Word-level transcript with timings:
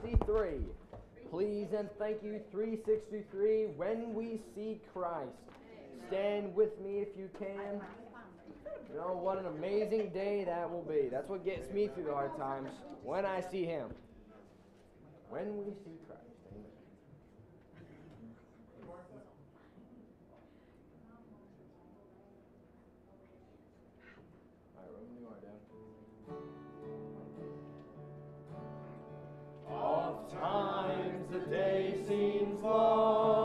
363. 0.00 0.60
Please 1.30 1.66
and 1.76 1.88
thank 1.98 2.22
you 2.22 2.40
363 2.52 3.66
when 3.76 4.14
we 4.14 4.40
see 4.54 4.80
Christ. 4.92 5.30
Stand 6.08 6.54
with 6.54 6.78
me 6.80 6.98
if 6.98 7.08
you 7.18 7.28
can. 7.38 7.80
You 8.90 8.98
know 8.98 9.18
what 9.20 9.38
an 9.38 9.46
amazing 9.46 10.10
day 10.10 10.44
that 10.44 10.70
will 10.70 10.82
be. 10.82 11.08
That's 11.10 11.28
what 11.28 11.44
gets 11.44 11.70
me 11.72 11.88
through 11.88 12.04
the 12.04 12.12
hard 12.12 12.36
times 12.36 12.70
when 13.02 13.26
I 13.26 13.40
see 13.40 13.64
him. 13.64 13.88
When 15.28 15.56
we 15.56 15.72
see 15.72 15.98
Christ. 16.06 16.25
fall. 32.66 33.35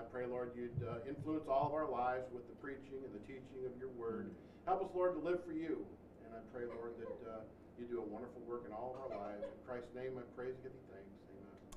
I 0.00 0.08
pray, 0.08 0.24
Lord, 0.24 0.56
you'd 0.56 0.72
uh, 0.88 1.04
influence 1.04 1.44
all 1.44 1.68
of 1.68 1.74
our 1.76 1.84
lives 1.84 2.24
with 2.32 2.48
the 2.48 2.56
preaching 2.56 3.04
and 3.04 3.12
the 3.12 3.20
teaching 3.28 3.68
of 3.68 3.76
your 3.76 3.92
word. 4.00 4.32
Help 4.64 4.80
us, 4.80 4.88
Lord, 4.96 5.12
to 5.12 5.20
live 5.20 5.44
for 5.44 5.52
you. 5.52 5.84
And 6.24 6.32
I 6.32 6.40
pray, 6.56 6.64
Lord, 6.64 6.96
that 7.04 7.12
uh, 7.28 7.44
you 7.76 7.84
do 7.84 8.00
a 8.00 8.08
wonderful 8.08 8.40
work 8.48 8.64
in 8.64 8.72
all 8.72 8.96
of 8.96 9.12
our 9.12 9.28
lives. 9.28 9.44
In 9.44 9.60
Christ's 9.68 9.92
name, 9.94 10.16
I 10.16 10.24
praise 10.32 10.56
and 10.56 10.64
give 10.64 10.72
you 10.72 10.84
thanks. 10.88 11.12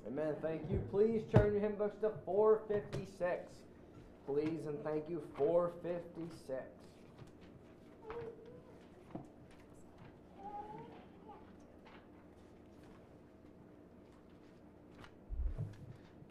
Amen. 0.08 0.32
Amen. 0.32 0.36
Thank 0.40 0.72
you. 0.72 0.80
Please 0.88 1.28
turn 1.36 1.52
your 1.52 1.60
hymn 1.60 1.76
books 1.76 2.00
to 2.00 2.12
456. 2.24 3.44
Please 4.26 4.64
and 4.72 4.80
thank 4.88 5.04
you, 5.10 5.22
456. 5.36 6.64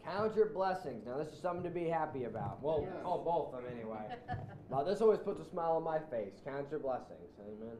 Count 0.05 0.35
your 0.35 0.47
blessings. 0.49 1.05
Now, 1.05 1.17
this 1.17 1.29
is 1.29 1.39
something 1.39 1.63
to 1.63 1.69
be 1.69 1.87
happy 1.87 2.25
about. 2.25 2.61
Well, 2.61 2.81
yes. 2.83 2.93
call 3.03 3.23
both 3.23 3.53
of 3.57 3.63
them 3.63 3.73
anyway. 3.77 4.15
Now 4.71 4.81
this 4.83 5.01
always 5.01 5.19
puts 5.19 5.39
a 5.39 5.47
smile 5.47 5.73
on 5.73 5.83
my 5.83 5.99
face. 5.99 6.33
Count 6.43 6.65
your 6.71 6.79
blessings. 6.79 7.29
Amen. 7.39 7.77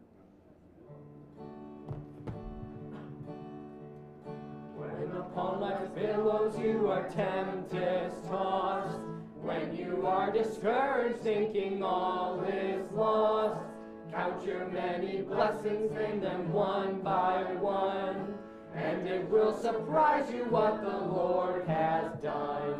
When 4.76 5.18
upon 5.18 5.60
life's 5.60 5.90
billows 5.90 6.56
you 6.60 6.92
are 6.92 7.10
tempest 7.10 8.24
tossed, 8.26 9.00
when 9.42 9.76
you 9.76 10.06
are 10.06 10.32
discouraged, 10.32 11.22
thinking 11.22 11.82
all 11.82 12.44
is 12.44 12.92
lost, 12.92 13.60
count 14.12 14.46
your 14.46 14.68
many 14.68 15.24
blessings, 15.24 15.92
name 15.94 16.20
them 16.20 16.54
one 16.54 17.02
by 17.02 17.42
one 17.56 18.36
and 18.76 19.08
it 19.08 19.30
will 19.30 19.56
surprise 19.62 20.32
you 20.32 20.46
what 20.46 20.82
the 20.82 20.98
Lord 20.98 21.68
has 21.68 22.12
done. 22.22 22.80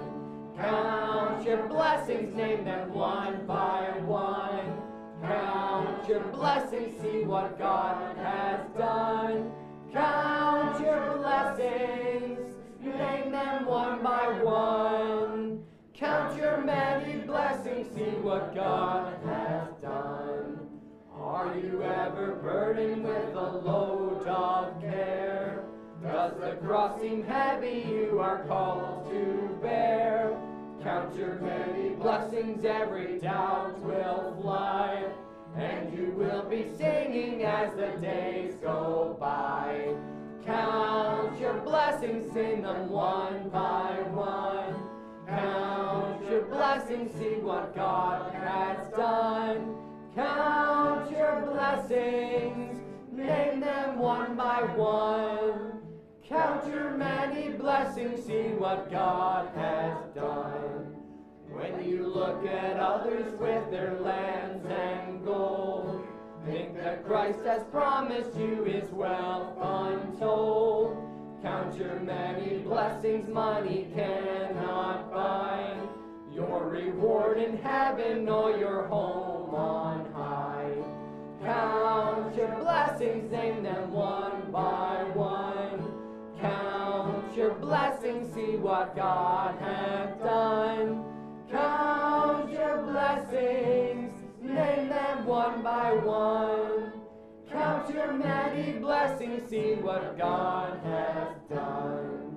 Count 0.58 1.46
your 1.46 1.68
blessings, 1.68 2.36
name 2.36 2.64
them 2.64 2.94
one 2.94 3.46
by 3.46 3.92
one. 4.06 4.82
Count 5.22 6.08
your 6.08 6.22
blessings, 6.32 7.00
see 7.02 7.24
what 7.24 7.58
God 7.58 8.18
has 8.18 8.60
done. 8.78 9.52
Count 9.92 10.80
your 10.82 11.18
blessings, 11.18 12.56
name 12.82 13.32
them 13.32 13.66
one 13.66 14.04
by 14.04 14.42
one. 14.44 15.64
Count 15.94 16.36
your 16.38 16.58
many 16.62 17.20
blessings, 17.20 17.88
see 17.96 18.18
what 18.22 18.54
God 18.56 19.16
has 19.26 19.70
done. 19.82 20.60
Are 21.16 21.56
you 21.58 21.84
ever 21.84 22.36
burdened 22.42 23.04
with 23.04 23.36
a 23.36 23.58
load 23.58 24.28
of 24.28 24.82
care? 24.82 25.63
Does 26.04 26.34
the 26.38 26.58
cross 26.66 27.00
seem 27.00 27.24
heavy 27.24 27.86
you 27.88 28.20
are 28.20 28.44
called 28.46 29.10
to 29.10 29.58
bear? 29.62 30.38
Count 30.84 31.16
your 31.16 31.36
many 31.36 31.92
blessings, 31.92 32.66
every 32.66 33.20
doubt 33.20 33.80
will 33.80 34.38
fly, 34.42 35.02
and 35.56 35.98
you 35.98 36.12
will 36.18 36.44
be 36.50 36.68
singing 36.78 37.44
as 37.44 37.74
the 37.76 37.98
days 38.02 38.56
go 38.62 39.16
by. 39.18 39.94
Count 40.46 41.40
your 41.40 41.54
blessings, 41.62 42.34
sing 42.34 42.64
them 42.64 42.90
one 42.90 43.48
by 43.48 43.96
one. 44.12 44.76
Count 45.26 46.30
your 46.30 46.42
blessings, 46.48 47.14
see 47.14 47.40
what 47.40 47.74
God 47.74 48.34
has 48.34 48.90
done. 48.90 49.74
Count 50.14 51.10
your 51.12 51.50
blessings, 51.50 52.82
name 53.14 53.62
them 53.62 54.00
one 54.00 54.36
by 54.36 54.64
one. 54.76 55.73
Count 56.34 56.66
your 56.66 56.90
many 56.90 57.50
blessings, 57.50 58.26
see 58.26 58.56
what 58.58 58.90
God 58.90 59.50
has 59.56 59.96
done. 60.16 60.96
When 61.48 61.86
you 61.88 62.08
look 62.08 62.44
at 62.48 62.80
others 62.80 63.32
with 63.40 63.70
their 63.70 64.00
lands 64.00 64.66
and 64.66 65.24
gold, 65.24 66.04
think 66.44 66.76
that 66.78 67.06
Christ 67.06 67.46
has 67.46 67.62
promised 67.66 68.36
you 68.36 68.64
his 68.64 68.90
wealth 68.90 69.56
untold. 69.62 70.98
Count 71.44 71.78
your 71.78 72.00
many 72.00 72.58
blessings, 72.64 73.30
money 73.30 73.92
cannot 73.94 75.14
buy. 75.14 75.78
Your 76.34 76.68
reward 76.68 77.38
in 77.38 77.58
heaven 77.58 78.28
or 78.28 78.58
your 78.58 78.88
home 78.88 79.54
on 79.54 80.12
high. 80.14 80.74
Count 81.44 82.36
your 82.36 82.56
blessings, 82.60 83.32
name 83.32 83.62
them 83.62 83.92
one 83.92 84.52
by 84.52 85.04
one. 85.14 85.53
Count 86.44 87.38
your 87.38 87.54
blessings, 87.54 88.34
see 88.34 88.58
what 88.58 88.98
God 88.98 89.58
has 89.62 90.14
done. 90.18 91.06
Count 91.50 92.52
your 92.52 92.82
blessings, 92.82 94.12
name 94.42 94.90
them 94.90 95.26
one 95.26 95.64
by 95.64 95.94
one. 95.94 96.92
Count 97.50 97.90
your 97.96 98.12
many 98.12 98.74
blessings, 98.74 99.50
see 99.50 99.76
what 99.76 100.18
God 100.18 100.82
has 100.84 101.38
done. 101.50 102.36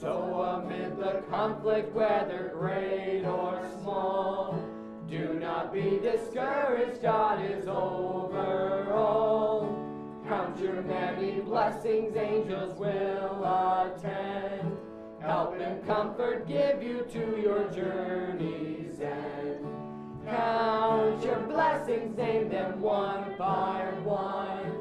So 0.00 0.62
amid 0.64 0.96
the 0.96 1.22
conflict, 1.28 1.94
whether 1.94 2.54
great 2.54 3.26
or 3.26 3.68
small, 3.82 4.58
do 5.10 5.34
not 5.34 5.74
be 5.74 5.98
discouraged, 6.02 7.02
God 7.02 7.44
is 7.44 7.68
over 7.68 8.90
all. 8.94 9.51
Count 10.52 10.64
your 10.64 10.82
many 10.82 11.40
blessings, 11.40 12.14
angels 12.14 12.78
will 12.78 13.42
attend. 13.42 14.76
Help 15.22 15.58
and 15.58 15.86
comfort 15.86 16.46
give 16.46 16.82
you 16.82 17.06
to 17.10 17.40
your 17.40 17.70
journey's 17.70 19.00
end. 19.00 19.64
Count 20.26 21.24
your 21.24 21.38
blessings, 21.48 22.18
name 22.18 22.50
them 22.50 22.82
one 22.82 23.34
by 23.38 23.82
one. 24.04 24.74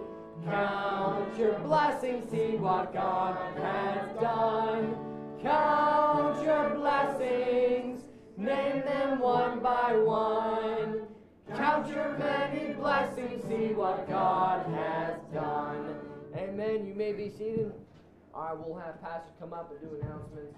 Count 0.43 1.39
your 1.39 1.57
blessings, 1.59 2.29
see 2.29 2.57
what 2.57 2.91
God 2.93 3.37
has 3.57 4.09
done. 4.19 4.97
Count 5.41 6.43
your 6.43 6.71
blessings, 6.71 8.01
name 8.35 8.81
them 8.81 9.19
one 9.19 9.61
by 9.61 9.93
one. 9.95 11.00
Count 11.61 11.87
your 11.89 12.17
many 12.17 12.73
blessings, 12.73 13.43
see 13.47 13.71
what 13.75 14.09
God 14.09 14.65
has 14.73 15.13
done. 15.31 15.95
Amen. 16.35 16.87
You 16.87 16.95
may 16.95 17.11
be 17.11 17.29
seated. 17.29 17.71
I 18.33 18.51
will 18.53 18.75
have 18.83 18.99
Pastor 18.99 19.29
come 19.39 19.53
up 19.53 19.71
and 19.71 19.79
do 19.79 19.95
announcements. 20.01 20.57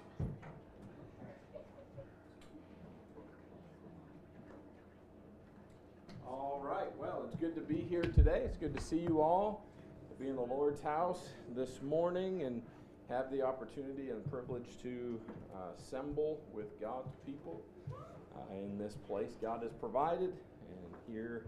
All 6.26 6.62
right, 6.64 6.88
well, 6.98 7.24
it's 7.26 7.36
good 7.36 7.54
to 7.54 7.60
be 7.60 7.82
here 7.82 8.00
today. 8.00 8.40
It's 8.46 8.56
good 8.56 8.74
to 8.74 8.82
see 8.82 9.00
you 9.00 9.20
all, 9.20 9.62
to 10.08 10.24
be 10.24 10.30
in 10.30 10.36
the 10.36 10.40
Lord's 10.40 10.80
house 10.80 11.28
this 11.54 11.82
morning 11.82 12.44
and 12.44 12.62
have 13.10 13.30
the 13.30 13.42
opportunity 13.42 14.08
and 14.08 14.24
privilege 14.30 14.80
to 14.82 15.20
uh, 15.54 15.58
assemble 15.78 16.40
with 16.54 16.80
God's 16.80 17.12
people 17.26 17.60
uh, 17.92 18.54
in 18.54 18.78
this 18.78 18.94
place 19.06 19.32
God 19.42 19.62
has 19.62 19.72
provided 19.74 20.32
hear 21.10 21.44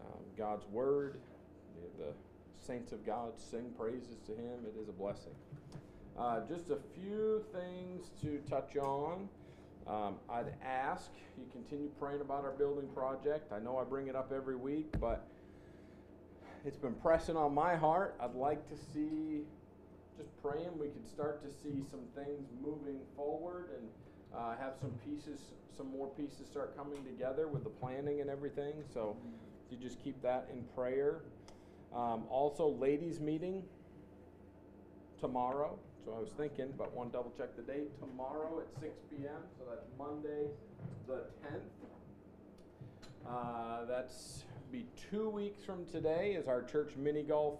um, 0.00 0.20
God's 0.36 0.66
word. 0.68 1.20
The, 1.98 2.12
saints 2.60 2.92
of 2.92 3.04
God 3.06 3.32
sing 3.36 3.72
praises 3.76 4.18
to 4.26 4.32
Him. 4.32 4.60
It 4.64 4.80
is 4.80 4.88
a 4.88 4.92
blessing. 4.92 5.32
Uh, 6.18 6.40
just 6.48 6.70
a 6.70 6.78
few 6.94 7.42
things 7.52 8.10
to 8.20 8.38
touch 8.48 8.76
on. 8.76 9.28
Um, 9.86 10.16
I'd 10.28 10.52
ask 10.64 11.10
you 11.38 11.44
continue 11.52 11.88
praying 11.98 12.20
about 12.20 12.44
our 12.44 12.52
building 12.52 12.88
project. 12.94 13.52
I 13.52 13.58
know 13.58 13.78
I 13.78 13.84
bring 13.84 14.08
it 14.08 14.14
up 14.14 14.30
every 14.30 14.56
week, 14.56 14.88
but 15.00 15.26
it's 16.64 16.76
been 16.76 16.94
pressing 16.94 17.36
on 17.36 17.54
my 17.54 17.74
heart. 17.76 18.14
I'd 18.20 18.34
like 18.34 18.68
to 18.68 18.76
see, 18.76 19.40
just 20.18 20.30
praying, 20.42 20.78
we 20.78 20.88
could 20.88 21.08
start 21.08 21.42
to 21.42 21.50
see 21.50 21.82
some 21.90 22.02
things 22.14 22.46
moving 22.62 23.00
forward 23.16 23.70
and 23.78 23.88
uh, 24.34 24.56
have 24.56 24.74
some 24.80 24.92
pieces, 25.04 25.40
some 25.76 25.90
more 25.90 26.08
pieces 26.08 26.46
start 26.50 26.76
coming 26.76 27.02
together 27.04 27.48
with 27.48 27.64
the 27.64 27.70
planning 27.70 28.20
and 28.20 28.30
everything. 28.30 28.74
So 28.92 29.16
you 29.70 29.76
just 29.76 30.02
keep 30.02 30.20
that 30.22 30.48
in 30.52 30.64
prayer. 30.74 31.20
Um, 31.94 32.24
also, 32.30 32.68
ladies' 32.68 33.20
meeting 33.20 33.62
tomorrow. 35.20 35.78
So 36.04 36.14
I 36.16 36.20
was 36.20 36.30
thinking, 36.30 36.72
but 36.78 36.94
want 36.94 37.12
to 37.12 37.18
double 37.18 37.32
check 37.36 37.56
the 37.56 37.62
date. 37.62 37.90
Tomorrow 38.00 38.60
at 38.60 38.80
6 38.80 38.92
p.m. 39.10 39.42
So 39.58 39.64
that's 39.68 39.84
Monday, 39.98 40.48
the 41.06 41.24
10th. 41.46 41.60
Uh, 43.28 43.84
that's 43.84 44.44
be 44.72 44.86
two 45.10 45.28
weeks 45.28 45.62
from 45.62 45.84
today. 45.86 46.32
Is 46.38 46.46
our 46.46 46.62
church 46.62 46.96
mini 46.96 47.22
golf? 47.22 47.58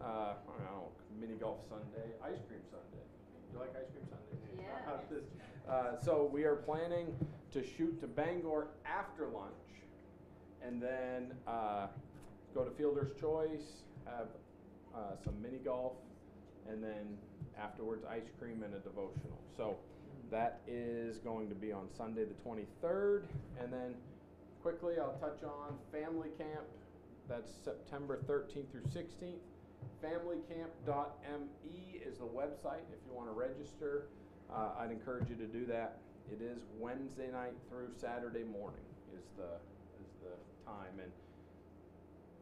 Uh, 0.00 0.04
I 0.04 0.34
don't 0.46 0.64
know, 0.64 0.88
mini 1.20 1.34
golf 1.34 1.58
Sunday, 1.68 2.10
ice 2.24 2.40
cream 2.48 2.60
Sunday. 2.70 3.04
You 3.52 3.60
like 3.60 3.70
ice 3.76 3.90
cream 3.92 4.08
Sunday? 4.08 4.64
Yeah. 4.64 5.20
uh, 5.70 5.98
so 6.04 6.28
we 6.32 6.44
are 6.44 6.56
planning 6.56 7.14
to 7.52 7.64
shoot 7.64 8.00
to 8.00 8.06
Bangor 8.06 8.68
after 8.84 9.26
lunch, 9.26 9.52
and 10.64 10.82
then 10.82 11.32
uh, 11.46 11.86
go 12.54 12.64
to 12.64 12.70
Fielder's 12.72 13.18
Choice, 13.20 13.82
have 14.04 14.28
uh, 14.94 15.16
some 15.24 15.40
mini 15.40 15.58
golf, 15.58 15.92
and 16.68 16.82
then 16.82 17.16
afterwards 17.58 18.04
ice 18.10 18.30
cream 18.38 18.62
and 18.62 18.74
a 18.74 18.78
devotional. 18.78 19.38
So 19.56 19.76
that 20.30 20.60
is 20.66 21.18
going 21.18 21.48
to 21.48 21.54
be 21.54 21.72
on 21.72 21.88
Sunday 21.96 22.24
the 22.24 22.34
23rd, 22.48 23.22
and 23.60 23.72
then 23.72 23.94
quickly 24.62 24.94
I'll 25.00 25.18
touch 25.18 25.42
on 25.44 25.78
family 25.92 26.30
camp. 26.38 26.66
That's 27.28 27.52
September 27.64 28.18
13th 28.28 28.70
through 28.72 28.82
16th. 28.82 29.38
Familycamp.me 30.02 32.00
is 32.04 32.18
the 32.18 32.24
website 32.24 32.84
if 32.92 32.98
you 33.06 33.14
want 33.14 33.28
to 33.28 33.32
register. 33.32 34.08
Uh, 34.52 34.70
I'd 34.80 34.90
encourage 34.90 35.28
you 35.30 35.36
to 35.36 35.46
do 35.46 35.64
that. 35.66 35.98
It 36.32 36.42
is 36.42 36.62
Wednesday 36.78 37.30
night 37.30 37.54
through 37.68 37.88
Saturday 37.96 38.44
morning 38.44 38.82
is 39.14 39.24
the 39.36 39.58
is 40.02 40.10
the 40.22 40.34
time, 40.66 40.98
and 41.02 41.10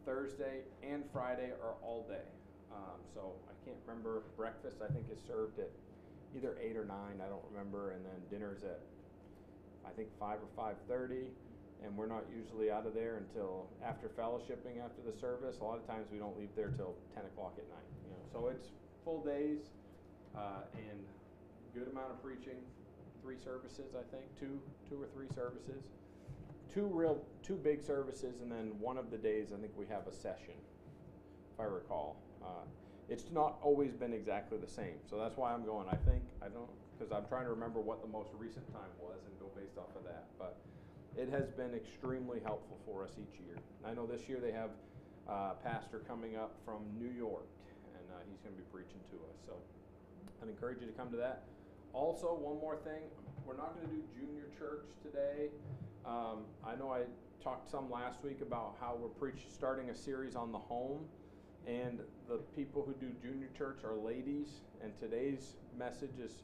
Thursday 0.04 0.60
and 0.82 1.04
Friday 1.12 1.52
are 1.62 1.74
all 1.82 2.06
day. 2.08 2.28
Um, 2.72 3.00
so 3.14 3.32
I 3.48 3.54
can't 3.64 3.76
remember 3.86 4.22
breakfast. 4.36 4.78
I 4.82 4.92
think 4.92 5.06
is 5.12 5.20
served 5.26 5.58
at 5.58 5.70
either 6.36 6.56
eight 6.60 6.76
or 6.76 6.84
nine. 6.84 7.20
I 7.24 7.28
don't 7.28 7.44
remember, 7.50 7.92
and 7.92 8.04
then 8.04 8.20
dinner's 8.30 8.62
at 8.62 8.80
I 9.86 9.90
think 9.90 10.08
five 10.18 10.38
or 10.40 10.48
five 10.56 10.76
thirty. 10.88 11.28
and 11.84 11.96
we're 11.96 12.06
not 12.08 12.24
usually 12.34 12.70
out 12.70 12.86
of 12.86 12.94
there 12.94 13.16
until 13.22 13.68
after 13.84 14.08
fellowshipping 14.08 14.82
after 14.84 15.00
the 15.06 15.16
service. 15.18 15.60
A 15.60 15.64
lot 15.64 15.78
of 15.78 15.86
times 15.86 16.08
we 16.12 16.18
don't 16.18 16.36
leave 16.38 16.50
there 16.56 16.72
till 16.76 16.94
10 17.14 17.24
o'clock 17.24 17.54
at 17.56 17.68
night. 17.70 17.88
You 18.02 18.10
know, 18.10 18.22
so 18.32 18.48
it's 18.48 18.66
full 19.04 19.22
days 19.22 19.70
uh, 20.36 20.66
and 20.74 20.98
good 21.78 21.88
amount 21.92 22.10
of 22.10 22.22
preaching. 22.22 22.58
Three 23.22 23.38
services, 23.38 23.94
I 23.94 24.02
think, 24.10 24.26
two, 24.38 24.58
two 24.88 25.00
or 25.00 25.06
three 25.14 25.28
services. 25.34 25.86
Two 26.72 26.86
real, 26.86 27.22
two 27.42 27.54
big 27.54 27.82
services, 27.82 28.40
and 28.42 28.50
then 28.50 28.72
one 28.78 28.98
of 28.98 29.10
the 29.10 29.16
days 29.16 29.52
I 29.54 29.60
think 29.60 29.72
we 29.76 29.86
have 29.86 30.06
a 30.06 30.12
session, 30.12 30.58
if 31.54 31.60
I 31.60 31.64
recall. 31.64 32.16
Uh, 32.42 32.66
it's 33.08 33.30
not 33.32 33.58
always 33.62 33.94
been 33.94 34.12
exactly 34.12 34.58
the 34.58 34.68
same, 34.68 35.00
so 35.08 35.18
that's 35.18 35.36
why 35.36 35.52
I'm 35.52 35.64
going. 35.64 35.88
I 35.88 35.96
think 35.96 36.22
I 36.42 36.48
don't 36.48 36.68
because 36.98 37.12
I'm 37.12 37.26
trying 37.26 37.44
to 37.44 37.50
remember 37.50 37.80
what 37.80 38.02
the 38.02 38.10
most 38.10 38.30
recent 38.36 38.66
time 38.74 38.90
was 39.00 39.16
and 39.24 39.32
go 39.38 39.46
based 39.54 39.78
off 39.78 39.94
of 39.96 40.04
that. 40.04 40.26
But 40.38 40.58
it 41.16 41.30
has 41.30 41.48
been 41.54 41.72
extremely 41.72 42.40
helpful 42.44 42.76
for 42.84 43.04
us 43.04 43.12
each 43.16 43.40
year. 43.40 43.56
I 43.86 43.94
know 43.94 44.04
this 44.04 44.28
year 44.28 44.38
they 44.42 44.52
have 44.52 44.70
uh, 45.30 45.54
pastor 45.64 46.02
coming 46.06 46.36
up 46.36 46.58
from 46.66 46.82
New 46.98 47.10
York, 47.16 47.46
and 47.94 48.04
uh, 48.12 48.20
he's 48.28 48.42
going 48.42 48.54
to 48.54 48.60
be 48.60 48.68
preaching 48.68 49.00
to 49.08 49.16
us. 49.30 49.38
So 49.46 49.54
I'd 50.42 50.50
encourage 50.50 50.80
you 50.80 50.86
to 50.86 50.92
come 50.92 51.10
to 51.10 51.16
that. 51.16 51.48
Also, 51.92 52.26
one 52.28 52.58
more 52.60 52.76
thing, 52.76 53.02
we're 53.46 53.56
not 53.56 53.74
going 53.74 53.88
to 53.88 53.94
do 53.94 54.02
junior 54.14 54.48
church 54.58 54.84
today. 55.02 55.48
Um, 56.04 56.44
I 56.66 56.76
know 56.76 56.90
I 56.90 57.02
talked 57.42 57.70
some 57.70 57.90
last 57.90 58.22
week 58.22 58.40
about 58.42 58.76
how 58.80 58.96
we're 59.00 59.08
preach 59.08 59.46
starting 59.52 59.90
a 59.90 59.94
series 59.94 60.36
on 60.36 60.52
the 60.52 60.58
home, 60.58 61.04
and 61.66 62.00
the 62.28 62.38
people 62.56 62.82
who 62.86 62.92
do 62.94 63.12
junior 63.22 63.48
church 63.56 63.84
are 63.84 63.94
ladies, 63.94 64.60
and 64.82 64.92
today's 65.00 65.56
message 65.78 66.18
is 66.22 66.42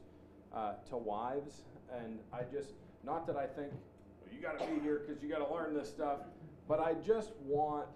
uh, 0.53 0.73
to 0.89 0.97
wives. 0.97 1.63
And 1.93 2.19
I 2.33 2.41
just, 2.51 2.73
not 3.03 3.27
that 3.27 3.37
I 3.37 3.45
think 3.45 3.71
well, 3.71 4.33
you 4.33 4.41
got 4.41 4.59
to 4.59 4.65
be 4.65 4.79
here 4.81 5.03
because 5.05 5.21
you 5.21 5.29
got 5.29 5.47
to 5.47 5.53
learn 5.53 5.73
this 5.73 5.89
stuff, 5.89 6.19
but 6.67 6.79
I 6.79 6.93
just 7.05 7.31
want. 7.43 7.87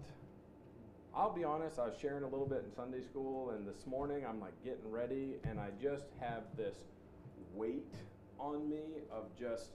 I'll 1.15 1.33
be 1.33 1.43
honest, 1.43 1.79
I 1.79 1.85
was 1.85 1.95
sharing 1.99 2.23
a 2.23 2.27
little 2.27 2.45
bit 2.45 2.63
in 2.63 2.71
Sunday 2.71 3.01
school, 3.01 3.49
and 3.49 3.67
this 3.67 3.87
morning 3.87 4.23
I'm 4.29 4.39
like 4.39 4.53
getting 4.63 4.89
ready, 4.89 5.37
and 5.43 5.59
I 5.59 5.69
just 5.81 6.05
have 6.19 6.43
this 6.55 6.75
weight 7.53 7.93
on 8.39 8.69
me 8.69 9.01
of 9.11 9.25
just 9.37 9.71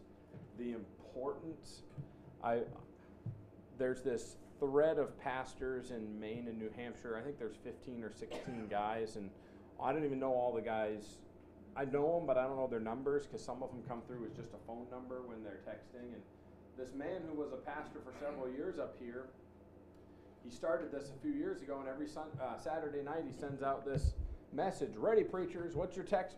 the 0.58 0.72
importance. 0.72 1.82
I 2.42 2.60
there's 3.78 4.02
this 4.02 4.36
thread 4.60 4.98
of 4.98 5.18
pastors 5.20 5.90
in 5.90 6.18
Maine 6.20 6.46
and 6.48 6.58
New 6.58 6.70
Hampshire. 6.76 7.16
I 7.18 7.22
think 7.22 7.38
there's 7.38 7.56
15 7.64 8.04
or 8.04 8.12
16 8.12 8.68
guys, 8.70 9.16
and 9.16 9.30
I 9.82 9.92
don't 9.92 10.04
even 10.04 10.20
know 10.20 10.32
all 10.32 10.52
the 10.52 10.62
guys. 10.62 11.18
I 11.76 11.84
know 11.84 12.18
them, 12.18 12.26
but 12.26 12.38
I 12.38 12.44
don't 12.44 12.56
know 12.56 12.68
their 12.68 12.80
numbers 12.80 13.26
because 13.26 13.44
some 13.44 13.62
of 13.62 13.70
them 13.70 13.82
come 13.88 14.00
through 14.06 14.24
as 14.26 14.32
just 14.32 14.54
a 14.54 14.66
phone 14.66 14.86
number 14.92 15.22
when 15.22 15.42
they're 15.42 15.60
texting. 15.66 16.12
And 16.12 16.22
this 16.78 16.94
man 16.94 17.22
who 17.28 17.40
was 17.40 17.52
a 17.52 17.56
pastor 17.56 17.98
for 18.04 18.12
several 18.24 18.48
years 18.48 18.78
up 18.78 18.94
here, 19.02 19.26
he 20.44 20.50
started 20.50 20.92
this 20.92 21.10
a 21.10 21.20
few 21.20 21.32
years 21.32 21.62
ago, 21.62 21.78
and 21.80 21.88
every 21.88 22.06
sun, 22.06 22.28
uh, 22.40 22.56
Saturday 22.58 23.02
night 23.02 23.24
he 23.26 23.32
sends 23.32 23.62
out 23.62 23.84
this 23.84 24.14
message: 24.52 24.94
"Ready, 24.96 25.24
preachers? 25.24 25.74
What's 25.74 25.96
your 25.96 26.04
text 26.04 26.36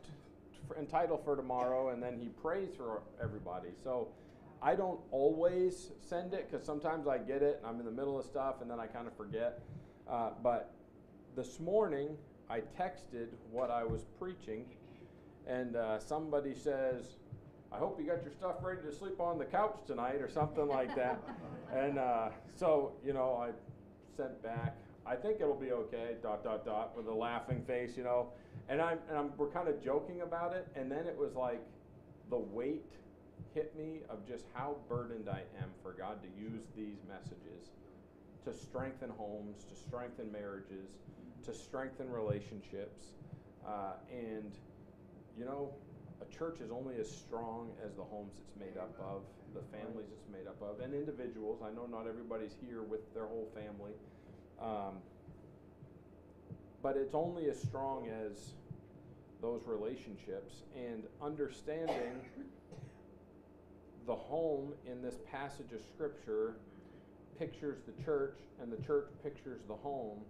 for, 0.66 0.75
and 0.75 0.88
for 0.90 1.37
tomorrow?" 1.37 1.90
And 1.90 2.02
then 2.02 2.18
he 2.18 2.28
prays 2.28 2.70
for 2.76 3.02
everybody. 3.23 3.70
So. 3.82 4.08
I 4.62 4.75
don't 4.75 4.99
always 5.11 5.90
send 6.00 6.32
it 6.32 6.50
because 6.50 6.64
sometimes 6.64 7.06
I 7.06 7.18
get 7.18 7.42
it 7.42 7.58
and 7.58 7.66
I'm 7.66 7.78
in 7.78 7.85
the 7.85 7.92
middle 7.92 8.18
of 8.18 8.25
stuff 8.25 8.62
and 8.62 8.70
then 8.70 8.80
I 8.80 8.87
kind 8.87 9.06
of 9.06 9.14
forget. 9.14 9.61
Uh, 10.08 10.30
but 10.42 10.73
this 11.37 11.61
morning 11.61 12.16
I 12.49 12.61
texted 12.61 13.28
what 13.50 13.70
I 13.70 13.82
was 13.82 14.04
preaching, 14.18 14.64
and 15.46 15.76
uh, 15.76 15.99
somebody 15.99 16.54
says, 16.54 17.02
I 17.73 17.78
hope 17.78 17.99
you 18.00 18.06
got 18.06 18.23
your 18.23 18.32
stuff 18.32 18.56
ready 18.62 18.82
to 18.82 18.92
sleep 18.92 19.20
on 19.20 19.38
the 19.38 19.44
couch 19.44 19.78
tonight 19.87 20.20
or 20.23 20.28
something 20.28 20.66
like 20.66 20.94
that. 20.94 21.20
and 21.75 21.99
uh, 21.99 22.28
so, 22.54 22.92
you 23.04 23.12
know, 23.12 23.35
I 23.35 23.50
sent 24.16 24.40
back, 24.42 24.76
I 25.04 25.16
think 25.16 25.40
it'll 25.40 25.54
be 25.54 25.73
okay, 25.73 26.14
dot, 26.23 26.44
dot, 26.44 26.64
dot, 26.64 26.96
with 26.96 27.06
a 27.08 27.14
laughing 27.14 27.62
face, 27.66 27.96
you 27.96 28.04
know. 28.04 28.28
And, 28.68 28.80
I'm, 28.80 28.99
and 29.08 29.18
I'm, 29.18 29.30
we're 29.37 29.50
kind 29.50 29.68
of 29.68 29.82
joking 29.82 30.23
about 30.23 30.54
it. 30.54 30.66
And 30.75 30.90
then 30.90 31.06
it 31.06 31.16
was 31.16 31.35
like 31.35 31.62
the 32.30 32.38
weight 32.38 32.92
hit 33.54 33.76
me 33.76 34.00
of 34.08 34.26
just 34.26 34.44
how 34.54 34.76
burdened 34.88 35.28
I 35.28 35.42
am 35.62 35.70
for 35.82 35.92
God 35.92 36.18
to 36.23 36.28
use 36.40 36.62
these 36.76 36.99
messages 37.08 37.70
to 38.44 38.52
strengthen 38.52 39.11
homes, 39.11 39.64
to 39.64 39.75
strengthen 39.75 40.30
marriages, 40.30 40.99
to 41.44 41.52
strengthen 41.52 42.11
relationships. 42.11 43.06
Uh, 43.66 43.94
and, 44.11 44.52
you 45.37 45.44
know, 45.44 45.75
a 46.23 46.37
church 46.37 46.61
is 46.61 46.70
only 46.70 46.96
as 46.96 47.11
strong 47.11 47.70
as 47.85 47.94
the 47.94 48.02
homes 48.02 48.35
it's 48.38 48.56
made 48.58 48.78
up 48.78 48.94
of, 49.00 49.23
the 49.54 49.62
families 49.76 50.06
it's 50.12 50.28
made 50.32 50.46
up 50.46 50.61
of, 50.62 50.80
and 50.80 50.94
individuals. 50.94 51.61
I 51.64 51.75
know 51.75 51.87
not 51.87 52.06
everybody's 52.06 52.54
here 52.64 52.82
with 52.82 53.12
their 53.14 53.26
whole 53.26 53.49
family. 53.54 53.92
Um, 54.61 54.99
but 56.87 56.97
it's 56.97 57.16
only 57.16 57.50
as 57.50 57.61
strong 57.61 58.07
as 58.07 58.52
those 59.43 59.61
relationships 59.66 60.62
and 60.76 61.02
understanding 61.21 62.21
the 64.07 64.14
home 64.14 64.73
in 64.87 65.02
this 65.02 65.16
passage 65.28 65.73
of 65.73 65.81
scripture 65.93 66.55
pictures 67.40 67.78
the 67.88 68.05
church 68.05 68.37
and 68.62 68.71
the 68.71 68.81
church 68.87 69.09
pictures 69.25 69.62
the 69.66 69.75
home. 69.75 70.21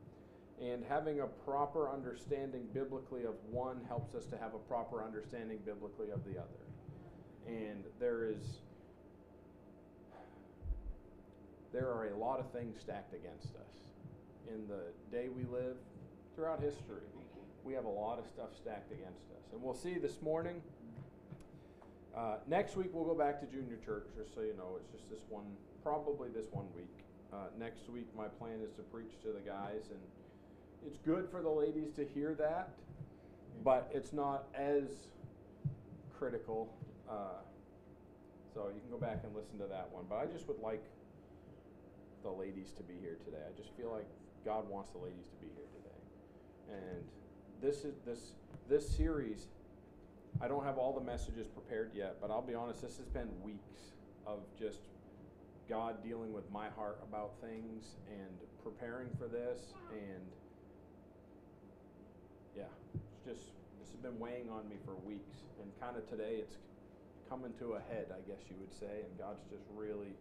And 0.58 0.82
having 0.88 1.20
a 1.20 1.26
proper 1.26 1.90
understanding 1.90 2.66
biblically 2.72 3.24
of 3.24 3.34
one 3.50 3.82
helps 3.86 4.14
us 4.14 4.24
to 4.24 4.38
have 4.38 4.54
a 4.54 4.58
proper 4.66 5.04
understanding 5.04 5.58
biblically 5.66 6.10
of 6.10 6.24
the 6.24 6.38
other. 6.38 6.64
And 7.46 7.84
there 8.00 8.24
is 8.30 8.60
there 11.70 11.88
are 11.88 12.06
a 12.06 12.16
lot 12.16 12.40
of 12.40 12.50
things 12.50 12.80
stacked 12.80 13.12
against 13.12 13.48
us. 13.56 13.74
In 14.48 14.66
the 14.66 14.84
day 15.14 15.28
we 15.28 15.44
live 15.44 15.76
throughout 16.36 16.60
history 16.60 17.08
we 17.64 17.72
have 17.72 17.86
a 17.86 17.88
lot 17.88 18.18
of 18.18 18.26
stuff 18.28 18.54
stacked 18.54 18.92
against 18.92 19.24
us 19.34 19.50
and 19.52 19.60
we'll 19.60 19.74
see 19.74 19.94
this 19.98 20.22
morning 20.22 20.62
uh, 22.16 22.36
next 22.48 22.76
week 22.76 22.88
we'll 22.94 23.04
go 23.04 23.14
back 23.14 23.38
to 23.40 23.46
junior 23.46 23.76
church, 23.84 24.06
just 24.16 24.34
so 24.34 24.40
you 24.40 24.54
know. 24.56 24.78
It's 24.80 24.90
just 24.90 25.10
this 25.10 25.20
one, 25.28 25.44
probably 25.82 26.30
this 26.30 26.46
one 26.50 26.64
week. 26.74 27.04
Uh, 27.30 27.52
next 27.58 27.90
week 27.90 28.08
my 28.16 28.26
plan 28.26 28.60
is 28.64 28.72
to 28.76 28.82
preach 28.82 29.20
to 29.22 29.28
the 29.28 29.40
guys, 29.40 29.90
and 29.90 30.00
it's 30.86 30.96
good 31.04 31.28
for 31.30 31.42
the 31.42 31.50
ladies 31.50 31.92
to 31.96 32.06
hear 32.06 32.34
that, 32.34 32.70
but 33.62 33.90
it's 33.92 34.14
not 34.14 34.44
as 34.54 35.12
critical. 36.18 36.72
Uh, 37.06 37.44
so 38.54 38.68
you 38.74 38.80
can 38.80 38.90
go 38.90 38.96
back 38.96 39.20
and 39.22 39.36
listen 39.36 39.58
to 39.58 39.66
that 39.66 39.90
one. 39.92 40.04
But 40.08 40.16
I 40.16 40.24
just 40.24 40.48
would 40.48 40.60
like 40.60 40.84
the 42.22 42.30
ladies 42.30 42.72
to 42.78 42.82
be 42.82 42.94
here 43.02 43.18
today. 43.26 43.44
I 43.44 43.52
just 43.60 43.76
feel 43.76 43.92
like 43.92 44.06
God 44.42 44.66
wants 44.70 44.90
the 44.92 44.98
ladies 44.98 45.28
to 45.28 45.36
be 45.36 45.52
here 45.52 45.68
today, 45.76 45.85
and 46.70 47.02
this 47.60 47.84
is 47.84 47.94
this 48.04 48.32
this 48.68 48.88
series 48.88 49.46
I 50.40 50.48
don't 50.48 50.64
have 50.64 50.76
all 50.76 50.92
the 50.92 51.04
messages 51.04 51.46
prepared 51.46 51.92
yet, 51.94 52.16
but 52.20 52.30
I'll 52.30 52.42
be 52.42 52.54
honest, 52.54 52.82
this 52.82 52.98
has 52.98 53.06
been 53.06 53.28
weeks 53.42 53.96
of 54.26 54.40
just 54.58 54.80
God 55.68 56.02
dealing 56.04 56.32
with 56.32 56.50
my 56.50 56.68
heart 56.76 56.98
about 57.02 57.32
things 57.40 57.96
and 58.10 58.36
preparing 58.62 59.08
for 59.18 59.28
this. 59.28 59.72
And 59.92 60.22
yeah, 62.56 62.68
it's 62.94 63.24
just, 63.24 63.56
this 63.80 63.88
has 63.92 64.00
been 64.02 64.18
weighing 64.18 64.50
on 64.50 64.68
me 64.68 64.76
for 64.84 64.94
weeks. 65.08 65.40
And 65.62 65.72
kind 65.80 65.96
of 65.96 66.08
today, 66.10 66.36
it's 66.38 66.56
coming 67.30 67.52
to 67.58 67.74
a 67.74 67.80
head, 67.88 68.12
I 68.12 68.20
guess 68.28 68.44
you 68.50 68.56
would 68.60 68.74
say. 68.78 69.08
And 69.08 69.18
God's 69.18 69.40
just 69.50 69.64
really 69.74 70.12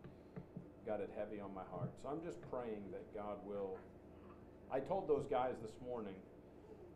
got 0.88 1.02
it 1.02 1.10
heavy 1.18 1.42
on 1.42 1.54
my 1.54 1.66
heart. 1.72 1.90
So 2.02 2.08
I'm 2.08 2.24
just 2.24 2.40
praying 2.50 2.88
that 2.92 3.04
God 3.14 3.38
will. 3.46 3.76
I 4.72 4.80
told 4.80 5.10
those 5.10 5.26
guys 5.30 5.56
this 5.62 5.76
morning, 5.84 6.16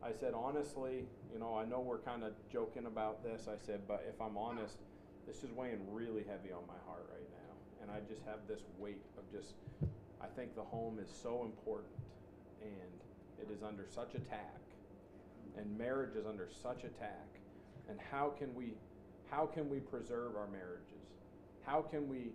I 0.01 0.12
said, 0.13 0.34
honestly, 0.34 1.06
you 1.34 1.39
know, 1.39 1.58
I 1.58 1.65
know 1.65 1.82
we're 1.82 2.00
kind 2.00 2.24
of 2.24 2.32
joking 2.51 2.86
about 2.86 3.24
this. 3.24 3.48
I 3.48 3.58
said, 3.65 3.82
but 3.88 4.06
if 4.08 4.22
I'm 4.22 4.38
honest, 4.38 4.77
this 5.27 5.44
is 5.44 5.51
weighing 5.51 5.82
really 5.91 6.24
heavy 6.24 6.53
on 6.53 6.63
my 6.68 6.79
heart 6.88 7.10
right 7.12 7.27
now. 7.32 7.53
And 7.82 7.91
I 7.91 8.00
just 8.08 8.24
have 8.25 8.39
this 8.48 8.62
weight 8.77 9.01
of 9.18 9.29
just, 9.32 9.56
I 10.22 10.27
think 10.36 10.56
the 10.56 10.63
home 10.63 11.00
is 11.00 11.10
so 11.22 11.44
important 11.44 11.91
and 12.62 12.72
it 13.41 13.51
is 13.53 13.62
under 13.62 13.86
such 13.94 14.15
attack. 14.15 14.60
And 15.58 15.77
marriage 15.77 16.15
is 16.15 16.25
under 16.25 16.48
such 16.63 16.84
attack. 16.84 17.27
And 17.89 18.00
how 18.12 18.34
can 18.38 18.56
we, 18.56 18.74
how 19.29 19.46
can 19.46 19.70
we 19.70 19.79
preserve 19.79 20.36
our 20.38 20.48
marriages? 20.48 21.03
How 21.65 21.82
can 21.82 22.08
we 22.08 22.32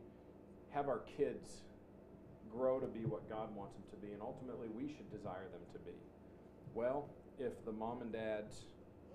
have 0.70 0.88
our 0.88 1.00
kids 1.16 1.62
grow 2.52 2.78
to 2.78 2.86
be 2.86 3.00
what 3.06 3.28
God 3.30 3.54
wants 3.56 3.74
them 3.74 3.84
to 3.90 4.06
be? 4.06 4.12
And 4.12 4.20
ultimately, 4.20 4.68
we 4.76 4.88
should 4.88 5.10
desire 5.10 5.48
them 5.52 5.62
to 5.72 5.78
be. 5.78 5.96
Well, 6.74 7.08
if 7.38 7.64
the 7.64 7.72
mom 7.72 8.02
and 8.02 8.12
dad 8.12 8.44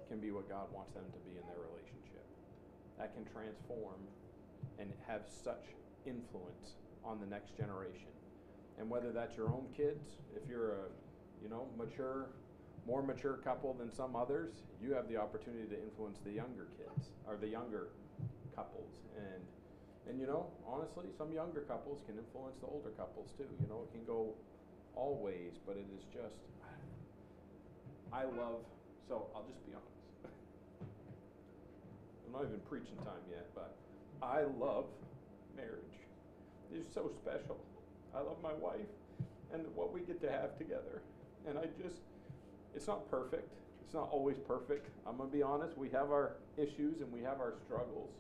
can 0.08 0.20
be 0.20 0.32
what 0.32 0.50
God 0.50 0.68
wants 0.74 0.94
them 0.94 1.06
to 1.12 1.20
be 1.30 1.38
in 1.38 1.46
their 1.48 1.62
relationship. 1.70 2.26
That 2.98 3.14
can 3.14 3.26
transform 3.32 4.02
and 4.80 4.92
have 5.08 5.22
such 5.28 5.66
influence 6.06 6.76
on 7.04 7.20
the 7.20 7.26
next 7.28 7.56
generation. 7.56 8.12
And 8.78 8.90
whether 8.90 9.12
that's 9.12 9.36
your 9.38 9.48
own 9.48 9.68
kids, 9.76 10.18
if 10.36 10.50
you're 10.50 10.72
a, 10.72 10.86
you 11.44 11.50
know, 11.50 11.68
mature, 11.78 12.30
more 12.88 13.04
mature 13.04 13.38
couple 13.44 13.74
than 13.74 13.92
some 13.92 14.16
others, 14.16 14.64
you 14.82 14.94
have 14.94 15.08
the 15.08 15.18
opportunity 15.18 15.68
to 15.68 15.82
influence 15.82 16.20
the 16.26 16.32
younger 16.32 16.68
kids 16.78 17.10
or 17.28 17.38
the 17.38 17.48
younger 17.48 17.90
couples. 18.56 18.92
And 19.16 19.44
And 20.10 20.20
you 20.20 20.26
know, 20.26 20.48
honestly, 20.66 21.06
some 21.18 21.32
younger 21.32 21.62
couples 21.62 22.02
can 22.08 22.18
influence 22.18 22.58
the 22.62 22.68
older 22.68 22.90
couples 22.98 23.30
too. 23.38 23.46
You 23.62 23.68
know, 23.70 23.86
it 23.86 23.92
can 23.94 24.04
go 24.06 24.34
all 24.96 25.22
ways, 25.22 25.54
but 25.68 25.78
it 25.78 25.86
is 25.94 26.04
just, 26.10 26.42
I 28.12 28.24
love, 28.24 28.66
so 29.08 29.28
I'll 29.36 29.44
just 29.44 29.66
be 29.66 29.74
honest. 29.74 30.34
I'm 32.26 32.34
not 32.34 32.44
even 32.44 32.60
preaching 32.70 32.98
time 32.98 33.24
yet, 33.30 33.48
but 33.54 33.76
I 34.22 34.42
love 34.60 34.86
marriage. 35.56 35.80
It's 36.74 36.94
so 36.94 37.12
special. 37.22 37.58
I 38.16 38.20
love 38.20 38.38
my 38.42 38.54
wife 38.54 38.90
and 39.54 39.66
what 39.76 39.94
we 39.94 40.02
get 40.02 40.22
to 40.22 40.32
have 40.32 40.58
together. 40.58 41.02
And 41.48 41.58
I 41.58 41.66
just, 41.82 42.02
it's 42.76 42.88
not 42.88 43.10
perfect. 43.10 43.54
It's 43.84 43.94
not 43.94 44.10
always 44.12 44.38
perfect. 44.38 44.88
I'm 45.08 45.18
going 45.18 45.30
to 45.30 45.36
be 45.36 45.42
honest. 45.42 45.78
We 45.78 45.90
have 45.90 46.12
our 46.12 46.34
issues 46.58 47.02
and 47.02 47.12
we 47.12 47.22
have 47.22 47.40
our 47.40 47.54
struggles. 47.66 48.12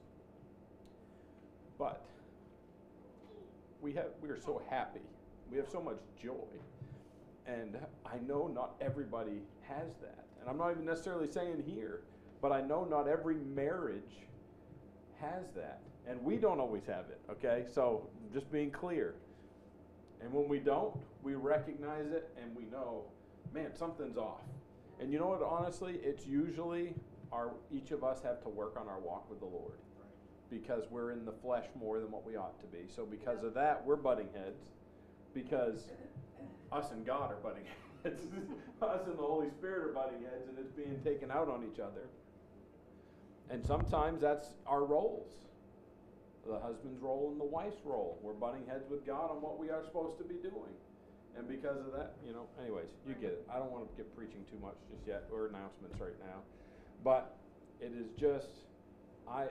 But 1.77 2.05
we 3.81 3.93
have 3.93 4.07
we 4.21 4.29
are 4.29 4.39
so 4.39 4.61
happy. 4.69 5.01
We 5.51 5.57
have 5.57 5.69
so 5.71 5.81
much 5.81 5.99
joy. 6.21 6.33
And 7.45 7.77
I 8.05 8.17
know 8.27 8.47
not 8.47 8.75
everybody 8.81 9.41
has 9.69 9.95
that. 10.01 10.25
And 10.41 10.49
I'm 10.49 10.57
not 10.57 10.71
even 10.71 10.85
necessarily 10.85 11.29
saying 11.31 11.63
here, 11.65 12.01
but 12.41 12.51
I 12.51 12.61
know 12.61 12.85
not 12.85 13.07
every 13.07 13.35
marriage 13.35 14.27
has 15.21 15.51
that. 15.55 15.81
And 16.07 16.21
we 16.23 16.37
don't 16.37 16.59
always 16.59 16.85
have 16.87 17.05
it, 17.09 17.19
okay? 17.29 17.65
So 17.71 18.07
just 18.33 18.51
being 18.51 18.71
clear. 18.71 19.15
And 20.21 20.33
when 20.33 20.49
we 20.49 20.59
don't, 20.59 20.95
we 21.23 21.35
recognize 21.35 22.11
it 22.11 22.29
and 22.41 22.55
we 22.55 22.63
know, 22.65 23.03
man, 23.53 23.75
something's 23.75 24.17
off. 24.17 24.41
And 24.99 25.11
you 25.11 25.19
know 25.19 25.27
what, 25.27 25.41
honestly, 25.43 25.99
it's 26.03 26.25
usually 26.25 26.93
our 27.31 27.51
each 27.71 27.91
of 27.91 28.03
us 28.03 28.21
have 28.23 28.41
to 28.41 28.49
work 28.49 28.75
on 28.79 28.87
our 28.87 28.99
walk 28.99 29.29
with 29.29 29.39
the 29.39 29.45
Lord 29.45 29.77
because 30.49 30.85
we're 30.89 31.11
in 31.11 31.25
the 31.25 31.31
flesh 31.31 31.65
more 31.79 31.99
than 31.99 32.09
what 32.11 32.25
we 32.25 32.35
ought 32.35 32.59
to 32.59 32.65
be. 32.65 32.85
So 32.93 33.05
because 33.05 33.43
of 33.43 33.53
that, 33.53 33.85
we're 33.85 33.95
butting 33.95 34.29
heads 34.33 34.63
because 35.33 35.87
us 36.71 36.91
and 36.91 37.05
God 37.05 37.31
are 37.31 37.37
butting 37.37 37.65
heads. 37.65 37.88
us 38.81 39.01
and 39.07 39.17
the 39.17 39.23
Holy 39.23 39.49
Spirit 39.49 39.89
are 39.89 39.93
butting 39.93 40.21
heads 40.21 40.47
and 40.47 40.57
it's 40.57 40.71
being 40.71 40.99
taken 41.03 41.31
out 41.31 41.49
on 41.49 41.67
each 41.71 41.79
other. 41.79 42.07
And 43.49 43.65
sometimes 43.65 44.21
that's 44.21 44.47
our 44.67 44.83
roles. 44.83 45.27
The 46.47 46.59
husband's 46.59 47.01
role 47.01 47.29
and 47.31 47.39
the 47.39 47.45
wife's 47.45 47.83
role. 47.83 48.19
We're 48.21 48.33
butting 48.33 48.65
heads 48.67 48.89
with 48.89 49.05
God 49.05 49.31
on 49.31 49.41
what 49.41 49.59
we 49.59 49.69
are 49.69 49.83
supposed 49.83 50.17
to 50.19 50.23
be 50.23 50.35
doing. 50.35 50.73
And 51.37 51.47
because 51.47 51.77
of 51.77 51.91
that, 51.93 52.15
you 52.25 52.33
know, 52.33 52.47
anyways, 52.61 52.89
you 53.07 53.13
get 53.13 53.31
it. 53.31 53.45
I 53.53 53.59
don't 53.59 53.71
want 53.71 53.89
to 53.89 53.95
get 53.97 54.15
preaching 54.15 54.45
too 54.49 54.59
much 54.61 54.75
just 54.91 55.05
yet 55.07 55.25
or 55.31 55.47
announcements 55.47 55.99
right 55.99 56.17
now. 56.19 56.41
But 57.03 57.37
it 57.79 57.91
is 57.97 58.07
just 58.19 58.49
I 59.27 59.47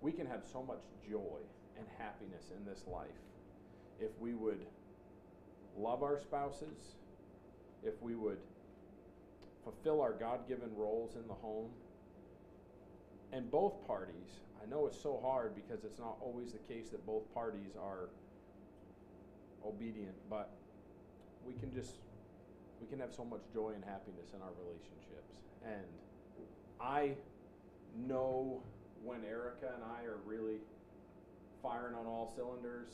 we 0.00 0.12
can 0.12 0.26
have 0.26 0.42
so 0.52 0.62
much 0.62 0.82
joy 1.08 1.40
and 1.78 1.86
happiness 1.98 2.52
in 2.56 2.64
this 2.64 2.84
life 2.86 3.08
if 4.00 4.10
we 4.20 4.34
would 4.34 4.60
love 5.78 6.02
our 6.02 6.18
spouses, 6.20 6.96
if 7.82 8.00
we 8.00 8.14
would 8.14 8.38
fulfill 9.62 10.00
our 10.00 10.12
God 10.12 10.46
given 10.48 10.68
roles 10.76 11.16
in 11.16 11.26
the 11.26 11.34
home. 11.34 11.70
And 13.32 13.50
both 13.50 13.86
parties, 13.86 14.40
I 14.62 14.70
know 14.70 14.86
it's 14.86 15.00
so 15.00 15.20
hard 15.22 15.54
because 15.54 15.84
it's 15.84 15.98
not 15.98 16.16
always 16.20 16.52
the 16.52 16.58
case 16.72 16.90
that 16.90 17.04
both 17.04 17.32
parties 17.34 17.72
are 17.80 18.08
obedient, 19.66 20.14
but 20.30 20.50
we 21.44 21.54
can 21.54 21.72
just 21.72 21.92
we 22.80 22.86
can 22.86 23.00
have 23.00 23.14
so 23.14 23.24
much 23.24 23.40
joy 23.52 23.72
and 23.74 23.84
happiness 23.84 24.32
in 24.34 24.42
our 24.42 24.52
relationships. 24.62 25.34
And 25.64 25.86
I 26.80 27.14
know 27.96 28.62
when 29.02 29.24
Erica 29.24 29.72
and 29.74 29.82
I 29.84 30.04
are 30.04 30.18
really 30.26 30.58
firing 31.62 31.94
on 31.94 32.06
all 32.06 32.32
cylinders, 32.36 32.88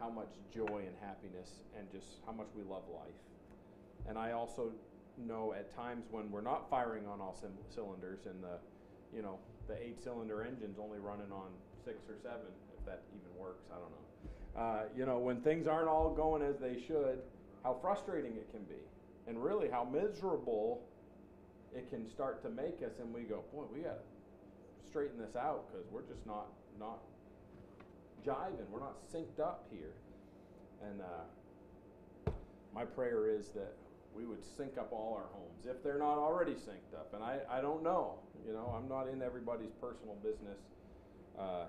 how 0.00 0.08
much 0.08 0.32
joy 0.52 0.82
and 0.86 0.96
happiness 1.00 1.60
and 1.78 1.86
just 1.92 2.06
how 2.26 2.32
much 2.32 2.48
we 2.56 2.64
love 2.64 2.82
life. 2.92 3.20
And 4.08 4.18
I 4.18 4.32
also 4.32 4.72
know 5.18 5.52
at 5.52 5.74
times 5.76 6.06
when 6.10 6.30
we're 6.30 6.40
not 6.40 6.68
firing 6.70 7.06
on 7.06 7.20
all 7.20 7.38
cylinders 7.72 8.20
and 8.26 8.42
the, 8.42 8.58
you 9.14 9.22
know, 9.22 9.38
the 9.68 9.74
eight 9.80 10.02
cylinder 10.02 10.42
engine's 10.42 10.78
only 10.78 10.98
running 10.98 11.30
on 11.30 11.50
six 11.84 12.08
or 12.08 12.16
seven, 12.22 12.48
if 12.76 12.84
that 12.86 13.02
even 13.10 13.38
works, 13.38 13.66
I 13.70 13.76
don't 13.76 13.90
know. 13.90 14.60
Uh, 14.60 14.82
you 14.96 15.06
know, 15.06 15.18
when 15.18 15.40
things 15.42 15.66
aren't 15.66 15.88
all 15.88 16.12
going 16.12 16.42
as 16.42 16.58
they 16.58 16.80
should, 16.80 17.20
how 17.62 17.76
frustrating 17.80 18.32
it 18.32 18.50
can 18.50 18.62
be. 18.64 18.80
And 19.28 19.42
really 19.42 19.68
how 19.68 19.84
miserable 19.84 20.82
it 21.76 21.88
can 21.90 22.08
start 22.08 22.42
to 22.42 22.50
make 22.50 22.82
us 22.82 22.98
and 23.00 23.12
we 23.14 23.22
go, 23.22 23.44
boy, 23.52 23.64
we 23.72 23.80
got 23.80 23.98
to 23.98 24.88
straighten 24.88 25.18
this 25.18 25.36
out 25.36 25.70
because 25.70 25.86
we're 25.92 26.02
just 26.02 26.26
not 26.26 26.46
not 26.80 26.98
jiving. 28.26 28.68
We're 28.70 28.80
not 28.80 28.96
synced 29.12 29.40
up 29.40 29.66
here. 29.70 29.94
And 30.82 31.00
uh, 31.00 32.30
my 32.74 32.84
prayer 32.84 33.28
is 33.28 33.48
that 33.50 33.74
we 34.14 34.24
would 34.24 34.44
sync 34.56 34.78
up 34.78 34.92
all 34.92 35.14
our 35.14 35.28
homes 35.32 35.66
if 35.66 35.82
they're 35.82 35.98
not 35.98 36.18
already 36.18 36.52
synced 36.52 36.94
up. 36.94 37.12
And 37.14 37.22
I, 37.22 37.38
I 37.50 37.60
don't 37.60 37.82
know. 37.82 38.14
You 38.46 38.52
know, 38.52 38.74
I'm 38.76 38.88
not 38.88 39.08
in 39.08 39.22
everybody's 39.22 39.72
personal 39.80 40.16
business 40.22 40.58
uh, 41.38 41.66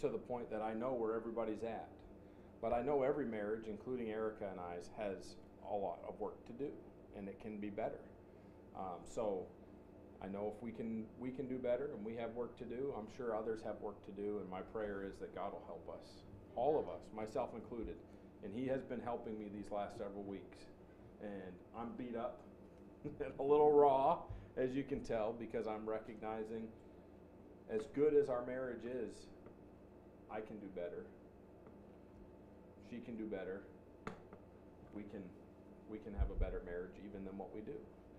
to 0.00 0.08
the 0.08 0.18
point 0.18 0.50
that 0.50 0.62
I 0.62 0.74
know 0.74 0.92
where 0.92 1.14
everybody's 1.14 1.62
at. 1.62 1.88
But 2.60 2.72
I 2.72 2.82
know 2.82 3.02
every 3.02 3.26
marriage, 3.26 3.64
including 3.68 4.10
Erica 4.10 4.48
and 4.50 4.58
I's, 4.58 4.88
has 4.96 5.36
a 5.70 5.74
lot 5.74 5.98
of 6.08 6.18
work 6.18 6.44
to 6.46 6.52
do, 6.52 6.70
and 7.16 7.28
it 7.28 7.40
can 7.40 7.58
be 7.58 7.68
better. 7.68 8.00
Um, 8.76 9.00
so 9.04 9.46
I 10.24 10.28
know 10.28 10.52
if 10.56 10.62
we 10.62 10.70
can 10.70 11.04
we 11.20 11.30
can 11.30 11.46
do 11.46 11.58
better 11.58 11.90
and 11.94 12.04
we 12.04 12.14
have 12.16 12.30
work 12.30 12.56
to 12.58 12.64
do, 12.64 12.94
I'm 12.96 13.08
sure 13.16 13.36
others 13.36 13.60
have 13.64 13.76
work 13.80 14.04
to 14.06 14.12
do 14.12 14.38
and 14.40 14.48
my 14.50 14.60
prayer 14.60 15.04
is 15.06 15.18
that 15.20 15.34
God 15.34 15.52
will 15.52 15.64
help 15.66 15.86
us. 16.00 16.08
All 16.56 16.78
of 16.78 16.88
us, 16.88 17.02
myself 17.14 17.50
included. 17.54 17.96
And 18.42 18.52
he 18.54 18.66
has 18.68 18.82
been 18.82 19.00
helping 19.00 19.38
me 19.38 19.46
these 19.52 19.70
last 19.70 19.98
several 19.98 20.22
weeks. 20.22 20.58
And 21.22 21.52
I'm 21.76 21.90
beat 21.98 22.16
up 22.16 22.40
and 23.04 23.32
a 23.38 23.42
little 23.42 23.72
raw 23.72 24.20
as 24.56 24.70
you 24.72 24.82
can 24.82 25.00
tell 25.00 25.34
because 25.38 25.66
I'm 25.66 25.88
recognizing 25.88 26.68
as 27.70 27.82
good 27.94 28.14
as 28.14 28.28
our 28.28 28.44
marriage 28.46 28.84
is, 28.84 29.26
I 30.30 30.40
can 30.40 30.58
do 30.58 30.66
better. 30.74 31.04
She 32.90 32.98
can 32.98 33.16
do 33.16 33.24
better. 33.24 33.62
We 34.94 35.02
can 35.02 35.22
we 35.90 35.98
can 35.98 36.14
have 36.14 36.30
a 36.30 36.38
better 36.40 36.62
marriage 36.64 36.96
even 37.06 37.24
than 37.24 37.36
what 37.36 37.54
we 37.54 37.60
do. 37.60 37.76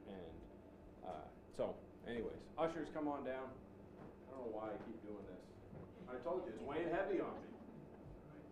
And 0.08 1.08
uh, 1.08 1.28
so 1.58 1.76
Anyways, 2.06 2.38
ushers, 2.58 2.88
come 2.94 3.10
on 3.10 3.26
down. 3.26 3.50
I 3.50 4.38
don't 4.38 4.46
know 4.46 4.54
why 4.54 4.70
I 4.74 4.78
keep 4.86 4.98
doing 5.02 5.26
this. 5.26 5.41
I 6.06 6.22
told 6.22 6.46
you, 6.46 6.54
it's 6.54 6.62
weighing 6.62 6.94
heavy 6.94 7.18
on 7.18 7.34
me. 7.41 7.50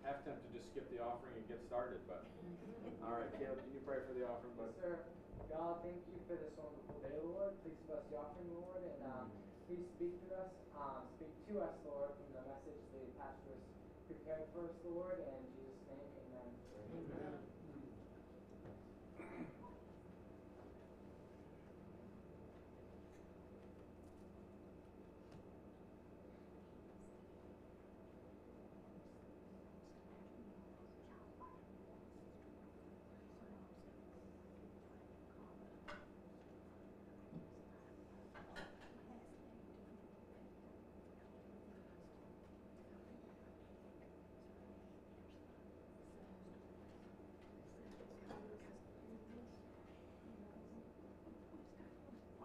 Half 0.01 0.25
tempted 0.25 0.41
to 0.41 0.51
just 0.57 0.73
skip 0.73 0.89
the 0.89 0.99
offering 0.99 1.37
and 1.37 1.45
get 1.47 1.61
started, 1.69 2.01
but, 2.09 2.25
all 3.05 3.13
right, 3.21 3.29
Caleb, 3.39 3.61
can 3.61 3.71
you 3.71 3.81
pray 3.85 4.01
for 4.03 4.11
the 4.17 4.25
offering, 4.25 4.57
bud? 4.57 4.73
Yes, 4.81 4.81
sir. 4.83 4.95
God, 5.53 5.85
thank 5.85 6.01
you 6.09 6.17
for 6.25 6.35
this 6.35 6.51
wonderful 6.57 6.97
day, 7.05 7.13
Lord. 7.23 7.53
Please 7.61 7.77
bless 7.85 8.03
the 8.09 8.17
offering, 8.17 8.49
Lord, 8.57 8.81
and 8.83 8.99
um, 9.05 9.27
please 9.69 9.85
speak 9.95 10.17
to 10.27 10.43
us. 10.43 10.51
Um, 10.73 11.05
speak 11.21 11.31
to 11.53 11.61
us, 11.61 11.75
Lord, 11.85 12.09
from 12.17 12.29
the 12.35 12.43
message 12.49 12.81
the 12.89 13.05
pastor 13.21 13.53
is 13.53 13.63
preparing 14.09 14.49
for 14.51 14.65
us, 14.65 14.75
Lord. 14.83 15.21
and 15.23 15.39
Jesus' 15.55 15.72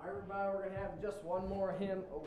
everybody, 0.08 0.48
we're 0.54 0.62
going 0.62 0.74
to 0.74 0.80
have 0.80 1.02
just 1.02 1.22
one 1.22 1.48
more 1.48 1.74
hymn. 1.78 2.02
Oh. 2.12 2.24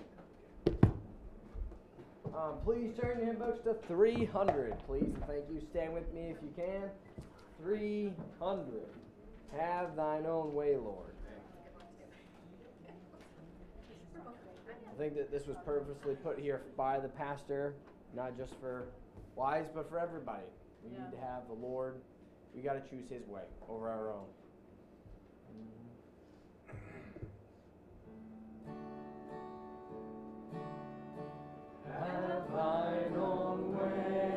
Um, 2.38 2.54
please 2.63 2.91
turn 3.00 3.17
your 3.17 3.28
hymn 3.28 3.38
books 3.38 3.60
to 3.65 3.76
300, 3.88 4.76
please. 4.86 5.04
And 5.04 5.26
thank 5.26 5.44
you. 5.52 5.62
Stand 5.72 5.94
with 5.94 6.12
me 6.13 6.34
if 6.36 6.38
you 6.41 6.54
can. 6.56 6.89
300. 7.63 8.65
Have 9.58 9.96
thine 9.96 10.26
own 10.26 10.54
way, 10.54 10.78
Lord. 10.78 11.08
I 14.17 14.98
think 14.98 15.15
that 15.15 15.32
this 15.32 15.48
was 15.48 15.58
purposely 15.65 16.15
put 16.15 16.39
here 16.39 16.62
by 16.78 17.00
the 17.00 17.08
pastor, 17.08 17.74
not 18.15 18.38
just 18.38 18.54
for 18.62 18.86
wives, 19.36 19.70
but 19.74 19.89
for 19.89 20.00
everybody. 20.00 20.44
We 20.84 20.91
yeah. 20.91 21.04
need 21.04 21.12
to 21.12 21.17
have 21.17 21.48
the 21.48 21.54
Lord. 21.54 21.96
We 22.56 22.62
got 22.62 22.74
to 22.74 22.89
choose 22.89 23.10
His 23.10 23.28
way 23.28 23.41
over 23.67 23.89
our 23.89 24.12
own. 24.12 24.26
Have 31.99 33.13
All 33.17 34.31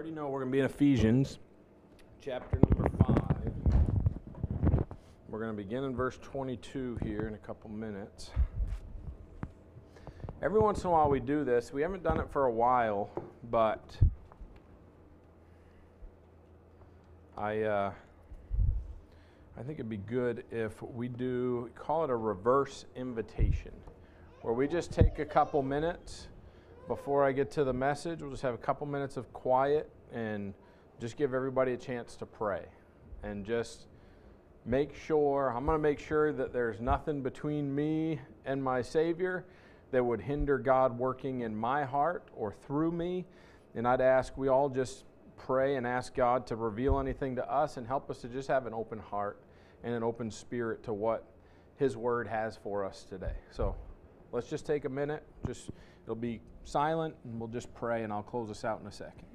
already 0.00 0.14
know 0.14 0.28
we're 0.28 0.40
going 0.40 0.50
to 0.50 0.56
be 0.56 0.60
in 0.60 0.64
Ephesians, 0.64 1.40
chapter 2.22 2.58
number 2.70 2.88
5. 3.04 3.52
We're 5.28 5.38
going 5.38 5.54
to 5.54 5.62
begin 5.62 5.84
in 5.84 5.94
verse 5.94 6.18
22 6.22 7.00
here 7.02 7.28
in 7.28 7.34
a 7.34 7.36
couple 7.36 7.68
minutes. 7.68 8.30
Every 10.40 10.58
once 10.58 10.84
in 10.84 10.86
a 10.86 10.90
while 10.90 11.10
we 11.10 11.20
do 11.20 11.44
this. 11.44 11.70
We 11.70 11.82
haven't 11.82 12.02
done 12.02 12.18
it 12.18 12.30
for 12.30 12.46
a 12.46 12.50
while, 12.50 13.10
but 13.50 13.94
I, 17.36 17.60
uh, 17.60 17.92
I 19.58 19.62
think 19.62 19.80
it'd 19.80 19.90
be 19.90 19.98
good 19.98 20.44
if 20.50 20.82
we 20.82 21.08
do 21.08 21.68
call 21.74 22.04
it 22.04 22.10
a 22.10 22.16
reverse 22.16 22.86
invitation, 22.96 23.72
where 24.40 24.54
we 24.54 24.66
just 24.66 24.92
take 24.92 25.18
a 25.18 25.26
couple 25.26 25.60
minutes 25.60 26.28
before 26.90 27.24
I 27.24 27.30
get 27.30 27.52
to 27.52 27.62
the 27.62 27.72
message, 27.72 28.20
we'll 28.20 28.32
just 28.32 28.42
have 28.42 28.52
a 28.52 28.58
couple 28.58 28.84
minutes 28.84 29.16
of 29.16 29.32
quiet 29.32 29.88
and 30.12 30.52
just 31.00 31.16
give 31.16 31.34
everybody 31.34 31.72
a 31.72 31.76
chance 31.76 32.16
to 32.16 32.26
pray. 32.26 32.64
And 33.22 33.46
just 33.46 33.86
make 34.66 34.96
sure, 34.96 35.54
I'm 35.56 35.66
going 35.66 35.78
to 35.78 35.82
make 35.82 36.00
sure 36.00 36.32
that 36.32 36.52
there's 36.52 36.80
nothing 36.80 37.22
between 37.22 37.72
me 37.72 38.18
and 38.44 38.60
my 38.60 38.82
Savior 38.82 39.44
that 39.92 40.04
would 40.04 40.20
hinder 40.20 40.58
God 40.58 40.98
working 40.98 41.42
in 41.42 41.54
my 41.54 41.84
heart 41.84 42.26
or 42.34 42.52
through 42.66 42.90
me. 42.90 43.24
And 43.76 43.86
I'd 43.86 44.00
ask 44.00 44.36
we 44.36 44.48
all 44.48 44.68
just 44.68 45.04
pray 45.36 45.76
and 45.76 45.86
ask 45.86 46.12
God 46.12 46.44
to 46.48 46.56
reveal 46.56 46.98
anything 46.98 47.36
to 47.36 47.48
us 47.48 47.76
and 47.76 47.86
help 47.86 48.10
us 48.10 48.20
to 48.22 48.28
just 48.28 48.48
have 48.48 48.66
an 48.66 48.74
open 48.74 48.98
heart 48.98 49.40
and 49.84 49.94
an 49.94 50.02
open 50.02 50.28
spirit 50.28 50.82
to 50.82 50.92
what 50.92 51.24
His 51.76 51.96
Word 51.96 52.26
has 52.26 52.56
for 52.56 52.84
us 52.84 53.06
today. 53.08 53.36
So 53.52 53.76
let's 54.32 54.50
just 54.50 54.66
take 54.66 54.86
a 54.86 54.90
minute. 54.90 55.22
Just 55.46 55.70
it'll 56.04 56.14
be 56.14 56.40
silent, 56.64 57.14
and 57.24 57.38
we'll 57.38 57.48
just 57.48 57.72
pray, 57.74 58.02
and 58.02 58.12
I'll 58.12 58.22
close 58.22 58.50
us 58.50 58.64
out 58.64 58.80
in 58.80 58.86
a 58.86 58.92
second. 58.92 59.26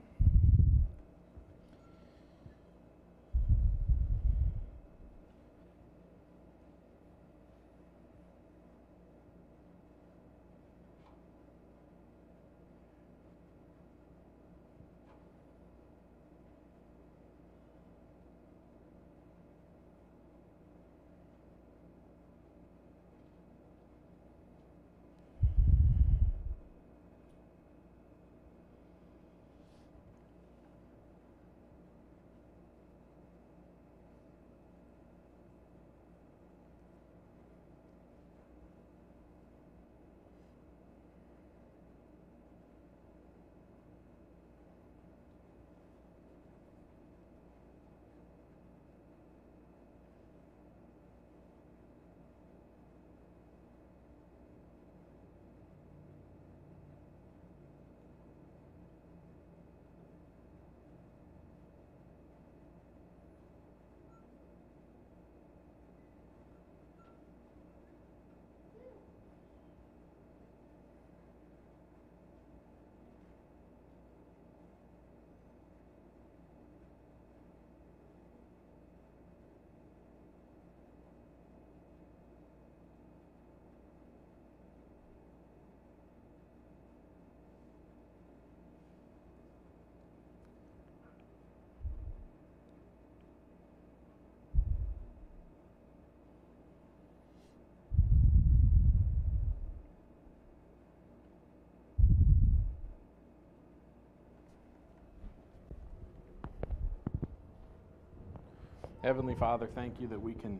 Heavenly 109.05 109.35
Father, 109.35 109.67
thank 109.67 110.01
you 110.01 110.07
that 110.07 110.19
we 110.19 110.33
can, 110.33 110.59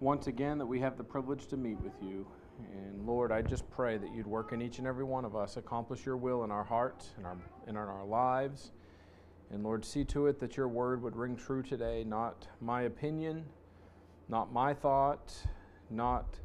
once 0.00 0.26
again, 0.26 0.58
that 0.58 0.66
we 0.66 0.80
have 0.80 0.98
the 0.98 1.04
privilege 1.04 1.46
to 1.46 1.56
meet 1.56 1.80
with 1.80 1.92
you. 2.02 2.26
And 2.72 3.06
Lord, 3.06 3.30
I 3.30 3.40
just 3.40 3.70
pray 3.70 3.98
that 3.98 4.12
you'd 4.12 4.26
work 4.26 4.52
in 4.52 4.60
each 4.60 4.78
and 4.78 4.86
every 4.88 5.04
one 5.04 5.24
of 5.24 5.36
us, 5.36 5.56
accomplish 5.56 6.04
your 6.04 6.16
will 6.16 6.42
in 6.42 6.50
our 6.50 6.64
hearts 6.64 7.10
and 7.16 7.24
our, 7.24 7.36
in 7.68 7.76
our 7.76 8.04
lives. 8.04 8.72
And 9.52 9.62
Lord, 9.62 9.84
see 9.84 10.02
to 10.06 10.26
it 10.26 10.40
that 10.40 10.56
your 10.56 10.66
word 10.66 11.00
would 11.00 11.14
ring 11.14 11.36
true 11.36 11.62
today, 11.62 12.02
not 12.02 12.48
my 12.60 12.82
opinion, 12.82 13.44
not 14.28 14.52
my 14.52 14.74
thought, 14.74 15.32
not. 15.90 16.40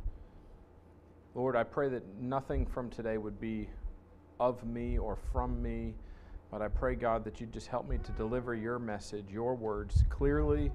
Lord, 1.34 1.56
I 1.56 1.64
pray 1.64 1.90
that 1.90 2.04
nothing 2.22 2.68
from 2.68 2.92
today 2.92 3.18
would 3.18 3.42
be 3.42 3.72
of 4.40 4.64
me 4.64 5.00
or 5.00 5.18
from 5.32 5.64
me, 5.64 5.96
but 6.54 6.62
I 6.62 6.68
pray, 6.68 6.94
God, 6.94 7.24
that 7.24 7.42
you 7.42 7.48
just 7.48 7.66
help 7.66 7.90
me 7.90 7.98
to 8.04 8.12
deliver 8.12 8.54
your 8.54 8.78
message, 8.78 9.26
your 9.32 9.56
words 9.56 10.04
clearly 10.10 10.72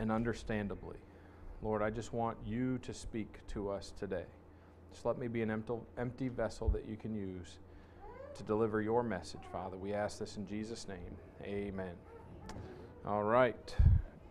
and 0.00 0.10
understandably. 0.10 0.96
Lord, 1.62 1.82
I 1.82 1.90
just 1.90 2.12
want 2.12 2.36
you 2.44 2.78
to 2.78 2.92
speak 2.92 3.46
to 3.52 3.70
us 3.70 3.92
today. 3.96 4.24
Just 4.90 5.06
let 5.06 5.18
me 5.18 5.28
be 5.28 5.42
an 5.42 5.62
empty, 5.96 6.28
vessel 6.28 6.68
that 6.70 6.84
you 6.88 6.96
can 6.96 7.14
use 7.14 7.58
to 8.36 8.42
deliver 8.42 8.82
your 8.82 9.04
message, 9.04 9.42
Father. 9.52 9.76
We 9.76 9.94
ask 9.94 10.18
this 10.18 10.36
in 10.36 10.48
Jesus' 10.48 10.88
name. 10.88 11.16
Amen. 11.44 11.94
All 13.06 13.22
right. 13.22 13.76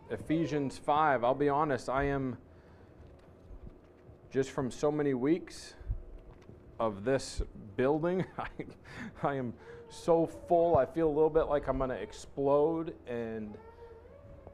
Ephesians 0.10 0.78
5. 0.78 1.24
I'll 1.24 1.34
be 1.34 1.48
honest, 1.48 1.88
I 1.88 2.04
am 2.04 2.38
just 4.32 4.50
from 4.50 4.70
so 4.70 4.92
many 4.92 5.14
weeks 5.14 5.76
of 6.78 7.06
this 7.06 7.42
building, 7.78 8.26
I, 8.38 8.48
I 9.24 9.36
am 9.36 9.54
so 9.90 10.26
full. 10.48 10.78
I 10.78 10.86
feel 10.86 11.08
a 11.08 11.14
little 11.14 11.30
bit 11.30 11.44
like 11.44 11.68
I'm 11.68 11.78
going 11.78 11.90
to 11.90 11.96
explode, 11.96 12.94
and 13.08 13.58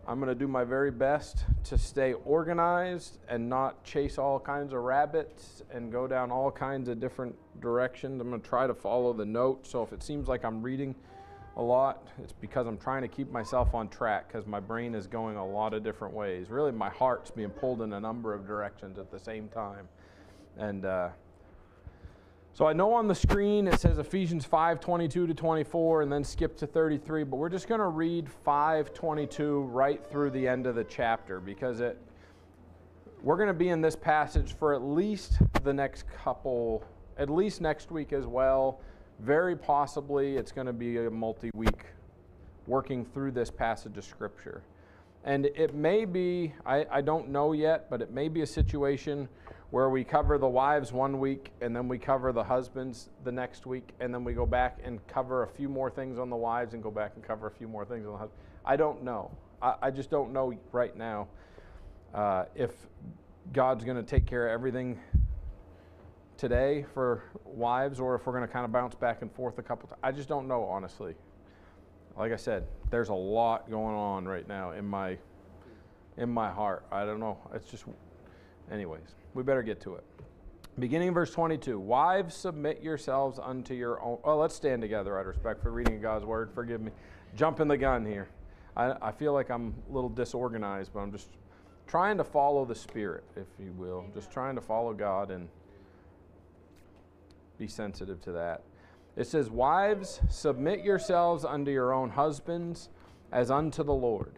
I'm 0.07 0.19
going 0.19 0.29
to 0.29 0.35
do 0.35 0.47
my 0.47 0.63
very 0.63 0.91
best 0.91 1.45
to 1.65 1.77
stay 1.77 2.13
organized 2.13 3.17
and 3.27 3.49
not 3.49 3.83
chase 3.83 4.17
all 4.17 4.39
kinds 4.39 4.71
of 4.71 4.81
rabbits 4.81 5.63
and 5.71 5.91
go 5.91 6.07
down 6.07 6.31
all 6.31 6.51
kinds 6.51 6.89
of 6.89 6.99
different 6.99 7.35
directions. 7.59 8.21
I'm 8.21 8.29
going 8.29 8.41
to 8.41 8.47
try 8.47 8.67
to 8.67 8.73
follow 8.73 9.13
the 9.13 9.25
notes. 9.25 9.71
So 9.71 9.81
if 9.81 9.93
it 9.93 10.03
seems 10.03 10.27
like 10.27 10.45
I'm 10.45 10.61
reading 10.61 10.93
a 11.57 11.61
lot, 11.61 12.07
it's 12.21 12.33
because 12.33 12.67
I'm 12.67 12.77
trying 12.77 13.01
to 13.01 13.07
keep 13.07 13.31
myself 13.31 13.73
on 13.73 13.87
track 13.89 14.27
because 14.27 14.45
my 14.45 14.59
brain 14.59 14.93
is 14.93 15.07
going 15.07 15.37
a 15.37 15.45
lot 15.45 15.73
of 15.73 15.83
different 15.83 16.13
ways. 16.13 16.49
Really, 16.49 16.71
my 16.71 16.89
heart's 16.89 17.31
being 17.31 17.49
pulled 17.49 17.81
in 17.81 17.93
a 17.93 17.99
number 17.99 18.33
of 18.33 18.45
directions 18.45 18.99
at 18.99 19.09
the 19.09 19.19
same 19.19 19.47
time. 19.47 19.87
And, 20.57 20.85
uh, 20.85 21.09
so 22.55 22.65
I 22.65 22.71
know 22.71 22.93
on 22.93 23.09
the 23.09 23.15
screen 23.15 23.67
it 23.67 23.81
says 23.81 23.97
Ephesians 23.97 24.45
5 24.45 24.79
22 24.79 25.27
to 25.27 25.33
24 25.33 26.03
and 26.03 26.11
then 26.11 26.23
skip 26.23 26.55
to 26.55 26.65
33, 26.65 27.25
but 27.25 27.35
we're 27.35 27.49
just 27.49 27.67
going 27.67 27.81
to 27.81 27.87
read 27.87 28.29
5 28.29 28.93
22 28.93 29.63
right 29.63 30.01
through 30.09 30.29
the 30.29 30.47
end 30.47 30.65
of 30.65 30.75
the 30.75 30.85
chapter 30.85 31.41
because 31.41 31.81
it, 31.81 31.99
we're 33.21 33.35
going 33.35 33.49
to 33.49 33.53
be 33.53 33.67
in 33.69 33.81
this 33.81 33.97
passage 33.97 34.53
for 34.53 34.73
at 34.73 34.81
least 34.81 35.33
the 35.65 35.73
next 35.73 36.05
couple, 36.07 36.81
at 37.17 37.29
least 37.29 37.59
next 37.59 37.91
week 37.91 38.13
as 38.13 38.25
well. 38.25 38.79
Very 39.19 39.57
possibly 39.57 40.37
it's 40.37 40.53
going 40.53 40.67
to 40.67 40.73
be 40.73 40.97
a 40.97 41.11
multi 41.11 41.51
week 41.55 41.83
working 42.67 43.03
through 43.03 43.31
this 43.31 43.51
passage 43.51 43.97
of 43.97 44.05
Scripture. 44.05 44.61
And 45.25 45.47
it 45.47 45.73
may 45.73 46.05
be, 46.05 46.53
I, 46.65 46.85
I 46.89 47.01
don't 47.01 47.27
know 47.27 47.51
yet, 47.51 47.89
but 47.89 48.01
it 48.01 48.11
may 48.11 48.29
be 48.29 48.43
a 48.43 48.47
situation 48.47 49.27
where 49.71 49.89
we 49.89 50.03
cover 50.03 50.37
the 50.37 50.47
wives 50.47 50.91
one 50.91 51.19
week 51.19 51.51
and 51.61 51.75
then 51.75 51.87
we 51.87 51.97
cover 51.97 52.31
the 52.31 52.43
husbands 52.43 53.09
the 53.23 53.31
next 53.31 53.65
week 53.65 53.89
and 53.99 54.13
then 54.13 54.23
we 54.23 54.33
go 54.33 54.45
back 54.45 54.79
and 54.83 55.05
cover 55.07 55.43
a 55.43 55.47
few 55.47 55.67
more 55.67 55.89
things 55.89 56.19
on 56.19 56.29
the 56.29 56.35
wives 56.35 56.73
and 56.73 56.83
go 56.83 56.91
back 56.91 57.13
and 57.15 57.23
cover 57.23 57.47
a 57.47 57.51
few 57.51 57.67
more 57.67 57.85
things 57.85 58.05
on 58.05 58.13
the 58.13 58.17
husbands. 58.17 58.41
I 58.63 58.75
don't 58.75 59.03
know. 59.03 59.31
I, 59.61 59.75
I 59.83 59.91
just 59.91 60.09
don't 60.09 60.31
know 60.31 60.53
right 60.71 60.95
now 60.95 61.27
uh, 62.13 62.45
if 62.55 62.71
God's 63.53 63.83
going 63.83 63.97
to 63.97 64.03
take 64.03 64.25
care 64.25 64.47
of 64.47 64.53
everything 64.53 64.99
today 66.37 66.85
for 66.93 67.23
wives 67.43 67.99
or 67.99 68.15
if 68.15 68.25
we're 68.25 68.33
going 68.33 68.47
to 68.47 68.51
kind 68.51 68.65
of 68.65 68.71
bounce 68.71 68.95
back 68.95 69.21
and 69.21 69.31
forth 69.31 69.57
a 69.57 69.63
couple 69.63 69.87
times. 69.89 69.99
I 70.03 70.11
just 70.11 70.29
don't 70.29 70.47
know, 70.47 70.63
honestly. 70.63 71.15
Like 72.17 72.31
I 72.31 72.37
said, 72.37 72.67
there's 72.91 73.09
a 73.09 73.13
lot 73.13 73.69
going 73.69 73.95
on 73.95 74.25
right 74.25 74.47
now 74.47 74.71
in 74.71 74.85
my 74.85 75.17
in 76.17 76.29
my 76.29 76.49
heart. 76.49 76.85
I 76.93 77.03
don't 77.03 77.19
know. 77.19 77.37
It's 77.53 77.69
just 77.69 77.83
anyways 78.71 79.15
we 79.35 79.43
better 79.43 79.61
get 79.61 79.79
to 79.81 79.95
it. 79.95 80.03
Beginning 80.79 81.13
verse 81.13 81.29
22 81.29 81.79
Wives, 81.79 82.33
submit 82.33 82.81
yourselves 82.81 83.39
unto 83.41 83.75
your 83.75 84.01
own. 84.01 84.17
Oh, 84.23 84.37
let's 84.37 84.55
stand 84.55 84.81
together 84.81 85.17
out 85.17 85.21
of 85.21 85.27
respect 85.27 85.61
for 85.61 85.71
reading 85.71 86.01
God's 86.01 86.25
word. 86.25 86.49
Forgive 86.55 86.81
me. 86.81 86.91
Jumping 87.35 87.67
the 87.67 87.77
gun 87.77 88.05
here. 88.05 88.27
I, 88.75 88.95
I 89.01 89.11
feel 89.11 89.33
like 89.33 89.51
I'm 89.51 89.75
a 89.89 89.93
little 89.93 90.09
disorganized, 90.09 90.91
but 90.93 91.01
I'm 91.01 91.11
just 91.11 91.29
trying 91.85 92.17
to 92.17 92.23
follow 92.23 92.65
the 92.65 92.75
Spirit, 92.75 93.23
if 93.35 93.47
you 93.59 93.71
will. 93.73 94.05
Just 94.13 94.31
trying 94.31 94.55
to 94.55 94.61
follow 94.61 94.93
God 94.93 95.31
and 95.31 95.47
be 97.57 97.67
sensitive 97.67 98.21
to 98.21 98.31
that. 98.31 98.63
It 99.15 99.27
says, 99.27 99.49
Wives, 99.49 100.21
submit 100.29 100.83
yourselves 100.83 101.45
unto 101.45 101.71
your 101.71 101.93
own 101.93 102.09
husbands 102.09 102.89
as 103.31 103.51
unto 103.51 103.83
the 103.83 103.93
Lord. 103.93 104.33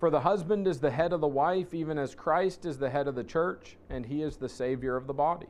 For 0.00 0.08
the 0.08 0.20
husband 0.20 0.66
is 0.66 0.80
the 0.80 0.90
head 0.90 1.12
of 1.12 1.20
the 1.20 1.28
wife, 1.28 1.74
even 1.74 1.98
as 1.98 2.14
Christ 2.14 2.64
is 2.64 2.78
the 2.78 2.88
head 2.88 3.06
of 3.06 3.14
the 3.14 3.22
church, 3.22 3.76
and 3.90 4.06
he 4.06 4.22
is 4.22 4.38
the 4.38 4.48
Savior 4.48 4.96
of 4.96 5.06
the 5.06 5.12
body. 5.12 5.46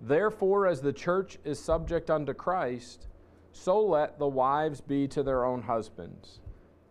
Therefore, 0.00 0.66
as 0.66 0.80
the 0.80 0.92
church 0.92 1.38
is 1.44 1.58
subject 1.58 2.10
unto 2.10 2.32
Christ, 2.32 3.08
so 3.52 3.78
let 3.78 4.18
the 4.18 4.26
wives 4.26 4.80
be 4.80 5.06
to 5.08 5.22
their 5.22 5.44
own 5.44 5.60
husbands 5.60 6.40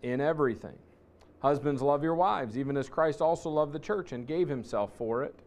in 0.03 0.21
everything. 0.21 0.77
Husbands, 1.39 1.81
love 1.81 2.03
your 2.03 2.13
wives, 2.13 2.55
even 2.55 2.77
as 2.77 2.87
Christ 2.87 3.21
also 3.21 3.49
loved 3.49 3.73
the 3.73 3.79
church 3.79 4.11
and 4.11 4.27
gave 4.27 4.47
himself 4.47 4.93
for 4.95 5.23
it, 5.23 5.39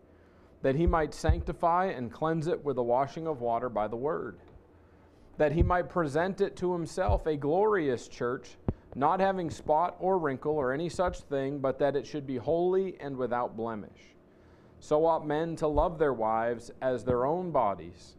that 0.63 0.75
he 0.75 0.85
might 0.85 1.15
sanctify 1.15 1.87
and 1.87 2.13
cleanse 2.13 2.49
it 2.49 2.65
with 2.65 2.75
the 2.75 2.83
washing 2.83 3.29
of 3.29 3.41
water 3.41 3.69
by 3.69 3.87
the 3.87 3.95
word, 3.95 4.41
that 5.39 5.53
he 5.53 5.63
might 5.63 5.89
present 5.89 6.41
it 6.41 6.57
to 6.57 6.73
himself 6.73 7.25
a 7.27 7.37
glorious 7.37 8.09
church 8.09 8.57
not 8.95 9.21
having 9.21 9.51
spot 9.51 9.97
or 9.99 10.19
wrinkle 10.19 10.57
or 10.57 10.73
any 10.73 10.89
such 10.89 11.21
thing, 11.21 11.59
but 11.59 11.79
that 11.79 11.97
it 11.97 12.07
should 12.07 12.27
be 12.27 12.37
holy 12.37 12.97
and 13.01 13.17
without 13.17 13.57
blemish. 13.57 14.15
So 14.81 15.07
ought 15.07 15.27
men 15.27 15.57
to 15.57 15.67
love 15.67 15.99
their 15.99 16.13
wives 16.13 16.71
as 16.83 17.05
their 17.05 17.27
own 17.27 17.51
bodies. 17.51 18.15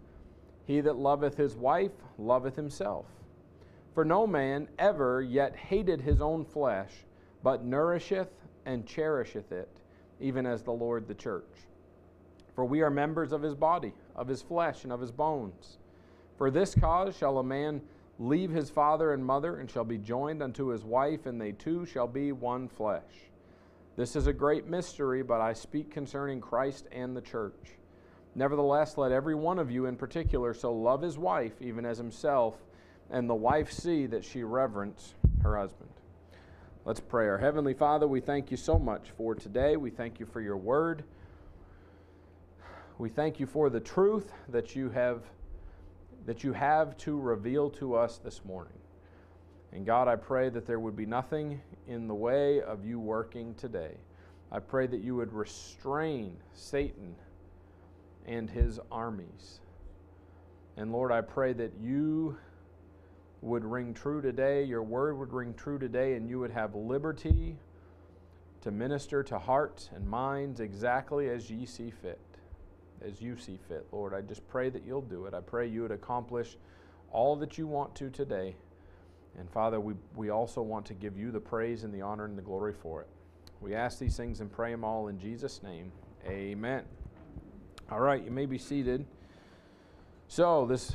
He 0.65 0.81
that 0.81 0.97
loveth 0.97 1.37
his 1.37 1.55
wife 1.55 1.91
loveth 2.17 2.55
himself. 2.55 3.05
For 3.93 4.03
no 4.03 4.27
man 4.27 4.67
ever 4.77 5.21
yet 5.21 5.55
hated 5.55 6.01
his 6.01 6.21
own 6.21 6.43
flesh, 6.43 6.91
but 7.43 7.63
nourisheth 7.63 8.31
and 8.65 8.85
cherisheth 8.85 9.51
it, 9.51 9.69
even 10.19 10.45
as 10.45 10.63
the 10.63 10.71
Lord 10.71 11.07
the 11.07 11.13
church. 11.13 11.67
For 12.55 12.65
we 12.65 12.81
are 12.81 12.89
members 12.89 13.31
of 13.31 13.41
his 13.41 13.55
body, 13.55 13.93
of 14.15 14.27
his 14.27 14.41
flesh, 14.41 14.83
and 14.83 14.91
of 14.91 15.01
his 15.01 15.11
bones. 15.11 15.77
For 16.37 16.49
this 16.49 16.73
cause 16.73 17.15
shall 17.15 17.37
a 17.37 17.43
man 17.43 17.81
leave 18.19 18.49
his 18.51 18.69
father 18.69 19.13
and 19.13 19.25
mother, 19.25 19.57
and 19.57 19.69
shall 19.69 19.83
be 19.83 19.97
joined 19.97 20.41
unto 20.41 20.67
his 20.67 20.83
wife, 20.83 21.25
and 21.25 21.39
they 21.39 21.51
two 21.51 21.85
shall 21.85 22.07
be 22.07 22.31
one 22.31 22.67
flesh. 22.67 23.03
This 23.97 24.15
is 24.15 24.27
a 24.27 24.33
great 24.33 24.67
mystery, 24.67 25.23
but 25.23 25.41
I 25.41 25.53
speak 25.53 25.91
concerning 25.91 26.41
Christ 26.41 26.87
and 26.91 27.15
the 27.15 27.21
church. 27.21 27.77
Nevertheless, 28.35 28.97
let 28.97 29.13
every 29.13 29.35
one 29.35 29.59
of 29.59 29.71
you 29.71 29.85
in 29.85 29.95
particular 29.95 30.53
so 30.53 30.73
love 30.73 31.01
his 31.01 31.17
wife, 31.17 31.61
even 31.61 31.85
as 31.85 31.97
himself, 31.97 32.57
and 33.09 33.29
the 33.29 33.35
wife 33.35 33.71
see 33.71 34.05
that 34.07 34.25
she 34.25 34.43
reverence 34.43 35.13
her 35.43 35.57
husband. 35.57 35.89
Let's 36.83 36.99
pray. 36.99 37.27
Our 37.27 37.37
Heavenly 37.37 37.73
Father, 37.73 38.07
we 38.07 38.19
thank 38.19 38.51
you 38.51 38.57
so 38.57 38.77
much 38.77 39.11
for 39.17 39.33
today. 39.33 39.77
We 39.77 39.89
thank 39.89 40.19
you 40.19 40.25
for 40.25 40.41
your 40.41 40.57
word. 40.57 41.03
We 42.97 43.09
thank 43.09 43.39
you 43.39 43.45
for 43.45 43.69
the 43.69 43.79
truth 43.79 44.31
that 44.49 44.75
you 44.75 44.89
have 44.89 45.21
that 46.25 46.43
you 46.43 46.53
have 46.53 46.97
to 46.97 47.19
reveal 47.19 47.69
to 47.69 47.95
us 47.95 48.17
this 48.17 48.43
morning. 48.43 48.73
And 49.71 49.85
God, 49.85 50.07
I 50.07 50.15
pray 50.15 50.49
that 50.49 50.65
there 50.65 50.79
would 50.79 50.95
be 50.95 51.05
nothing 51.05 51.61
in 51.87 52.07
the 52.07 52.15
way 52.15 52.61
of 52.61 52.85
you 52.85 52.99
working 52.99 53.53
today. 53.55 53.95
I 54.51 54.59
pray 54.59 54.87
that 54.87 55.01
you 55.01 55.15
would 55.15 55.33
restrain 55.33 56.37
Satan 56.53 57.15
and 58.25 58.49
his 58.49 58.79
armies. 58.91 59.59
And 60.77 60.91
Lord, 60.91 61.11
I 61.11 61.21
pray 61.21 61.53
that 61.53 61.73
you 61.79 62.37
would 63.41 63.63
ring 63.63 63.93
true 63.93 64.21
today, 64.21 64.63
your 64.63 64.81
word 64.81 65.17
would 65.19 65.33
ring 65.33 65.53
true 65.53 65.77
today, 65.77 66.13
and 66.13 66.27
you 66.27 66.39
would 66.39 66.51
have 66.51 66.73
liberty 66.73 67.57
to 68.61 68.71
minister 68.71 69.21
to 69.23 69.37
hearts 69.37 69.89
and 69.93 70.07
minds 70.07 70.59
exactly 70.59 71.29
as 71.29 71.51
ye 71.51 71.65
see 71.65 71.91
fit 71.91 72.19
as 73.05 73.21
you 73.21 73.37
see 73.37 73.59
fit, 73.67 73.85
Lord. 73.91 74.13
I 74.13 74.21
just 74.21 74.47
pray 74.47 74.69
that 74.69 74.83
you'll 74.85 75.01
do 75.01 75.25
it. 75.25 75.33
I 75.33 75.41
pray 75.41 75.67
you 75.67 75.83
would 75.83 75.91
accomplish 75.91 76.57
all 77.11 77.35
that 77.37 77.57
you 77.57 77.67
want 77.67 77.95
to 77.95 78.09
today. 78.09 78.55
And 79.37 79.49
Father, 79.49 79.79
we, 79.79 79.93
we 80.15 80.29
also 80.29 80.61
want 80.61 80.85
to 80.87 80.93
give 80.93 81.17
you 81.17 81.31
the 81.31 81.39
praise 81.39 81.83
and 81.83 81.93
the 81.93 82.01
honor 82.01 82.25
and 82.25 82.37
the 82.37 82.41
glory 82.41 82.73
for 82.73 83.01
it. 83.01 83.07
We 83.61 83.75
ask 83.75 83.99
these 83.99 84.17
things 84.17 84.41
and 84.41 84.51
pray 84.51 84.71
them 84.71 84.83
all 84.83 85.07
in 85.07 85.19
Jesus' 85.19 85.61
name. 85.63 85.91
Amen. 86.27 86.83
All 87.91 87.99
right, 87.99 88.23
you 88.23 88.31
may 88.31 88.45
be 88.45 88.57
seated. 88.57 89.05
So, 90.27 90.65
this, 90.65 90.93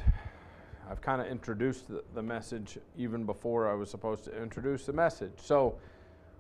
I've 0.91 1.01
kind 1.01 1.21
of 1.21 1.29
introduced 1.29 1.89
the, 1.89 2.03
the 2.15 2.23
message 2.23 2.79
even 2.97 3.25
before 3.25 3.71
I 3.71 3.75
was 3.75 3.91
supposed 3.91 4.25
to 4.25 4.43
introduce 4.43 4.87
the 4.87 4.93
message. 4.93 5.35
So, 5.37 5.77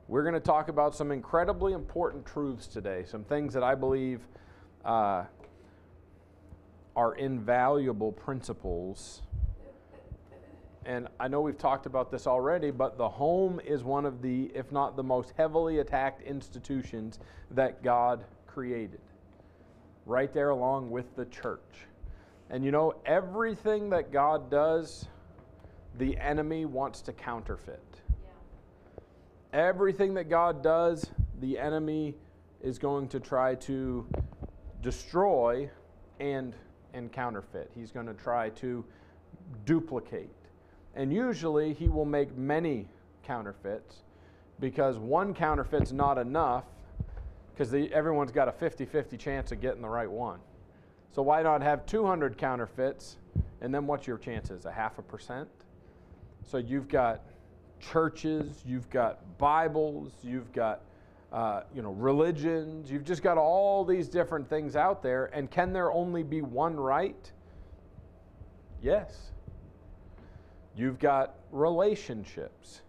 We're 0.08 0.22
going 0.22 0.34
to 0.34 0.40
talk 0.40 0.68
about 0.68 0.96
some 0.96 1.12
incredibly 1.12 1.72
important 1.72 2.26
truths 2.26 2.66
today, 2.66 3.04
some 3.06 3.22
things 3.22 3.54
that 3.54 3.62
I 3.62 3.76
believe 3.76 4.26
uh, 4.84 5.22
are 7.00 7.14
invaluable 7.14 8.12
principles. 8.12 9.22
And 10.84 11.08
I 11.18 11.28
know 11.28 11.40
we've 11.40 11.56
talked 11.56 11.86
about 11.86 12.10
this 12.10 12.26
already, 12.26 12.70
but 12.70 12.98
the 12.98 13.08
home 13.08 13.58
is 13.64 13.82
one 13.82 14.04
of 14.04 14.20
the, 14.20 14.50
if 14.54 14.70
not 14.70 14.96
the 14.96 15.02
most 15.02 15.32
heavily 15.34 15.78
attacked 15.78 16.20
institutions 16.20 17.18
that 17.52 17.82
God 17.82 18.22
created, 18.46 19.00
right 20.04 20.30
there 20.34 20.50
along 20.50 20.90
with 20.90 21.16
the 21.16 21.24
church. 21.24 21.86
And 22.50 22.62
you 22.62 22.70
know, 22.70 22.96
everything 23.06 23.88
that 23.90 24.12
God 24.12 24.50
does, 24.50 25.06
the 25.96 26.18
enemy 26.18 26.66
wants 26.66 27.00
to 27.02 27.14
counterfeit. 27.14 28.02
Everything 29.54 30.12
that 30.14 30.28
God 30.28 30.62
does, 30.62 31.10
the 31.40 31.58
enemy 31.58 32.14
is 32.60 32.78
going 32.78 33.08
to 33.08 33.20
try 33.20 33.54
to 33.54 34.06
destroy 34.82 35.70
and 36.18 36.54
and 36.94 37.12
counterfeit. 37.12 37.70
He's 37.74 37.90
going 37.90 38.06
to 38.06 38.14
try 38.14 38.50
to 38.50 38.84
duplicate. 39.64 40.30
And 40.94 41.12
usually 41.12 41.72
he 41.72 41.88
will 41.88 42.04
make 42.04 42.36
many 42.36 42.88
counterfeits 43.22 44.02
because 44.58 44.98
one 44.98 45.34
counterfeit's 45.34 45.92
not 45.92 46.18
enough 46.18 46.64
because 47.54 47.74
everyone's 47.92 48.32
got 48.32 48.48
a 48.48 48.52
50-50 48.52 49.18
chance 49.18 49.52
of 49.52 49.60
getting 49.60 49.82
the 49.82 49.88
right 49.88 50.10
one. 50.10 50.40
So 51.12 51.22
why 51.22 51.42
not 51.42 51.62
have 51.62 51.86
200 51.86 52.38
counterfeits 52.38 53.18
and 53.60 53.74
then 53.74 53.86
what's 53.86 54.06
your 54.06 54.18
chances? 54.18 54.64
A 54.64 54.72
half 54.72 54.98
a 54.98 55.02
percent? 55.02 55.48
So 56.44 56.58
you've 56.58 56.88
got 56.88 57.22
churches, 57.80 58.62
you've 58.66 58.88
got 58.90 59.38
Bibles, 59.38 60.12
you've 60.22 60.52
got 60.52 60.82
uh, 61.32 61.62
you 61.74 61.82
know 61.82 61.92
religions. 61.92 62.90
You've 62.90 63.04
just 63.04 63.22
got 63.22 63.38
all 63.38 63.84
these 63.84 64.08
different 64.08 64.48
things 64.48 64.76
out 64.76 65.02
there, 65.02 65.26
and 65.32 65.50
can 65.50 65.72
there 65.72 65.92
only 65.92 66.22
be 66.22 66.42
one 66.42 66.76
right? 66.78 67.30
Yes. 68.82 69.30
You've 70.76 70.98
got 70.98 71.34
relationships. 71.52 72.82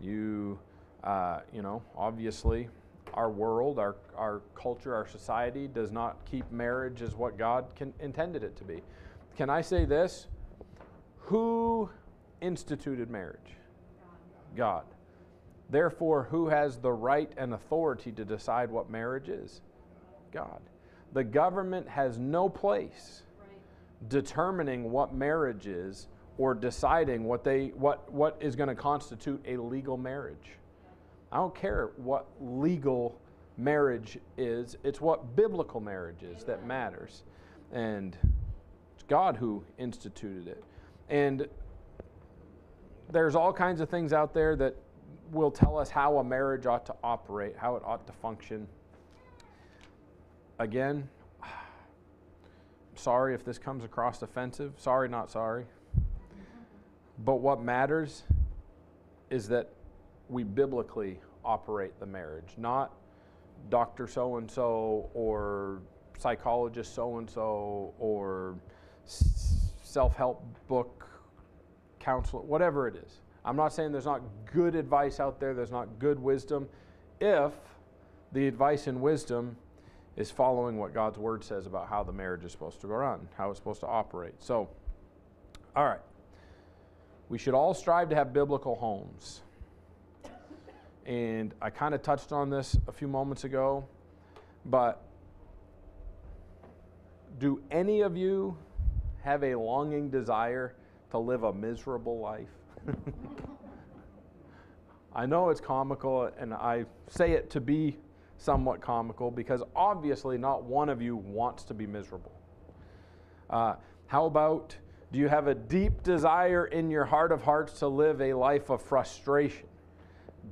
You, 0.00 0.58
uh, 1.02 1.40
you 1.52 1.62
know, 1.62 1.82
obviously, 1.96 2.68
our 3.14 3.30
world, 3.30 3.78
our 3.78 3.96
our 4.16 4.42
culture, 4.54 4.94
our 4.94 5.06
society 5.06 5.68
does 5.68 5.90
not 5.90 6.16
keep 6.30 6.50
marriage 6.52 7.02
as 7.02 7.14
what 7.14 7.38
God 7.38 7.66
can, 7.74 7.92
intended 8.00 8.44
it 8.44 8.56
to 8.56 8.64
be. 8.64 8.82
Can 9.36 9.50
I 9.50 9.62
say 9.62 9.84
this? 9.84 10.26
Who 11.18 11.88
instituted 12.40 13.10
marriage? 13.10 13.56
God. 14.56 14.84
Therefore, 15.74 16.28
who 16.30 16.46
has 16.50 16.76
the 16.76 16.92
right 16.92 17.32
and 17.36 17.52
authority 17.52 18.12
to 18.12 18.24
decide 18.24 18.70
what 18.70 18.90
marriage 18.90 19.28
is? 19.28 19.60
God. 20.30 20.60
The 21.14 21.24
government 21.24 21.88
has 21.88 22.16
no 22.16 22.48
place 22.48 23.24
determining 24.06 24.92
what 24.92 25.12
marriage 25.12 25.66
is 25.66 26.06
or 26.38 26.54
deciding 26.54 27.24
what 27.24 27.42
they 27.42 27.72
what 27.74 28.12
what 28.12 28.36
is 28.38 28.54
going 28.54 28.68
to 28.68 28.76
constitute 28.76 29.44
a 29.48 29.56
legal 29.56 29.96
marriage. 29.96 30.52
I 31.32 31.38
don't 31.38 31.56
care 31.56 31.90
what 31.96 32.26
legal 32.40 33.20
marriage 33.56 34.16
is, 34.38 34.76
it's 34.84 35.00
what 35.00 35.34
biblical 35.34 35.80
marriage 35.80 36.22
is 36.22 36.44
that 36.44 36.64
matters. 36.64 37.24
And 37.72 38.16
it's 38.94 39.02
God 39.08 39.34
who 39.34 39.64
instituted 39.78 40.46
it. 40.46 40.62
And 41.08 41.48
there's 43.10 43.34
all 43.34 43.52
kinds 43.52 43.80
of 43.80 43.88
things 43.88 44.12
out 44.12 44.32
there 44.32 44.54
that 44.54 44.76
will 45.34 45.50
tell 45.50 45.76
us 45.78 45.90
how 45.90 46.18
a 46.18 46.24
marriage 46.24 46.66
ought 46.66 46.86
to 46.86 46.94
operate, 47.02 47.56
how 47.56 47.76
it 47.76 47.82
ought 47.84 48.06
to 48.06 48.12
function. 48.12 48.66
Again, 50.58 51.08
sorry 52.94 53.34
if 53.34 53.44
this 53.44 53.58
comes 53.58 53.84
across 53.84 54.22
offensive. 54.22 54.72
Sorry, 54.78 55.08
not 55.08 55.30
sorry. 55.30 55.66
But 57.24 57.36
what 57.36 57.62
matters 57.62 58.22
is 59.30 59.48
that 59.48 59.70
we 60.28 60.44
biblically 60.44 61.20
operate 61.44 61.98
the 62.00 62.06
marriage, 62.06 62.54
not 62.56 62.92
doctor 63.70 64.06
so 64.06 64.36
and 64.36 64.50
so 64.50 65.08
or 65.14 65.80
psychologist 66.18 66.94
so 66.94 67.18
and 67.18 67.28
so 67.28 67.94
or 67.98 68.56
self 69.04 70.16
help 70.16 70.44
book 70.68 71.08
counselor, 71.98 72.42
whatever 72.42 72.88
it 72.88 72.96
is. 72.96 73.20
I'm 73.44 73.56
not 73.56 73.72
saying 73.72 73.92
there's 73.92 74.06
not 74.06 74.22
good 74.52 74.74
advice 74.74 75.20
out 75.20 75.38
there, 75.38 75.54
there's 75.54 75.70
not 75.70 75.98
good 75.98 76.18
wisdom, 76.18 76.68
if 77.20 77.52
the 78.32 78.46
advice 78.46 78.86
and 78.86 79.00
wisdom 79.00 79.56
is 80.16 80.30
following 80.30 80.78
what 80.78 80.94
God's 80.94 81.18
word 81.18 81.44
says 81.44 81.66
about 81.66 81.88
how 81.88 82.02
the 82.02 82.12
marriage 82.12 82.44
is 82.44 82.52
supposed 82.52 82.80
to 82.80 82.86
run, 82.86 83.28
how 83.36 83.50
it's 83.50 83.58
supposed 83.58 83.80
to 83.80 83.86
operate. 83.86 84.34
So, 84.38 84.68
all 85.74 85.84
right. 85.84 86.00
We 87.28 87.38
should 87.38 87.54
all 87.54 87.74
strive 87.74 88.10
to 88.10 88.14
have 88.14 88.32
biblical 88.32 88.76
homes. 88.76 89.40
And 91.06 91.52
I 91.60 91.70
kind 91.70 91.94
of 91.94 92.02
touched 92.02 92.32
on 92.32 92.48
this 92.48 92.76
a 92.86 92.92
few 92.92 93.08
moments 93.08 93.44
ago, 93.44 93.84
but 94.66 95.02
do 97.38 97.60
any 97.70 98.02
of 98.02 98.16
you 98.16 98.56
have 99.22 99.42
a 99.42 99.54
longing 99.54 100.10
desire 100.10 100.74
to 101.10 101.18
live 101.18 101.42
a 101.42 101.52
miserable 101.52 102.20
life? 102.20 102.48
I 105.14 105.26
know 105.26 105.50
it's 105.50 105.60
comical, 105.60 106.30
and 106.38 106.52
I 106.52 106.86
say 107.08 107.32
it 107.32 107.50
to 107.50 107.60
be 107.60 107.96
somewhat 108.36 108.80
comical 108.80 109.30
because 109.30 109.62
obviously 109.74 110.38
not 110.38 110.64
one 110.64 110.88
of 110.88 111.00
you 111.00 111.16
wants 111.16 111.64
to 111.64 111.74
be 111.74 111.86
miserable. 111.86 112.32
Uh, 113.48 113.74
how 114.06 114.26
about 114.26 114.76
do 115.12 115.18
you 115.18 115.28
have 115.28 115.46
a 115.46 115.54
deep 115.54 116.02
desire 116.02 116.66
in 116.66 116.90
your 116.90 117.04
heart 117.04 117.30
of 117.30 117.42
hearts 117.42 117.78
to 117.78 117.88
live 117.88 118.20
a 118.20 118.34
life 118.34 118.70
of 118.70 118.82
frustration, 118.82 119.68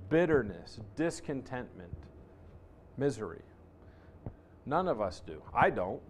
bitterness, 0.09 0.79
discontentment, 0.95 1.93
misery? 2.97 3.43
None 4.65 4.87
of 4.87 5.01
us 5.01 5.21
do. 5.27 5.43
I 5.53 5.71
don't. 5.71 6.01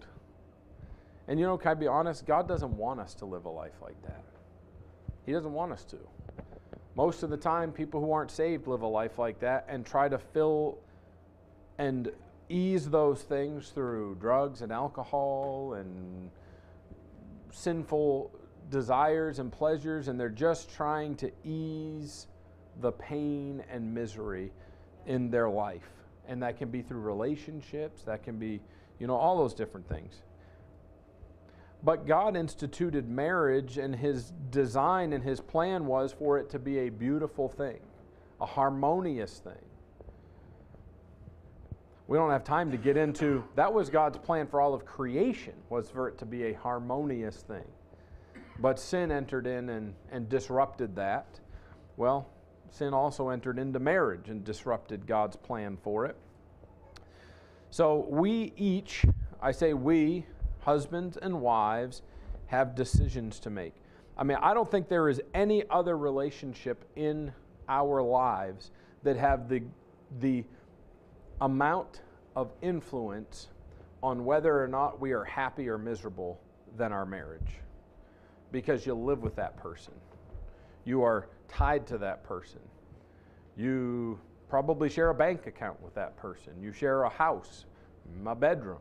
And 1.28 1.40
you 1.40 1.46
know, 1.46 1.56
can 1.56 1.70
I 1.70 1.74
be 1.74 1.86
honest? 1.86 2.26
God 2.26 2.46
doesn't 2.46 2.76
want 2.76 3.00
us 3.00 3.14
to 3.14 3.24
live 3.24 3.46
a 3.46 3.50
life 3.50 3.80
like 3.80 4.00
that. 4.02 4.22
He 5.26 5.32
doesn't 5.32 5.52
want 5.52 5.72
us 5.72 5.84
to. 5.84 5.98
Most 6.94 7.22
of 7.22 7.30
the 7.30 7.36
time, 7.36 7.72
people 7.72 8.00
who 8.00 8.12
aren't 8.12 8.30
saved 8.30 8.66
live 8.66 8.82
a 8.82 8.86
life 8.86 9.18
like 9.18 9.40
that 9.40 9.66
and 9.68 9.86
try 9.86 10.08
to 10.08 10.18
fill 10.18 10.78
and 11.78 12.12
ease 12.48 12.90
those 12.90 13.22
things 13.22 13.70
through 13.70 14.16
drugs 14.20 14.60
and 14.60 14.70
alcohol 14.70 15.74
and 15.74 16.30
sinful 17.50 18.30
desires 18.70 19.38
and 19.38 19.50
pleasures, 19.50 20.08
and 20.08 20.18
they're 20.18 20.28
just 20.28 20.70
trying 20.70 21.14
to 21.16 21.30
ease 21.44 22.26
the 22.80 22.92
pain 22.92 23.62
and 23.70 23.94
misery 23.94 24.52
in 25.06 25.30
their 25.30 25.48
life. 25.48 25.88
And 26.28 26.42
that 26.42 26.58
can 26.58 26.70
be 26.70 26.82
through 26.82 27.00
relationships, 27.00 28.02
that 28.02 28.22
can 28.22 28.38
be, 28.38 28.60
you 28.98 29.06
know, 29.06 29.16
all 29.16 29.38
those 29.38 29.54
different 29.54 29.88
things. 29.88 30.22
But 31.84 32.06
God 32.06 32.36
instituted 32.36 33.08
marriage, 33.08 33.78
and 33.78 33.94
His 33.94 34.32
design 34.50 35.12
and 35.12 35.22
His 35.22 35.40
plan 35.40 35.86
was 35.86 36.12
for 36.12 36.38
it 36.38 36.48
to 36.50 36.58
be 36.58 36.80
a 36.80 36.88
beautiful 36.88 37.48
thing, 37.48 37.80
a 38.40 38.46
harmonious 38.46 39.38
thing. 39.38 39.64
We 42.06 42.18
don't 42.18 42.30
have 42.30 42.44
time 42.44 42.70
to 42.70 42.76
get 42.76 42.96
into 42.96 43.42
that 43.54 43.72
was 43.72 43.88
God's 43.88 44.18
plan 44.18 44.46
for 44.46 44.60
all 44.60 44.74
of 44.74 44.84
creation 44.84 45.54
was 45.70 45.88
for 45.88 46.08
it 46.08 46.18
to 46.18 46.26
be 46.26 46.44
a 46.44 46.52
harmonious 46.52 47.36
thing. 47.36 47.64
But 48.58 48.78
sin 48.78 49.10
entered 49.10 49.46
in 49.46 49.70
and, 49.70 49.94
and 50.10 50.28
disrupted 50.28 50.94
that. 50.96 51.40
Well, 51.96 52.28
sin 52.70 52.92
also 52.92 53.30
entered 53.30 53.58
into 53.58 53.78
marriage 53.78 54.28
and 54.28 54.44
disrupted 54.44 55.06
God's 55.06 55.36
plan 55.36 55.78
for 55.82 56.04
it. 56.04 56.16
So 57.70 58.06
we 58.10 58.52
each, 58.56 59.04
I 59.40 59.52
say 59.52 59.72
we, 59.72 60.26
husbands 60.62 61.16
and 61.16 61.40
wives 61.40 62.02
have 62.46 62.74
decisions 62.74 63.38
to 63.40 63.50
make. 63.50 63.74
I 64.16 64.24
mean, 64.24 64.38
I 64.40 64.54
don't 64.54 64.70
think 64.70 64.88
there 64.88 65.08
is 65.08 65.20
any 65.34 65.64
other 65.70 65.96
relationship 65.96 66.84
in 66.96 67.32
our 67.68 68.02
lives 68.02 68.70
that 69.02 69.16
have 69.16 69.48
the, 69.48 69.62
the 70.20 70.44
amount 71.40 72.02
of 72.36 72.52
influence 72.62 73.48
on 74.02 74.24
whether 74.24 74.62
or 74.62 74.68
not 74.68 75.00
we 75.00 75.12
are 75.12 75.24
happy 75.24 75.68
or 75.68 75.78
miserable 75.78 76.40
than 76.76 76.92
our 76.92 77.06
marriage. 77.06 77.58
Because 78.52 78.86
you 78.86 78.94
live 78.94 79.22
with 79.22 79.34
that 79.36 79.56
person, 79.56 79.94
you 80.84 81.02
are 81.02 81.28
tied 81.48 81.86
to 81.86 81.98
that 81.98 82.22
person. 82.22 82.60
You 83.56 84.20
probably 84.48 84.88
share 84.88 85.08
a 85.08 85.14
bank 85.14 85.46
account 85.46 85.82
with 85.82 85.94
that 85.94 86.16
person, 86.16 86.52
you 86.60 86.72
share 86.72 87.04
a 87.04 87.08
house, 87.08 87.64
a 88.26 88.34
bedroom 88.34 88.80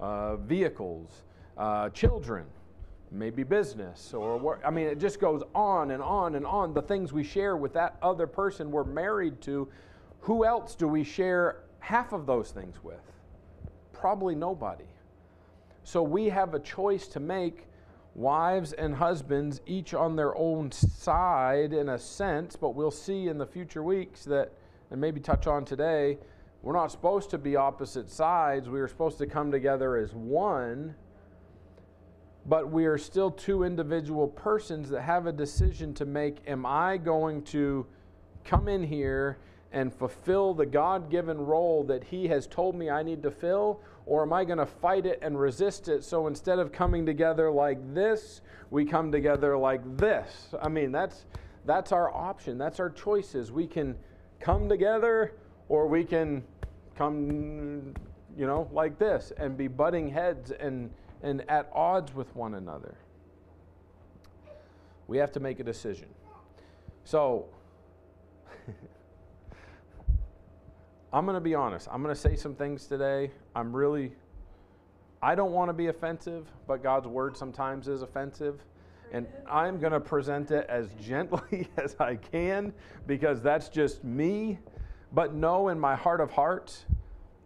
uh, 0.00 0.36
vehicles, 0.36 1.22
uh, 1.56 1.88
children, 1.90 2.44
maybe 3.10 3.42
business, 3.42 4.12
or. 4.12 4.58
I 4.64 4.70
mean, 4.70 4.86
it 4.86 4.98
just 4.98 5.20
goes 5.20 5.42
on 5.54 5.90
and 5.92 6.02
on 6.02 6.34
and 6.34 6.46
on. 6.46 6.74
The 6.74 6.82
things 6.82 7.12
we 7.12 7.22
share 7.22 7.56
with 7.56 7.72
that 7.74 7.96
other 8.02 8.26
person 8.26 8.70
we're 8.70 8.84
married 8.84 9.40
to, 9.42 9.68
Who 10.20 10.44
else 10.44 10.74
do 10.74 10.88
we 10.88 11.04
share 11.04 11.64
half 11.80 12.12
of 12.12 12.26
those 12.26 12.50
things 12.50 12.82
with? 12.82 13.00
Probably 13.92 14.34
nobody. 14.34 14.84
So 15.82 16.02
we 16.02 16.30
have 16.30 16.54
a 16.54 16.60
choice 16.60 17.06
to 17.08 17.20
make, 17.20 17.66
wives 18.14 18.72
and 18.72 18.94
husbands, 18.94 19.60
each 19.66 19.92
on 19.92 20.16
their 20.16 20.36
own 20.36 20.72
side 20.72 21.74
in 21.74 21.90
a 21.90 21.98
sense, 21.98 22.56
but 22.56 22.70
we'll 22.70 22.90
see 22.90 23.28
in 23.28 23.36
the 23.36 23.46
future 23.46 23.82
weeks 23.82 24.24
that, 24.24 24.50
and 24.90 25.00
maybe 25.00 25.20
touch 25.20 25.46
on 25.46 25.64
today, 25.64 26.16
we're 26.64 26.72
not 26.72 26.90
supposed 26.90 27.28
to 27.28 27.36
be 27.36 27.56
opposite 27.56 28.08
sides. 28.08 28.70
We 28.70 28.80
are 28.80 28.88
supposed 28.88 29.18
to 29.18 29.26
come 29.26 29.52
together 29.52 29.98
as 29.98 30.14
one, 30.14 30.94
but 32.46 32.70
we 32.70 32.86
are 32.86 32.96
still 32.96 33.30
two 33.30 33.64
individual 33.64 34.28
persons 34.28 34.88
that 34.88 35.02
have 35.02 35.26
a 35.26 35.32
decision 35.32 35.92
to 35.92 36.06
make. 36.06 36.38
Am 36.46 36.64
I 36.64 36.96
going 36.96 37.42
to 37.44 37.84
come 38.46 38.66
in 38.66 38.82
here 38.82 39.36
and 39.72 39.92
fulfill 39.92 40.54
the 40.54 40.64
God 40.64 41.10
given 41.10 41.36
role 41.36 41.84
that 41.84 42.02
He 42.02 42.28
has 42.28 42.46
told 42.46 42.74
me 42.74 42.88
I 42.88 43.02
need 43.02 43.22
to 43.24 43.30
fill? 43.30 43.80
Or 44.06 44.22
am 44.22 44.32
I 44.32 44.46
going 44.46 44.56
to 44.58 44.66
fight 44.66 45.04
it 45.04 45.18
and 45.20 45.38
resist 45.38 45.88
it? 45.88 46.02
So 46.02 46.28
instead 46.28 46.58
of 46.58 46.72
coming 46.72 47.04
together 47.04 47.50
like 47.50 47.92
this, 47.92 48.40
we 48.70 48.86
come 48.86 49.12
together 49.12 49.58
like 49.58 49.98
this. 49.98 50.54
I 50.62 50.70
mean, 50.70 50.92
that's, 50.92 51.26
that's 51.66 51.92
our 51.92 52.10
option, 52.10 52.56
that's 52.56 52.80
our 52.80 52.88
choices. 52.88 53.52
We 53.52 53.66
can 53.66 53.96
come 54.40 54.66
together 54.66 55.34
or 55.68 55.86
we 55.86 56.04
can 56.04 56.42
come, 56.96 57.94
you 58.36 58.46
know, 58.46 58.68
like 58.72 58.98
this 58.98 59.32
and 59.36 59.56
be 59.56 59.68
butting 59.68 60.08
heads 60.08 60.50
and, 60.50 60.90
and 61.22 61.48
at 61.50 61.70
odds 61.72 62.14
with 62.14 62.34
one 62.34 62.54
another. 62.54 62.94
We 65.06 65.18
have 65.18 65.32
to 65.32 65.40
make 65.40 65.60
a 65.60 65.64
decision. 65.64 66.08
So, 67.04 67.46
I'm 71.12 71.26
going 71.26 71.34
to 71.34 71.40
be 71.40 71.54
honest. 71.54 71.88
I'm 71.90 72.02
going 72.02 72.14
to 72.14 72.20
say 72.20 72.34
some 72.36 72.54
things 72.54 72.86
today. 72.86 73.30
I'm 73.54 73.74
really, 73.74 74.12
I 75.22 75.34
don't 75.34 75.52
want 75.52 75.68
to 75.68 75.74
be 75.74 75.88
offensive, 75.88 76.50
but 76.66 76.82
God's 76.82 77.06
word 77.06 77.36
sometimes 77.36 77.86
is 77.88 78.02
offensive. 78.02 78.60
And 79.12 79.28
I'm 79.48 79.78
going 79.78 79.92
to 79.92 80.00
present 80.00 80.50
it 80.50 80.66
as 80.68 80.88
gently 80.94 81.68
as 81.76 81.94
I 82.00 82.16
can 82.16 82.72
because 83.06 83.42
that's 83.42 83.68
just 83.68 84.02
me. 84.02 84.58
But 85.14 85.34
know 85.34 85.68
in 85.68 85.78
my 85.78 85.94
heart 85.94 86.20
of 86.20 86.32
hearts, 86.32 86.84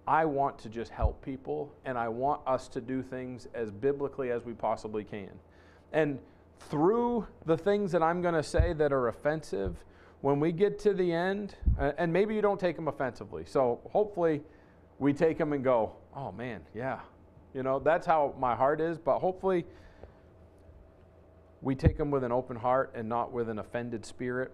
I 0.07 0.25
want 0.25 0.59
to 0.61 0.71
just 0.71 0.91
help 0.91 1.23
people 1.23 1.71
and 1.85 1.99
I 1.99 2.09
want 2.09 2.41
us 2.47 2.67
to 2.69 2.81
do 2.81 3.03
things 3.03 3.47
as 3.53 3.71
biblically 3.71 4.31
as 4.31 4.43
we 4.43 4.55
possibly 4.55 5.05
can. 5.05 5.31
And 5.93 6.19
through 6.59 7.27
the 7.45 7.59
things 7.59 7.93
that 7.93 8.03
I'm 8.03 8.23
going 8.23 8.35
to 8.35 8.43
say 8.43 8.73
that 8.73 8.93
are 8.93 9.09
offensive, 9.09 9.77
when 10.23 10.41
we 10.41 10.51
get 10.51 10.79
to 10.81 10.95
the 10.95 11.13
end, 11.13 11.55
and 11.79 12.13
maybe 12.13 12.35
you 12.35 12.43
don't 12.43 12.59
take 12.59 12.75
them 12.75 12.89
offensively. 12.89 13.45
So 13.47 13.81
hopefully 13.91 14.43
we 14.99 15.13
take 15.13 15.39
them 15.39 15.53
and 15.53 15.63
go, 15.63 15.93
oh 16.17 16.33
man, 16.33 16.63
yeah. 16.75 17.01
You 17.55 17.63
know, 17.63 17.79
that's 17.79 18.07
how 18.07 18.35
my 18.39 18.55
heart 18.55 18.81
is, 18.81 18.99
but 18.99 19.19
hopefully 19.19 19.65
we 21.61 21.75
take 21.75 21.97
them 21.97 22.11
with 22.11 22.25
an 22.25 22.33
open 22.33 22.57
heart 22.57 22.93
and 22.95 23.09
not 23.09 23.31
with 23.33 23.49
an 23.49 23.59
offended 23.59 24.05
spirit. 24.05 24.53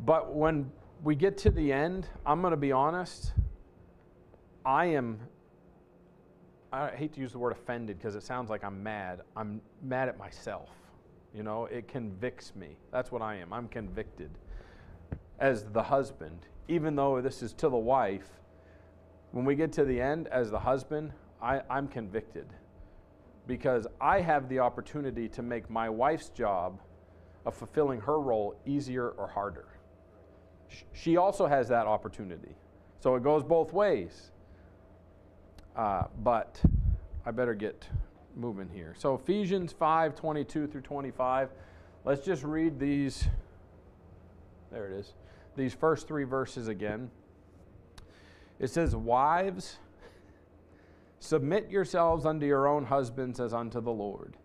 But 0.00 0.34
when 0.34 0.70
we 1.04 1.14
get 1.14 1.36
to 1.36 1.50
the 1.50 1.70
end, 1.70 2.08
I'm 2.24 2.40
going 2.40 2.52
to 2.52 2.56
be 2.56 2.72
honest. 2.72 3.34
I 4.64 4.86
am, 4.86 5.20
I 6.72 6.88
hate 6.88 7.12
to 7.12 7.20
use 7.20 7.32
the 7.32 7.38
word 7.38 7.52
offended 7.52 7.98
because 7.98 8.16
it 8.16 8.22
sounds 8.22 8.48
like 8.48 8.64
I'm 8.64 8.82
mad. 8.82 9.20
I'm 9.36 9.60
mad 9.82 10.08
at 10.08 10.18
myself. 10.18 10.70
You 11.34 11.42
know, 11.42 11.66
it 11.66 11.88
convicts 11.88 12.56
me. 12.56 12.78
That's 12.90 13.12
what 13.12 13.20
I 13.20 13.36
am. 13.36 13.52
I'm 13.52 13.68
convicted 13.68 14.30
as 15.38 15.64
the 15.64 15.82
husband. 15.82 16.46
Even 16.68 16.96
though 16.96 17.20
this 17.20 17.42
is 17.42 17.52
to 17.54 17.68
the 17.68 17.76
wife, 17.76 18.26
when 19.32 19.44
we 19.44 19.54
get 19.56 19.72
to 19.74 19.84
the 19.84 20.00
end, 20.00 20.26
as 20.28 20.50
the 20.50 20.58
husband, 20.58 21.12
I, 21.42 21.60
I'm 21.68 21.86
convicted 21.86 22.46
because 23.46 23.86
I 24.00 24.22
have 24.22 24.48
the 24.48 24.60
opportunity 24.60 25.28
to 25.28 25.42
make 25.42 25.68
my 25.68 25.90
wife's 25.90 26.30
job 26.30 26.80
of 27.44 27.54
fulfilling 27.54 28.00
her 28.00 28.18
role 28.18 28.58
easier 28.64 29.10
or 29.10 29.26
harder. 29.26 29.66
She 30.92 31.16
also 31.16 31.46
has 31.46 31.68
that 31.68 31.86
opportunity. 31.86 32.54
So 33.00 33.14
it 33.16 33.22
goes 33.22 33.42
both 33.42 33.72
ways. 33.72 34.30
Uh, 35.76 36.04
but 36.22 36.60
I 37.26 37.30
better 37.30 37.54
get 37.54 37.88
moving 38.36 38.68
here. 38.72 38.94
So 38.96 39.14
Ephesians 39.14 39.72
5 39.72 40.14
22 40.14 40.66
through 40.66 40.80
25. 40.80 41.50
Let's 42.04 42.24
just 42.24 42.44
read 42.44 42.78
these. 42.78 43.26
There 44.70 44.86
it 44.86 44.92
is. 44.92 45.14
These 45.56 45.74
first 45.74 46.08
three 46.08 46.24
verses 46.24 46.68
again. 46.68 47.10
It 48.58 48.68
says, 48.70 48.94
Wives, 48.94 49.78
submit 51.18 51.70
yourselves 51.70 52.26
unto 52.26 52.46
your 52.46 52.66
own 52.66 52.84
husbands 52.84 53.40
as 53.40 53.52
unto 53.52 53.80
the 53.80 53.92
Lord. 53.92 54.36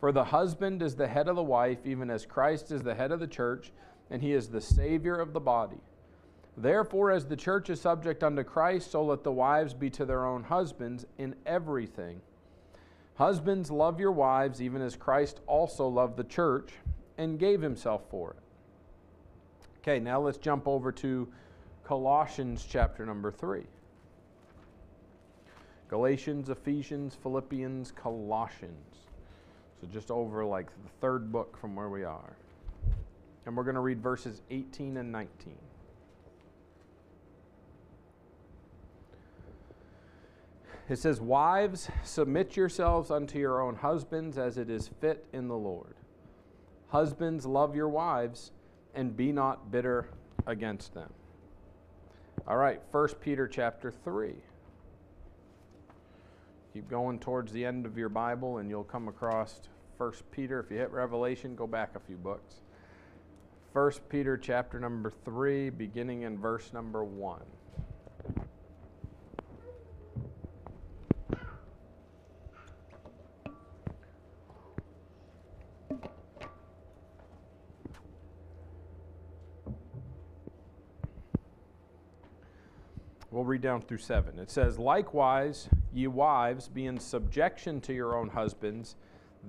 For 0.00 0.10
the 0.12 0.24
husband 0.24 0.82
is 0.82 0.96
the 0.96 1.06
head 1.06 1.28
of 1.28 1.36
the 1.36 1.42
wife, 1.42 1.78
even 1.84 2.10
as 2.10 2.26
Christ 2.26 2.72
is 2.72 2.82
the 2.82 2.94
head 2.94 3.12
of 3.12 3.20
the 3.20 3.26
church, 3.26 3.72
and 4.10 4.22
he 4.22 4.32
is 4.32 4.48
the 4.48 4.60
Savior 4.60 5.16
of 5.16 5.32
the 5.32 5.40
body. 5.40 5.80
Therefore, 6.56 7.10
as 7.10 7.26
the 7.26 7.36
church 7.36 7.70
is 7.70 7.80
subject 7.80 8.22
unto 8.22 8.44
Christ, 8.44 8.90
so 8.90 9.04
let 9.04 9.24
the 9.24 9.32
wives 9.32 9.72
be 9.72 9.88
to 9.90 10.04
their 10.04 10.26
own 10.26 10.44
husbands 10.44 11.06
in 11.18 11.34
everything. 11.46 12.20
Husbands, 13.14 13.70
love 13.70 14.00
your 14.00 14.12
wives, 14.12 14.60
even 14.60 14.82
as 14.82 14.96
Christ 14.96 15.40
also 15.46 15.86
loved 15.86 16.16
the 16.16 16.24
church 16.24 16.72
and 17.18 17.38
gave 17.38 17.62
himself 17.62 18.02
for 18.10 18.30
it. 18.30 18.42
Okay, 19.78 19.98
now 19.98 20.20
let's 20.20 20.38
jump 20.38 20.68
over 20.68 20.92
to 20.92 21.28
Colossians 21.84 22.66
chapter 22.68 23.04
number 23.04 23.30
3. 23.30 23.62
Galatians, 25.88 26.48
Ephesians, 26.48 27.16
Philippians, 27.22 27.92
Colossians. 27.92 28.96
So 29.80 29.86
just 29.92 30.10
over 30.10 30.44
like 30.44 30.66
the 30.66 30.90
third 31.00 31.30
book 31.30 31.56
from 31.58 31.76
where 31.76 31.88
we 31.88 32.04
are. 32.04 32.36
And 33.44 33.56
we're 33.56 33.64
going 33.64 33.74
to 33.74 33.80
read 33.80 34.00
verses 34.00 34.40
18 34.50 34.96
and 34.96 35.10
19. 35.10 35.54
It 40.88 40.98
says, 40.98 41.20
Wives, 41.20 41.88
submit 42.02 42.56
yourselves 42.56 43.10
unto 43.10 43.38
your 43.38 43.62
own 43.62 43.76
husbands 43.76 44.36
as 44.36 44.58
it 44.58 44.68
is 44.68 44.90
fit 45.00 45.24
in 45.32 45.48
the 45.48 45.56
Lord. 45.56 45.94
Husbands, 46.88 47.46
love 47.46 47.74
your 47.74 47.88
wives 47.88 48.52
and 48.94 49.16
be 49.16 49.32
not 49.32 49.70
bitter 49.70 50.08
against 50.46 50.92
them. 50.92 51.10
All 52.46 52.56
right, 52.56 52.80
1 52.90 53.08
Peter 53.20 53.48
chapter 53.48 53.90
3. 53.90 54.34
Keep 56.74 56.90
going 56.90 57.18
towards 57.18 57.52
the 57.52 57.64
end 57.64 57.86
of 57.86 57.96
your 57.96 58.08
Bible 58.08 58.58
and 58.58 58.68
you'll 58.68 58.84
come 58.84 59.08
across 59.08 59.60
1 59.98 60.12
Peter. 60.30 60.60
If 60.60 60.70
you 60.70 60.78
hit 60.78 60.90
Revelation, 60.90 61.54
go 61.54 61.66
back 61.66 61.94
a 61.94 62.00
few 62.00 62.16
books. 62.16 62.56
1 63.72 63.92
Peter 64.10 64.36
chapter 64.36 64.78
number 64.78 65.10
3, 65.24 65.70
beginning 65.70 66.22
in 66.22 66.36
verse 66.36 66.74
number 66.74 67.02
1. 67.04 67.40
We'll 83.30 83.44
read 83.44 83.62
down 83.62 83.80
through 83.80 83.96
7. 83.96 84.38
It 84.38 84.50
says, 84.50 84.78
Likewise, 84.78 85.70
ye 85.94 86.08
wives, 86.08 86.68
be 86.68 86.84
in 86.84 87.00
subjection 87.00 87.80
to 87.80 87.94
your 87.94 88.14
own 88.18 88.28
husbands, 88.28 88.96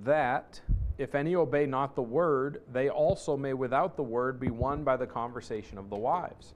that, 0.02 0.62
if 0.98 1.14
any 1.14 1.34
obey 1.34 1.66
not 1.66 1.94
the 1.94 2.02
word, 2.02 2.62
they 2.72 2.88
also 2.88 3.36
may 3.36 3.52
without 3.52 3.96
the 3.96 4.02
word 4.02 4.38
be 4.38 4.50
won 4.50 4.84
by 4.84 4.96
the 4.96 5.06
conversation 5.06 5.78
of 5.78 5.90
the 5.90 5.96
wives. 5.96 6.54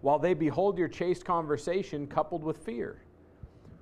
While 0.00 0.18
they 0.18 0.34
behold 0.34 0.78
your 0.78 0.88
chaste 0.88 1.24
conversation 1.24 2.06
coupled 2.06 2.42
with 2.42 2.58
fear, 2.58 3.02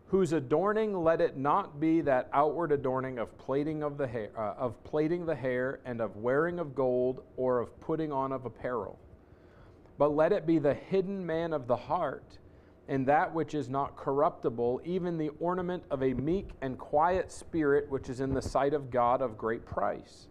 whose 0.09 0.32
adorning 0.32 0.92
let 0.92 1.20
it 1.20 1.36
not 1.36 1.78
be 1.80 2.01
that 2.01 2.28
outward 2.32 2.72
adorning 2.72 3.18
of 3.18 3.36
plaiting 3.38 3.82
of 3.82 3.99
the 3.99 4.07
hair, 4.07 4.30
uh, 4.36 4.55
of 4.59 4.82
plaiting 4.84 5.26
the 5.26 5.34
hair, 5.34 5.80
and 5.84 6.01
of 6.01 6.16
wearing 6.16 6.59
of 6.59 6.74
gold, 6.74 7.22
or 7.36 7.61
of 7.61 7.78
putting 7.80 8.11
on 8.11 8.32
of 8.32 8.46
apparel 8.46 8.99
but 9.99 10.14
let 10.14 10.32
it 10.32 10.46
be 10.46 10.59
the 10.59 10.74
hidden 10.74 11.26
man 11.26 11.53
of 11.53 11.66
the 11.66 11.76
heart, 11.76 12.38
and 12.89 13.07
that 13.07 13.32
which 13.34 13.55
is 13.55 13.68
not 13.68 13.97
corruptible, 13.97 14.80
even 14.84 15.18
the 15.18 15.30
ornament 15.41 15.82
of 15.91 16.03
a 16.03 16.14
meek 16.14 16.51
and 16.62 16.78
quiet 16.78 17.30
spirit, 17.30 17.89
which 17.91 18.09
is 18.09 18.20
in 18.20 18.32
the 18.32 18.43
sight 18.43 18.72
of 18.72 18.91
God 18.91 19.20
of 19.20 19.36
great 19.36 19.66
price. 19.66 20.28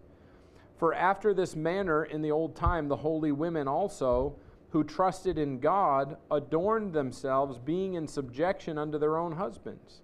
For 0.77 0.93
after 0.93 1.33
this 1.33 1.55
manner 1.55 2.05
in 2.05 2.21
the 2.21 2.31
old 2.31 2.55
time, 2.55 2.87
the 2.87 2.95
holy 2.97 3.31
women 3.31 3.67
also, 3.67 4.35
who 4.71 4.83
trusted 4.83 5.37
in 5.37 5.59
God, 5.59 6.17
adorned 6.31 6.93
themselves, 6.93 7.57
being 7.57 7.93
in 7.93 8.07
subjection 8.07 8.77
unto 8.77 8.97
their 8.97 9.17
own 9.17 9.33
husbands. 9.33 10.01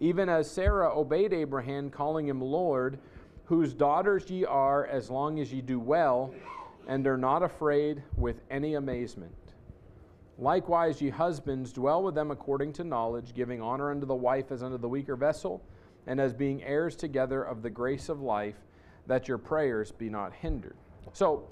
Even 0.00 0.28
as 0.28 0.50
Sarah 0.50 0.96
obeyed 0.96 1.32
Abraham, 1.32 1.90
calling 1.90 2.28
him 2.28 2.40
Lord, 2.40 2.98
whose 3.44 3.74
daughters 3.74 4.30
ye 4.30 4.44
are, 4.44 4.86
as 4.86 5.10
long 5.10 5.40
as 5.40 5.52
ye 5.52 5.60
do 5.60 5.80
well 5.80 6.32
and 6.86 7.06
are 7.06 7.18
not 7.18 7.42
afraid 7.42 8.02
with 8.16 8.40
any 8.50 8.74
amazement. 8.74 9.47
Likewise, 10.38 11.02
ye 11.02 11.10
husbands, 11.10 11.72
dwell 11.72 12.04
with 12.04 12.14
them 12.14 12.30
according 12.30 12.72
to 12.72 12.84
knowledge, 12.84 13.34
giving 13.34 13.60
honor 13.60 13.90
unto 13.90 14.06
the 14.06 14.14
wife 14.14 14.52
as 14.52 14.62
unto 14.62 14.78
the 14.78 14.88
weaker 14.88 15.16
vessel, 15.16 15.60
and 16.06 16.20
as 16.20 16.32
being 16.32 16.62
heirs 16.62 16.94
together 16.94 17.42
of 17.42 17.60
the 17.60 17.68
grace 17.68 18.08
of 18.08 18.20
life, 18.20 18.54
that 19.08 19.26
your 19.26 19.36
prayers 19.36 19.90
be 19.90 20.08
not 20.08 20.32
hindered. 20.32 20.76
So, 21.12 21.48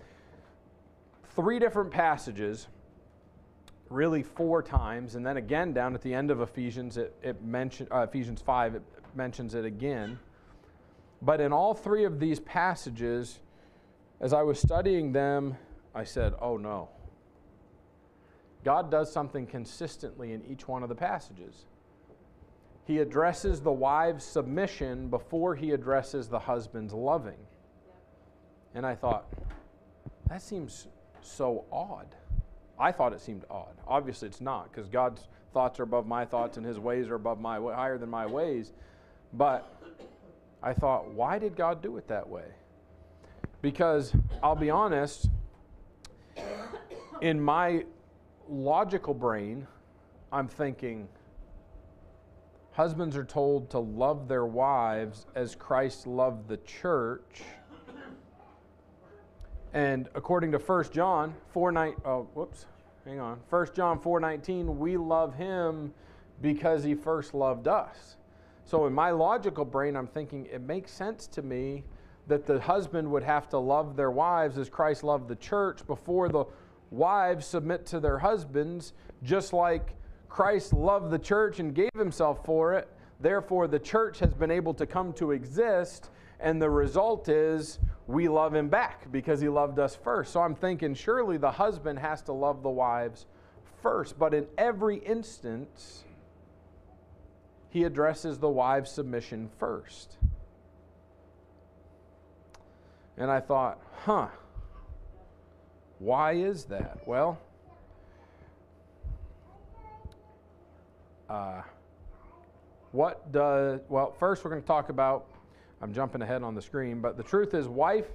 three 1.35 1.59
different 1.59 1.91
passages, 1.91 2.69
really 3.91 4.23
four 4.23 4.63
times, 4.63 5.17
and 5.17 5.27
then 5.27 5.37
again 5.37 5.73
down 5.73 5.95
at 5.95 6.03
the 6.03 6.15
end 6.15 6.31
of 6.31 6.41
Ephesians, 6.41 6.97
it, 6.97 7.13
it 7.23 7.37
uh, 7.91 8.07
Ephesians 8.09 8.41
5, 8.41 8.77
it 8.77 8.83
mentions 9.17 9.57
it 9.57 9.65
again. 9.65 10.17
But 11.23 11.41
in 11.41 11.53
all 11.53 11.75
three 11.75 12.05
of 12.05 12.21
these 12.21 12.39
passages, 12.39 13.41
as 14.21 14.33
I 14.33 14.43
was 14.43 14.61
studying 14.61 15.11
them, 15.11 15.57
I 15.93 16.05
said, 16.05 16.35
oh 16.41 16.57
no 16.57 16.91
God 18.67 18.91
does 18.91 19.13
something 19.13 19.47
consistently 19.47 20.33
in 20.33 20.45
each 20.45 20.67
one 20.67 20.83
of 20.83 20.89
the 20.89 20.95
passages. 20.97 21.67
He 22.85 22.99
addresses 22.99 23.61
the 23.61 23.71
wife's 23.71 24.25
submission 24.25 25.09
before 25.09 25.55
he 25.55 25.71
addresses 25.71 26.27
the 26.27 26.41
husband's 26.41 26.93
loving. 26.93 27.39
And 28.75 28.85
I 28.85 28.97
thought, 28.97 29.29
that 30.29 30.43
seems 30.43 30.89
so 31.23 31.65
odd. 31.71 32.09
I 32.77 32.91
thought 32.91 33.13
it 33.13 33.21
seemed 33.21 33.45
odd. 33.49 33.77
Obviously, 33.87 34.27
it's 34.27 34.41
not, 34.41 34.73
because 34.73 34.89
God's 34.89 35.29
thoughts 35.53 35.79
are 35.79 35.85
above 35.85 36.09
my 36.09 36.25
thoughts 36.25 36.57
and 36.57 36.67
his 36.67 36.81
ways 36.81 37.07
are 37.07 37.15
above 37.15 37.41
my 37.41 37.59
higher 37.59 37.99
than 37.99 38.11
my 38.11 38.27
ways. 38.27 38.73
But 39.33 39.73
I 40.61 40.73
thought, 40.73 41.13
why 41.13 41.39
did 41.39 41.55
God 41.55 41.83
do 41.83 41.99
it 41.99 42.09
that 42.09 42.29
way? 42.29 42.49
Because 43.63 44.13
I'll 44.43 44.57
be 44.57 44.71
honest, 44.71 45.31
in 47.21 47.41
my 47.41 47.85
logical 48.49 49.15
brain, 49.15 49.67
I'm 50.33 50.49
thinking 50.49 51.09
husbands 52.73 53.17
are 53.17 53.25
told 53.25 53.71
to 53.71 53.79
love 53.79 54.29
their 54.29 54.45
wives 54.45 55.27
as 55.35 55.55
Christ 55.55 56.07
loved 56.07 56.49
the 56.49 56.59
church. 56.59 57.43
And 59.73 60.09
according 60.15 60.53
to 60.53 60.59
1 60.59 60.85
John 60.93 61.35
4 61.51 61.73
9, 61.73 61.95
oh, 62.05 62.29
whoops, 62.35 62.67
hang 63.05 63.21
on. 63.21 63.41
1 63.51 63.67
John 63.75 63.99
4 63.99 64.21
19, 64.21 64.79
we 64.79 64.97
love 64.97 65.35
him 65.35 65.93
because 66.41 66.85
he 66.85 66.95
first 66.95 67.35
loved 67.35 67.69
us. 67.69 68.17
So 68.65 68.87
in 68.87 68.93
my 68.93 69.11
logical 69.11 69.65
brain, 69.65 69.97
I'm 69.97 70.07
thinking 70.07 70.47
it 70.47 70.61
makes 70.61 70.93
sense 70.93 71.27
to 71.29 71.43
me 71.43 71.85
that 72.27 72.47
the 72.47 72.59
husband 72.59 73.11
would 73.11 73.23
have 73.23 73.49
to 73.51 73.59
love 73.59 73.97
their 73.97 74.11
wives 74.11 74.59
as 74.59 74.69
Christ 74.69 75.05
loved 75.05 75.29
the 75.29 75.37
church 75.37 75.87
before 75.87 76.29
the 76.29 76.45
wives 76.91 77.47
submit 77.47 77.87
to 77.87 78.01
their 78.01 78.19
husbands, 78.19 78.93
just 79.23 79.53
like 79.53 79.95
Christ 80.29 80.73
loved 80.73 81.11
the 81.11 81.19
church 81.19 81.61
and 81.61 81.75
gave 81.75 81.95
himself 81.97 82.45
for 82.45 82.75
it. 82.75 82.89
Therefore, 83.21 83.67
the 83.67 83.79
church 83.79 84.19
has 84.19 84.35
been 84.35 84.51
able 84.51 84.75
to 84.75 84.87
come 84.87 85.13
to 85.15 85.31
exist, 85.31 86.11
and 86.41 86.61
the 86.61 86.69
result 86.69 87.29
is 87.29 87.79
we 88.07 88.29
love 88.29 88.55
him 88.55 88.69
back 88.69 89.11
because 89.11 89.41
he 89.41 89.49
loved 89.49 89.79
us 89.79 89.97
first. 89.97 90.33
So 90.33 90.41
I'm 90.41 90.55
thinking, 90.55 90.95
surely 90.95 91.39
the 91.39 91.51
husband 91.51 91.99
has 91.99 92.23
to 92.23 92.33
love 92.33 92.63
the 92.63 92.71
wives 92.71 93.27
first. 93.83 94.19
But 94.19 94.35
in 94.35 94.47
every 94.59 94.99
instance, 94.99 96.05
he 97.71 97.85
addresses 97.85 98.39
the 98.39 98.49
wives' 98.49 98.91
submission 98.91 99.49
first. 99.59 100.19
And 103.17 103.31
I 103.31 103.41
thought, 103.41 103.81
huh 104.05 104.29
why 105.99 106.33
is 106.33 106.65
that? 106.65 106.99
Well, 107.07 107.39
uh, 111.29 111.63
what 112.93 113.33
does, 113.33 113.81
well, 113.89 114.15
first 114.19 114.45
we're 114.45 114.51
going 114.51 114.63
to 114.63 114.67
talk 114.67 114.89
about, 114.89 115.27
I'm 115.83 115.93
jumping 115.93 116.23
ahead 116.23 116.43
on 116.43 116.55
the 116.55 116.63
screen, 116.63 117.01
but 117.01 117.17
the 117.17 117.23
truth 117.23 117.55
is, 117.55 117.67
wife, 117.69 118.07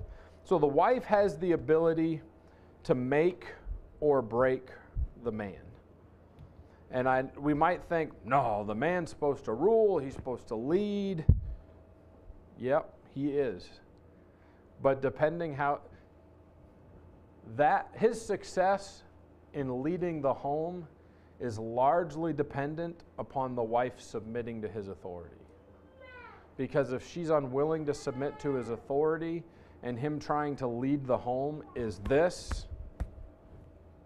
so 0.43 0.57
the 0.57 0.67
wife 0.67 1.03
has 1.05 1.37
the 1.37 1.51
ability 1.51 2.21
to 2.83 2.95
make 2.95 3.45
or 3.99 4.21
break 4.21 4.69
the 5.23 5.31
man. 5.31 5.53
And 6.89 7.07
I, 7.07 7.23
we 7.39 7.53
might 7.53 7.83
think, 7.83 8.11
no, 8.25 8.63
the 8.65 8.75
man's 8.75 9.09
supposed 9.09 9.45
to 9.45 9.53
rule, 9.53 9.97
he's 9.99 10.13
supposed 10.13 10.47
to 10.49 10.55
lead. 10.55 11.23
Yep, 12.59 12.93
he 13.13 13.29
is. 13.29 13.69
But 14.81 15.01
depending 15.01 15.53
how, 15.53 15.81
that 17.55 17.89
his 17.93 18.19
success 18.23 19.03
in 19.53 19.83
leading 19.83 20.21
the 20.21 20.33
home 20.33 20.87
is 21.39 21.57
largely 21.57 22.33
dependent 22.33 23.03
upon 23.17 23.55
the 23.55 23.63
wife 23.63 23.99
submitting 23.99 24.61
to 24.61 24.67
his 24.67 24.87
authority. 24.87 25.35
Because 26.55 26.93
if 26.93 27.07
she's 27.07 27.29
unwilling 27.29 27.85
to 27.87 27.93
submit 27.93 28.39
to 28.39 28.53
his 28.53 28.69
authority 28.69 29.43
and 29.83 29.97
him 29.97 30.19
trying 30.19 30.55
to 30.57 30.67
lead 30.67 31.05
the 31.05 31.17
home 31.17 31.63
is 31.75 31.99
this, 32.07 32.67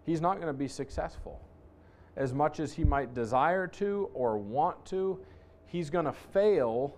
he's 0.04 0.20
not 0.20 0.36
going 0.36 0.46
to 0.46 0.54
be 0.54 0.68
successful. 0.68 1.40
As 2.16 2.32
much 2.32 2.60
as 2.60 2.72
he 2.72 2.84
might 2.84 3.12
desire 3.12 3.66
to 3.66 4.08
or 4.14 4.38
want 4.38 4.86
to, 4.86 5.20
he's 5.66 5.90
going 5.90 6.06
to 6.06 6.12
fail, 6.12 6.96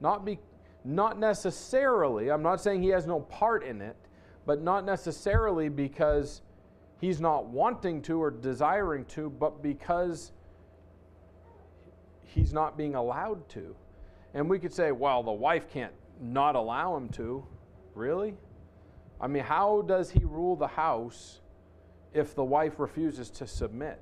not, 0.00 0.24
be, 0.24 0.38
not 0.84 1.18
necessarily, 1.18 2.30
I'm 2.30 2.42
not 2.42 2.62
saying 2.62 2.82
he 2.82 2.88
has 2.88 3.06
no 3.06 3.20
part 3.20 3.62
in 3.62 3.82
it, 3.82 3.96
but 4.46 4.62
not 4.62 4.84
necessarily 4.84 5.68
because 5.68 6.40
he's 7.00 7.20
not 7.20 7.46
wanting 7.46 8.00
to 8.02 8.22
or 8.22 8.30
desiring 8.30 9.04
to, 9.06 9.28
but 9.28 9.62
because 9.62 10.32
he's 12.22 12.52
not 12.52 12.78
being 12.78 12.94
allowed 12.94 13.48
to. 13.50 13.74
And 14.34 14.48
we 14.48 14.58
could 14.58 14.72
say, 14.72 14.92
well, 14.92 15.22
the 15.22 15.32
wife 15.32 15.68
can't 15.70 15.92
not 16.20 16.54
allow 16.54 16.96
him 16.96 17.08
to. 17.10 17.44
Really? 17.94 18.34
I 19.20 19.26
mean, 19.26 19.42
how 19.42 19.82
does 19.82 20.10
he 20.10 20.20
rule 20.24 20.56
the 20.56 20.66
house 20.66 21.40
if 22.14 22.34
the 22.34 22.44
wife 22.44 22.78
refuses 22.78 23.30
to 23.30 23.46
submit? 23.46 24.00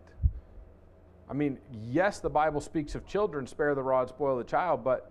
I 1.29 1.33
mean, 1.33 1.59
yes, 1.73 2.21
the 2.21 2.31
Bible 2.31 2.61
speaks 2.61 2.95
of 2.95 3.07
children, 3.07 3.47
spare 3.47 3.75
the 3.75 3.83
rod, 3.83 4.09
spoil 4.09 4.37
the 4.37 4.45
child, 4.45 4.85
but 4.85 5.11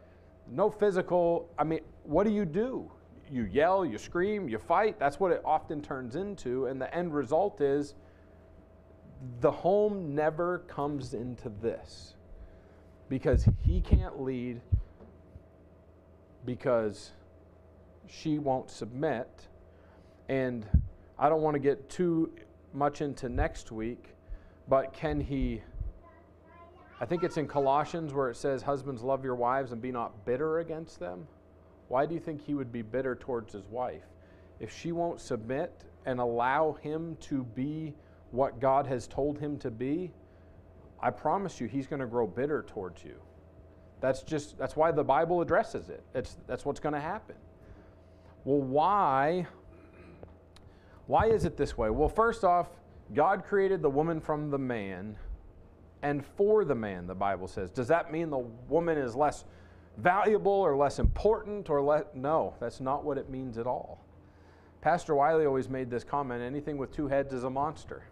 no 0.52 0.70
physical. 0.70 1.50
I 1.58 1.64
mean, 1.64 1.80
what 2.04 2.26
do 2.26 2.32
you 2.32 2.46
do? 2.46 2.92
You 3.34 3.46
yell, 3.46 3.84
you 3.84 3.98
scream, 3.98 4.48
you 4.48 4.60
fight. 4.60 5.00
That's 5.00 5.20
what 5.20 5.32
it 5.32 5.42
often 5.44 5.82
turns 5.82 6.16
into. 6.16 6.68
And 6.68 6.80
the 6.80 6.94
end 6.94 7.14
result 7.14 7.62
is 7.62 7.96
the 9.42 9.50
home 9.52 10.14
never 10.14 10.60
comes 10.68 11.16
into 11.16 11.50
this 11.50 12.14
because 13.10 13.48
he 13.62 13.82
can't 13.82 14.22
lead 14.22 14.62
because 16.46 17.12
she 18.08 18.38
won't 18.38 18.70
submit. 18.70 19.48
And 20.30 20.66
I 21.18 21.28
don't 21.28 21.42
want 21.42 21.56
to 21.56 21.60
get 21.60 21.90
too 21.90 22.32
much 22.72 23.02
into 23.02 23.30
next 23.30 23.72
week, 23.72 24.10
but 24.68 24.94
can 24.94 25.20
he? 25.20 25.62
I 27.02 27.06
think 27.06 27.24
it's 27.24 27.38
in 27.38 27.48
Colossians 27.48 28.14
where 28.14 28.30
it 28.30 28.38
says, 28.38 28.62
Husbands, 28.62 29.02
love 29.02 29.24
your 29.24 29.36
wives 29.36 29.72
and 29.72 29.82
be 29.82 29.92
not 29.92 30.24
bitter 30.24 30.60
against 30.60 31.00
them. 31.00 31.28
Why 31.94 32.08
do 32.08 32.16
you 32.16 32.20
think 32.20 32.41
he 32.44 32.56
would 32.56 32.72
be 32.72 32.82
bitter 32.82 33.16
towards 33.16 33.54
his 33.54 33.68
wife? 33.68 34.02
If 34.60 34.76
she 34.76 34.91
won't 34.91 35.22
submit 35.22 35.84
and 36.08 36.20
allow 36.20 36.72
him 36.82 37.16
to 37.22 37.44
be 37.44 37.94
what 38.32 38.60
God 38.60 38.88
has 38.88 39.06
told 39.06 39.38
him 39.38 39.60
to 39.60 39.70
be, 39.70 40.12
I 41.00 41.12
promise 41.12 41.62
you 41.62 41.68
he's 41.68 41.86
going 41.86 42.00
to 42.00 42.08
grow 42.08 42.26
bitter 42.26 42.64
towards 42.64 43.04
you. 43.04 43.14
That's 44.02 44.24
just 44.24 44.58
that's 44.58 44.76
why 44.76 44.91
the 44.91 45.04
Bible 45.04 45.39
addresses 45.39 45.89
it. 45.89 46.04
It's 46.16 46.36
that's 46.48 46.66
what's 46.66 46.80
going 46.80 46.96
to 46.96 47.00
happen. 47.00 47.36
Well, 48.44 48.62
why 48.62 49.46
why 51.06 51.28
is 51.28 51.46
it 51.46 51.58
this 51.58 51.78
way? 51.78 51.91
Well, 51.91 52.10
first 52.10 52.44
off, 52.44 52.70
God 53.14 53.46
created 53.46 53.84
the 53.84 53.91
woman 53.91 54.20
from 54.20 54.50
the 54.50 54.58
man 54.58 55.16
and 56.02 56.26
for 56.26 56.66
the 56.66 56.74
man, 56.74 57.06
the 57.06 57.14
Bible 57.14 57.48
says. 57.48 57.70
Does 57.70 57.89
that 57.89 58.12
mean 58.12 58.32
the 58.32 58.44
woman 58.68 58.98
is 58.98 59.16
less 59.16 59.46
valuable 59.98 60.52
or 60.52 60.76
less 60.76 61.00
important 61.00 61.70
or 61.70 61.82
less. 61.82 62.06
No, 62.14 62.56
that's 62.60 62.80
not 62.80 63.04
what 63.04 63.18
it 63.18 63.30
means 63.30 63.58
at 63.58 63.68
all. 63.68 64.04
Pastor 64.82 65.16
Wiley 65.16 65.46
always 65.46 65.70
made 65.70 65.89
this 65.89 66.04
comment 66.04 66.41
anything 66.41 66.78
with 66.78 66.91
two 66.91 67.08
heads 67.08 67.34
is 67.34 67.44
a 67.44 67.50
monster. 67.50 68.04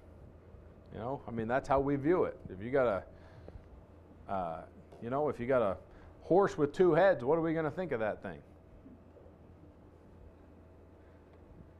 You 0.93 0.99
know, 0.99 1.21
I 1.27 1.31
mean, 1.31 1.47
that's 1.47 1.67
how 1.67 1.79
we 1.79 1.95
view 1.95 2.25
it. 2.25 2.37
If 2.49 2.63
you 2.63 2.71
got 2.71 3.03
a, 4.29 4.31
uh, 4.31 4.61
you 5.01 5.09
know, 5.09 5.29
if 5.29 5.39
you 5.39 5.47
got 5.47 5.61
a 5.61 5.77
horse 6.21 6.57
with 6.57 6.73
two 6.73 6.93
heads, 6.93 7.23
what 7.23 7.37
are 7.37 7.41
we 7.41 7.53
going 7.53 7.65
to 7.65 7.71
think 7.71 7.91
of 7.91 7.99
that 7.99 8.21
thing? 8.21 8.39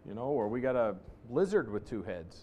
You 0.08 0.14
know, 0.14 0.24
or 0.24 0.48
we 0.48 0.62
got 0.62 0.76
a 0.76 0.96
lizard 1.30 1.72
with 1.72 1.88
two 1.88 2.04
heads. 2.04 2.42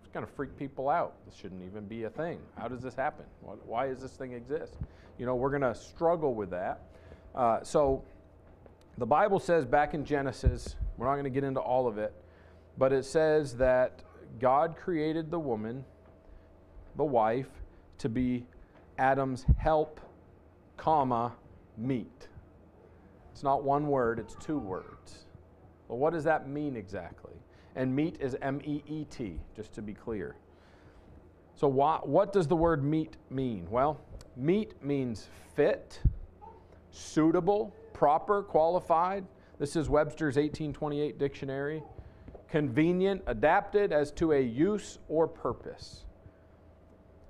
It's 0.00 0.12
going 0.12 0.24
to 0.26 0.32
freak 0.32 0.56
people 0.56 0.88
out. 0.88 1.14
This 1.26 1.34
shouldn't 1.36 1.62
even 1.62 1.86
be 1.86 2.04
a 2.04 2.10
thing. 2.10 2.38
How 2.56 2.68
does 2.68 2.80
this 2.80 2.94
happen? 2.94 3.24
Why 3.40 3.88
does 3.88 4.00
this 4.00 4.12
thing 4.12 4.32
exist? 4.32 4.74
You 5.18 5.26
know, 5.26 5.34
we're 5.34 5.50
going 5.50 5.62
to 5.62 5.74
struggle 5.74 6.34
with 6.34 6.50
that. 6.50 6.82
Uh, 7.38 7.62
so 7.62 8.02
the 8.98 9.06
Bible 9.06 9.38
says 9.38 9.64
back 9.64 9.94
in 9.94 10.04
Genesis, 10.04 10.74
we're 10.96 11.06
not 11.06 11.12
going 11.12 11.22
to 11.22 11.30
get 11.30 11.44
into 11.44 11.60
all 11.60 11.86
of 11.86 11.96
it, 11.96 12.12
but 12.76 12.92
it 12.92 13.04
says 13.04 13.54
that 13.58 14.02
God 14.40 14.76
created 14.76 15.30
the 15.30 15.38
woman, 15.38 15.84
the 16.96 17.04
wife 17.04 17.46
to 17.98 18.08
be 18.08 18.44
Adam's 18.98 19.46
help, 19.56 20.00
comma, 20.76 21.32
meet. 21.76 22.26
It's 23.30 23.44
not 23.44 23.62
one 23.62 23.86
word, 23.86 24.18
it's 24.18 24.34
two 24.40 24.58
words. 24.58 25.26
Well, 25.86 25.98
what 25.98 26.12
does 26.12 26.24
that 26.24 26.48
mean 26.48 26.74
exactly? 26.74 27.34
And 27.76 27.94
meet 27.94 28.20
is 28.20 28.36
M 28.42 28.60
E 28.64 28.82
E 28.88 29.04
T, 29.04 29.38
just 29.54 29.72
to 29.74 29.82
be 29.82 29.94
clear. 29.94 30.34
So, 31.54 31.68
why, 31.68 32.00
what 32.02 32.32
does 32.32 32.48
the 32.48 32.56
word 32.56 32.82
meet 32.82 33.16
mean? 33.30 33.68
Well, 33.70 34.00
meet 34.36 34.82
means 34.82 35.28
fit, 35.54 36.00
suitable, 36.90 37.74
proper, 37.92 38.42
qualified. 38.42 39.26
This 39.58 39.76
is 39.76 39.88
Webster's 39.88 40.36
1828 40.36 41.18
dictionary. 41.18 41.82
Convenient, 42.48 43.22
adapted 43.26 43.92
as 43.92 44.10
to 44.12 44.32
a 44.32 44.40
use 44.40 44.98
or 45.08 45.26
purpose. 45.26 46.04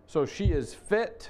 So 0.06 0.24
she 0.24 0.46
is 0.52 0.74
fit 0.74 1.28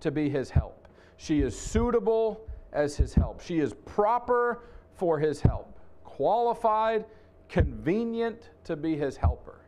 to 0.00 0.10
be 0.10 0.28
his 0.28 0.50
help. 0.50 0.88
She 1.16 1.40
is 1.40 1.58
suitable 1.58 2.48
as 2.72 2.96
his 2.96 3.14
help. 3.14 3.40
She 3.40 3.58
is 3.58 3.74
proper 3.84 4.62
for 4.96 5.18
his 5.18 5.40
help. 5.40 5.78
Qualified, 6.04 7.04
convenient 7.48 8.50
to 8.64 8.76
be 8.76 8.96
his 8.96 9.16
helper, 9.16 9.60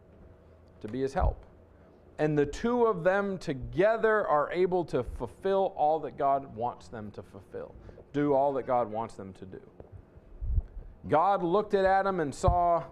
to 0.81 0.89
be 0.89 1.01
his 1.01 1.13
help. 1.15 1.45
And 2.19 2.39
the 2.39 2.47
two 2.47 2.87
of 2.87 3.05
them 3.05 3.37
together 3.39 4.27
are 4.27 4.51
able 4.53 4.85
to 4.87 5.03
fulfill 5.03 5.75
all 5.77 5.99
that 6.01 6.17
God 6.17 6.55
wants 6.57 6.89
them 6.89 7.11
to 7.13 7.23
fulfill, 7.23 7.75
do 8.13 8.35
all 8.35 8.53
that 8.55 8.67
God 8.67 8.91
wants 8.91 9.15
them 9.15 9.33
to 9.35 9.45
do. 9.45 9.61
God 11.09 11.43
looked 11.43 11.75
at 11.75 11.85
Adam 11.85 12.21
and 12.21 12.35
saw 12.35 12.83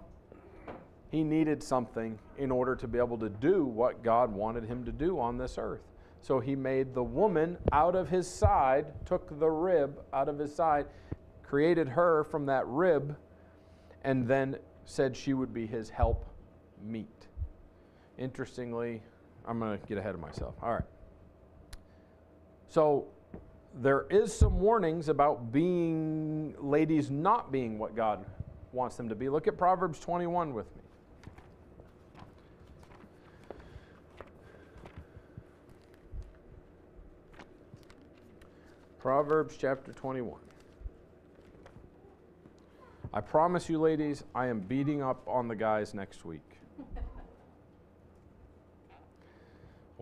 he 1.10 1.22
needed 1.22 1.62
something 1.62 2.18
in 2.38 2.50
order 2.50 2.74
to 2.76 2.88
be 2.88 2.98
able 2.98 3.18
to 3.18 3.28
do 3.28 3.64
what 3.64 4.02
God 4.02 4.32
wanted 4.32 4.64
him 4.64 4.84
to 4.84 4.92
do 4.92 5.18
on 5.18 5.38
this 5.38 5.58
earth. 5.58 5.82
So 6.20 6.40
he 6.40 6.56
made 6.56 6.94
the 6.94 7.02
woman 7.02 7.58
out 7.72 7.94
of 7.94 8.08
his 8.08 8.28
side, 8.28 8.86
took 9.04 9.38
the 9.38 9.50
rib 9.50 10.00
out 10.12 10.28
of 10.28 10.38
his 10.38 10.54
side, 10.54 10.86
created 11.42 11.88
her 11.88 12.24
from 12.24 12.46
that 12.46 12.66
rib, 12.66 13.16
and 14.02 14.26
then 14.26 14.56
said 14.84 15.16
she 15.16 15.34
would 15.34 15.52
be 15.52 15.66
his 15.66 15.90
help 15.90 16.26
meet. 16.82 17.26
Interestingly, 18.18 19.02
I'm 19.46 19.58
going 19.58 19.78
to 19.78 19.86
get 19.86 19.98
ahead 19.98 20.14
of 20.14 20.20
myself. 20.20 20.54
All 20.62 20.72
right. 20.72 20.82
So 22.68 23.06
there 23.80 24.06
is 24.10 24.32
some 24.32 24.60
warnings 24.60 25.08
about 25.08 25.52
being 25.52 26.54
ladies 26.60 27.10
not 27.10 27.50
being 27.50 27.78
what 27.78 27.96
God 27.96 28.24
wants 28.72 28.96
them 28.96 29.08
to 29.08 29.14
be. 29.14 29.28
Look 29.28 29.48
at 29.48 29.58
Proverbs 29.58 29.98
21 29.98 30.54
with 30.54 30.66
me. 30.76 30.82
Proverbs 38.98 39.56
chapter 39.58 39.92
21. 39.92 40.40
I 43.12 43.20
promise 43.20 43.68
you, 43.68 43.78
ladies, 43.78 44.24
I 44.34 44.46
am 44.46 44.60
beating 44.60 45.02
up 45.02 45.22
on 45.28 45.46
the 45.46 45.54
guys 45.54 45.94
next 45.94 46.24
week. 46.24 46.40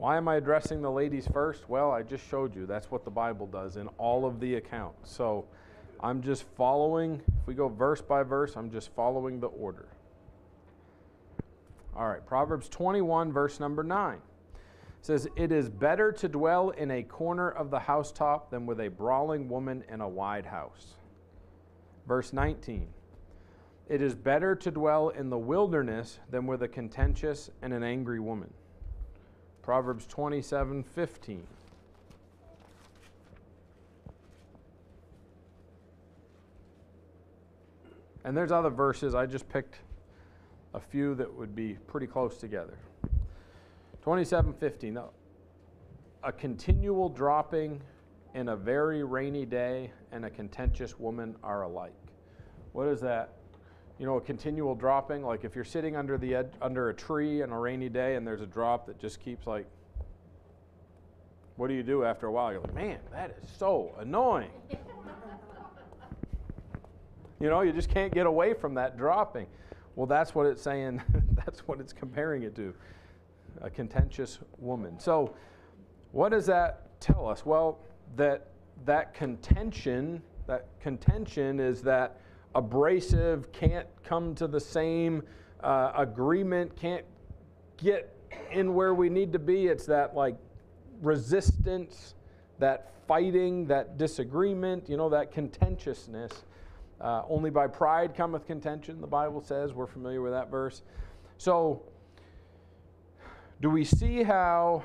Why 0.02 0.16
am 0.16 0.26
I 0.26 0.34
addressing 0.34 0.82
the 0.82 0.90
ladies 0.90 1.28
first? 1.32 1.68
Well, 1.68 1.92
I 1.92 2.02
just 2.02 2.28
showed 2.28 2.56
you. 2.56 2.66
That's 2.66 2.90
what 2.90 3.04
the 3.04 3.10
Bible 3.12 3.46
does 3.46 3.76
in 3.76 3.86
all 3.98 4.26
of 4.26 4.40
the 4.40 4.56
accounts. 4.56 5.14
So 5.14 5.44
I'm 6.00 6.20
just 6.20 6.42
following, 6.56 7.22
if 7.40 7.46
we 7.46 7.54
go 7.54 7.68
verse 7.68 8.00
by 8.02 8.24
verse, 8.24 8.56
I'm 8.56 8.68
just 8.68 8.92
following 8.96 9.38
the 9.38 9.46
order. 9.46 9.86
All 11.94 12.08
right, 12.08 12.26
Proverbs 12.26 12.68
21, 12.68 13.32
verse 13.32 13.60
number 13.60 13.84
9 13.84 14.18
says, 15.02 15.28
It 15.36 15.52
is 15.52 15.68
better 15.68 16.10
to 16.10 16.28
dwell 16.28 16.70
in 16.70 16.90
a 16.90 17.04
corner 17.04 17.50
of 17.50 17.70
the 17.70 17.78
housetop 17.78 18.50
than 18.50 18.66
with 18.66 18.80
a 18.80 18.88
brawling 18.88 19.48
woman 19.48 19.84
in 19.88 20.00
a 20.00 20.08
wide 20.08 20.46
house. 20.46 20.96
Verse 22.08 22.32
19 22.32 22.88
It 23.88 24.02
is 24.02 24.16
better 24.16 24.56
to 24.56 24.72
dwell 24.72 25.10
in 25.10 25.30
the 25.30 25.38
wilderness 25.38 26.18
than 26.28 26.48
with 26.48 26.64
a 26.64 26.68
contentious 26.68 27.52
and 27.62 27.72
an 27.72 27.84
angry 27.84 28.18
woman. 28.18 28.52
Proverbs 29.62 30.06
27 30.06 30.82
15. 30.82 31.46
And 38.24 38.36
there's 38.36 38.52
other 38.52 38.70
verses. 38.70 39.14
I 39.14 39.26
just 39.26 39.48
picked 39.48 39.78
a 40.74 40.80
few 40.80 41.14
that 41.16 41.32
would 41.32 41.54
be 41.54 41.74
pretty 41.86 42.06
close 42.06 42.36
together. 42.36 42.78
2715. 44.02 44.98
A 46.24 46.32
continual 46.32 47.08
dropping 47.08 47.80
in 48.34 48.48
a 48.48 48.56
very 48.56 49.04
rainy 49.04 49.44
day 49.44 49.92
and 50.12 50.24
a 50.24 50.30
contentious 50.30 50.98
woman 50.98 51.36
are 51.42 51.62
alike. 51.62 51.92
What 52.72 52.88
is 52.88 53.00
that? 53.00 53.34
You 54.02 54.08
know, 54.08 54.16
a 54.16 54.20
continual 54.20 54.74
dropping, 54.74 55.22
like 55.22 55.44
if 55.44 55.54
you're 55.54 55.64
sitting 55.64 55.94
under 55.94 56.18
the 56.18 56.34
ed- 56.34 56.56
under 56.60 56.88
a 56.88 56.92
tree 56.92 57.40
on 57.40 57.52
a 57.52 57.60
rainy 57.60 57.88
day 57.88 58.16
and 58.16 58.26
there's 58.26 58.40
a 58.40 58.46
drop 58.46 58.84
that 58.88 58.98
just 58.98 59.20
keeps 59.20 59.46
like 59.46 59.64
what 61.54 61.68
do 61.68 61.74
you 61.74 61.84
do 61.84 62.02
after 62.02 62.26
a 62.26 62.32
while? 62.32 62.50
You're 62.50 62.62
like, 62.62 62.74
man, 62.74 62.98
that 63.12 63.38
is 63.40 63.48
so 63.48 63.94
annoying. 64.00 64.50
you 67.40 67.48
know, 67.48 67.60
you 67.60 67.72
just 67.72 67.90
can't 67.90 68.12
get 68.12 68.26
away 68.26 68.54
from 68.54 68.74
that 68.74 68.98
dropping. 68.98 69.46
Well, 69.94 70.08
that's 70.08 70.34
what 70.34 70.46
it's 70.46 70.62
saying, 70.62 71.00
that's 71.46 71.60
what 71.68 71.78
it's 71.78 71.92
comparing 71.92 72.42
it 72.42 72.56
to 72.56 72.74
a 73.60 73.70
contentious 73.70 74.40
woman. 74.58 74.98
So, 74.98 75.32
what 76.10 76.30
does 76.30 76.46
that 76.46 77.00
tell 77.00 77.28
us? 77.28 77.46
Well, 77.46 77.78
that 78.16 78.48
that 78.84 79.14
contention, 79.14 80.22
that 80.48 80.66
contention 80.80 81.60
is 81.60 81.82
that 81.82 82.18
abrasive, 82.54 83.52
can't 83.52 83.86
come 84.04 84.34
to 84.36 84.46
the 84.46 84.60
same 84.60 85.22
uh, 85.62 85.92
agreement, 85.96 86.76
can't 86.76 87.04
get 87.76 88.14
in 88.50 88.74
where 88.74 88.94
we 88.94 89.08
need 89.08 89.32
to 89.32 89.38
be. 89.38 89.66
It's 89.66 89.86
that 89.86 90.14
like 90.14 90.36
resistance, 91.00 92.14
that 92.58 92.92
fighting, 93.06 93.66
that 93.66 93.98
disagreement, 93.98 94.88
you 94.88 94.96
know, 94.96 95.08
that 95.10 95.32
contentiousness. 95.32 96.44
Uh, 97.00 97.22
only 97.28 97.50
by 97.50 97.66
pride 97.66 98.14
cometh 98.14 98.46
contention, 98.46 99.00
the 99.00 99.06
Bible 99.06 99.42
says. 99.42 99.72
We're 99.72 99.88
familiar 99.88 100.22
with 100.22 100.32
that 100.32 100.50
verse. 100.50 100.82
So, 101.36 101.82
do 103.60 103.68
we 103.70 103.84
see 103.84 104.22
how 104.22 104.84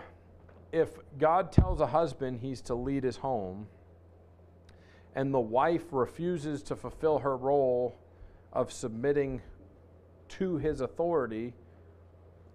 if 0.72 0.90
God 1.20 1.52
tells 1.52 1.80
a 1.80 1.88
husband 1.88 2.40
he's 2.42 2.62
to 2.62 2.76
lead 2.76 3.04
his 3.04 3.18
home 3.18 3.68
and 5.18 5.34
the 5.34 5.40
wife 5.40 5.86
refuses 5.92 6.62
to 6.62 6.76
fulfill 6.76 7.18
her 7.18 7.36
role 7.36 7.98
of 8.54 8.72
submitting 8.72 9.42
to 10.30 10.58
his 10.58 10.80
authority, 10.80 11.56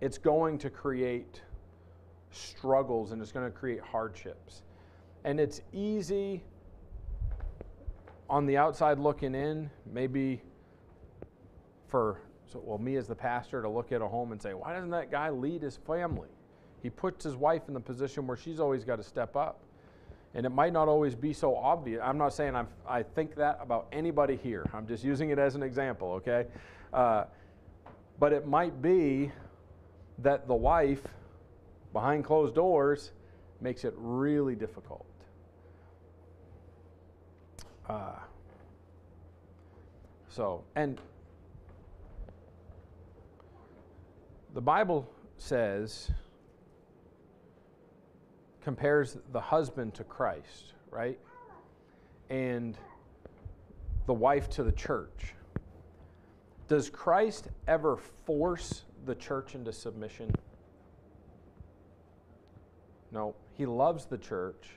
it's 0.00 0.16
going 0.16 0.58
to 0.58 0.70
create 0.70 1.42
struggles 2.30 3.10
and 3.10 3.20
it's 3.20 3.32
going 3.32 3.44
to 3.44 3.50
create 3.50 3.80
hardships. 3.80 4.62
And 5.24 5.40
it's 5.40 5.60
easy 5.72 6.44
on 8.30 8.46
the 8.46 8.56
outside 8.56 9.00
looking 9.00 9.34
in, 9.34 9.68
maybe 9.84 10.40
for 11.88 12.20
so, 12.46 12.62
well, 12.64 12.78
me 12.78 12.94
as 12.94 13.08
the 13.08 13.14
pastor 13.14 13.60
to 13.60 13.68
look 13.68 13.90
at 13.90 14.00
a 14.00 14.06
home 14.06 14.30
and 14.30 14.40
say, 14.40 14.54
why 14.54 14.72
doesn't 14.72 14.90
that 14.90 15.10
guy 15.10 15.30
lead 15.30 15.62
his 15.62 15.78
family? 15.78 16.28
He 16.80 16.90
puts 16.90 17.24
his 17.24 17.34
wife 17.34 17.62
in 17.66 17.74
the 17.74 17.80
position 17.80 18.24
where 18.28 18.36
she's 18.36 18.60
always 18.60 18.84
got 18.84 18.96
to 18.96 19.02
step 19.02 19.34
up. 19.34 19.64
And 20.35 20.47
it 20.47 20.49
might 20.49 20.72
not 20.72 20.89
always 20.89 21.14
be 21.14 21.33
so 21.33 21.55
obvious. 21.57 22.01
I'm 22.03 22.16
not 22.16 22.33
saying 22.33 22.57
I'm, 22.57 22.68
I 22.89 23.03
think 23.03 23.35
that 23.37 23.59
about 23.61 23.87
anybody 23.93 24.37
here. 24.37 24.64
I'm 24.72 24.87
just 24.87 25.05
using 25.05 25.30
it 25.30 25.39
as 25.39 25.55
an 25.55 25.62
example, 25.62 26.12
okay? 26.12 26.47
Uh, 26.93 27.24
but 28.18 28.33
it 28.33 28.47
might 28.47 28.80
be 28.80 29.30
that 30.18 30.47
the 30.47 30.55
wife, 30.55 31.03
behind 31.93 32.24
closed 32.24 32.55
doors, 32.55 33.12
makes 33.61 33.85
it 33.85 33.95
really 33.97 34.55
difficult. 34.55 35.07
Uh, 37.89 38.12
so, 40.28 40.64
and 40.76 40.99
the 44.55 44.61
Bible 44.61 45.07
says, 45.37 46.11
compares 48.62 49.18
the 49.32 49.40
husband 49.40 49.94
to 49.94 50.04
Christ, 50.04 50.74
right? 50.90 51.18
And 52.30 52.76
the 54.06 54.14
wife 54.14 54.48
to 54.50 54.62
the 54.62 54.72
church. 54.72 55.34
Does 56.68 56.88
Christ 56.88 57.48
ever 57.68 57.96
force 57.96 58.84
the 59.04 59.14
church 59.14 59.54
into 59.54 59.72
submission? 59.72 60.34
No, 63.10 63.34
he 63.52 63.66
loves 63.66 64.06
the 64.06 64.18
church. 64.18 64.70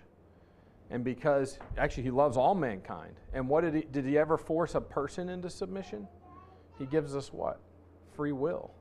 And 0.89 1.03
because 1.03 1.57
actually 1.77 2.03
he 2.03 2.11
loves 2.11 2.37
all 2.37 2.53
mankind. 2.53 3.15
And 3.33 3.47
what 3.47 3.61
did 3.61 3.73
he 3.73 3.81
did 3.91 4.05
he 4.05 4.17
ever 4.17 4.37
force 4.37 4.75
a 4.75 4.81
person 4.81 5.29
into 5.29 5.49
submission? 5.49 6.07
He 6.77 6.85
gives 6.85 7.15
us 7.15 7.33
what? 7.33 7.59
Free 8.15 8.33
will. 8.33 8.71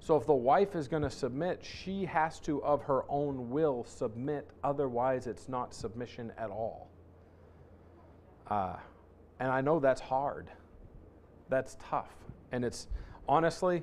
So 0.00 0.16
if 0.16 0.26
the 0.26 0.34
wife 0.34 0.74
is 0.74 0.88
going 0.88 1.02
to 1.02 1.10
submit, 1.10 1.62
she 1.62 2.06
has 2.06 2.40
to, 2.40 2.62
of 2.62 2.82
her 2.84 3.02
own 3.08 3.50
will, 3.50 3.84
submit. 3.84 4.48
Otherwise, 4.64 5.26
it's 5.26 5.48
not 5.48 5.74
submission 5.74 6.32
at 6.38 6.48
all. 6.48 6.88
Uh, 8.48 8.76
and 9.38 9.50
I 9.50 9.60
know 9.60 9.78
that's 9.78 10.00
hard. 10.00 10.48
That's 11.50 11.76
tough. 11.90 12.10
And 12.50 12.64
it's 12.64 12.88
honestly, 13.28 13.82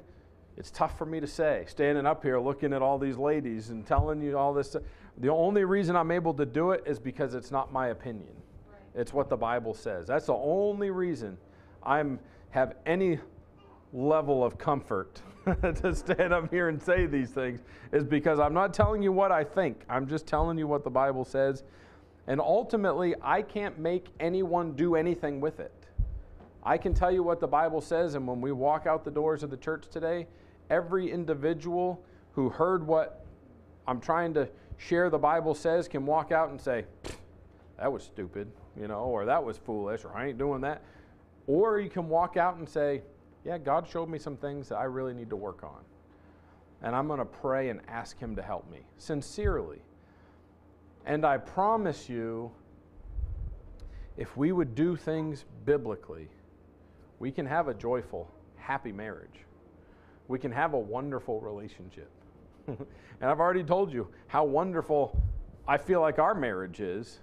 it's 0.57 0.72
tough 0.72 0.97
for 0.97 1.05
me 1.05 1.20
to 1.20 1.28
say, 1.28 1.65
standing 1.68 2.07
up 2.07 2.24
here 2.24 2.39
looking 2.39 2.74
at 2.74 2.82
all 2.82 2.97
these 2.97 3.18
ladies 3.18 3.70
and 3.70 3.86
telling 3.86 4.20
you 4.20 4.38
all 4.38 4.53
this. 4.53 4.76
The 5.20 5.30
only 5.30 5.65
reason 5.65 5.95
I'm 5.95 6.11
able 6.11 6.34
to 6.34 6.45
do 6.45 6.72
it 6.72 6.84
is 6.88 6.99
because 6.99 7.36
it's 7.36 7.51
not 7.51 7.72
my 7.72 7.89
opinion. 7.89 8.34
Right. 8.68 9.01
It's 9.01 9.13
what 9.13 9.30
the 9.30 9.38
Bible 9.38 9.76
says. 9.76 10.07
That's 10.07 10.26
the 10.26 10.34
only 10.34 10.89
reason 10.89 11.38
I'm 11.84 12.20
have 12.49 12.76
any 12.86 13.20
level 13.93 14.43
of 14.43 14.57
comfort 14.57 15.22
to 15.82 15.95
stand 15.95 16.34
up 16.34 16.50
here 16.52 16.70
and 16.70 16.82
say 16.82 17.06
these 17.06 17.30
things 17.30 17.62
is 17.91 18.04
because 18.04 18.39
I'm 18.39 18.54
not 18.54 18.74
telling 18.74 19.02
you 19.02 19.12
what 19.12 19.32
I 19.32 19.43
think. 19.43 19.84
I'm 19.89 20.08
just 20.08 20.28
telling 20.28 20.58
you 20.58 20.68
what 20.68 20.84
the 20.84 20.89
Bible 20.89 21.24
says. 21.24 21.64
And 22.28 22.41
ultimately, 22.41 23.16
I 23.22 23.41
can't 23.41 23.80
make 23.80 24.08
anyone 24.20 24.74
do 24.74 24.95
anything 24.95 25.39
with 25.39 25.60
it. 25.60 25.72
I 26.64 26.78
can 26.78 26.93
tell 26.93 27.12
you 27.12 27.24
what 27.24 27.39
the 27.39 27.48
Bible 27.48 27.80
says, 27.80 28.16
and 28.16 28.28
when 28.28 28.41
we 28.41 28.52
walk 28.52 28.86
out 28.86 29.06
the 29.06 29.12
doors 29.12 29.41
of 29.41 29.50
the 29.50 29.58
church 29.58 29.86
today, 29.89 30.28
every 30.70 31.10
individual 31.10 32.04
who 32.34 32.50
heard 32.50 32.86
what 32.86 33.26
I'm 33.88 34.02
trying 34.02 34.34
to 34.34 34.50
share 34.76 35.10
the 35.10 35.18
Bible 35.18 35.56
says 35.56 35.88
can 35.88 36.06
walk 36.06 36.34
out 36.34 36.50
and 36.50 36.60
say, 36.60 36.84
that 37.80 37.91
was 37.91 38.04
stupid, 38.04 38.52
you 38.78 38.89
know, 38.89 39.06
or 39.06 39.26
that 39.26 39.41
was 39.41 39.58
foolish, 39.58 40.04
or 40.04 40.16
I 40.16 40.28
ain't 40.28 40.38
doing 40.38 40.62
that. 40.62 40.82
Or 41.45 41.80
you 41.80 41.89
can 41.89 42.10
walk 42.10 42.36
out 42.36 42.58
and 42.58 42.68
say, 42.68 43.02
yeah, 43.48 43.58
God 43.58 43.88
showed 43.88 44.10
me 44.10 44.20
some 44.20 44.36
things 44.36 44.68
that 44.68 44.76
I 44.76 44.84
really 44.84 45.14
need 45.14 45.30
to 45.30 45.38
work 45.38 45.64
on. 45.64 45.80
And 46.82 46.93
I'm 46.93 47.08
going 47.08 47.20
to 47.20 47.26
pray 47.26 47.70
and 47.70 47.80
ask 47.88 48.20
Him 48.20 48.36
to 48.36 48.41
help 48.41 48.70
me 48.70 48.80
sincerely. 48.98 49.82
And 51.06 51.26
I 51.26 51.38
promise 51.38 52.10
you, 52.10 52.52
if 54.18 54.36
we 54.36 54.52
would 54.52 54.76
do 54.76 54.98
things 54.98 55.45
biblically, 55.66 56.28
we 57.20 57.32
can 57.32 57.45
have 57.45 57.70
a 57.70 57.74
joyful, 57.74 58.30
happy 58.58 58.91
marriage. 58.91 59.45
We 60.28 60.39
can 60.39 60.52
have 60.52 60.74
a 60.74 60.80
wonderful 60.80 61.39
relationship. 61.39 62.12
and 62.68 62.78
I've 63.22 63.39
already 63.39 63.64
told 63.64 63.93
you 63.93 64.10
how 64.28 64.43
wonderful 64.43 65.18
I 65.66 65.78
feel 65.78 66.02
like 66.02 66.20
our 66.20 66.36
marriage 66.36 66.82
is. 66.82 67.20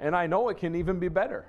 And 0.00 0.14
I 0.14 0.26
know 0.26 0.50
it 0.50 0.58
can 0.58 0.76
even 0.76 0.98
be 0.98 1.08
better. 1.08 1.46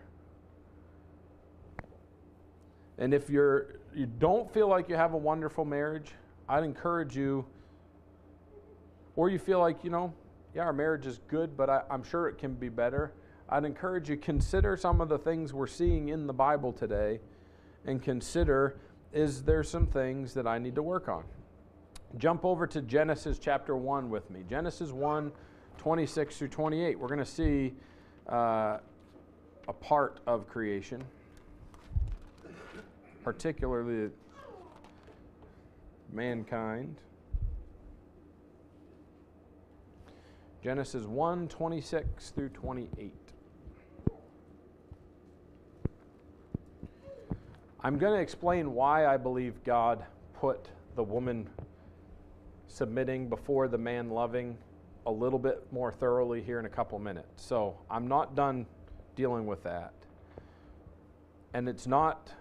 And 2.97 3.13
if 3.13 3.29
you're 3.29 3.76
you 3.95 4.05
don't 4.05 4.51
feel 4.53 4.67
like 4.67 4.89
you 4.89 4.95
have 4.95 5.13
a 5.13 5.17
wonderful 5.17 5.65
marriage, 5.65 6.11
I'd 6.47 6.63
encourage 6.63 7.15
you 7.15 7.45
or 9.15 9.29
you 9.29 9.39
feel 9.39 9.59
like, 9.59 9.83
you 9.83 9.89
know, 9.89 10.13
yeah, 10.55 10.63
our 10.63 10.73
marriage 10.73 11.05
is 11.05 11.19
good, 11.27 11.57
but 11.57 11.69
I, 11.69 11.81
am 11.89 12.03
sure 12.03 12.27
it 12.27 12.37
can 12.37 12.53
be 12.53 12.69
better. 12.69 13.13
I'd 13.49 13.65
encourage 13.65 14.09
you 14.09 14.17
consider 14.17 14.77
some 14.77 15.01
of 15.01 15.09
the 15.09 15.17
things 15.17 15.53
we're 15.53 15.67
seeing 15.67 16.09
in 16.09 16.27
the 16.27 16.33
Bible 16.33 16.71
today 16.71 17.19
and 17.85 18.01
consider 18.01 18.77
is 19.13 19.43
there 19.43 19.63
some 19.63 19.87
things 19.87 20.33
that 20.33 20.45
I 20.45 20.59
need 20.59 20.75
to 20.75 20.83
work 20.83 21.07
on? 21.07 21.23
Jump 22.17 22.45
over 22.45 22.67
to 22.67 22.81
Genesis 22.81 23.39
chapter 23.39 23.75
1 23.75 24.09
with 24.09 24.29
me. 24.29 24.43
Genesis 24.49 24.91
1, 24.91 25.31
26 25.77 26.37
through 26.37 26.47
28. 26.49 26.99
We're 26.99 27.07
going 27.07 27.19
to 27.19 27.25
see 27.25 27.73
uh, 28.29 28.77
a 29.67 29.73
part 29.73 30.19
of 30.27 30.47
creation 30.47 31.03
particularly 33.27 34.09
mankind. 36.13 36.95
Genesis 40.63 41.03
1 41.03 41.49
26 41.49 42.29
through 42.29 42.47
28. 42.47 43.11
I'm 47.81 47.97
going 47.97 48.13
to 48.13 48.21
explain 48.21 48.73
why 48.73 49.05
I 49.05 49.17
believe 49.17 49.61
God 49.65 50.05
put 50.33 50.69
the 50.95 51.03
woman 51.03 51.49
submitting 52.69 53.27
before 53.27 53.67
the 53.67 53.77
man 53.77 54.09
loving 54.09 54.57
a 55.05 55.11
little 55.11 55.37
bit 55.37 55.67
more 55.73 55.91
thoroughly 55.91 56.41
here 56.41 56.59
in 56.59 56.65
a 56.65 56.69
couple 56.69 56.97
minutes. 56.97 57.45
So 57.45 57.77
I'm 57.91 58.07
not 58.07 58.35
done 58.35 58.65
dealing 59.17 59.45
with 59.45 59.63
that. 59.63 59.91
And 61.53 61.67
it's 61.67 61.87
not 61.87 62.31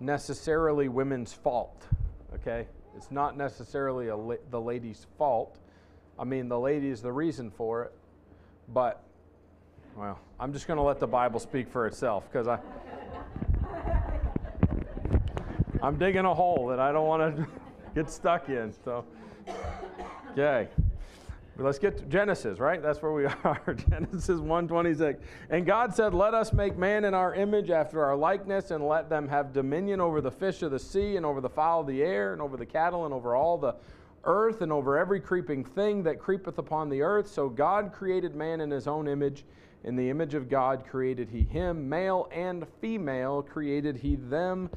necessarily 0.00 0.88
women's 0.88 1.32
fault, 1.32 1.86
okay? 2.34 2.66
It's 2.96 3.10
not 3.10 3.36
necessarily 3.36 4.10
la- 4.10 4.34
the 4.50 4.60
lady's 4.60 5.06
fault. 5.18 5.58
I 6.18 6.24
mean, 6.24 6.48
the 6.48 6.58
lady 6.58 6.88
is 6.88 7.02
the 7.02 7.12
reason 7.12 7.50
for 7.50 7.84
it, 7.84 7.92
but, 8.72 9.02
well, 9.96 10.18
I'm 10.38 10.52
just 10.52 10.66
going 10.66 10.78
to 10.78 10.82
let 10.82 10.98
the 10.98 11.06
Bible 11.06 11.38
speak 11.38 11.70
for 11.70 11.86
itself 11.86 12.24
because 12.30 12.48
I. 12.48 12.58
I'm 15.82 15.96
digging 15.96 16.26
a 16.26 16.34
hole 16.34 16.66
that 16.66 16.78
I 16.78 16.92
don't 16.92 17.06
want 17.06 17.36
to 17.36 17.46
get 17.94 18.10
stuck 18.10 18.48
in. 18.50 18.72
So, 18.84 19.04
okay. 20.32 20.68
Let's 21.60 21.78
get 21.78 21.98
to 21.98 22.04
Genesis, 22.04 22.58
right? 22.58 22.82
That's 22.82 23.02
where 23.02 23.12
we 23.12 23.24
are. 23.44 23.76
Genesis 23.90 24.40
1:26. 24.40 25.20
And 25.50 25.66
God 25.66 25.94
said, 25.94 26.14
"Let 26.14 26.34
us 26.34 26.52
make 26.52 26.76
man 26.76 27.04
in 27.04 27.14
our 27.14 27.34
image 27.34 27.70
after 27.70 28.02
our 28.02 28.16
likeness 28.16 28.70
and 28.70 28.86
let 28.86 29.08
them 29.08 29.28
have 29.28 29.52
dominion 29.52 30.00
over 30.00 30.20
the 30.20 30.30
fish 30.30 30.62
of 30.62 30.70
the 30.70 30.78
sea 30.78 31.16
and 31.16 31.26
over 31.26 31.40
the 31.40 31.50
fowl 31.50 31.82
of 31.82 31.86
the 31.86 32.02
air 32.02 32.32
and 32.32 32.40
over 32.40 32.56
the 32.56 32.66
cattle 32.66 33.04
and 33.04 33.14
over 33.14 33.34
all 33.34 33.58
the 33.58 33.74
earth 34.24 34.60
and 34.60 34.72
over 34.72 34.98
every 34.98 35.20
creeping 35.20 35.64
thing 35.64 36.02
that 36.04 36.18
creepeth 36.18 36.58
upon 36.58 36.88
the 36.88 37.02
earth." 37.02 37.28
So 37.28 37.48
God 37.48 37.92
created 37.92 38.34
man 38.34 38.60
in 38.60 38.70
his 38.70 38.86
own 38.86 39.06
image. 39.06 39.44
In 39.82 39.96
the 39.96 40.10
image 40.10 40.34
of 40.34 40.48
God 40.48 40.84
created 40.86 41.30
he 41.30 41.42
him, 41.42 41.88
male 41.88 42.28
and 42.32 42.66
female 42.80 43.42
created 43.42 43.96
he 43.96 44.16
them. 44.16 44.68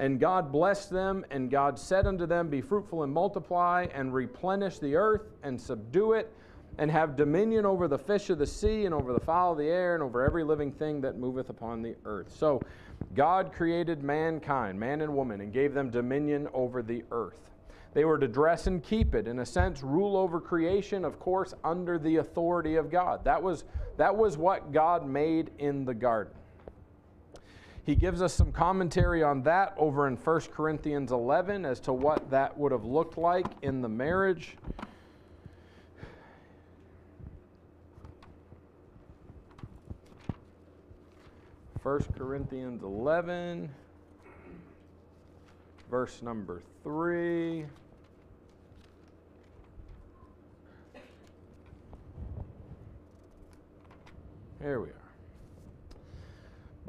And 0.00 0.18
God 0.18 0.50
blessed 0.50 0.88
them, 0.88 1.26
and 1.30 1.50
God 1.50 1.78
said 1.78 2.06
unto 2.06 2.24
them, 2.24 2.48
Be 2.48 2.62
fruitful 2.62 3.02
and 3.02 3.12
multiply, 3.12 3.86
and 3.92 4.14
replenish 4.14 4.78
the 4.78 4.96
earth, 4.96 5.34
and 5.42 5.60
subdue 5.60 6.14
it, 6.14 6.32
and 6.78 6.90
have 6.90 7.16
dominion 7.16 7.66
over 7.66 7.86
the 7.86 7.98
fish 7.98 8.30
of 8.30 8.38
the 8.38 8.46
sea, 8.46 8.86
and 8.86 8.94
over 8.94 9.12
the 9.12 9.20
fowl 9.20 9.52
of 9.52 9.58
the 9.58 9.68
air, 9.68 9.92
and 9.92 10.02
over 10.02 10.24
every 10.24 10.42
living 10.42 10.72
thing 10.72 11.02
that 11.02 11.18
moveth 11.18 11.50
upon 11.50 11.82
the 11.82 11.96
earth. 12.06 12.34
So 12.34 12.62
God 13.14 13.52
created 13.52 14.02
mankind, 14.02 14.80
man 14.80 15.02
and 15.02 15.14
woman, 15.14 15.42
and 15.42 15.52
gave 15.52 15.74
them 15.74 15.90
dominion 15.90 16.48
over 16.54 16.82
the 16.82 17.04
earth. 17.12 17.50
They 17.92 18.06
were 18.06 18.18
to 18.18 18.28
dress 18.28 18.68
and 18.68 18.82
keep 18.82 19.14
it, 19.14 19.28
in 19.28 19.40
a 19.40 19.46
sense, 19.46 19.82
rule 19.82 20.16
over 20.16 20.40
creation, 20.40 21.04
of 21.04 21.20
course, 21.20 21.52
under 21.62 21.98
the 21.98 22.16
authority 22.16 22.76
of 22.76 22.90
God. 22.90 23.22
That 23.26 23.42
was, 23.42 23.64
that 23.98 24.16
was 24.16 24.38
what 24.38 24.72
God 24.72 25.06
made 25.06 25.50
in 25.58 25.84
the 25.84 25.92
garden. 25.92 26.32
He 27.86 27.94
gives 27.94 28.20
us 28.22 28.34
some 28.34 28.52
commentary 28.52 29.22
on 29.22 29.42
that 29.42 29.74
over 29.76 30.06
in 30.06 30.16
1 30.16 30.40
Corinthians 30.52 31.12
11 31.12 31.64
as 31.64 31.80
to 31.80 31.92
what 31.92 32.30
that 32.30 32.56
would 32.56 32.72
have 32.72 32.84
looked 32.84 33.16
like 33.16 33.46
in 33.62 33.80
the 33.80 33.88
marriage. 33.88 34.56
First 41.82 42.12
Corinthians 42.14 42.82
11, 42.82 43.70
verse 45.90 46.20
number 46.20 46.62
3. 46.84 47.64
Here 54.60 54.78
we 54.78 54.88
are. 54.88 54.99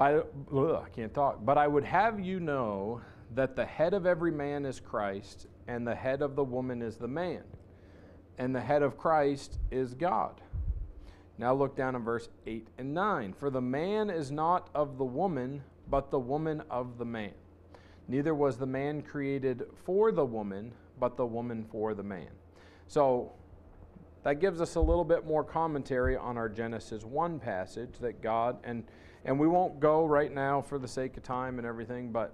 By, 0.01 0.15
ugh, 0.15 0.83
I 0.83 0.89
can't 0.89 1.13
talk. 1.13 1.45
But 1.45 1.59
I 1.59 1.67
would 1.67 1.83
have 1.83 2.19
you 2.19 2.39
know 2.39 3.01
that 3.35 3.55
the 3.55 3.65
head 3.65 3.93
of 3.93 4.07
every 4.07 4.31
man 4.31 4.65
is 4.65 4.79
Christ, 4.79 5.45
and 5.67 5.85
the 5.85 5.93
head 5.93 6.23
of 6.23 6.35
the 6.35 6.43
woman 6.43 6.81
is 6.81 6.97
the 6.97 7.07
man, 7.07 7.43
and 8.39 8.55
the 8.55 8.61
head 8.61 8.81
of 8.81 8.97
Christ 8.97 9.59
is 9.69 9.93
God. 9.93 10.41
Now 11.37 11.53
look 11.53 11.75
down 11.75 11.95
in 11.95 12.03
verse 12.03 12.29
8 12.47 12.67
and 12.79 12.95
9. 12.95 13.33
For 13.33 13.51
the 13.51 13.61
man 13.61 14.09
is 14.09 14.31
not 14.31 14.71
of 14.73 14.97
the 14.97 15.05
woman, 15.05 15.61
but 15.87 16.09
the 16.09 16.17
woman 16.17 16.63
of 16.71 16.97
the 16.97 17.05
man. 17.05 17.35
Neither 18.07 18.33
was 18.33 18.57
the 18.57 18.65
man 18.65 19.03
created 19.03 19.67
for 19.85 20.11
the 20.11 20.25
woman, 20.25 20.73
but 20.99 21.15
the 21.15 21.27
woman 21.27 21.63
for 21.71 21.93
the 21.93 22.01
man. 22.01 22.31
So 22.87 23.33
that 24.23 24.39
gives 24.39 24.61
us 24.61 24.73
a 24.73 24.81
little 24.81 25.05
bit 25.05 25.27
more 25.27 25.43
commentary 25.43 26.17
on 26.17 26.39
our 26.39 26.49
Genesis 26.49 27.03
1 27.03 27.37
passage 27.37 27.99
that 28.01 28.23
God, 28.23 28.57
and 28.63 28.83
and 29.25 29.39
we 29.39 29.47
won't 29.47 29.79
go 29.79 30.05
right 30.05 30.33
now 30.33 30.61
for 30.61 30.79
the 30.79 30.87
sake 30.87 31.17
of 31.17 31.23
time 31.23 31.57
and 31.57 31.67
everything, 31.67 32.11
but 32.11 32.33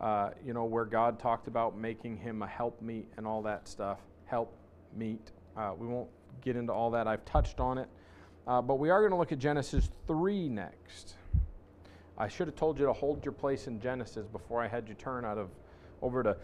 uh, 0.00 0.30
you 0.44 0.52
know 0.52 0.64
where 0.64 0.84
God 0.84 1.18
talked 1.18 1.48
about 1.48 1.78
making 1.78 2.16
him 2.16 2.42
a 2.42 2.46
help 2.46 2.80
meet 2.82 3.08
and 3.16 3.26
all 3.26 3.42
that 3.42 3.68
stuff. 3.68 4.00
Help 4.26 4.52
meet. 4.94 5.30
Uh, 5.56 5.72
we 5.78 5.86
won't 5.86 6.08
get 6.42 6.56
into 6.56 6.72
all 6.72 6.90
that. 6.90 7.06
I've 7.06 7.24
touched 7.24 7.60
on 7.60 7.78
it, 7.78 7.88
uh, 8.46 8.60
but 8.60 8.78
we 8.78 8.90
are 8.90 9.00
going 9.00 9.12
to 9.12 9.16
look 9.16 9.32
at 9.32 9.38
Genesis 9.38 9.88
three 10.06 10.48
next. 10.48 11.14
I 12.18 12.28
should 12.28 12.46
have 12.46 12.56
told 12.56 12.78
you 12.78 12.86
to 12.86 12.92
hold 12.92 13.24
your 13.24 13.32
place 13.32 13.66
in 13.66 13.80
Genesis 13.80 14.26
before 14.26 14.62
I 14.62 14.68
had 14.68 14.88
you 14.88 14.94
turn 14.94 15.24
out 15.24 15.38
of 15.38 15.50
over 16.02 16.22
to 16.22 16.36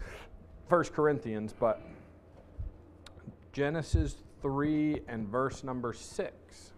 1 0.69 0.83
Corinthians, 0.85 1.53
but 1.59 1.81
Genesis 3.51 4.17
3 4.41 5.01
and 5.07 5.27
verse 5.27 5.63
number 5.63 5.93
6. 5.93 6.72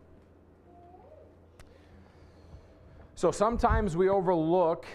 So 3.18 3.32
sometimes 3.32 3.96
we 3.96 4.10
overlook 4.10 4.86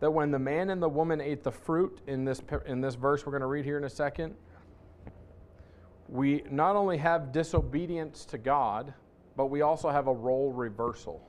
that 0.00 0.10
when 0.10 0.30
the 0.30 0.38
man 0.38 0.68
and 0.68 0.82
the 0.82 0.88
woman 0.88 1.18
ate 1.18 1.42
the 1.42 1.50
fruit 1.50 2.02
in 2.06 2.26
this, 2.26 2.42
in 2.66 2.82
this 2.82 2.94
verse 2.94 3.24
we're 3.24 3.32
going 3.32 3.40
to 3.40 3.46
read 3.46 3.64
here 3.64 3.78
in 3.78 3.84
a 3.84 3.90
second, 3.90 4.34
we 6.10 6.42
not 6.50 6.76
only 6.76 6.98
have 6.98 7.32
disobedience 7.32 8.26
to 8.26 8.36
God, 8.36 8.92
but 9.34 9.46
we 9.46 9.62
also 9.62 9.88
have 9.88 10.08
a 10.08 10.12
role 10.12 10.52
reversal. 10.52 11.26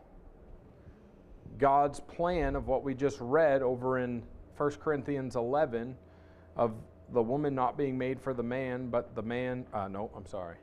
God's 1.58 2.02
plan 2.02 2.58
of 2.58 2.68
what 2.68 2.84
we 2.84 2.94
just 2.94 3.18
read 3.22 3.62
over 3.62 4.00
in 4.00 4.22
1 4.58 4.72
Corinthians 4.72 5.38
11 5.38 5.96
of 6.58 6.74
the 7.14 7.22
woman 7.22 7.56
not 7.56 7.78
being 7.78 7.98
made 7.98 8.20
for 8.20 8.34
the 8.34 8.44
man, 8.44 8.90
but 8.90 9.16
the 9.16 9.22
man, 9.22 9.66
uh, 9.74 9.88
no, 9.88 10.12
I'm 10.18 10.26
sorry. 10.26 10.58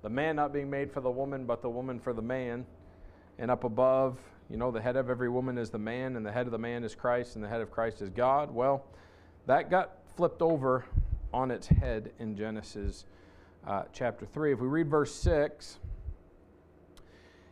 The 0.00 0.08
man 0.08 0.36
not 0.36 0.54
being 0.54 0.70
made 0.70 0.90
for 0.90 1.02
the 1.02 1.10
woman, 1.10 1.44
but 1.44 1.60
the 1.60 1.68
woman 1.68 2.00
for 2.00 2.14
the 2.14 2.22
man. 2.22 2.64
And 3.42 3.50
up 3.50 3.64
above, 3.64 4.20
you 4.48 4.56
know, 4.56 4.70
the 4.70 4.80
head 4.80 4.94
of 4.94 5.10
every 5.10 5.28
woman 5.28 5.58
is 5.58 5.68
the 5.68 5.76
man, 5.76 6.14
and 6.14 6.24
the 6.24 6.30
head 6.30 6.46
of 6.46 6.52
the 6.52 6.58
man 6.58 6.84
is 6.84 6.94
Christ, 6.94 7.34
and 7.34 7.44
the 7.44 7.48
head 7.48 7.60
of 7.60 7.72
Christ 7.72 8.00
is 8.00 8.08
God. 8.08 8.54
Well, 8.54 8.84
that 9.46 9.68
got 9.68 9.98
flipped 10.14 10.42
over 10.42 10.84
on 11.34 11.50
its 11.50 11.66
head 11.66 12.12
in 12.20 12.36
Genesis 12.36 13.04
uh, 13.66 13.82
chapter 13.92 14.26
3. 14.26 14.52
If 14.52 14.60
we 14.60 14.68
read 14.68 14.88
verse 14.88 15.12
6, 15.16 15.80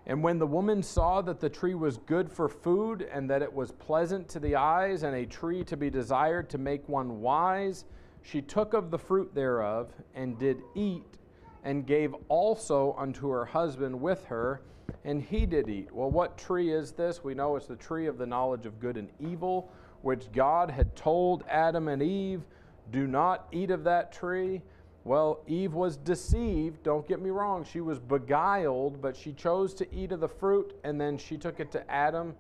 and 0.07 0.23
when 0.23 0.39
the 0.39 0.47
woman 0.47 0.81
saw 0.81 1.23
that 1.23 1.41
the 1.41 1.51
tree 1.51 1.75
was 1.75 1.99
good 1.99 2.31
for 2.31 2.49
food, 2.49 3.03
and 3.13 3.29
that 3.29 3.43
it 3.43 3.53
was 3.53 3.73
pleasant 3.73 4.29
to 4.29 4.39
the 4.39 4.55
eyes, 4.55 5.03
and 5.03 5.17
a 5.17 5.27
tree 5.27 5.65
to 5.65 5.77
be 5.77 5.91
desired 5.91 6.49
to 6.51 6.59
make 6.59 6.89
one 6.89 7.21
wise, 7.21 7.85
she 8.23 8.41
took 8.41 8.75
of 8.75 8.93
the 8.93 8.99
fruit 8.99 9.35
thereof, 9.35 9.91
and 10.15 10.39
did 10.39 10.63
eat, 10.77 11.19
and 11.65 11.87
gave 11.87 12.15
also 12.29 12.95
unto 12.99 13.29
her 13.29 13.45
husband 13.45 14.01
with 14.01 14.25
her, 14.27 14.63
and 15.05 15.23
he 15.23 15.47
did 15.47 15.69
eat. 15.69 15.93
Well, 15.93 16.11
what 16.11 16.39
tree 16.39 16.73
is 16.73 16.93
this? 16.93 17.23
We 17.23 17.35
know 17.35 17.57
it's 17.57 17.67
the 17.67 17.77
tree 17.77 18.07
of 18.07 18.19
the 18.19 18.27
knowledge 18.27 18.67
of 18.67 18.81
good 18.81 18.97
and 18.97 19.09
evil, 19.21 19.71
which 20.03 20.33
God 20.33 20.71
had 20.71 20.97
told 20.97 21.45
Adam 21.49 21.89
and 21.89 22.03
Eve, 22.03 22.43
Do 22.91 23.07
not 23.07 23.47
eat 23.53 23.71
of 23.71 23.85
that 23.85 24.13
tree. 24.13 24.63
Well, 25.05 25.41
Eve 25.47 25.73
was 25.73 25.97
deceived, 25.97 26.83
don't 26.83 27.09
get 27.09 27.23
me 27.23 27.31
wrong. 27.31 27.65
She 27.65 27.81
was 27.81 27.99
beguiled, 27.99 29.01
but 29.01 29.17
she 29.17 29.33
chose 29.33 29.73
to 29.75 29.95
eat 29.95 30.13
of 30.13 30.21
the 30.21 30.29
fruit, 30.29 30.75
and 30.85 31.01
then 31.01 31.17
she 31.17 31.39
took 31.39 31.59
it 31.59 31.73
to 31.73 31.91
Adam. 31.91 32.35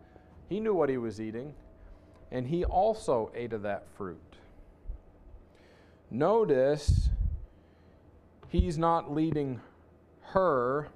He 0.49 0.61
knew 0.61 0.75
what 0.75 0.91
he 0.91 0.99
was 0.99 1.21
eating, 1.21 1.55
and 2.31 2.47
he 2.47 2.64
also 2.64 3.31
ate 3.35 3.55
of 3.55 3.62
that 3.62 3.89
fruit. 3.97 4.21
Notice 6.11 7.09
he's 8.51 8.76
not 8.76 9.12
leading 9.12 9.61
her, 10.22 10.88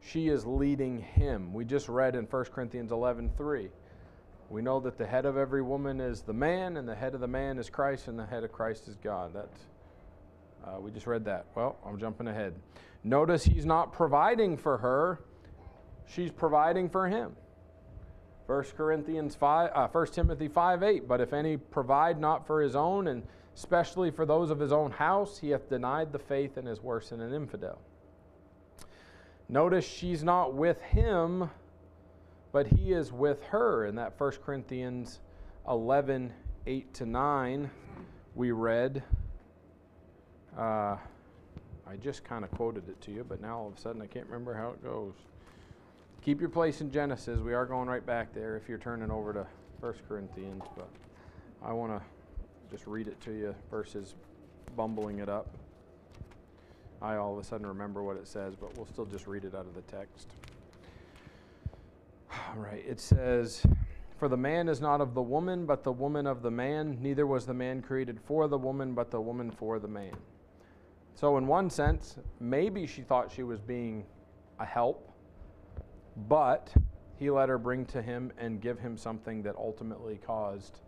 she 0.00 0.28
is 0.28 0.44
leading 0.44 0.98
him. 0.98 1.54
We 1.54 1.64
just 1.64 1.88
read 1.88 2.14
in 2.14 2.24
1 2.24 2.44
Corinthians 2.46 2.92
11 2.92 3.30
3. 3.36 3.68
We 4.50 4.60
know 4.60 4.80
that 4.80 4.98
the 4.98 5.06
head 5.06 5.24
of 5.24 5.38
every 5.38 5.62
woman 5.62 6.00
is 6.00 6.20
the 6.20 6.34
man, 6.34 6.76
and 6.76 6.86
the 6.86 6.94
head 6.94 7.14
of 7.14 7.20
the 7.20 7.28
man 7.28 7.58
is 7.58 7.70
Christ, 7.70 8.08
and 8.08 8.18
the 8.18 8.26
head 8.26 8.44
of 8.44 8.52
Christ 8.52 8.86
is 8.88 8.96
God. 8.96 9.32
That's 9.32 9.60
uh, 10.64 10.78
we 10.80 10.90
just 10.90 11.06
read 11.06 11.24
that. 11.24 11.46
Well, 11.54 11.76
I'm 11.86 11.98
jumping 11.98 12.28
ahead. 12.28 12.54
Notice 13.02 13.44
he's 13.44 13.64
not 13.64 13.92
providing 13.92 14.56
for 14.56 14.78
her, 14.78 15.20
she's 16.06 16.30
providing 16.30 16.88
for 16.88 17.08
him. 17.08 17.34
1 18.46 18.64
Corinthians 18.76 19.34
5, 19.34 19.70
uh, 19.74 19.88
1 19.88 20.06
Timothy 20.08 20.48
5 20.48 20.82
8. 20.82 21.08
But 21.08 21.20
if 21.20 21.32
any 21.32 21.56
provide 21.56 22.20
not 22.20 22.46
for 22.46 22.60
his 22.60 22.76
own, 22.76 23.06
and 23.06 23.22
especially 23.54 24.10
for 24.10 24.24
those 24.24 24.50
of 24.50 24.58
his 24.58 24.72
own 24.72 24.90
house, 24.90 25.38
he 25.38 25.50
hath 25.50 25.68
denied 25.68 26.12
the 26.12 26.18
faith 26.18 26.56
and 26.56 26.68
is 26.68 26.82
worse 26.82 27.10
than 27.10 27.20
an 27.20 27.34
infidel. 27.34 27.78
Notice 29.48 29.86
she's 29.86 30.22
not 30.24 30.54
with 30.54 30.80
him, 30.80 31.50
but 32.52 32.66
he 32.66 32.92
is 32.92 33.12
with 33.12 33.42
her. 33.44 33.86
In 33.86 33.96
that 33.96 34.18
1 34.18 34.32
Corinthians 34.44 35.20
11 35.68 36.32
8 36.66 36.94
to 36.94 37.06
9, 37.06 37.70
we 38.34 38.52
read. 38.52 39.02
Uh, 40.56 40.96
I 41.86 41.96
just 42.00 42.24
kind 42.24 42.44
of 42.44 42.50
quoted 42.52 42.88
it 42.88 43.00
to 43.02 43.10
you, 43.10 43.24
but 43.28 43.40
now 43.40 43.58
all 43.58 43.68
of 43.68 43.76
a 43.76 43.80
sudden 43.80 44.00
I 44.00 44.06
can't 44.06 44.26
remember 44.26 44.54
how 44.54 44.70
it 44.70 44.82
goes. 44.82 45.14
Keep 46.22 46.40
your 46.40 46.50
place 46.50 46.80
in 46.80 46.90
Genesis. 46.90 47.40
We 47.40 47.52
are 47.52 47.66
going 47.66 47.88
right 47.88 48.04
back 48.06 48.32
there 48.32 48.56
if 48.56 48.68
you're 48.68 48.78
turning 48.78 49.10
over 49.10 49.32
to 49.32 49.46
1 49.80 49.94
Corinthians, 50.08 50.62
but 50.76 50.88
I 51.64 51.72
want 51.72 51.92
to 51.92 52.02
just 52.72 52.86
read 52.86 53.06
it 53.06 53.20
to 53.20 53.32
you 53.32 53.54
versus 53.70 54.14
bumbling 54.76 55.18
it 55.18 55.28
up. 55.28 55.46
I 57.02 57.16
all 57.16 57.34
of 57.34 57.38
a 57.38 57.44
sudden 57.44 57.66
remember 57.66 58.02
what 58.02 58.16
it 58.16 58.26
says, 58.26 58.54
but 58.58 58.74
we'll 58.76 58.86
still 58.86 59.04
just 59.04 59.26
read 59.26 59.44
it 59.44 59.54
out 59.54 59.66
of 59.66 59.74
the 59.74 59.82
text. 59.82 60.28
All 62.32 62.56
right, 62.56 62.82
it 62.88 62.98
says, 62.98 63.62
For 64.16 64.26
the 64.26 64.38
man 64.38 64.70
is 64.70 64.80
not 64.80 65.02
of 65.02 65.12
the 65.12 65.20
woman, 65.20 65.66
but 65.66 65.84
the 65.84 65.92
woman 65.92 66.26
of 66.26 66.40
the 66.40 66.50
man. 66.50 66.96
Neither 67.02 67.26
was 67.26 67.44
the 67.44 67.52
man 67.52 67.82
created 67.82 68.18
for 68.24 68.48
the 68.48 68.56
woman, 68.56 68.94
but 68.94 69.10
the 69.10 69.20
woman 69.20 69.50
for 69.50 69.78
the 69.78 69.88
man. 69.88 70.14
So, 71.14 71.36
in 71.36 71.46
one 71.46 71.68
sense, 71.68 72.16
maybe 72.40 72.86
she 72.86 73.02
thought 73.02 73.30
she 73.30 73.42
was 73.42 73.60
being 73.60 74.06
a 74.58 74.64
help, 74.64 75.12
but 76.26 76.72
he 77.18 77.28
let 77.28 77.50
her 77.50 77.58
bring 77.58 77.84
to 77.86 78.00
him 78.00 78.32
and 78.38 78.62
give 78.62 78.78
him 78.78 78.96
something 78.96 79.42
that 79.42 79.56
ultimately 79.56 80.18
caused. 80.24 80.78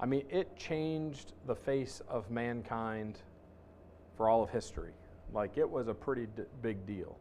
I 0.00 0.06
mean, 0.06 0.24
it 0.30 0.56
changed 0.56 1.34
the 1.46 1.54
face 1.54 2.00
of 2.08 2.30
mankind 2.30 3.18
for 4.16 4.28
all 4.28 4.42
of 4.42 4.50
history. 4.50 4.92
Like, 5.32 5.58
it 5.58 5.68
was 5.68 5.88
a 5.88 5.94
pretty 5.94 6.26
d- 6.34 6.44
big 6.62 6.86
deal. 6.86 7.18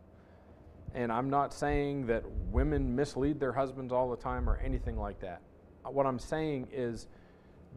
And 0.95 1.11
I'm 1.11 1.29
not 1.29 1.53
saying 1.53 2.07
that 2.07 2.23
women 2.51 2.95
mislead 2.95 3.39
their 3.39 3.51
husbands 3.51 3.91
all 3.91 4.09
the 4.09 4.17
time 4.17 4.49
or 4.49 4.57
anything 4.57 4.97
like 4.97 5.19
that. 5.19 5.41
Uh, 5.85 5.91
what 5.91 6.05
I'm 6.05 6.17
saying 6.17 6.69
is 6.71 7.07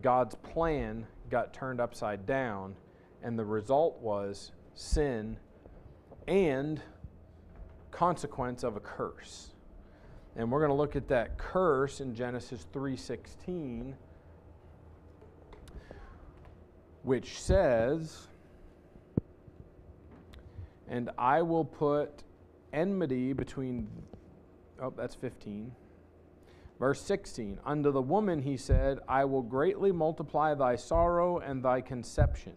God's 0.01 0.37
plan 0.37 1.07
got 1.31 1.53
turned 1.53 1.81
upside 1.81 2.25
down 2.25 2.77
and 3.23 3.39
the 3.39 3.45
result 3.45 4.01
was 4.01 4.53
sin 4.75 5.37
and 6.27 6.81
consequence 7.91 8.63
of 8.63 8.77
a 8.77 8.81
curse. 8.81 9.53
And 10.37 10.51
we're 10.51 10.61
going 10.61 10.71
to 10.71 10.77
look 10.77 10.97
at 10.97 11.09
that 11.09 11.37
curse 11.37 12.01
in 12.01 12.15
Genesis 12.15 12.67
3:16 12.73 13.95
which 17.03 17.41
says 17.41 18.29
and 20.89 21.11
I 21.17 21.43
will 21.43 21.65
put 21.65 22.23
enmity 22.73 23.33
between 23.33 23.89
oh 24.81 24.93
that's 24.97 25.15
15 25.15 25.73
Verse 26.83 27.01
16 27.01 27.61
Unto 27.65 27.93
the 27.93 28.03
woman 28.03 28.43
he 28.43 28.57
said, 28.57 28.99
I 29.07 29.25
will 29.25 29.43
greatly 29.43 29.93
multiply 29.93 30.53
thy 30.55 30.75
sorrow 30.75 31.39
and 31.39 31.63
thy 31.63 31.81
conception. 31.81 32.55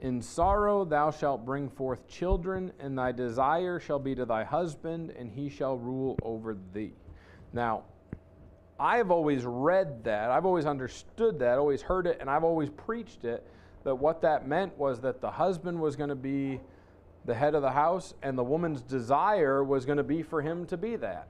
In 0.00 0.22
sorrow 0.22 0.84
thou 0.84 1.10
shalt 1.10 1.44
bring 1.44 1.68
forth 1.68 2.06
children, 2.06 2.70
and 2.78 2.96
thy 2.96 3.10
desire 3.10 3.80
shall 3.80 3.98
be 3.98 4.14
to 4.14 4.24
thy 4.24 4.44
husband, 4.44 5.10
and 5.10 5.28
he 5.28 5.48
shall 5.48 5.76
rule 5.76 6.16
over 6.22 6.56
thee. 6.72 6.92
Now, 7.52 7.82
I've 8.78 9.10
always 9.10 9.44
read 9.44 10.04
that, 10.04 10.30
I've 10.30 10.46
always 10.46 10.66
understood 10.66 11.38
that, 11.38 11.58
always 11.58 11.82
heard 11.82 12.06
it, 12.06 12.18
and 12.20 12.28
I've 12.28 12.44
always 12.44 12.68
preached 12.70 13.24
it. 13.24 13.46
That 13.84 13.96
what 13.96 14.22
that 14.22 14.46
meant 14.46 14.76
was 14.78 15.00
that 15.00 15.20
the 15.20 15.30
husband 15.30 15.80
was 15.80 15.96
going 15.96 16.08
to 16.08 16.14
be 16.14 16.60
the 17.24 17.34
head 17.34 17.54
of 17.54 17.62
the 17.62 17.70
house, 17.70 18.14
and 18.22 18.36
the 18.36 18.44
woman's 18.44 18.82
desire 18.82 19.62
was 19.62 19.84
going 19.84 19.98
to 19.98 20.04
be 20.04 20.22
for 20.22 20.42
him 20.42 20.66
to 20.66 20.76
be 20.76 20.96
that. 20.96 21.28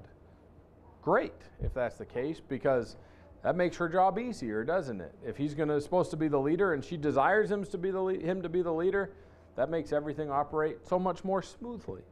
Great, 1.02 1.34
if 1.62 1.74
that's 1.74 1.96
the 1.96 2.06
case, 2.06 2.40
because 2.46 2.96
that 3.42 3.56
makes 3.56 3.76
her 3.76 3.88
job 3.88 4.18
easier, 4.18 4.64
doesn't 4.64 5.00
it? 5.00 5.14
If 5.26 5.36
he's 5.36 5.54
going 5.54 5.68
to 5.68 5.80
supposed 5.80 6.10
to 6.12 6.16
be 6.16 6.28
the 6.28 6.38
leader 6.38 6.74
and 6.74 6.84
she 6.84 6.96
desires 6.96 7.50
him 7.50 7.64
to 7.64 7.78
be 7.78 7.90
the 7.90 8.04
him 8.04 8.40
to 8.42 8.48
be 8.48 8.62
the 8.62 8.72
leader, 8.72 9.10
that 9.56 9.68
makes 9.68 9.92
everything 9.92 10.30
operate 10.30 10.86
so 10.86 10.98
much 10.98 11.24
more 11.24 11.42
smoothly. 11.42 12.02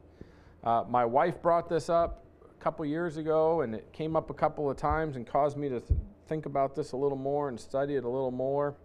Uh, 0.63 0.83
my 0.87 1.05
wife 1.05 1.41
brought 1.41 1.69
this 1.69 1.89
up 1.89 2.23
couple 2.61 2.85
years 2.85 3.17
ago, 3.17 3.61
and 3.61 3.73
it 3.73 3.91
came 3.91 4.15
up 4.15 4.29
a 4.29 4.33
couple 4.33 4.69
of 4.69 4.77
times 4.77 5.15
and 5.15 5.25
caused 5.25 5.57
me 5.57 5.67
to 5.67 5.79
th- 5.79 5.99
think 6.27 6.45
about 6.45 6.75
this 6.75 6.91
a 6.91 6.97
little 6.97 7.17
more 7.17 7.49
and 7.49 7.59
study 7.59 7.95
it 7.95 8.03
a 8.03 8.09
little 8.09 8.31
more. 8.31 8.75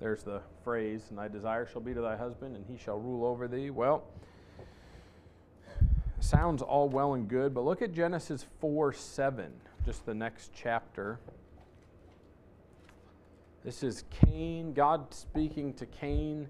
There's 0.00 0.22
the 0.22 0.42
phrase, 0.62 1.06
"And 1.08 1.18
thy 1.18 1.28
desire 1.28 1.64
shall 1.64 1.80
be 1.80 1.94
to 1.94 2.02
thy 2.02 2.16
husband, 2.16 2.54
and 2.54 2.66
he 2.66 2.76
shall 2.76 2.98
rule 2.98 3.24
over 3.24 3.48
thee." 3.48 3.70
Well, 3.70 4.04
sounds 6.20 6.60
all 6.60 6.90
well 6.90 7.14
and 7.14 7.26
good, 7.26 7.54
but 7.54 7.64
look 7.64 7.80
at 7.80 7.92
Genesis 7.92 8.42
4 8.60 8.92
7 8.92 9.52
just 9.86 10.04
the 10.04 10.14
next 10.14 10.50
chapter. 10.52 11.20
This 13.64 13.82
is 13.82 14.04
Cain, 14.10 14.74
God 14.74 15.14
speaking 15.14 15.72
to 15.74 15.86
Cain, 15.86 16.48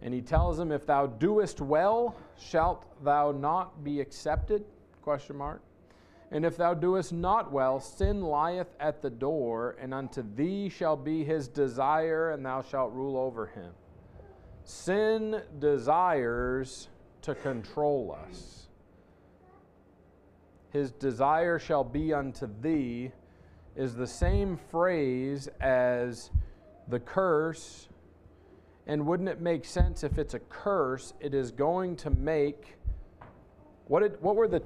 and 0.00 0.14
he 0.14 0.22
tells 0.22 0.58
him, 0.58 0.72
If 0.72 0.86
thou 0.86 1.06
doest 1.06 1.60
well, 1.60 2.16
shalt 2.38 2.86
thou 3.04 3.32
not 3.32 3.84
be 3.84 4.00
accepted? 4.00 4.64
Question 5.02 5.36
mark. 5.36 5.60
And 6.30 6.46
if 6.46 6.56
thou 6.56 6.72
doest 6.72 7.12
not 7.12 7.52
well, 7.52 7.78
sin 7.78 8.22
lieth 8.22 8.74
at 8.80 9.02
the 9.02 9.10
door, 9.10 9.76
and 9.80 9.92
unto 9.92 10.24
thee 10.34 10.70
shall 10.70 10.96
be 10.96 11.24
his 11.24 11.46
desire, 11.46 12.30
and 12.30 12.46
thou 12.46 12.62
shalt 12.62 12.92
rule 12.92 13.18
over 13.18 13.46
him. 13.46 13.72
Sin 14.64 15.42
desires 15.58 16.88
to 17.22 17.34
control 17.34 18.16
us. 18.26 18.68
His 20.70 20.90
desire 20.92 21.58
shall 21.58 21.84
be 21.84 22.14
unto 22.14 22.48
thee 22.62 23.12
is 23.76 23.94
the 23.94 24.06
same 24.06 24.58
phrase 24.70 25.48
as 25.60 26.30
the 26.88 27.00
curse. 27.00 27.88
And 28.86 29.06
wouldn't 29.06 29.28
it 29.28 29.40
make 29.40 29.64
sense 29.64 30.02
if 30.02 30.18
it's 30.18 30.34
a 30.34 30.38
curse, 30.38 31.12
it 31.20 31.34
is 31.34 31.50
going 31.50 31.96
to 31.96 32.10
make 32.10 32.76
what 33.86 34.00
did 34.00 34.22
what 34.22 34.36
were 34.36 34.48
the 34.48 34.62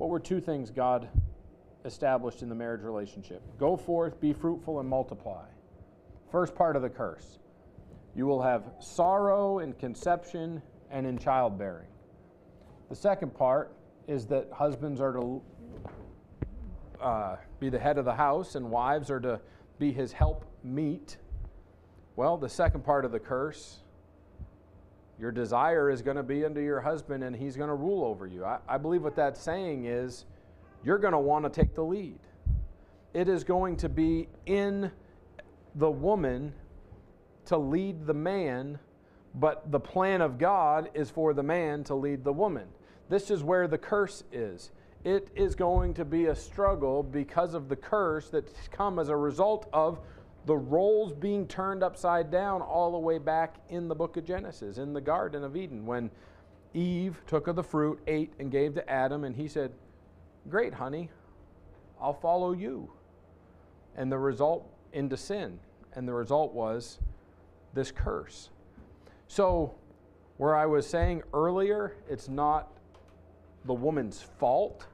what 0.00 0.08
were 0.08 0.18
two 0.18 0.40
things 0.40 0.70
God 0.70 1.10
established 1.84 2.40
in 2.40 2.48
the 2.48 2.54
marriage 2.54 2.80
relationship? 2.80 3.42
Go 3.58 3.76
forth, 3.76 4.18
be 4.18 4.32
fruitful, 4.32 4.80
and 4.80 4.88
multiply. 4.88 5.44
First 6.32 6.54
part 6.54 6.74
of 6.74 6.80
the 6.80 6.88
curse. 6.88 7.38
You 8.16 8.24
will 8.24 8.40
have 8.40 8.64
sorrow 8.78 9.58
in 9.58 9.74
conception 9.74 10.62
and 10.90 11.06
in 11.06 11.18
childbearing. 11.18 11.88
The 12.88 12.96
second 12.96 13.34
part 13.34 13.76
is 14.08 14.24
that 14.28 14.48
husbands 14.50 15.02
are 15.02 15.12
to 15.12 15.42
uh, 16.98 17.36
be 17.58 17.68
the 17.68 17.78
head 17.78 17.98
of 17.98 18.06
the 18.06 18.14
house 18.14 18.54
and 18.54 18.70
wives 18.70 19.10
are 19.10 19.20
to 19.20 19.38
be 19.78 19.92
his 19.92 20.12
help 20.12 20.46
meet. 20.64 21.18
Well, 22.16 22.38
the 22.38 22.48
second 22.48 22.86
part 22.86 23.04
of 23.04 23.12
the 23.12 23.20
curse 23.20 23.79
your 25.20 25.30
desire 25.30 25.90
is 25.90 26.00
going 26.00 26.16
to 26.16 26.22
be 26.22 26.44
unto 26.44 26.60
your 26.60 26.80
husband 26.80 27.22
and 27.22 27.36
he's 27.36 27.54
going 27.54 27.68
to 27.68 27.74
rule 27.74 28.04
over 28.04 28.26
you. 28.26 28.44
I, 28.44 28.58
I 28.66 28.78
believe 28.78 29.02
what 29.02 29.14
that's 29.14 29.40
saying 29.40 29.84
is 29.84 30.24
you're 30.82 30.98
going 30.98 31.12
to 31.12 31.18
want 31.18 31.44
to 31.44 31.50
take 31.50 31.74
the 31.74 31.84
lead. 31.84 32.18
It 33.12 33.28
is 33.28 33.44
going 33.44 33.76
to 33.78 33.88
be 33.88 34.28
in 34.46 34.90
the 35.74 35.90
woman 35.90 36.54
to 37.46 37.58
lead 37.58 38.06
the 38.06 38.14
man, 38.14 38.78
but 39.34 39.70
the 39.70 39.80
plan 39.80 40.22
of 40.22 40.38
God 40.38 40.88
is 40.94 41.10
for 41.10 41.34
the 41.34 41.42
man 41.42 41.84
to 41.84 41.94
lead 41.94 42.24
the 42.24 42.32
woman. 42.32 42.68
This 43.10 43.30
is 43.30 43.42
where 43.42 43.68
the 43.68 43.78
curse 43.78 44.24
is. 44.32 44.70
It 45.04 45.28
is 45.34 45.54
going 45.54 45.94
to 45.94 46.04
be 46.04 46.26
a 46.26 46.34
struggle 46.34 47.02
because 47.02 47.54
of 47.54 47.68
the 47.68 47.76
curse 47.76 48.30
that's 48.30 48.52
come 48.70 48.98
as 48.98 49.08
a 49.08 49.16
result 49.16 49.68
of 49.72 49.98
the 50.46 50.56
roles 50.56 51.12
being 51.12 51.46
turned 51.46 51.82
upside 51.82 52.30
down 52.30 52.62
all 52.62 52.92
the 52.92 52.98
way 52.98 53.18
back 53.18 53.56
in 53.68 53.88
the 53.88 53.94
book 53.94 54.16
of 54.16 54.24
Genesis, 54.24 54.78
in 54.78 54.92
the 54.92 55.00
Garden 55.00 55.44
of 55.44 55.56
Eden, 55.56 55.86
when 55.86 56.10
Eve 56.72 57.20
took 57.26 57.46
of 57.46 57.56
the 57.56 57.62
fruit, 57.62 58.00
ate, 58.06 58.32
and 58.38 58.50
gave 58.50 58.74
to 58.74 58.90
Adam, 58.90 59.24
and 59.24 59.36
he 59.36 59.48
said, 59.48 59.72
Great, 60.48 60.72
honey, 60.72 61.10
I'll 62.00 62.14
follow 62.14 62.52
you. 62.52 62.90
And 63.96 64.10
the 64.10 64.18
result 64.18 64.66
into 64.92 65.16
sin. 65.16 65.58
And 65.94 66.06
the 66.06 66.14
result 66.14 66.54
was 66.54 66.98
this 67.74 67.90
curse. 67.90 68.50
So, 69.26 69.74
where 70.38 70.56
I 70.56 70.66
was 70.66 70.86
saying 70.86 71.22
earlier, 71.34 71.94
it's 72.08 72.28
not 72.28 72.72
the 73.66 73.74
woman's 73.74 74.22
fault 74.22 74.86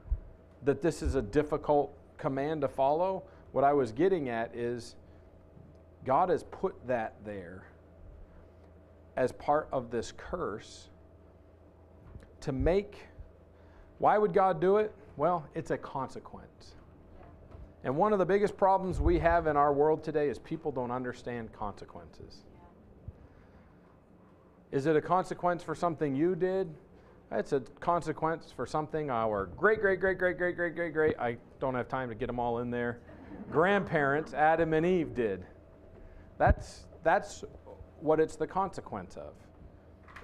that 0.63 0.81
this 0.81 1.01
is 1.01 1.15
a 1.15 1.21
difficult 1.21 1.93
command 2.17 2.61
to 2.61 2.67
follow. 2.67 3.23
What 3.51 3.63
I 3.63 3.73
was 3.73 3.91
getting 3.91 4.29
at 4.29 4.53
is 4.55 4.95
God 6.07 6.29
has 6.29 6.43
put 6.43 6.73
that 6.87 7.15
there 7.25 7.65
as 9.17 9.33
part 9.33 9.67
of 9.73 9.91
this 9.91 10.13
curse 10.15 10.87
to 12.39 12.53
make. 12.53 12.95
Why 13.99 14.17
would 14.17 14.33
God 14.33 14.61
do 14.61 14.77
it? 14.77 14.95
Well, 15.17 15.45
it's 15.53 15.69
a 15.69 15.77
consequence. 15.77 16.75
And 17.83 17.97
one 17.97 18.13
of 18.13 18.19
the 18.19 18.25
biggest 18.25 18.55
problems 18.55 19.01
we 19.01 19.19
have 19.19 19.47
in 19.47 19.57
our 19.57 19.73
world 19.73 20.01
today 20.01 20.29
is 20.29 20.39
people 20.39 20.71
don't 20.71 20.91
understand 20.91 21.51
consequences. 21.51 22.37
Is 24.71 24.85
it 24.85 24.95
a 24.95 25.01
consequence 25.01 25.61
for 25.61 25.75
something 25.75 26.15
you 26.15 26.35
did? 26.35 26.73
It's 27.33 27.51
a 27.51 27.59
consequence 27.81 28.53
for 28.55 28.65
something 28.65 29.09
our 29.09 29.47
great, 29.57 29.81
great, 29.81 29.99
great, 29.99 30.17
great, 30.17 30.37
great, 30.37 30.55
great, 30.55 30.73
great, 30.73 30.93
great, 30.93 31.19
I 31.19 31.35
don't 31.59 31.75
have 31.75 31.89
time 31.89 32.07
to 32.07 32.15
get 32.15 32.27
them 32.27 32.39
all 32.39 32.59
in 32.59 32.71
there, 32.71 32.99
grandparents, 33.51 34.33
Adam 34.33 34.71
and 34.71 34.85
Eve, 34.85 35.13
did. 35.13 35.45
That's, 36.37 36.85
that's 37.03 37.43
what 37.99 38.19
it's 38.19 38.35
the 38.35 38.47
consequence 38.47 39.15
of, 39.17 39.33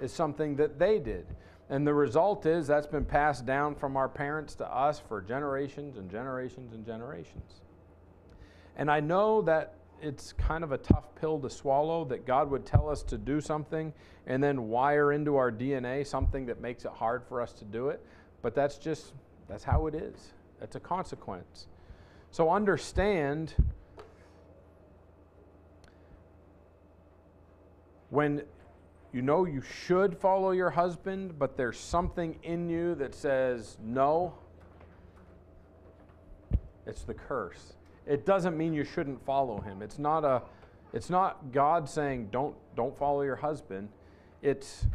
is 0.02 0.12
something 0.12 0.56
that 0.58 0.80
they 0.80 1.00
did. 1.00 1.26
And 1.70 1.88
the 1.88 1.94
result 1.94 2.46
is 2.46 2.68
that's 2.68 2.88
been 2.88 3.06
passed 3.06 3.46
down 3.46 3.76
from 3.76 3.98
our 3.98 4.10
parents 4.10 4.56
to 4.56 4.68
us 4.68 5.00
for 5.00 5.22
generations 5.22 5.98
and 5.98 6.10
generations 6.10 6.74
and 6.74 6.86
generations. 6.86 7.62
And 8.76 8.92
I 8.92 9.00
know 9.00 9.42
that 9.44 9.76
it's 10.02 10.34
kind 10.34 10.64
of 10.64 10.72
a 10.72 10.78
tough 10.78 11.16
pill 11.16 11.40
to 11.40 11.50
swallow 11.50 12.04
that 12.06 12.26
God 12.26 12.50
would 12.52 12.66
tell 12.66 12.90
us 12.90 13.02
to 13.04 13.18
do 13.18 13.40
something 13.40 13.94
and 14.28 14.44
then 14.44 14.68
wire 14.68 15.14
into 15.14 15.38
our 15.38 15.52
DNA 15.52 16.06
something 16.06 16.46
that 16.48 16.60
makes 16.60 16.84
it 16.84 16.92
hard 16.92 17.24
for 17.24 17.42
us 17.42 17.54
to 17.54 17.66
do 17.66 17.90
it. 17.90 18.06
But 18.42 18.54
that's 18.54 18.78
just, 18.78 19.14
that's 19.48 19.64
how 19.64 19.88
it 19.88 19.96
is. 19.96 20.34
It's 20.62 20.76
a 20.76 20.80
consequence. 20.80 21.68
So 22.32 22.50
understand 22.50 23.54
when 28.14 28.44
you 29.12 29.24
know 29.24 29.46
you 29.46 29.62
should 29.62 30.16
follow 30.16 30.52
your 30.52 30.70
husband, 30.70 31.40
but 31.40 31.58
there's 31.58 31.80
something 31.80 32.38
in 32.44 32.70
you 32.70 32.94
that 32.94 33.16
says 33.16 33.78
no, 33.84 34.36
it's 36.86 37.02
the 37.02 37.14
curse. 37.16 37.74
It 38.06 38.24
doesn't 38.24 38.56
mean 38.56 38.72
you 38.72 38.84
shouldn't 38.84 39.26
follow 39.26 39.62
him. 39.62 39.82
It's 39.82 39.98
not 39.98 40.24
a 40.24 40.44
it's 40.94 41.10
not 41.10 41.52
God 41.52 41.90
saying 41.90 42.30
don't 42.32 42.56
don't 42.76 42.96
follow 42.96 43.24
your 43.24 43.36
husband. 43.36 43.90
It's 44.44 44.86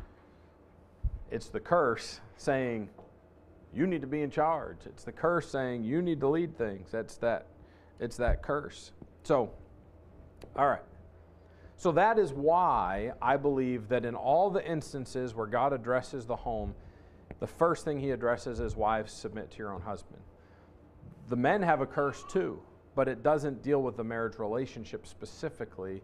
it's 1.33 1.49
the 1.49 1.61
curse 1.61 2.21
saying 2.37 2.89
you 3.75 3.89
need 3.89 4.01
to 4.03 4.07
be 4.07 4.23
in 4.23 4.31
charge. 4.31 4.79
It's 4.87 5.03
the 5.03 5.13
curse 5.13 5.51
saying 5.51 5.83
you 5.83 6.03
need 6.03 6.21
to 6.21 6.29
lead 6.29 6.57
things. 6.57 6.93
That's 6.93 7.17
that 7.17 7.47
it's 7.99 8.17
that 8.19 8.43
curse. 8.43 8.93
So 9.25 9.51
all 10.55 10.69
right. 10.69 10.83
So 11.79 11.93
that 11.93 12.19
is 12.19 12.33
why 12.33 13.13
I 13.23 13.37
believe 13.37 13.89
that 13.89 14.05
in 14.05 14.17
all 14.17 14.51
the 14.51 14.69
instances 14.69 15.33
where 15.33 15.47
God 15.47 15.73
addresses 15.73 16.27
the 16.27 16.35
home, 16.35 16.75
the 17.39 17.47
first 17.47 17.85
thing 17.85 18.01
he 18.01 18.11
addresses 18.11 18.59
is 18.59 18.75
wives 18.75 19.13
submit 19.13 19.53
to 19.53 19.59
your 19.59 19.73
own 19.73 19.83
husband. 19.83 20.21
The 21.29 21.37
men 21.37 21.63
have 21.63 21.81
a 21.81 21.87
curse 21.87 22.25
too, 22.29 22.61
but 22.97 23.07
it 23.07 23.23
doesn't 23.23 23.63
deal 23.63 23.81
with 23.81 23.97
the 23.97 24.03
marriage 24.03 24.41
relationship 24.41 25.07
specifically. 25.07 26.03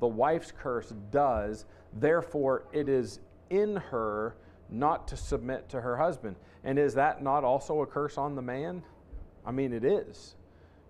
The 0.00 0.06
wife's 0.06 0.50
curse 0.50 0.94
does, 1.10 1.66
therefore, 1.92 2.64
it 2.72 2.88
is 2.88 3.20
in 3.50 3.76
her 3.76 4.34
not 4.70 5.06
to 5.08 5.16
submit 5.18 5.68
to 5.68 5.80
her 5.82 5.98
husband. 5.98 6.36
And 6.64 6.78
is 6.78 6.94
that 6.94 7.22
not 7.22 7.44
also 7.44 7.82
a 7.82 7.86
curse 7.86 8.16
on 8.16 8.34
the 8.34 8.40
man? 8.40 8.82
I 9.44 9.52
mean, 9.52 9.74
it 9.74 9.84
is, 9.84 10.36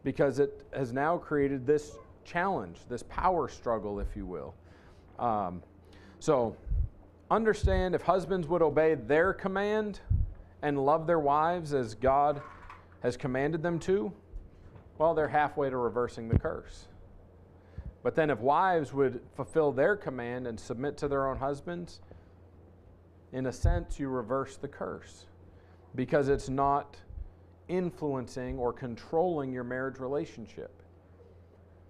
because 0.05 0.39
it 0.39 0.65
has 0.73 0.93
now 0.93 1.19
created 1.19 1.67
this 1.67 1.97
challenge, 2.25 2.79
this 2.89 3.03
power 3.05 3.49
struggle, 3.49 4.01
if 4.01 4.17
you 4.17 4.27
will. 4.27 4.55
Um, 5.19 5.63
so, 6.19 6.57
understand 7.31 7.95
if 7.95 8.03
husbands 8.03 8.47
would 8.49 8.63
obey 8.63 8.95
their 8.95 9.33
command 9.33 10.01
and 10.63 10.85
love 10.85 11.07
their 11.07 11.19
wives 11.19 11.75
as 11.75 11.95
God 11.95 12.41
has 13.03 13.17
commanded 13.17 13.63
them 13.63 13.79
to, 13.81 14.13
well, 14.99 15.15
they're 15.15 15.29
halfway 15.29 15.71
to 15.71 15.77
reversing 15.77 16.29
the 16.29 16.39
curse. 16.39 16.87
But 18.03 18.15
then 18.15 18.31
if 18.31 18.39
wives 18.41 18.93
would 18.93 19.21
fulfill 19.35 19.73
their 19.73 19.97
command 19.97 20.47
and 20.47 20.59
submit 20.59 20.97
to 20.99 21.09
their 21.09 21.29
own 21.29 21.39
husbands, 21.39 22.01
in 23.33 23.47
a 23.47 23.53
sense, 23.53 23.99
you 23.99 24.09
reverse 24.09 24.57
the 24.57 24.69
curse 24.69 25.27
because 25.95 26.29
it's 26.29 26.49
not 26.49 26.97
influencing 27.69 28.59
or 28.59 28.73
controlling 28.73 29.53
your 29.53 29.65
marriage 29.65 29.99
relationship. 29.99 30.82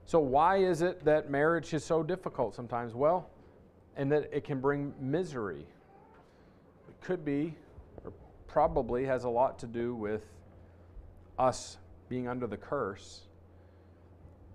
So, 0.04 0.18
why 0.18 0.56
is 0.58 0.82
it 0.82 1.04
that 1.04 1.30
marriage 1.30 1.72
is 1.72 1.84
so 1.84 2.02
difficult 2.02 2.54
sometimes? 2.54 2.94
Well, 2.94 3.30
and 3.96 4.10
that 4.12 4.28
it 4.32 4.44
can 4.44 4.60
bring 4.60 4.94
misery. 5.00 5.66
It 6.88 7.00
could 7.00 7.24
be, 7.24 7.54
or 8.04 8.12
probably 8.46 9.04
has 9.04 9.24
a 9.24 9.28
lot 9.28 9.58
to 9.60 9.66
do 9.66 9.94
with 9.94 10.22
us 11.38 11.78
being 12.08 12.28
under 12.28 12.46
the 12.46 12.56
curse 12.56 13.22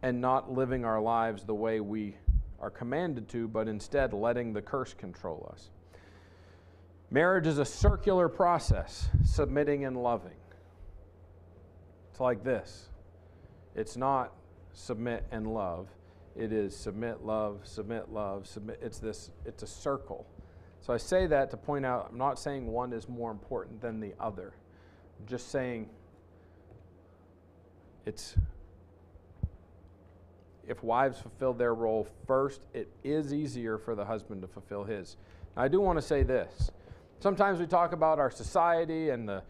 and 0.04 0.22
not 0.22 0.52
living 0.52 0.86
our 0.86 1.02
lives 1.02 1.44
the 1.44 1.56
way 1.56 1.80
we 1.80 2.16
are 2.60 2.70
commanded 2.70 3.28
to, 3.30 3.48
but 3.48 3.68
instead 3.68 4.14
letting 4.14 4.54
the 4.54 4.62
curse 4.62 4.94
control 4.94 5.50
us. 5.54 5.70
Marriage 7.10 7.48
is 7.48 7.58
a 7.58 7.66
circular 7.66 8.28
process, 8.28 9.08
submitting 9.24 9.86
and 9.86 10.02
loving. 10.02 10.32
It's 12.12 12.20
like 12.20 12.44
this 12.44 12.90
it's 13.76 13.96
not 13.96 14.34
submit 14.78 15.26
and 15.32 15.52
love. 15.54 15.88
It 16.36 16.54
is 16.54 16.76
submit, 16.76 17.26
love, 17.26 17.62
submit, 17.64 18.12
love, 18.14 18.46
submit. 18.46 18.80
It's 18.82 19.00
this, 19.00 19.32
it's 19.44 19.64
a 19.64 19.68
circle. 19.68 20.28
So 20.82 20.94
I 20.94 20.98
say 20.98 21.26
that 21.26 21.50
to 21.50 21.58
point 21.58 21.84
out, 21.84 22.10
I'm 22.12 22.18
not 22.18 22.38
saying 22.38 22.68
one 22.68 22.94
is 22.94 23.10
more 23.10 23.32
important 23.32 23.82
than 23.82 24.00
the 24.00 24.14
other. 24.20 24.54
I'm 25.20 25.26
just 25.26 25.50
saying 25.50 25.90
it's 28.06 28.36
if 30.68 30.84
wives 30.84 31.20
fulfill 31.20 31.54
their 31.54 31.74
role 31.74 32.08
first, 32.28 32.68
it 32.74 32.90
is 33.04 33.34
easier 33.34 33.78
for 33.78 33.96
the 33.96 34.06
husband 34.06 34.42
to 34.44 34.48
fulfill 34.48 34.84
his. 34.84 35.18
Now, 35.56 35.64
I 35.64 35.68
do 35.70 35.82
want 35.82 35.98
to 35.98 36.04
say 36.04 36.22
this. 36.22 36.70
Sometimes 37.20 37.60
we 37.60 37.66
talk 37.66 37.94
about 37.94 38.20
our 38.20 38.30
society 38.30 39.10
and 39.10 39.28
the, 39.28 39.42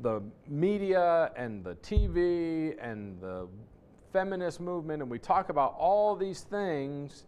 the 0.00 0.20
media 0.48 1.30
and 1.36 1.62
the 1.62 1.76
TV 1.76 2.74
and 2.80 3.20
the 3.20 3.46
feminist 4.14 4.60
movement, 4.60 5.02
and 5.02 5.10
we 5.10 5.18
talk 5.18 5.48
about 5.48 5.74
all 5.76 6.14
these 6.14 6.42
things. 6.42 7.24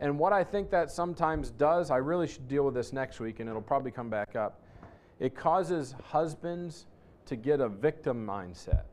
And 0.00 0.18
what 0.18 0.34
I 0.34 0.44
think 0.44 0.70
that 0.70 0.90
sometimes 0.90 1.50
does, 1.50 1.90
I 1.90 1.96
really 1.96 2.28
should 2.28 2.46
deal 2.46 2.66
with 2.66 2.74
this 2.74 2.92
next 2.92 3.20
week, 3.20 3.40
and 3.40 3.48
it'll 3.48 3.62
probably 3.62 3.90
come 3.90 4.10
back 4.10 4.36
up. 4.36 4.60
It 5.18 5.34
causes 5.34 5.94
husbands 6.04 6.84
to 7.24 7.36
get 7.36 7.60
a 7.60 7.70
victim 7.70 8.26
mindset 8.26 8.84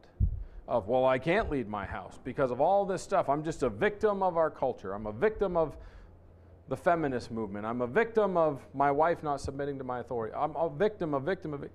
of, 0.69 0.87
well, 0.87 1.05
I 1.05 1.19
can't 1.19 1.51
lead 1.51 1.67
my 1.67 1.85
house 1.85 2.17
because 2.23 2.49
of 2.49 2.61
all 2.61 2.85
this 2.85 3.01
stuff. 3.01 3.27
I'm 3.27 3.43
just 3.43 3.61
a 3.61 3.69
victim 3.69 4.23
of 4.23 4.37
our 4.37 4.49
culture. 4.49 4.93
I'm 4.93 5.05
a 5.05 5.11
victim 5.11 5.57
of 5.57 5.75
the 6.69 6.77
feminist 6.77 7.29
movement. 7.29 7.65
I'm 7.65 7.81
a 7.81 7.87
victim 7.87 8.37
of 8.37 8.65
my 8.73 8.89
wife 8.89 9.21
not 9.21 9.41
submitting 9.41 9.77
to 9.79 9.83
my 9.83 9.99
authority. 9.99 10.33
I'm 10.33 10.55
a 10.55 10.69
victim, 10.69 11.13
a 11.13 11.19
victim 11.19 11.53
of. 11.53 11.65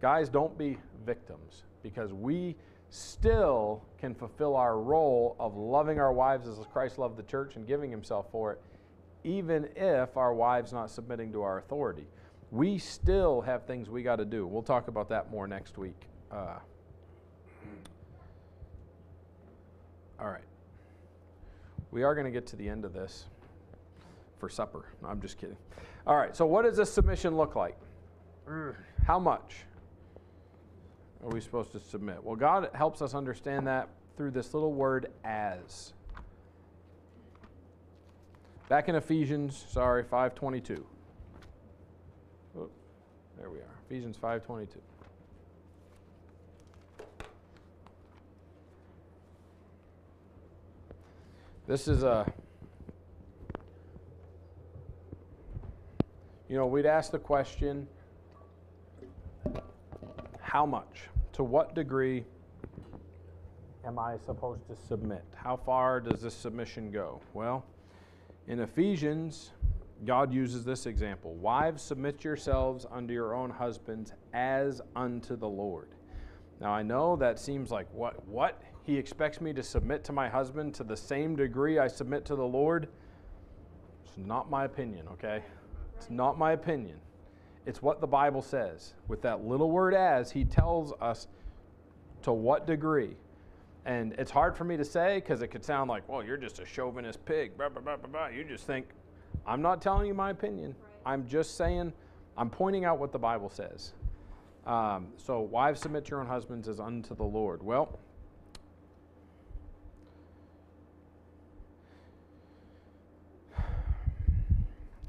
Guys, 0.00 0.28
don't 0.28 0.56
be 0.56 0.78
victims 1.04 1.64
because 1.82 2.12
we 2.12 2.54
still 2.90 3.82
can 3.98 4.14
fulfill 4.14 4.56
our 4.56 4.78
role 4.78 5.36
of 5.38 5.56
loving 5.56 5.98
our 5.98 6.12
wives 6.12 6.46
as 6.48 6.58
Christ 6.72 6.98
loved 6.98 7.16
the 7.16 7.22
church 7.22 7.56
and 7.56 7.66
giving 7.66 7.90
himself 7.90 8.26
for 8.30 8.52
it, 8.52 8.60
even 9.24 9.68
if 9.76 10.16
our 10.16 10.34
wives 10.34 10.72
not 10.72 10.90
submitting 10.90 11.32
to 11.32 11.42
our 11.42 11.58
authority. 11.58 12.06
We 12.50 12.78
still 12.78 13.40
have 13.42 13.64
things 13.64 13.88
we 13.88 14.02
got 14.02 14.16
to 14.16 14.24
do. 14.24 14.46
We'll 14.46 14.62
talk 14.62 14.88
about 14.88 15.08
that 15.10 15.30
more 15.30 15.46
next 15.46 15.78
week. 15.78 16.02
Uh, 16.32 16.58
all 20.18 20.28
right. 20.28 20.42
We 21.92 22.02
are 22.02 22.14
going 22.14 22.26
to 22.26 22.32
get 22.32 22.46
to 22.48 22.56
the 22.56 22.68
end 22.68 22.84
of 22.84 22.92
this 22.92 23.26
for 24.38 24.48
supper. 24.48 24.84
No, 25.02 25.08
I'm 25.08 25.20
just 25.20 25.38
kidding. 25.38 25.56
All 26.06 26.16
right, 26.16 26.34
so 26.34 26.44
what 26.46 26.62
does 26.64 26.76
this 26.76 26.92
submission 26.92 27.36
look 27.36 27.54
like? 27.54 27.76
How 29.06 29.18
much 29.18 29.64
are 31.22 31.28
we 31.28 31.40
supposed 31.40 31.72
to 31.72 31.80
submit? 31.80 32.22
Well, 32.22 32.36
God 32.36 32.70
helps 32.74 33.02
us 33.02 33.14
understand 33.14 33.66
that 33.66 33.88
through 34.16 34.30
this 34.30 34.54
little 34.54 34.72
word 34.72 35.10
as. 35.24 35.92
Back 38.68 38.88
in 38.88 38.94
Ephesians, 38.94 39.64
sorry, 39.70 40.02
522. 40.02 40.84
Oh, 42.58 42.68
there 43.38 43.50
we 43.50 43.58
are. 43.58 43.74
Ephesians 43.88 44.16
522. 44.16 44.80
This 51.66 51.86
is 51.86 52.02
a 52.02 52.32
you 56.48 56.56
know, 56.56 56.66
we'd 56.66 56.84
ask 56.84 57.12
the 57.12 57.18
question 57.18 57.86
how 60.50 60.66
much? 60.66 61.02
To 61.34 61.44
what 61.44 61.76
degree 61.76 62.24
am 63.84 64.00
I 64.00 64.16
supposed 64.26 64.66
to 64.66 64.74
submit? 64.88 65.22
How 65.36 65.56
far 65.56 66.00
does 66.00 66.22
this 66.22 66.34
submission 66.34 66.90
go? 66.90 67.20
Well, 67.34 67.64
in 68.48 68.58
Ephesians, 68.58 69.52
God 70.04 70.32
uses 70.32 70.64
this 70.64 70.86
example 70.86 71.34
Wives, 71.34 71.84
submit 71.84 72.24
yourselves 72.24 72.84
unto 72.90 73.14
your 73.14 73.32
own 73.32 73.48
husbands 73.50 74.12
as 74.32 74.80
unto 74.96 75.36
the 75.36 75.48
Lord. 75.48 75.90
Now, 76.60 76.72
I 76.72 76.82
know 76.82 77.14
that 77.14 77.38
seems 77.38 77.70
like 77.70 77.86
what? 77.92 78.26
What? 78.26 78.60
He 78.82 78.96
expects 78.96 79.40
me 79.40 79.52
to 79.52 79.62
submit 79.62 80.02
to 80.04 80.12
my 80.12 80.28
husband 80.28 80.74
to 80.74 80.82
the 80.82 80.96
same 80.96 81.36
degree 81.36 81.78
I 81.78 81.86
submit 81.86 82.24
to 82.24 82.34
the 82.34 82.42
Lord? 82.42 82.88
It's 84.04 84.18
not 84.18 84.50
my 84.50 84.64
opinion, 84.64 85.06
okay? 85.12 85.44
It's 85.96 86.10
not 86.10 86.38
my 86.38 86.52
opinion. 86.52 86.96
It's 87.66 87.82
what 87.82 88.00
the 88.00 88.06
Bible 88.06 88.42
says. 88.42 88.94
With 89.08 89.22
that 89.22 89.44
little 89.44 89.70
word 89.70 89.94
as, 89.94 90.30
he 90.30 90.44
tells 90.44 90.92
us 91.00 91.28
to 92.22 92.32
what 92.32 92.66
degree. 92.66 93.16
And 93.84 94.12
it's 94.18 94.30
hard 94.30 94.56
for 94.56 94.64
me 94.64 94.76
to 94.76 94.84
say 94.84 95.16
because 95.16 95.42
it 95.42 95.48
could 95.48 95.64
sound 95.64 95.88
like, 95.88 96.08
well, 96.08 96.22
you're 96.22 96.36
just 96.36 96.58
a 96.58 96.66
chauvinist 96.66 97.24
pig. 97.24 97.56
Blah, 97.56 97.68
blah, 97.68 97.96
blah, 97.96 98.26
you 98.28 98.44
just 98.44 98.66
think, 98.66 98.86
I'm 99.46 99.62
not 99.62 99.80
telling 99.80 100.06
you 100.06 100.14
my 100.14 100.30
opinion. 100.30 100.74
Right. 100.80 101.12
I'm 101.12 101.26
just 101.26 101.56
saying, 101.56 101.92
I'm 102.36 102.50
pointing 102.50 102.84
out 102.84 102.98
what 102.98 103.12
the 103.12 103.18
Bible 103.18 103.50
says. 103.50 103.92
Um, 104.66 105.08
so, 105.16 105.40
wives, 105.40 105.80
submit 105.80 106.10
your 106.10 106.20
own 106.20 106.26
husbands 106.26 106.68
as 106.68 106.80
unto 106.80 107.14
the 107.14 107.24
Lord. 107.24 107.62
Well, 107.62 107.98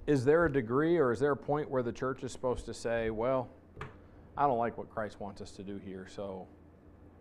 is 0.07 0.25
there 0.25 0.45
a 0.45 0.51
degree 0.51 0.97
or 0.97 1.11
is 1.11 1.19
there 1.19 1.31
a 1.31 1.37
point 1.37 1.69
where 1.69 1.83
the 1.83 1.91
church 1.91 2.23
is 2.23 2.31
supposed 2.31 2.65
to 2.65 2.73
say, 2.73 3.09
well, 3.09 3.49
I 4.37 4.47
don't 4.47 4.57
like 4.57 4.77
what 4.77 4.89
Christ 4.89 5.19
wants 5.19 5.41
us 5.41 5.51
to 5.51 5.63
do 5.63 5.77
here, 5.77 6.07
so 6.13 6.47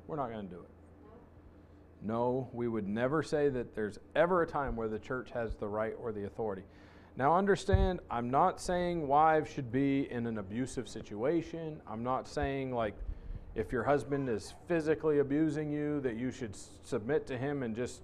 we're 0.07 0.17
not 0.17 0.31
going 0.31 0.49
to 0.49 0.55
do 0.55 0.61
it? 0.61 0.71
No, 2.03 2.49
we 2.53 2.67
would 2.69 2.89
never 2.89 3.23
say 3.23 3.51
that 3.51 3.75
there's 3.75 3.99
ever 4.17 4.43
a 4.43 4.47
time 4.47 4.75
where 4.75 4.89
the 4.89 4.99
church 4.99 5.31
has 5.33 5.55
the 5.55 5.69
right 5.69 5.95
or 6.01 6.13
the 6.13 6.25
authority. 6.25 6.63
Now, 7.17 7.37
understand, 7.37 8.01
I'm 8.11 8.31
not 8.31 8.61
saying 8.61 9.07
wives 9.07 9.51
should 9.53 9.71
be 9.71 10.11
in 10.11 10.27
an 10.27 10.39
abusive 10.39 10.89
situation. 10.89 11.81
I'm 11.87 12.03
not 12.03 12.27
saying, 12.27 12.73
like, 12.73 12.95
if 13.55 13.73
your 13.73 13.83
husband 13.83 14.29
is 14.29 14.55
physically 14.69 15.19
abusing 15.19 15.71
you, 15.71 16.01
that 16.01 16.17
you 16.17 16.31
should 16.31 16.57
submit 16.85 17.27
to 17.27 17.37
him 17.37 17.63
and 17.63 17.77
just 17.77 18.03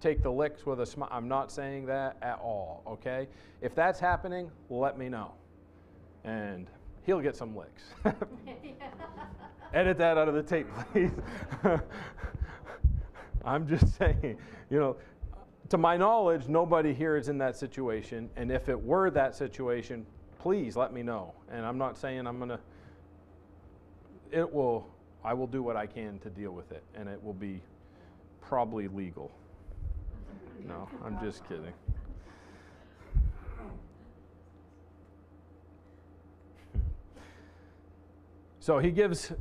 take 0.00 0.22
the 0.22 0.30
licks 0.30 0.64
with 0.66 0.80
a 0.80 0.86
smile. 0.86 1.08
I'm 1.12 1.28
not 1.28 1.50
saying 1.50 1.86
that 1.86 2.16
at 2.22 2.38
all, 2.38 2.82
okay? 2.86 3.28
If 3.60 3.74
that's 3.74 3.98
happening, 3.98 4.50
let 4.70 4.98
me 4.98 5.08
know. 5.08 5.32
And 6.24 6.68
he'll 7.04 7.20
get 7.20 7.36
some 7.36 7.56
licks. 7.56 7.82
Edit 9.74 9.98
that 9.98 10.16
out 10.16 10.28
of 10.28 10.34
the 10.34 10.42
tape, 10.42 10.66
please. 10.92 11.10
I'm 13.44 13.66
just 13.66 13.96
saying, 13.98 14.38
you 14.70 14.78
know, 14.78 14.96
to 15.70 15.78
my 15.78 15.96
knowledge, 15.96 16.48
nobody 16.48 16.94
here 16.94 17.16
is 17.16 17.28
in 17.28 17.38
that 17.38 17.56
situation. 17.56 18.30
And 18.36 18.50
if 18.50 18.68
it 18.68 18.80
were 18.80 19.10
that 19.10 19.34
situation, 19.34 20.06
please 20.38 20.76
let 20.76 20.92
me 20.92 21.02
know. 21.02 21.34
And 21.50 21.66
I'm 21.66 21.78
not 21.78 21.98
saying 21.98 22.26
I'm 22.26 22.38
going 22.38 22.50
to, 22.50 22.60
it 24.30 24.50
will, 24.50 24.86
I 25.24 25.34
will 25.34 25.46
do 25.46 25.62
what 25.62 25.76
I 25.76 25.86
can 25.86 26.18
to 26.20 26.30
deal 26.30 26.52
with 26.52 26.72
it. 26.72 26.82
And 26.94 27.08
it 27.08 27.22
will 27.22 27.34
be 27.34 27.60
probably 28.40 28.88
legal. 28.88 29.30
No, 30.66 30.88
I'm 31.04 31.18
just 31.20 31.46
kidding. 31.48 31.72
so 38.60 38.78
he 38.78 38.90
gives 38.90 39.32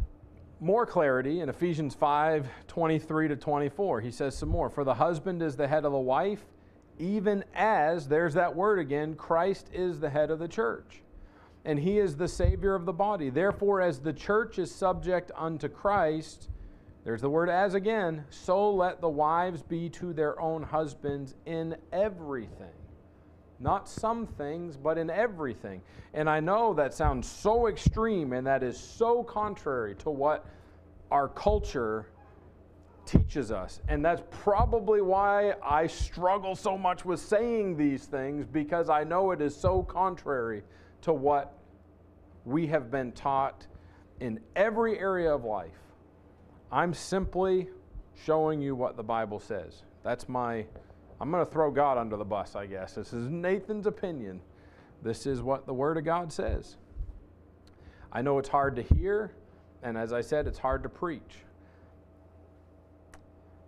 more 0.59 0.85
clarity 0.85 1.41
in 1.41 1.49
Ephesians 1.49 1.95
5 1.95 2.47
23 2.67 3.27
to 3.29 3.35
24. 3.35 4.01
He 4.01 4.11
says 4.11 4.37
some 4.37 4.49
more. 4.49 4.69
For 4.69 4.83
the 4.83 4.95
husband 4.95 5.41
is 5.41 5.55
the 5.55 5.67
head 5.67 5.85
of 5.85 5.91
the 5.91 5.97
wife, 5.97 6.45
even 6.99 7.43
as, 7.53 8.07
there's 8.07 8.33
that 8.33 8.55
word 8.55 8.79
again, 8.79 9.15
Christ 9.15 9.69
is 9.71 9.99
the 9.99 10.09
head 10.09 10.31
of 10.31 10.39
the 10.39 10.47
church, 10.47 11.01
and 11.65 11.79
he 11.79 11.99
is 11.99 12.15
the 12.15 12.27
Savior 12.27 12.73
of 12.73 12.85
the 12.85 12.93
body. 12.93 13.29
Therefore, 13.29 13.81
as 13.81 13.99
the 13.99 14.13
church 14.13 14.57
is 14.57 14.73
subject 14.73 15.31
unto 15.35 15.67
Christ, 15.67 16.49
there's 17.07 17.21
the 17.21 17.29
word 17.29 17.49
as 17.49 17.73
again. 17.73 18.25
So 18.31 18.69
let 18.69 18.99
the 18.99 19.07
wives 19.07 19.63
be 19.63 19.87
to 19.91 20.11
their 20.11 20.37
own 20.41 20.61
husbands 20.61 21.35
in 21.45 21.77
everything. 21.93 22.75
Not 23.61 23.87
some 23.87 24.27
things, 24.27 24.75
but 24.75 24.97
in 24.97 25.09
everything. 25.09 25.81
And 26.13 26.29
I 26.29 26.41
know 26.41 26.73
that 26.73 26.93
sounds 26.93 27.25
so 27.25 27.67
extreme 27.67 28.33
and 28.33 28.45
that 28.45 28.61
is 28.61 28.77
so 28.77 29.23
contrary 29.23 29.95
to 29.99 30.09
what 30.09 30.47
our 31.09 31.29
culture 31.29 32.09
teaches 33.05 33.53
us. 33.53 33.79
And 33.87 34.03
that's 34.03 34.23
probably 34.29 34.99
why 34.99 35.53
I 35.63 35.87
struggle 35.87 36.57
so 36.57 36.77
much 36.77 37.05
with 37.05 37.21
saying 37.21 37.77
these 37.77 38.03
things 38.03 38.45
because 38.45 38.89
I 38.89 39.05
know 39.05 39.31
it 39.31 39.39
is 39.39 39.55
so 39.55 39.81
contrary 39.81 40.61
to 41.03 41.13
what 41.13 41.57
we 42.43 42.67
have 42.67 42.91
been 42.91 43.13
taught 43.13 43.65
in 44.19 44.41
every 44.57 44.99
area 44.99 45.33
of 45.33 45.45
life. 45.45 45.86
I'm 46.71 46.93
simply 46.93 47.69
showing 48.25 48.61
you 48.61 48.75
what 48.75 48.97
the 48.97 49.03
Bible 49.03 49.39
says. 49.39 49.83
That's 50.03 50.27
my, 50.27 50.65
I'm 51.21 51.31
going 51.31 51.45
to 51.45 51.51
throw 51.51 51.71
God 51.71 51.97
under 51.97 52.17
the 52.17 52.25
bus, 52.25 52.55
I 52.55 52.65
guess. 52.65 52.95
This 52.95 53.13
is 53.13 53.29
Nathan's 53.29 53.87
opinion. 53.87 54.41
This 55.01 55.25
is 55.25 55.41
what 55.41 55.65
the 55.65 55.73
Word 55.73 55.97
of 55.97 56.03
God 56.03 56.31
says. 56.33 56.75
I 58.11 58.21
know 58.21 58.37
it's 58.39 58.49
hard 58.49 58.75
to 58.77 58.81
hear, 58.81 59.31
and 59.83 59.97
as 59.97 60.11
I 60.11 60.21
said, 60.21 60.47
it's 60.47 60.59
hard 60.59 60.83
to 60.83 60.89
preach. 60.89 61.43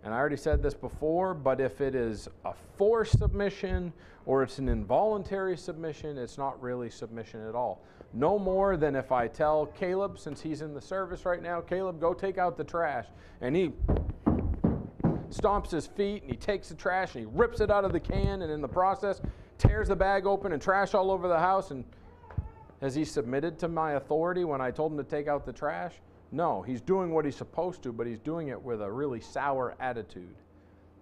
And 0.02 0.14
I 0.14 0.16
already 0.16 0.36
said 0.36 0.62
this 0.62 0.74
before, 0.74 1.34
but 1.34 1.60
if 1.60 1.80
it 1.80 1.94
is 1.94 2.28
a 2.44 2.54
forced 2.76 3.18
submission 3.18 3.92
or 4.24 4.42
it's 4.42 4.58
an 4.58 4.68
involuntary 4.68 5.56
submission, 5.56 6.16
it's 6.16 6.38
not 6.38 6.60
really 6.62 6.88
submission 6.88 7.46
at 7.46 7.54
all. 7.54 7.82
No 8.12 8.38
more 8.38 8.76
than 8.76 8.96
if 8.96 9.12
I 9.12 9.28
tell 9.28 9.66
Caleb, 9.66 10.18
since 10.18 10.40
he's 10.40 10.62
in 10.62 10.74
the 10.74 10.80
service 10.80 11.24
right 11.24 11.42
now, 11.42 11.60
Caleb, 11.60 12.00
go 12.00 12.12
take 12.12 12.38
out 12.38 12.56
the 12.56 12.64
trash. 12.64 13.06
And 13.40 13.54
he 13.54 13.72
stomps 15.30 15.70
his 15.70 15.86
feet 15.86 16.22
and 16.22 16.30
he 16.30 16.36
takes 16.36 16.68
the 16.68 16.74
trash 16.74 17.14
and 17.14 17.24
he 17.24 17.30
rips 17.32 17.60
it 17.60 17.70
out 17.70 17.84
of 17.84 17.92
the 17.92 18.00
can 18.00 18.42
and 18.42 18.50
in 18.50 18.60
the 18.60 18.68
process 18.68 19.20
tears 19.58 19.88
the 19.88 19.96
bag 19.96 20.26
open 20.26 20.52
and 20.52 20.60
trash 20.60 20.92
all 20.92 21.10
over 21.10 21.28
the 21.28 21.38
house 21.38 21.70
and 21.70 21.84
has 22.80 22.94
he 22.94 23.04
submitted 23.04 23.58
to 23.58 23.68
my 23.68 23.92
authority 23.92 24.44
when 24.44 24.60
I 24.60 24.70
told 24.70 24.92
him 24.92 24.98
to 24.98 25.04
take 25.04 25.28
out 25.28 25.44
the 25.44 25.52
trash? 25.52 25.94
No, 26.32 26.62
he's 26.62 26.80
doing 26.80 27.10
what 27.12 27.24
he's 27.24 27.36
supposed 27.36 27.82
to, 27.82 27.92
but 27.92 28.06
he's 28.06 28.18
doing 28.18 28.48
it 28.48 28.60
with 28.60 28.80
a 28.80 28.90
really 28.90 29.20
sour 29.20 29.74
attitude. 29.80 30.34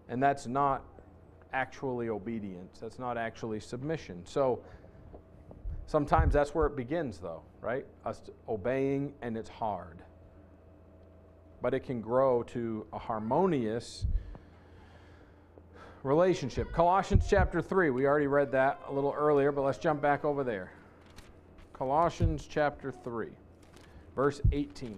And 0.09 0.23
that's 0.23 0.47
not 0.47 0.83
actually 1.53 2.09
obedience. 2.09 2.79
That's 2.81 2.99
not 2.99 3.17
actually 3.17 3.61
submission. 3.61 4.23
So 4.25 4.61
sometimes 5.89 6.35
that's 6.35 6.55
where 6.55 6.67
it 6.67 6.77
begins, 6.77 7.19
though, 7.19 7.43
right? 7.61 7.85
Us 8.05 8.21
obeying, 8.49 9.13
and 9.23 9.37
it's 9.37 9.49
hard. 9.49 9.99
But 11.61 11.75
it 11.75 11.81
can 11.81 12.01
grow 12.01 12.45
to 12.45 12.87
a 12.93 12.99
harmonious 12.99 14.07
relationship. 16.05 16.73
Colossians 16.73 17.27
chapter 17.29 17.61
3, 17.61 17.91
we 17.91 18.07
already 18.07 18.29
read 18.29 18.53
that 18.53 18.81
a 18.87 18.93
little 18.93 19.15
earlier, 19.17 19.51
but 19.51 19.63
let's 19.63 19.79
jump 19.79 20.01
back 20.01 20.25
over 20.25 20.45
there. 20.45 20.71
Colossians 21.73 22.47
chapter 22.49 22.93
3, 22.93 23.29
verse 24.15 24.41
18. 24.53 24.97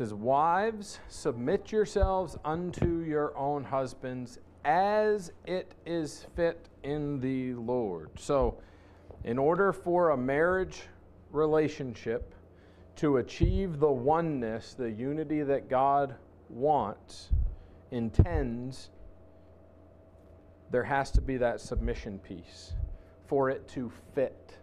Says, 0.00 0.14
Wives, 0.14 0.98
submit 1.08 1.70
yourselves 1.70 2.38
unto 2.42 3.00
your 3.00 3.36
own 3.36 3.62
husbands 3.62 4.38
as 4.64 5.30
it 5.44 5.74
is 5.84 6.24
fit 6.34 6.70
in 6.82 7.20
the 7.20 7.52
Lord. 7.52 8.08
So, 8.18 8.56
in 9.24 9.36
order 9.36 9.74
for 9.74 10.08
a 10.08 10.16
marriage 10.16 10.84
relationship 11.32 12.34
to 12.96 13.18
achieve 13.18 13.78
the 13.78 13.92
oneness, 13.92 14.72
the 14.72 14.90
unity 14.90 15.42
that 15.42 15.68
God 15.68 16.14
wants, 16.48 17.28
intends, 17.90 18.88
there 20.70 20.84
has 20.84 21.10
to 21.10 21.20
be 21.20 21.36
that 21.36 21.60
submission 21.60 22.18
piece 22.20 22.72
for 23.26 23.50
it 23.50 23.68
to 23.68 23.92
fit, 24.14 24.56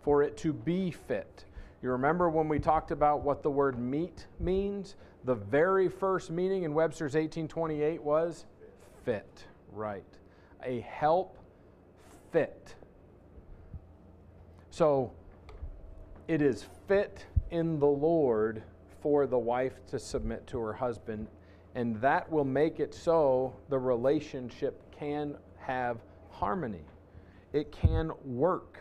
for 0.00 0.22
it 0.22 0.38
to 0.38 0.54
be 0.54 0.90
fit. 0.90 1.44
You 1.82 1.90
remember 1.90 2.28
when 2.28 2.48
we 2.48 2.58
talked 2.58 2.90
about 2.90 3.22
what 3.22 3.42
the 3.42 3.50
word 3.50 3.78
meet 3.78 4.26
means? 4.40 4.96
The 5.24 5.34
very 5.34 5.88
first 5.88 6.30
meaning 6.30 6.64
in 6.64 6.74
Webster's 6.74 7.14
1828 7.14 8.02
was 8.02 8.46
fit, 9.04 9.44
right. 9.72 10.04
A 10.64 10.80
help 10.80 11.38
fit. 12.32 12.74
So 14.70 15.12
it 16.26 16.42
is 16.42 16.66
fit 16.88 17.24
in 17.50 17.78
the 17.78 17.86
Lord 17.86 18.62
for 19.00 19.26
the 19.26 19.38
wife 19.38 19.86
to 19.86 19.98
submit 19.98 20.46
to 20.48 20.58
her 20.58 20.72
husband, 20.72 21.28
and 21.74 22.00
that 22.00 22.30
will 22.30 22.44
make 22.44 22.80
it 22.80 22.92
so 22.92 23.54
the 23.68 23.78
relationship 23.78 24.82
can 24.98 25.36
have 25.58 25.98
harmony. 26.30 26.84
It 27.52 27.70
can 27.70 28.10
work. 28.24 28.80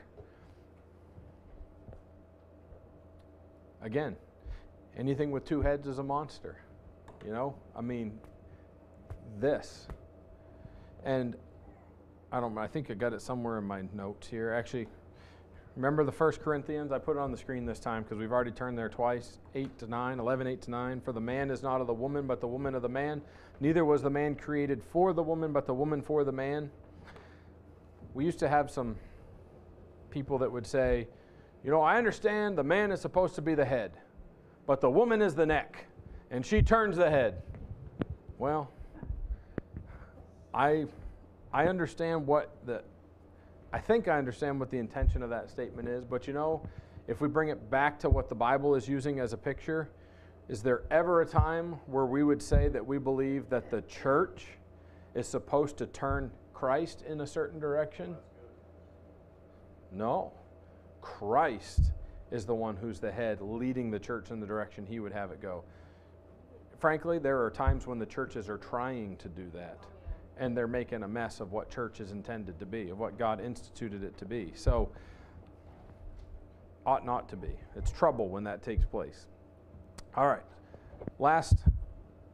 Again, 3.88 4.18
anything 4.98 5.32
with 5.32 5.46
two 5.46 5.62
heads 5.62 5.88
is 5.88 5.98
a 5.98 6.04
monster. 6.04 6.58
You 7.26 7.32
know? 7.32 7.56
I 7.74 7.80
mean, 7.80 8.20
this. 9.40 9.88
And 11.06 11.38
I 12.30 12.42
don't 12.42 12.58
I 12.58 12.68
think 12.68 12.92
I 12.92 12.96
got 12.96 13.14
it 13.14 13.22
somewhere 13.22 13.58
in 13.58 13.64
my 13.64 13.84
notes 13.94 14.28
here. 14.28 14.52
Actually, 14.52 14.88
remember 15.78 16.04
the 16.04 16.12
first 16.12 16.42
Corinthians? 16.42 16.92
I 16.92 17.00
put 17.00 17.16
it 17.16 17.20
on 17.20 17.32
the 17.32 17.38
screen 17.38 17.66
this 17.66 17.80
time 17.80 18.04
because 18.04 18.18
we've 18.18 18.34
already 18.34 18.52
turned 18.52 18.78
there 18.78 18.90
twice. 18.90 19.38
8 19.56 19.80
to 19.80 19.88
9, 19.88 20.20
11, 20.20 20.48
8 20.48 20.62
to 20.64 20.72
9. 20.72 21.00
For 21.00 21.14
the 21.14 21.22
man 21.22 21.50
is 21.50 21.64
not 21.64 21.80
of 21.80 21.88
the 21.88 21.94
woman, 21.94 22.28
but 22.28 22.42
the 22.42 22.48
woman 22.48 22.76
of 22.76 22.82
the 22.82 22.90
man. 22.90 23.22
Neither 23.62 23.86
was 23.86 24.02
the 24.02 24.10
man 24.10 24.36
created 24.36 24.84
for 24.84 25.14
the 25.14 25.24
woman, 25.24 25.54
but 25.54 25.66
the 25.66 25.74
woman 25.74 26.02
for 26.02 26.26
the 26.26 26.34
man. 26.34 26.70
We 28.14 28.26
used 28.26 28.40
to 28.40 28.50
have 28.50 28.70
some 28.70 28.98
people 30.10 30.40
that 30.40 30.52
would 30.52 30.68
say, 30.68 31.08
you 31.64 31.72
know, 31.72 31.82
I 31.82 31.98
understand 31.98 32.58
the 32.58 32.64
man 32.64 32.92
is 32.92 33.02
supposed 33.02 33.36
to 33.36 33.42
be 33.42 33.56
the 33.56 33.66
head, 33.66 33.92
but 34.66 34.82
the 34.82 34.90
woman 34.90 35.22
is 35.22 35.36
the 35.36 35.46
neck, 35.46 35.86
and 36.32 36.46
she 36.46 36.62
turns 36.62 36.98
the 36.98 37.10
head. 37.10 37.42
Well, 38.38 38.72
I, 40.54 40.86
I 41.52 41.68
understand 41.68 42.26
what 42.26 42.56
the, 42.66 42.84
I 43.74 43.80
think 43.80 44.08
I 44.08 44.18
understand 44.18 44.60
what 44.60 44.70
the 44.70 44.78
intention 44.78 45.24
of 45.24 45.30
that 45.30 45.50
statement 45.50 45.88
is, 45.88 46.06
but 46.06 46.28
you 46.28 46.34
know, 46.34 46.62
if 47.08 47.22
we 47.22 47.28
bring 47.28 47.50
it 47.50 47.70
back 47.70 48.00
to 48.00 48.10
what 48.10 48.30
the 48.30 48.36
Bible 48.36 48.76
is 48.76 48.88
using 48.88 49.20
as 49.20 49.34
a 49.34 49.38
picture, 49.38 49.90
is 50.50 50.64
there 50.64 50.84
ever 50.92 51.22
a 51.22 51.26
time 51.26 51.74
where 51.88 52.06
we 52.06 52.24
would 52.24 52.42
say 52.42 52.70
that 52.70 52.86
we 52.86 52.98
believe 52.98 53.50
that 53.50 53.70
the 53.70 53.82
church 53.82 54.46
is 55.16 55.28
supposed 55.28 55.78
to 55.78 55.88
turn 55.88 56.32
Christ 56.54 57.04
in 57.08 57.22
a 57.22 57.28
certain 57.28 57.60
direction? 57.60 58.16
No. 59.92 60.32
Christ 61.02 61.92
is 62.32 62.46
the 62.46 62.56
one 62.56 62.76
who's 62.76 63.00
the 63.00 63.12
head, 63.12 63.40
leading 63.42 63.90
the 63.92 64.00
church 64.00 64.32
in 64.32 64.40
the 64.40 64.48
direction 64.48 64.86
he 64.86 65.00
would 65.00 65.14
have 65.14 65.32
it 65.32 65.42
go. 65.42 65.64
Frankly, 66.80 67.20
there 67.20 67.42
are 67.44 67.50
times 67.50 67.88
when 67.88 68.00
the 68.00 68.06
churches 68.06 68.50
are 68.50 68.58
trying 68.58 69.18
to 69.18 69.30
do 69.30 69.50
that, 69.54 69.80
and 70.38 70.56
they're 70.56 70.68
making 70.68 71.04
a 71.04 71.08
mess 71.08 71.40
of 71.40 71.52
what 71.52 71.70
church 71.70 72.00
is 72.00 72.12
intended 72.12 72.60
to 72.60 72.66
be, 72.66 72.90
of 72.90 73.00
what 73.00 73.18
God 73.18 73.40
instituted 73.40 74.04
it 74.04 74.18
to 74.18 74.26
be. 74.26 74.52
So, 74.56 74.90
ought 76.86 77.06
not 77.06 77.28
to 77.30 77.36
be. 77.36 77.52
It's 77.76 77.92
trouble 77.92 78.30
when 78.30 78.44
that 78.46 78.64
takes 78.64 78.86
place. 78.86 79.28
All 80.16 80.28
right. 80.28 80.44
Last 81.20 81.58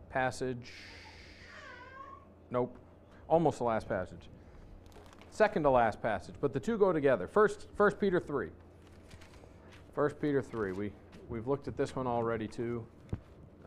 passage. 0.10 0.72
Nope. 2.52 2.78
Almost 3.28 3.58
the 3.58 3.64
last 3.64 3.88
passage. 3.88 4.30
Second 5.34 5.64
to 5.64 5.72
last 5.72 6.00
passage, 6.00 6.36
but 6.40 6.54
the 6.54 6.60
two 6.60 6.78
go 6.78 6.94
together. 6.94 7.28
First, 7.28 7.66
First 7.76 8.00
Peter 8.00 8.20
3. 8.20 8.50
1 9.96 10.10
Peter 10.22 10.44
3. 10.44 10.74
We, 10.74 10.92
we've 11.28 11.48
looked 11.48 11.68
at 11.68 11.76
this 11.76 11.96
one 11.96 12.06
already 12.06 12.48
too. 12.48 12.86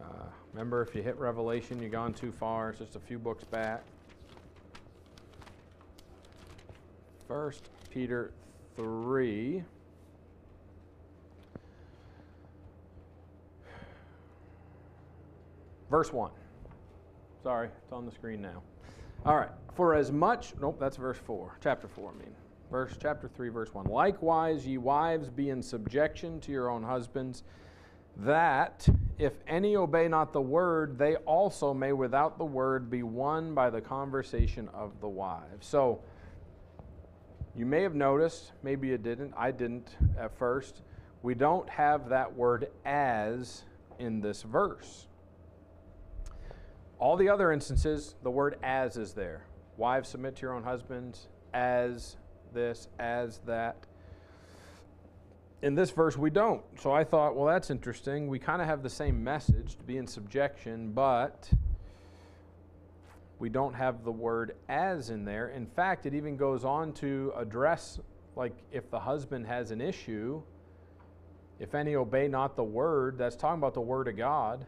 Uh, 0.00 0.26
remember, 0.52 0.80
if 0.80 0.94
you 0.94 1.02
hit 1.02 1.18
Revelation, 1.18 1.82
you've 1.82 1.90
gone 1.90 2.14
too 2.14 2.30
far. 2.30 2.70
It's 2.70 2.78
just 2.78 2.94
a 2.94 3.00
few 3.00 3.18
books 3.18 3.42
back. 3.42 3.82
1 7.26 7.52
Peter 7.90 8.30
3. 8.76 9.64
Verse 15.90 16.12
1. 16.12 16.30
Sorry, 17.42 17.70
it's 17.82 17.92
on 17.92 18.06
the 18.06 18.12
screen 18.12 18.40
now. 18.40 18.62
All 19.24 19.36
right. 19.36 19.50
For 19.74 19.94
as 19.94 20.10
much, 20.10 20.54
nope, 20.60 20.78
that's 20.80 20.96
verse 20.96 21.18
4, 21.18 21.58
chapter 21.62 21.88
4, 21.88 22.12
I 22.14 22.18
mean. 22.18 22.34
Verse 22.70 22.96
chapter 23.00 23.28
3 23.28 23.48
verse 23.48 23.72
1 23.72 23.86
likewise 23.86 24.66
ye 24.66 24.76
wives 24.76 25.30
be 25.30 25.50
in 25.50 25.62
subjection 25.62 26.40
to 26.40 26.50
your 26.50 26.68
own 26.68 26.82
husbands 26.82 27.44
that 28.16 28.88
if 29.18 29.34
any 29.46 29.76
obey 29.76 30.08
not 30.08 30.32
the 30.32 30.40
word 30.40 30.98
they 30.98 31.14
also 31.16 31.72
may 31.72 31.92
without 31.92 32.38
the 32.38 32.44
word 32.44 32.90
be 32.90 33.02
won 33.04 33.54
by 33.54 33.70
the 33.70 33.80
conversation 33.80 34.68
of 34.74 35.00
the 35.00 35.08
wives. 35.08 35.66
So 35.66 36.00
you 37.54 37.66
may 37.66 37.82
have 37.82 37.94
noticed 37.94 38.52
maybe 38.62 38.88
you 38.88 38.98
didn't 38.98 39.32
i 39.36 39.50
didn't 39.50 39.96
at 40.18 40.36
first. 40.36 40.82
We 41.22 41.34
don't 41.34 41.68
have 41.68 42.08
that 42.08 42.34
word 42.34 42.68
as 42.84 43.62
in 43.98 44.20
this 44.20 44.42
verse 44.42 45.06
all 46.98 47.16
the 47.16 47.28
other 47.28 47.52
instances 47.52 48.14
the 48.22 48.30
word 48.30 48.58
as 48.62 48.96
is 48.96 49.12
there 49.12 49.46
wives 49.76 50.08
submit 50.08 50.36
to 50.36 50.42
your 50.42 50.54
own 50.54 50.62
husbands 50.62 51.28
as 51.52 52.16
this 52.52 52.88
as 52.98 53.38
that. 53.46 53.86
In 55.62 55.74
this 55.74 55.90
verse, 55.90 56.16
we 56.16 56.30
don't. 56.30 56.62
So 56.80 56.92
I 56.92 57.04
thought, 57.04 57.34
well, 57.34 57.46
that's 57.46 57.70
interesting. 57.70 58.28
We 58.28 58.38
kind 58.38 58.60
of 58.60 58.68
have 58.68 58.82
the 58.82 58.90
same 58.90 59.22
message 59.24 59.76
to 59.76 59.84
be 59.84 59.96
in 59.96 60.06
subjection, 60.06 60.92
but 60.92 61.50
we 63.38 63.48
don't 63.48 63.74
have 63.74 64.04
the 64.04 64.12
word 64.12 64.56
as 64.68 65.10
in 65.10 65.24
there. 65.24 65.48
In 65.48 65.66
fact, 65.66 66.06
it 66.06 66.14
even 66.14 66.36
goes 66.36 66.64
on 66.64 66.92
to 66.94 67.32
address, 67.36 67.98
like, 68.34 68.54
if 68.70 68.90
the 68.90 69.00
husband 69.00 69.46
has 69.46 69.70
an 69.70 69.80
issue, 69.80 70.42
if 71.58 71.74
any 71.74 71.94
obey 71.96 72.28
not 72.28 72.54
the 72.54 72.64
word, 72.64 73.18
that's 73.18 73.36
talking 73.36 73.58
about 73.58 73.74
the 73.74 73.80
word 73.80 74.08
of 74.08 74.16
God. 74.16 74.66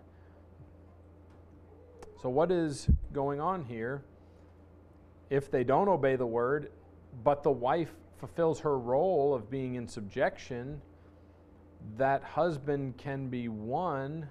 So, 2.20 2.28
what 2.28 2.50
is 2.50 2.88
going 3.12 3.40
on 3.40 3.64
here? 3.64 4.02
If 5.30 5.50
they 5.50 5.62
don't 5.62 5.88
obey 5.88 6.16
the 6.16 6.26
word, 6.26 6.70
but 7.22 7.42
the 7.42 7.50
wife 7.50 7.92
fulfills 8.18 8.58
her 8.60 8.76
role 8.78 9.34
of 9.34 9.50
being 9.50 9.76
in 9.76 9.86
subjection, 9.86 10.80
that 11.96 12.24
husband 12.24 12.96
can 12.96 13.28
be 13.28 13.48
won 13.48 14.28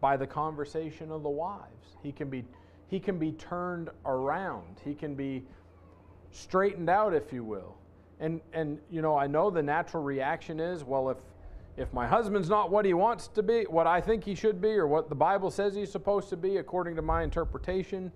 by 0.00 0.16
the 0.16 0.26
conversation 0.26 1.12
of 1.12 1.22
the 1.22 1.28
wives. 1.28 1.96
He 2.02 2.10
can 2.10 2.28
be 2.28 2.44
he 2.88 3.00
can 3.00 3.18
be 3.18 3.32
turned 3.32 3.90
around. 4.04 4.80
He 4.84 4.94
can 4.94 5.14
be 5.14 5.44
straightened 6.30 6.88
out, 6.88 7.14
if 7.14 7.32
you 7.32 7.44
will. 7.44 7.76
And 8.18 8.40
and 8.52 8.78
you 8.90 9.02
know, 9.02 9.16
I 9.16 9.28
know 9.28 9.50
the 9.50 9.62
natural 9.62 10.02
reaction 10.02 10.58
is, 10.58 10.82
well, 10.82 11.10
if 11.10 11.18
if 11.76 11.92
my 11.92 12.06
husband's 12.06 12.48
not 12.48 12.70
what 12.70 12.84
he 12.84 12.94
wants 12.94 13.28
to 13.28 13.42
be, 13.42 13.64
what 13.64 13.86
I 13.86 14.00
think 14.00 14.24
he 14.24 14.34
should 14.34 14.60
be, 14.60 14.70
or 14.70 14.86
what 14.86 15.08
the 15.08 15.14
Bible 15.14 15.50
says 15.50 15.74
he's 15.74 15.92
supposed 15.92 16.30
to 16.30 16.36
be 16.36 16.56
according 16.56 16.96
to 16.96 17.02
my 17.02 17.22
interpretation, 17.22 18.10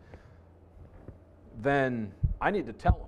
then 1.60 2.12
I 2.40 2.50
need 2.50 2.66
to 2.66 2.72
tell 2.72 2.94
him. 2.94 3.06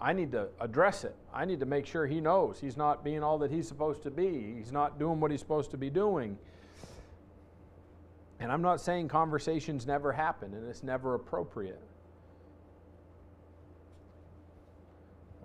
I 0.00 0.12
need 0.12 0.32
to 0.32 0.48
address 0.60 1.04
it. 1.04 1.14
I 1.34 1.44
need 1.44 1.60
to 1.60 1.66
make 1.66 1.84
sure 1.84 2.06
he 2.06 2.20
knows 2.20 2.58
he's 2.60 2.76
not 2.76 3.04
being 3.04 3.22
all 3.22 3.36
that 3.38 3.50
he's 3.50 3.66
supposed 3.66 4.02
to 4.04 4.10
be. 4.10 4.54
He's 4.56 4.72
not 4.72 4.98
doing 4.98 5.20
what 5.20 5.30
he's 5.30 5.40
supposed 5.40 5.70
to 5.72 5.76
be 5.76 5.90
doing. 5.90 6.38
And 8.40 8.52
I'm 8.52 8.62
not 8.62 8.80
saying 8.80 9.08
conversations 9.08 9.86
never 9.86 10.12
happen 10.12 10.54
and 10.54 10.68
it's 10.68 10.84
never 10.84 11.14
appropriate. 11.14 11.82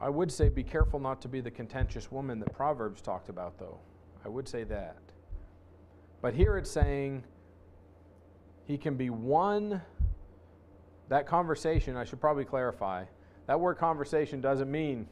I 0.04 0.10
would 0.10 0.30
say 0.30 0.50
be 0.50 0.64
careful 0.64 1.00
not 1.00 1.22
to 1.22 1.30
be 1.30 1.40
the 1.40 1.50
contentious 1.50 2.12
woman 2.12 2.38
that 2.42 2.52
Proverbs 2.52 3.02
talked 3.02 3.30
about, 3.30 3.58
though. 3.58 3.80
I 4.26 4.28
would 4.28 4.50
say 4.50 4.66
that. 4.66 4.98
But 6.22 6.34
here 6.34 6.58
it's 6.58 6.70
saying 6.70 7.24
he 8.66 8.78
can 8.78 8.96
be 8.96 9.10
won. 9.10 9.82
That 11.08 11.26
conversation, 11.26 11.96
I 11.96 12.04
should 12.04 12.20
probably 12.20 12.44
clarify. 12.44 13.06
That 13.48 13.58
word 13.58 13.76
conversation 13.76 14.42
doesn't 14.42 14.70
mean 14.70 15.08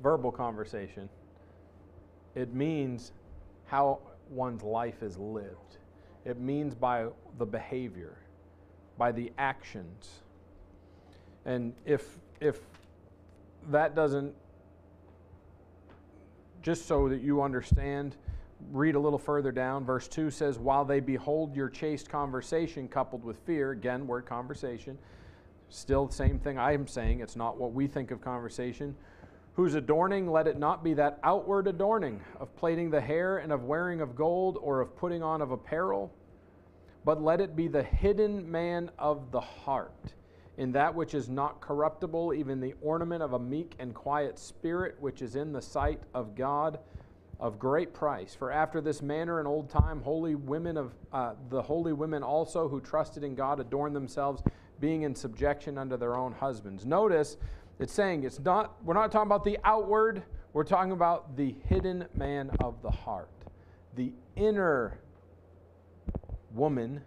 verbal 0.00 0.30
conversation, 0.30 1.08
it 2.36 2.54
means 2.54 3.10
how 3.66 3.98
one's 4.30 4.62
life 4.62 5.02
is 5.02 5.16
lived. 5.18 5.78
It 6.24 6.38
means 6.38 6.72
by 6.72 7.08
the 7.38 7.46
behavior, 7.46 8.16
by 8.96 9.10
the 9.10 9.32
actions. 9.38 10.20
And 11.44 11.74
if, 11.84 12.20
if 12.40 12.60
that 13.70 13.94
doesn't, 13.94 14.34
just 16.62 16.86
so 16.86 17.08
that 17.08 17.20
you 17.20 17.42
understand, 17.42 18.16
read 18.70 18.94
a 18.94 18.98
little 18.98 19.18
further 19.18 19.52
down. 19.52 19.84
Verse 19.84 20.08
2 20.08 20.30
says, 20.30 20.58
While 20.58 20.84
they 20.84 21.00
behold 21.00 21.54
your 21.54 21.68
chaste 21.68 22.08
conversation 22.08 22.88
coupled 22.88 23.24
with 23.24 23.38
fear, 23.38 23.72
again, 23.72 24.06
word 24.06 24.26
conversation, 24.26 24.98
still 25.68 26.06
the 26.06 26.14
same 26.14 26.38
thing 26.38 26.58
I 26.58 26.72
am 26.72 26.86
saying, 26.86 27.20
it's 27.20 27.36
not 27.36 27.58
what 27.58 27.72
we 27.72 27.86
think 27.86 28.10
of 28.10 28.20
conversation. 28.20 28.94
Whose 29.54 29.74
adorning, 29.74 30.30
let 30.30 30.48
it 30.48 30.58
not 30.58 30.82
be 30.82 30.94
that 30.94 31.20
outward 31.22 31.68
adorning 31.68 32.20
of 32.40 32.54
plaiting 32.56 32.90
the 32.90 33.00
hair 33.00 33.38
and 33.38 33.52
of 33.52 33.64
wearing 33.64 34.00
of 34.00 34.16
gold 34.16 34.58
or 34.60 34.80
of 34.80 34.96
putting 34.96 35.22
on 35.22 35.40
of 35.40 35.52
apparel, 35.52 36.12
but 37.04 37.22
let 37.22 37.40
it 37.40 37.54
be 37.54 37.68
the 37.68 37.82
hidden 37.82 38.50
man 38.50 38.90
of 38.98 39.30
the 39.30 39.40
heart 39.40 40.14
in 40.56 40.72
that 40.72 40.94
which 40.94 41.14
is 41.14 41.28
not 41.28 41.60
corruptible, 41.60 42.32
even 42.34 42.60
the 42.60 42.74
ornament 42.80 43.22
of 43.22 43.32
a 43.32 43.38
meek 43.38 43.74
and 43.78 43.94
quiet 43.94 44.38
spirit, 44.38 44.96
which 45.00 45.22
is 45.22 45.36
in 45.36 45.52
the 45.52 45.62
sight 45.62 46.00
of 46.14 46.34
God 46.34 46.78
of 47.40 47.58
great 47.58 47.92
price. 47.92 48.34
For 48.34 48.52
after 48.52 48.80
this 48.80 49.02
manner 49.02 49.40
in 49.40 49.46
old 49.46 49.68
time, 49.68 50.00
holy 50.00 50.34
women 50.34 50.76
of 50.76 50.94
uh, 51.12 51.34
the 51.50 51.60
holy 51.60 51.92
women 51.92 52.22
also 52.22 52.68
who 52.68 52.80
trusted 52.80 53.24
in 53.24 53.34
God 53.34 53.60
adorned 53.60 53.96
themselves, 53.96 54.42
being 54.80 55.02
in 55.02 55.14
subjection 55.14 55.78
unto 55.78 55.96
their 55.96 56.16
own 56.16 56.32
husbands. 56.32 56.86
Notice 56.86 57.36
it's 57.78 57.92
saying 57.92 58.24
it's 58.24 58.38
not. 58.38 58.76
We're 58.84 58.94
not 58.94 59.10
talking 59.10 59.26
about 59.26 59.44
the 59.44 59.58
outward. 59.64 60.22
We're 60.52 60.64
talking 60.64 60.92
about 60.92 61.36
the 61.36 61.56
hidden 61.68 62.06
man 62.14 62.50
of 62.60 62.80
the 62.82 62.90
heart, 62.90 63.30
the 63.96 64.12
inner 64.36 64.98
woman 66.54 67.02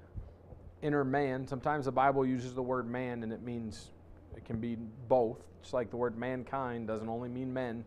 inner 0.88 1.04
man. 1.04 1.46
Sometimes 1.46 1.86
the 1.86 1.92
Bible 1.92 2.26
uses 2.26 2.54
the 2.54 2.64
word 2.64 2.90
man 2.90 3.22
and 3.22 3.32
it 3.34 3.44
means 3.44 3.92
it 4.36 4.46
can 4.46 4.58
be 4.58 4.78
both. 5.08 5.44
Just 5.62 5.74
like 5.74 5.90
the 5.92 5.98
word 5.98 6.18
mankind 6.18 6.88
doesn't 6.88 7.10
only 7.10 7.30
mean 7.30 7.54
men. 7.54 7.84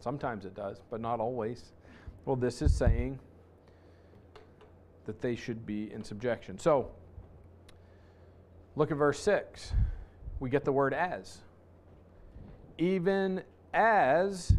Sometimes 0.00 0.44
it 0.44 0.54
does, 0.54 0.80
but 0.88 1.00
not 1.00 1.18
always. 1.18 1.72
Well, 2.24 2.36
this 2.36 2.62
is 2.62 2.74
saying 2.74 3.18
that 5.06 5.20
they 5.20 5.34
should 5.34 5.66
be 5.66 5.92
in 5.92 6.04
subjection. 6.04 6.58
So, 6.58 6.90
look 8.76 8.90
at 8.90 8.96
verse 8.96 9.18
6. 9.20 9.72
We 10.38 10.50
get 10.50 10.64
the 10.64 10.72
word 10.72 10.94
as. 10.94 11.38
Even 12.78 13.42
as 13.74 14.52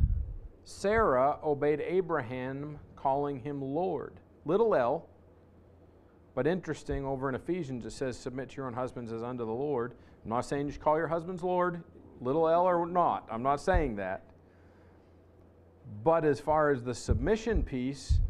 Sarah 0.65 1.37
obeyed 1.43 1.79
Abraham, 1.81 2.79
calling 2.95 3.39
him 3.39 3.61
Lord. 3.61 4.19
Little 4.45 4.75
l, 4.75 5.08
but 6.39 6.47
interesting, 6.47 7.05
over 7.05 7.27
in 7.27 7.35
Ephesians, 7.35 7.85
it 7.85 7.91
says, 7.91 8.17
Submit 8.17 8.51
to 8.51 8.55
your 8.55 8.67
own 8.67 8.73
husbands 8.73 9.11
as 9.11 9.21
unto 9.21 9.43
the 9.43 9.51
Lord. 9.51 9.91
I'm 10.23 10.29
not 10.29 10.45
saying 10.45 10.67
you 10.67 10.71
should 10.71 10.79
call 10.79 10.95
your 10.95 11.09
husbands 11.09 11.43
Lord, 11.43 11.83
little 12.21 12.47
l 12.47 12.65
or 12.65 12.85
not. 12.85 13.27
I'm 13.29 13.43
not 13.43 13.59
saying 13.59 13.97
that. 13.97 14.23
But 16.01 16.23
as 16.23 16.39
far 16.39 16.69
as 16.71 16.81
the 16.81 16.95
submission 16.95 17.61
piece, 17.61 18.21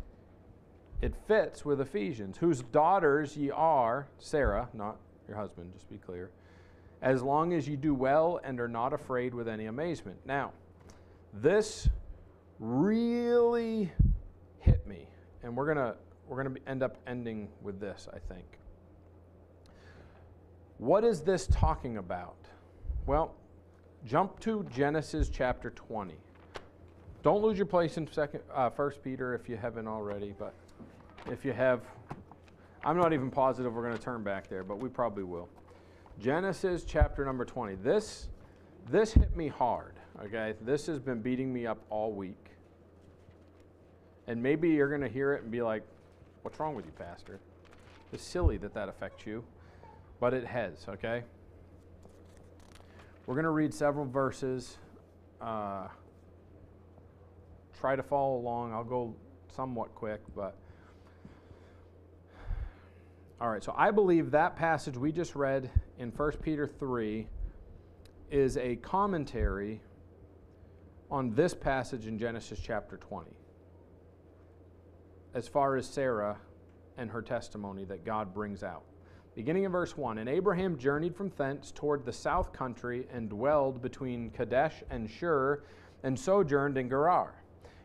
it 1.03 1.13
fits 1.27 1.63
with 1.63 1.81
Ephesians, 1.81 2.37
whose 2.37 2.63
daughters 2.63 3.37
ye 3.37 3.51
are, 3.51 4.07
Sarah, 4.17 4.69
not 4.73 4.97
your 5.27 5.37
husband, 5.37 5.71
just 5.75 5.87
be 5.87 5.97
clear, 5.97 6.31
as 7.03 7.21
long 7.21 7.53
as 7.53 7.67
you 7.67 7.77
do 7.77 7.93
well 7.93 8.41
and 8.43 8.59
are 8.59 8.67
not 8.67 8.91
afraid 8.91 9.35
with 9.35 9.47
any 9.47 9.67
amazement. 9.67 10.17
Now, 10.25 10.51
this 11.31 11.87
really 12.59 13.91
hit 14.57 14.87
me, 14.87 15.07
and 15.43 15.55
we're 15.55 15.71
going 15.71 15.77
to 15.77 15.95
we're 16.29 16.43
going 16.43 16.55
to 16.55 16.69
end 16.69 16.83
up 16.83 16.97
ending 17.07 17.49
with 17.61 17.79
this, 17.79 18.07
I 18.13 18.19
think. 18.31 18.45
What 20.77 21.03
is 21.03 21.21
this 21.21 21.47
talking 21.47 21.97
about? 21.97 22.37
Well, 23.05 23.33
jump 24.05 24.39
to 24.41 24.65
Genesis 24.73 25.29
chapter 25.29 25.71
20. 25.71 26.13
Don't 27.23 27.41
lose 27.41 27.57
your 27.57 27.65
place 27.65 27.97
in 27.97 28.09
second, 28.11 28.41
uh, 28.53 28.69
First 28.69 29.03
Peter 29.03 29.33
if 29.33 29.49
you 29.49 29.57
haven't 29.57 29.87
already, 29.87 30.33
but 30.37 30.53
if 31.29 31.43
you 31.43 31.51
have, 31.51 31.81
I'm 32.85 32.95
not 32.95 33.11
even 33.11 33.29
positive 33.29 33.73
we're 33.73 33.83
going 33.83 33.97
to 33.97 34.01
turn 34.01 34.23
back 34.23 34.47
there, 34.47 34.63
but 34.63 34.79
we 34.79 34.87
probably 34.87 35.23
will. 35.23 35.49
Genesis 36.19 36.83
chapter 36.85 37.25
number 37.25 37.43
20. 37.43 37.75
This, 37.75 38.29
this 38.89 39.13
hit 39.13 39.35
me 39.35 39.47
hard. 39.47 39.95
Okay, 40.23 40.53
this 40.61 40.85
has 40.85 40.99
been 40.99 41.21
beating 41.21 41.51
me 41.51 41.65
up 41.65 41.79
all 41.89 42.11
week, 42.11 42.51
and 44.27 44.41
maybe 44.41 44.69
you're 44.69 44.89
going 44.89 45.01
to 45.01 45.09
hear 45.09 45.33
it 45.33 45.43
and 45.43 45.51
be 45.51 45.61
like, 45.61 45.83
What's 46.41 46.59
wrong 46.59 46.73
with 46.73 46.85
you, 46.85 46.93
Pastor? 46.93 47.39
It's 48.13 48.23
silly 48.23 48.57
that 48.57 48.73
that 48.73 48.87
affects 48.87 49.25
you, 49.25 49.43
but 50.19 50.33
it 50.33 50.45
has, 50.45 50.85
okay? 50.87 51.23
We're 53.25 53.35
going 53.35 53.43
to 53.43 53.51
read 53.51 53.73
several 53.73 54.05
verses. 54.05 54.77
Uh, 55.41 55.87
try 57.79 57.95
to 57.95 58.03
follow 58.03 58.37
along. 58.37 58.73
I'll 58.73 58.83
go 58.85 59.13
somewhat 59.53 59.93
quick, 59.95 60.21
but. 60.35 60.55
All 63.41 63.49
right, 63.49 63.63
so 63.63 63.73
I 63.77 63.91
believe 63.91 64.31
that 64.31 64.55
passage 64.55 64.97
we 64.97 65.11
just 65.11 65.35
read 65.35 65.69
in 65.97 66.09
1 66.09 66.31
Peter 66.41 66.67
3 66.67 67.27
is 68.31 68.57
a 68.57 68.77
commentary 68.77 69.81
on 71.11 71.33
this 71.35 71.53
passage 71.53 72.07
in 72.07 72.17
Genesis 72.17 72.59
chapter 72.63 72.97
20 72.97 73.29
as 75.33 75.47
far 75.47 75.75
as 75.75 75.85
Sarah 75.85 76.37
and 76.97 77.09
her 77.11 77.21
testimony 77.21 77.85
that 77.85 78.05
God 78.05 78.33
brings 78.33 78.63
out. 78.63 78.83
Beginning 79.35 79.63
in 79.63 79.71
verse 79.71 79.95
1 79.95 80.17
And 80.17 80.27
Abraham 80.27 80.77
journeyed 80.77 81.15
from 81.15 81.31
thence 81.37 81.71
toward 81.71 82.05
the 82.05 82.13
south 82.13 82.51
country 82.51 83.07
and 83.13 83.29
dwelled 83.29 83.81
between 83.81 84.31
Kadesh 84.31 84.83
and 84.89 85.09
Shur 85.09 85.63
and 86.03 86.19
sojourned 86.19 86.77
in 86.77 86.89
Gerar. 86.89 87.35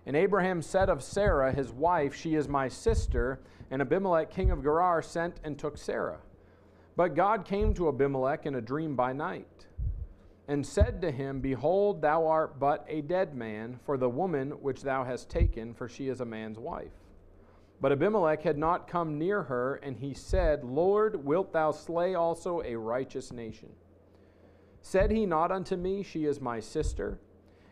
And 0.06 0.16
Abraham 0.16 0.60
said 0.60 0.90
of 0.90 1.02
Sarah, 1.02 1.52
his 1.52 1.70
wife, 1.70 2.14
She 2.14 2.34
is 2.34 2.48
my 2.48 2.68
sister. 2.68 3.40
And 3.70 3.80
Abimelech, 3.80 4.30
king 4.30 4.50
of 4.50 4.62
Gerar, 4.62 5.00
sent 5.02 5.40
and 5.44 5.58
took 5.58 5.78
Sarah. 5.78 6.18
But 6.96 7.14
God 7.14 7.44
came 7.44 7.74
to 7.74 7.88
Abimelech 7.88 8.46
in 8.46 8.56
a 8.56 8.60
dream 8.60 8.94
by 8.94 9.12
night 9.12 9.66
and 10.46 10.66
said 10.66 11.00
to 11.00 11.10
him, 11.10 11.40
Behold, 11.40 12.02
thou 12.02 12.26
art 12.26 12.60
but 12.60 12.84
a 12.88 13.00
dead 13.00 13.34
man 13.34 13.80
for 13.84 13.96
the 13.96 14.08
woman 14.08 14.50
which 14.62 14.82
thou 14.82 15.04
hast 15.04 15.30
taken, 15.30 15.72
for 15.72 15.88
she 15.88 16.08
is 16.08 16.20
a 16.20 16.24
man's 16.24 16.58
wife. 16.58 16.92
But 17.84 17.92
Abimelech 17.92 18.40
had 18.44 18.56
not 18.56 18.88
come 18.88 19.18
near 19.18 19.42
her, 19.42 19.74
and 19.74 19.98
he 19.98 20.14
said, 20.14 20.64
Lord, 20.64 21.22
wilt 21.22 21.52
thou 21.52 21.70
slay 21.70 22.14
also 22.14 22.62
a 22.62 22.76
righteous 22.76 23.30
nation? 23.30 23.68
Said 24.80 25.10
he 25.10 25.26
not 25.26 25.52
unto 25.52 25.76
me, 25.76 26.02
She 26.02 26.24
is 26.24 26.40
my 26.40 26.60
sister? 26.60 27.20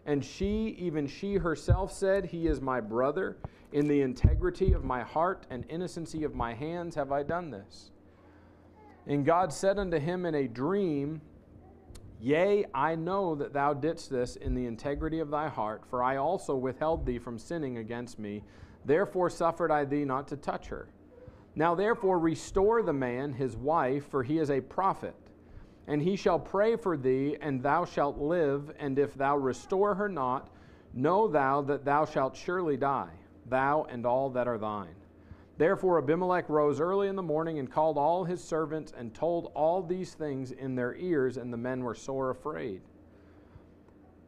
And 0.05 0.23
she, 0.23 0.77
even 0.79 1.07
she 1.07 1.37
herself, 1.37 1.91
said, 1.91 2.27
He 2.27 2.47
is 2.47 2.61
my 2.61 2.79
brother. 2.79 3.39
In 3.73 3.89
the 3.89 4.03
integrity 4.03 4.75
of 4.75 4.85
my 4.85 5.03
heart 5.03 5.47
and 5.49 5.65
innocency 5.71 6.25
of 6.25 6.35
my 6.35 6.53
hands 6.53 6.95
have 6.95 7.11
I 7.11 7.23
done 7.23 7.51
this. 7.51 7.91
And 9.07 9.25
God 9.25 9.51
said 9.51 9.79
unto 9.79 9.99
him 9.99 10.27
in 10.27 10.35
a 10.35 10.47
dream, 10.47 11.23
Yea, 12.21 12.67
I 12.75 12.97
know 12.97 13.35
that 13.37 13.55
thou 13.55 13.73
didst 13.73 14.11
this 14.11 14.37
in 14.37 14.55
the 14.55 14.67
integrity 14.67 15.21
of 15.21 15.31
thy 15.31 15.49
heart, 15.49 15.85
for 15.89 16.03
I 16.03 16.17
also 16.17 16.55
withheld 16.55 17.07
thee 17.07 17.19
from 17.19 17.39
sinning 17.39 17.79
against 17.79 18.19
me 18.19 18.45
Therefore 18.85 19.31
suffered 19.31 19.71
I 19.71 19.85
thee 19.85 20.05
not 20.05 20.29
to 20.29 20.37
touch 20.37 20.69
her. 20.69 20.89
Now 21.55 21.75
therefore 21.75 22.19
restore 22.19 22.83
the 22.83 22.93
man 22.93 23.33
his 23.33 23.57
wife, 23.57 24.07
for 24.09 24.23
he 24.23 24.39
is 24.39 24.51
a 24.51 24.61
prophet. 24.61 25.15
And 25.87 26.01
he 26.01 26.17
shall 26.17 26.39
pray 26.39 26.77
for 26.77 26.97
thee, 26.97 27.37
and 27.41 27.63
thou 27.63 27.85
shalt 27.85 28.19
live. 28.19 28.73
And 28.79 28.99
if 28.99 29.15
thou 29.15 29.37
restore 29.37 29.95
her 29.95 30.09
not, 30.09 30.49
know 30.95 31.29
thou 31.29 31.63
that 31.63 31.85
thou 31.85 32.05
shalt 32.05 32.37
surely 32.37 32.77
die, 32.77 33.13
thou 33.47 33.87
and 33.91 34.07
all 34.07 34.31
that 34.31 34.49
are 34.49 34.59
thine. 34.59 34.95
Therefore 35.59 35.99
Abimelech 35.99 36.49
rose 36.49 36.81
early 36.81 37.09
in 37.09 37.17
the 37.17 37.23
morning 37.23 37.59
and 37.59 37.71
called 37.71 37.99
all 37.99 38.25
his 38.25 38.43
servants 38.43 38.93
and 38.97 39.15
told 39.15 39.53
all 39.55 39.83
these 39.83 40.15
things 40.15 40.51
in 40.53 40.75
their 40.75 40.95
ears, 40.97 41.37
and 41.37 41.53
the 41.53 41.59
men 41.59 41.85
were 41.85 41.95
sore 41.95 42.31
afraid. 42.31 42.81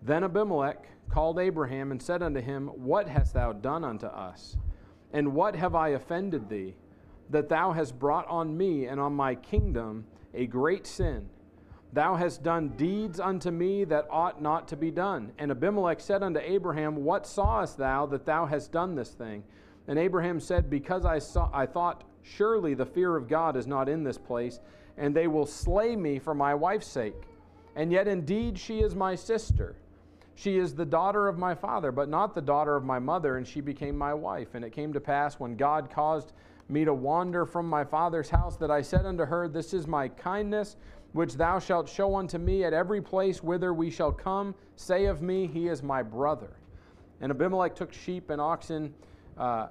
Then 0.03 0.23
Abimelech 0.23 0.87
called 1.09 1.39
Abraham 1.39 1.91
and 1.91 2.03
said 2.03 2.23
unto 2.23 2.41
him, 2.41 2.69
What 2.69 3.09
hast 3.09 3.35
thou 3.35 3.53
done 3.53 3.85
unto 3.85 4.07
us? 4.07 4.57
And 5.13 5.35
what 5.35 5.55
have 5.55 5.75
I 5.75 5.91
offended 5.91 6.49
thee, 6.49 6.75
that 7.31 7.49
thou 7.49 7.73
hast 7.73 7.99
brought 7.99 8.27
on 8.29 8.57
me 8.57 8.87
and 8.87 9.01
on 9.01 9.15
my 9.15 9.35
kingdom 9.35 10.07
a 10.35 10.47
great 10.47 10.87
sin? 10.87 11.29
Thou 11.93 12.17
hast 12.17 12.43
done 12.43 12.71
deeds 12.71 13.21
unto 13.21 13.53
me 13.53 13.85
that 13.85 14.09
ought 14.11 14.43
not 14.43 14.67
to 14.69 14.77
be 14.77 14.91
done. 14.91 15.31
And 15.39 15.53
Abimelech 15.53 16.01
said 16.01 16.25
unto 16.25 16.41
Abraham, 16.41 17.05
What 17.05 17.25
sawest 17.25 17.79
thou 17.79 18.07
that 18.07 18.27
thou 18.27 18.47
hast 18.47 18.73
done 18.73 18.97
this 18.97 19.11
thing? 19.11 19.45
And 19.87 19.97
Abraham 19.97 20.41
said, 20.41 20.69
Because 20.69 21.05
I, 21.05 21.21
saw, 21.21 21.49
I 21.53 21.67
thought, 21.67 22.03
surely 22.23 22.75
the 22.75 22.85
fear 22.85 23.17
of 23.17 23.29
God 23.29 23.57
is 23.57 23.69
not 23.69 23.89
in 23.89 24.03
this 24.03 24.19
place, 24.19 24.59
and 24.97 25.15
they 25.15 25.29
will 25.29 25.47
slay 25.47 25.95
me 25.95 26.19
for 26.19 26.35
my 26.35 26.53
wife's 26.53 26.89
sake. 26.89 27.29
And 27.77 27.93
yet 27.93 28.09
indeed 28.09 28.59
she 28.59 28.81
is 28.81 28.97
my 28.97 29.15
sister. 29.15 29.77
She 30.35 30.59
is 30.59 30.75
the 30.75 30.85
daughter 30.85 31.29
of 31.29 31.39
my 31.39 31.55
father, 31.55 31.93
but 31.93 32.09
not 32.09 32.35
the 32.35 32.43
daughter 32.43 32.77
of 32.77 32.85
my 32.85 32.99
mother, 32.99 33.37
and 33.37 33.47
she 33.47 33.61
became 33.61 33.97
my 33.97 34.13
wife. 34.13 34.55
And 34.55 34.65
it 34.65 34.73
came 34.73 34.93
to 34.93 35.01
pass 35.01 35.39
when 35.39 35.57
God 35.57 35.91
caused 35.91 36.33
me 36.69 36.85
to 36.85 36.95
wander 36.95 37.47
from 37.47 37.69
my 37.69 37.85
father's 37.85 38.31
house 38.31 38.57
that 38.57 38.71
I 38.71 38.83
said 38.83 39.07
unto 39.07 39.25
her, 39.25 39.49
This 39.49 39.73
is 39.73 39.87
my 39.87 40.09
kindness, 40.09 40.77
which 41.13 41.35
thou 41.35 41.59
shalt 41.59 41.89
show 41.89 42.17
unto 42.17 42.39
me 42.39 42.65
at 42.65 42.73
every 42.73 43.01
place 43.01 43.43
whither 43.43 43.73
we 43.73 43.91
shall 43.91 44.11
come. 44.11 44.55
Say 44.77 45.05
of 45.05 45.23
me, 45.23 45.47
He 45.47 45.69
is 45.69 45.83
my 45.83 46.03
brother. 46.03 46.57
And 47.21 47.31
Abimelech 47.31 47.77
took 47.77 47.93
sheep 47.93 48.31
and 48.31 48.41
oxen 48.41 48.93
uh, 49.39 49.69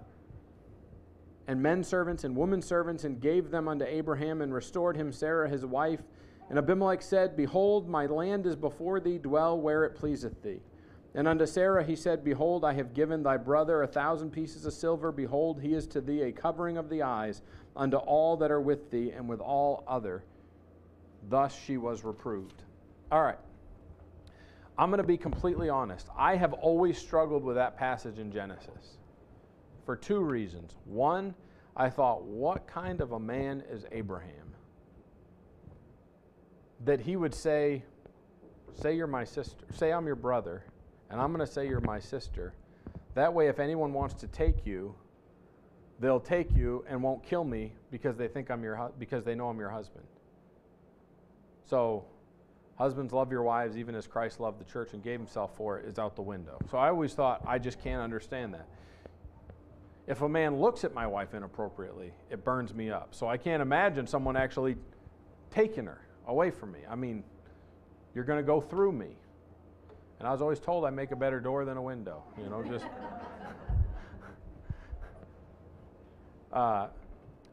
and 1.48 1.62
men 1.62 1.84
servants 1.84 2.24
and 2.24 2.36
women 2.36 2.62
servants 2.62 3.04
and 3.04 3.20
gave 3.20 3.52
them 3.52 3.68
unto 3.68 3.86
Abraham 3.86 4.42
and 4.42 4.54
restored 4.54 4.96
him 4.96 5.12
Sarah 5.12 5.50
his 5.50 5.66
wife. 5.66 6.02
And 6.50 6.58
Abimelech 6.58 7.02
said, 7.02 7.36
Behold, 7.36 7.88
my 7.90 8.06
land 8.06 8.46
is 8.46 8.56
before 8.56 9.00
thee, 9.00 9.18
dwell 9.18 9.60
where 9.60 9.84
it 9.86 9.96
pleaseth 9.96 10.42
thee. 10.44 10.60
And 11.16 11.28
unto 11.28 11.46
Sarah 11.46 11.84
he 11.84 11.96
said, 11.96 12.24
Behold, 12.24 12.66
I 12.66 12.74
have 12.74 12.94
given 12.94 13.24
thy 13.24 13.38
brother 13.38 13.84
a 13.84 13.88
thousand 13.88 14.32
pieces 14.32 14.66
of 14.66 14.74
silver. 14.74 15.12
Behold, 15.12 15.62
he 15.62 15.74
is 15.74 15.88
to 15.88 16.02
thee 16.02 16.24
a 16.24 16.32
covering 16.32 16.78
of 16.78 16.90
the 16.90 17.04
eyes 17.04 17.42
unto 17.76 17.98
all 17.98 18.38
that 18.38 18.52
are 18.52 18.62
with 18.62 18.90
thee 18.90 19.12
and 19.12 19.28
with 19.28 19.40
all 19.40 19.84
other. 19.88 20.24
Thus 21.30 21.56
she 21.56 21.78
was 21.78 22.04
reproved. 22.04 22.64
All 23.12 23.24
right. 23.24 23.38
I'm 24.78 24.90
going 24.90 24.98
to 24.98 25.08
be 25.08 25.18
completely 25.18 25.70
honest. 25.70 26.08
I 26.18 26.36
have 26.36 26.54
always 26.54 26.98
struggled 26.98 27.44
with 27.44 27.56
that 27.58 27.78
passage 27.78 28.18
in 28.18 28.32
Genesis 28.32 28.98
for 29.86 29.96
two 29.96 30.20
reasons. 30.20 30.78
One, 30.86 31.36
I 31.76 31.90
thought, 31.90 32.24
what 32.24 32.66
kind 32.66 33.02
of 33.02 33.12
a 33.12 33.20
man 33.20 33.64
is 33.70 33.86
Abraham? 33.92 34.43
That 36.86 37.02
he 37.02 37.16
would 37.16 37.34
say, 37.34 37.84
Say 38.74 38.96
you're 38.96 39.08
my 39.08 39.24
sister, 39.24 39.66
say 39.72 39.94
I'm 39.94 40.06
your 40.06 40.16
brother, 40.16 40.64
and 41.10 41.22
I'm 41.22 41.32
going 41.34 41.46
to 41.46 41.52
say 41.52 41.68
you're 41.68 41.82
my 41.82 42.00
sister. 42.00 42.54
That 43.14 43.34
way, 43.34 43.48
if 43.48 43.60
anyone 43.60 43.94
wants 43.94 44.16
to 44.16 44.28
take 44.28 44.66
you, 44.66 44.96
they'll 46.00 46.20
take 46.20 46.52
you 46.56 46.84
and 46.90 47.02
won't 47.02 47.24
kill 47.24 47.44
me 47.44 47.74
because 47.92 48.18
they 48.18 48.28
think 48.28 48.50
I'm 48.50 48.64
your 48.64 48.92
because 48.98 49.24
they 49.24 49.36
know 49.36 49.50
I'm 49.50 49.60
your 49.60 49.70
husband. 49.70 50.06
So, 51.66 52.06
husbands 52.78 53.14
love 53.14 53.32
your 53.32 53.44
wives 53.44 53.78
even 53.78 53.94
as 53.94 54.08
Christ 54.08 54.40
loved 54.40 54.60
the 54.60 54.66
church 54.66 54.94
and 54.94 55.04
gave 55.04 55.20
himself 55.20 55.56
for 55.56 55.78
it 55.78 55.86
is 55.86 56.00
out 56.00 56.16
the 56.16 56.24
window. 56.24 56.58
So 56.72 56.78
I 56.78 56.90
always 56.90 57.14
thought 57.14 57.44
I 57.46 57.60
just 57.60 57.80
can't 57.82 58.02
understand 58.02 58.54
that. 58.56 58.68
If 60.08 60.22
a 60.22 60.28
man 60.28 60.60
looks 60.60 60.84
at 60.84 60.94
my 60.94 61.08
wife 61.08 61.34
inappropriately, 61.34 62.12
it 62.30 62.44
burns 62.44 62.74
me 62.74 62.90
up. 62.90 63.14
So 63.16 63.28
I 63.28 63.38
can't 63.38 63.62
imagine 63.62 64.08
someone 64.08 64.36
actually 64.36 64.76
taking 65.52 65.86
her 65.86 66.02
away 66.28 66.52
from 66.52 66.72
me. 66.72 66.80
I 66.90 66.96
mean, 66.96 67.24
you're 68.14 68.24
going 68.24 68.40
to 68.40 68.46
go 68.46 68.62
through 68.62 68.92
me. 68.92 69.18
And 70.20 70.28
I 70.28 70.32
was 70.32 70.42
always 70.42 70.60
told 70.60 70.86
I 70.86 70.90
make 70.90 71.12
a 71.12 71.16
better 71.16 71.40
door 71.40 71.66
than 71.66 71.78
a 71.78 71.82
window. 71.82 72.24
You 72.42 72.50
know, 72.50 72.64
just. 72.64 72.86
uh, 76.54 76.88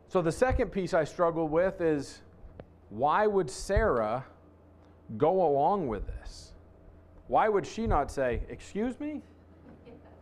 so 0.08 0.22
the 0.22 0.32
second 0.32 0.70
piece 0.70 0.94
I 0.94 1.04
struggled 1.04 1.50
with 1.50 1.80
is 1.80 2.20
why 2.90 3.26
would 3.26 3.50
Sarah 3.50 4.24
go 5.16 5.46
along 5.46 5.88
with 5.88 6.06
this? 6.06 6.52
Why 7.26 7.48
would 7.48 7.66
she 7.66 7.86
not 7.86 8.10
say, 8.10 8.42
Excuse 8.48 8.98
me? 9.00 9.22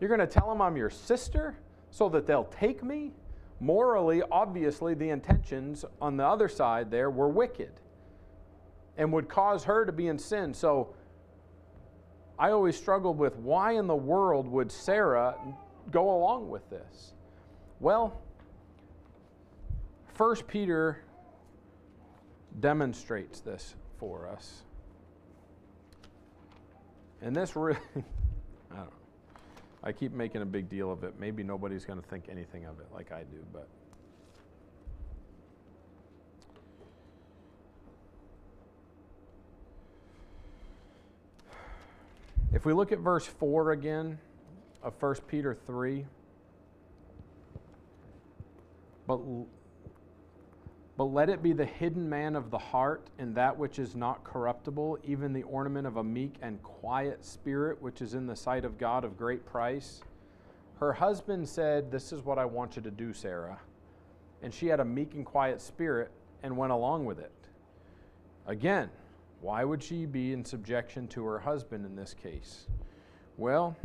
You're 0.00 0.08
going 0.08 0.20
to 0.20 0.26
tell 0.26 0.50
him 0.50 0.62
I'm 0.62 0.76
your 0.76 0.90
sister? 0.90 1.56
so 1.90 2.08
that 2.10 2.26
they'll 2.26 2.44
take 2.44 2.82
me. 2.82 3.12
Morally, 3.60 4.22
obviously, 4.30 4.94
the 4.94 5.10
intentions 5.10 5.84
on 6.00 6.16
the 6.16 6.24
other 6.24 6.48
side 6.48 6.90
there 6.90 7.10
were 7.10 7.28
wicked 7.28 7.72
and 8.98 9.12
would 9.12 9.28
cause 9.28 9.64
her 9.64 9.86
to 9.86 9.92
be 9.92 10.08
in 10.08 10.18
sin. 10.18 10.52
So 10.52 10.94
I 12.38 12.50
always 12.50 12.76
struggled 12.76 13.16
with 13.16 13.36
why 13.36 13.72
in 13.72 13.86
the 13.86 13.96
world 13.96 14.48
would 14.48 14.70
Sarah 14.70 15.36
go 15.90 16.10
along 16.10 16.50
with 16.50 16.68
this? 16.68 17.12
Well, 17.80 18.20
First 20.14 20.48
Peter 20.48 21.00
demonstrates 22.58 23.38
this 23.40 23.76
for 23.98 24.28
us. 24.28 24.62
And 27.22 27.34
this 27.34 27.54
really, 27.54 27.78
I 27.96 28.76
don't 28.76 28.86
know. 28.86 28.92
I 29.84 29.92
keep 29.92 30.12
making 30.12 30.42
a 30.42 30.46
big 30.46 30.68
deal 30.68 30.90
of 30.90 31.04
it. 31.04 31.14
Maybe 31.20 31.44
nobody's 31.44 31.84
going 31.84 32.00
to 32.00 32.08
think 32.08 32.24
anything 32.28 32.64
of 32.66 32.80
it 32.80 32.86
like 32.92 33.12
I 33.12 33.20
do, 33.20 33.44
but. 33.52 33.68
If 42.52 42.64
we 42.64 42.72
look 42.72 42.92
at 42.92 43.00
verse 43.00 43.26
4 43.26 43.72
again 43.72 44.18
of 44.82 44.94
1 45.00 45.14
Peter 45.28 45.54
3, 45.54 46.06
but 49.06 49.20
but 50.98 51.04
let 51.04 51.28
it 51.28 51.44
be 51.44 51.52
the 51.52 51.64
hidden 51.64 52.08
man 52.08 52.34
of 52.34 52.50
the 52.50 52.58
heart, 52.58 53.06
and 53.20 53.32
that 53.36 53.56
which 53.56 53.78
is 53.78 53.94
not 53.94 54.24
corruptible, 54.24 54.98
even 55.04 55.32
the 55.32 55.44
ornament 55.44 55.86
of 55.86 55.96
a 55.96 56.02
meek 56.02 56.34
and 56.42 56.60
quiet 56.64 57.24
spirit, 57.24 57.80
which 57.80 58.02
is 58.02 58.14
in 58.14 58.26
the 58.26 58.34
sight 58.34 58.64
of 58.64 58.78
God 58.78 59.04
of 59.04 59.16
great 59.16 59.46
price. 59.46 60.00
Her 60.80 60.94
husband 60.94 61.48
said, 61.48 61.92
This 61.92 62.12
is 62.12 62.24
what 62.24 62.36
I 62.36 62.46
want 62.46 62.74
you 62.74 62.82
to 62.82 62.90
do, 62.90 63.12
Sarah. 63.12 63.60
And 64.42 64.52
she 64.52 64.66
had 64.66 64.80
a 64.80 64.84
meek 64.84 65.14
and 65.14 65.24
quiet 65.24 65.60
spirit 65.60 66.10
and 66.42 66.56
went 66.56 66.72
along 66.72 67.04
with 67.04 67.20
it. 67.20 67.32
Again, 68.44 68.90
why 69.40 69.64
would 69.64 69.82
she 69.82 70.06
be 70.06 70.32
in 70.32 70.44
subjection 70.44 71.06
to 71.08 71.24
her 71.24 71.38
husband 71.38 71.86
in 71.86 71.94
this 71.94 72.14
case? 72.14 72.66
Well, 73.36 73.76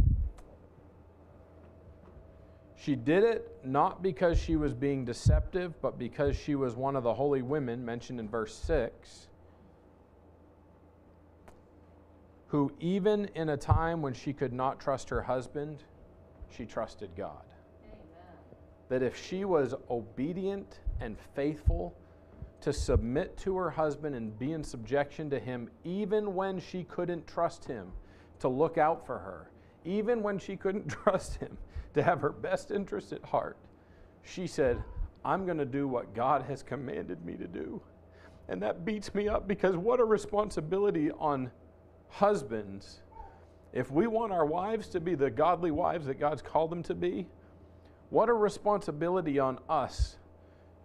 she 2.76 2.96
did 2.96 3.24
it 3.24 3.60
not 3.64 4.02
because 4.02 4.38
she 4.38 4.56
was 4.56 4.74
being 4.74 5.06
deceptive, 5.06 5.80
but 5.82 5.98
because 5.98 6.36
she 6.36 6.56
was 6.56 6.76
one 6.76 6.96
of 6.96 7.04
the 7.04 7.14
holy 7.14 7.42
women 7.42 7.86
mentioned 7.86 8.20
in 8.20 8.28
verse 8.28 8.54
6, 8.56 9.28
who, 12.48 12.72
even 12.80 13.26
in 13.36 13.50
a 13.50 13.58
time 13.58 14.02
when 14.02 14.14
she 14.14 14.34
could 14.34 14.54
not 14.54 14.80
trust 14.80 15.10
her 15.10 15.22
husband, 15.22 15.84
she 16.50 16.66
trusted 16.66 17.10
God. 17.16 17.46
Amen. 17.86 17.98
That 18.90 19.02
if 19.02 19.16
she 19.16 19.46
was 19.46 19.74
obedient 19.90 20.80
and 21.00 21.18
faithful 21.36 21.96
to 22.64 22.72
submit 22.72 23.38
to 23.38 23.58
her 23.58 23.70
husband 23.70 24.16
and 24.16 24.40
be 24.40 24.54
in 24.54 24.64
subjection 24.64 25.30
to 25.30 25.38
him, 25.38 25.70
even 25.84 26.34
when 26.34 26.62
she 26.62 26.86
couldn't 26.86 27.28
trust 27.28 27.66
him 27.66 27.92
to 28.40 28.48
look 28.48 28.78
out 28.78 29.06
for 29.06 29.20
her, 29.20 29.52
even 29.84 30.24
when 30.24 30.40
she 30.40 30.56
couldn't 30.56 30.88
trust 31.04 31.36
him 31.36 31.58
to 31.94 32.02
have 32.02 32.22
her 32.22 32.32
best 32.32 32.72
interest 32.72 33.12
at 33.12 33.22
heart, 33.22 33.58
she 34.24 34.48
said, 34.48 34.82
I'm 35.26 35.46
going 35.46 35.58
to 35.58 35.66
do 35.66 35.90
what 35.90 36.16
God 36.16 36.44
has 36.44 36.64
commanded 36.64 37.26
me 37.26 37.36
to 37.36 37.48
do. 37.48 37.82
And 38.48 38.62
that 38.62 38.86
beats 38.86 39.14
me 39.14 39.28
up 39.28 39.46
because 39.46 39.76
what 39.76 40.00
a 40.00 40.06
responsibility 40.06 41.12
on 41.12 41.52
husbands. 42.08 43.02
If 43.74 43.92
we 43.92 44.08
want 44.08 44.32
our 44.32 44.46
wives 44.46 44.88
to 44.90 45.02
be 45.02 45.16
the 45.16 45.30
godly 45.30 45.72
wives 45.72 46.06
that 46.06 46.18
God's 46.18 46.42
called 46.42 46.72
them 46.72 46.84
to 46.84 46.96
be, 46.96 47.28
what 48.10 48.30
a 48.30 48.34
responsibility 48.34 49.38
on 49.38 49.60
us 49.68 50.16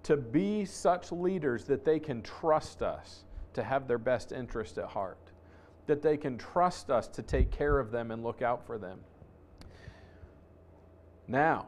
to 0.04 0.16
be 0.16 0.64
such 0.64 1.12
leaders 1.12 1.64
that 1.64 1.84
they 1.84 1.98
can 1.98 2.22
trust 2.22 2.82
us 2.82 3.24
to 3.54 3.62
have 3.62 3.88
their 3.88 3.98
best 3.98 4.32
interest 4.32 4.78
at 4.78 4.86
heart, 4.86 5.32
that 5.86 6.02
they 6.02 6.16
can 6.16 6.38
trust 6.38 6.90
us 6.90 7.08
to 7.08 7.22
take 7.22 7.50
care 7.50 7.78
of 7.78 7.90
them 7.90 8.10
and 8.10 8.22
look 8.22 8.42
out 8.42 8.66
for 8.66 8.78
them. 8.78 9.00
Now, 11.26 11.66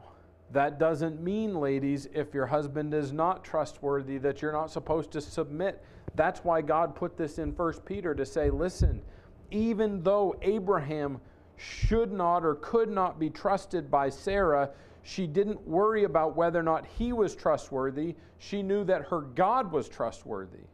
that 0.52 0.78
doesn't 0.78 1.22
mean, 1.22 1.54
ladies, 1.54 2.08
if 2.12 2.34
your 2.34 2.46
husband 2.46 2.92
is 2.94 3.12
not 3.12 3.44
trustworthy, 3.44 4.18
that 4.18 4.42
you're 4.42 4.52
not 4.52 4.70
supposed 4.70 5.10
to 5.12 5.20
submit. 5.20 5.84
That's 6.14 6.42
why 6.42 6.60
God 6.60 6.94
put 6.96 7.16
this 7.16 7.38
in 7.38 7.52
1 7.52 7.72
Peter 7.84 8.14
to 8.14 8.26
say, 8.26 8.50
listen, 8.50 9.02
even 9.50 10.02
though 10.02 10.34
Abraham 10.42 11.20
should 11.56 12.10
not 12.10 12.44
or 12.44 12.56
could 12.56 12.90
not 12.90 13.18
be 13.18 13.30
trusted 13.30 13.90
by 13.90 14.08
Sarah, 14.08 14.70
she 15.02 15.26
didn't 15.26 15.66
worry 15.66 16.04
about 16.04 16.36
whether 16.36 16.58
or 16.58 16.62
not 16.62 16.86
he 16.86 17.12
was 17.12 17.34
trustworthy. 17.34 18.14
She 18.38 18.62
knew 18.62 18.84
that 18.84 19.06
her 19.06 19.20
God 19.20 19.72
was 19.72 19.88
trustworthy. 19.88 20.66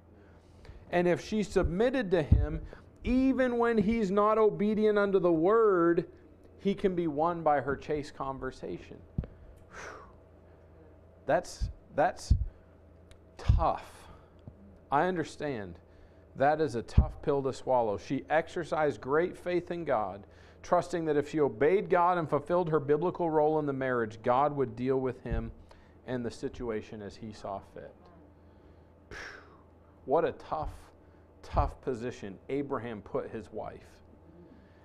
And 0.91 1.07
if 1.09 1.27
she 1.27 1.43
submitted 1.43 2.11
to 2.13 2.23
him, 2.23 2.61
even 3.05 3.59
when 3.59 3.79
he's 3.79 4.11
not 4.11 4.39
obedient 4.39 4.99
unto 4.99 5.19
the 5.19 5.33
word, 5.33 6.07
he 6.59 6.75
can 6.75 6.95
be 6.95 7.07
won 7.07 7.43
by 7.43 7.61
her 7.61 7.77
chaste 7.77 8.17
conversation. 8.17 8.97
That's, 11.27 11.69
that's 11.95 12.35
tough. 13.37 13.85
I 14.91 15.07
understand. 15.07 15.79
That 16.37 16.61
is 16.61 16.75
a 16.75 16.83
tough 16.83 17.21
pill 17.23 17.43
to 17.43 17.53
swallow. 17.53 17.99
She 17.99 18.25
exercised 18.31 19.01
great 19.01 19.37
faith 19.37 19.71
in 19.71 19.85
God, 19.85 20.27
trusting 20.67 21.05
that 21.05 21.17
if 21.17 21.31
she 21.31 21.39
obeyed 21.39 21.89
God 21.89 22.19
and 22.19 22.29
fulfilled 22.29 22.71
her 22.71 22.81
biblical 22.81 23.31
role 23.31 23.61
in 23.61 23.67
the 23.67 23.73
marriage, 23.73 24.19
God 24.25 24.57
would 24.57 24.75
deal 24.75 24.99
with 24.99 25.23
him 25.23 25.53
and 26.09 26.25
the 26.25 26.31
situation 26.31 27.03
as 27.03 27.15
he 27.17 27.33
saw 27.33 27.61
fit. 27.73 27.95
What 30.07 30.25
a 30.25 30.33
tough, 30.33 30.75
tough 31.43 31.81
position 31.83 32.37
Abraham 32.49 33.01
put 33.01 33.31
his 33.31 33.53
wife. 33.53 33.81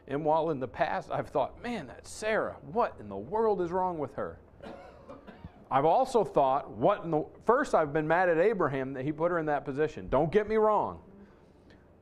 And 0.07 0.23
while 0.23 0.51
in 0.51 0.59
the 0.59 0.67
past 0.67 1.09
I've 1.11 1.29
thought, 1.29 1.61
man, 1.63 1.87
that's 1.87 2.11
Sarah. 2.11 2.57
What 2.71 2.95
in 2.99 3.09
the 3.09 3.17
world 3.17 3.59
is 3.61 3.71
wrong 3.71 3.97
with 3.97 4.13
her? 4.15 4.37
I've 5.71 5.85
also 5.85 6.23
thought, 6.23 6.69
what 6.69 7.05
in 7.05 7.11
the 7.11 7.23
first 7.45 7.73
I've 7.73 7.93
been 7.93 8.07
mad 8.07 8.29
at 8.29 8.37
Abraham 8.37 8.93
that 8.93 9.03
he 9.03 9.11
put 9.11 9.31
her 9.31 9.39
in 9.39 9.47
that 9.47 9.65
position. 9.65 10.09
Don't 10.09 10.31
get 10.31 10.47
me 10.47 10.57
wrong. 10.57 10.99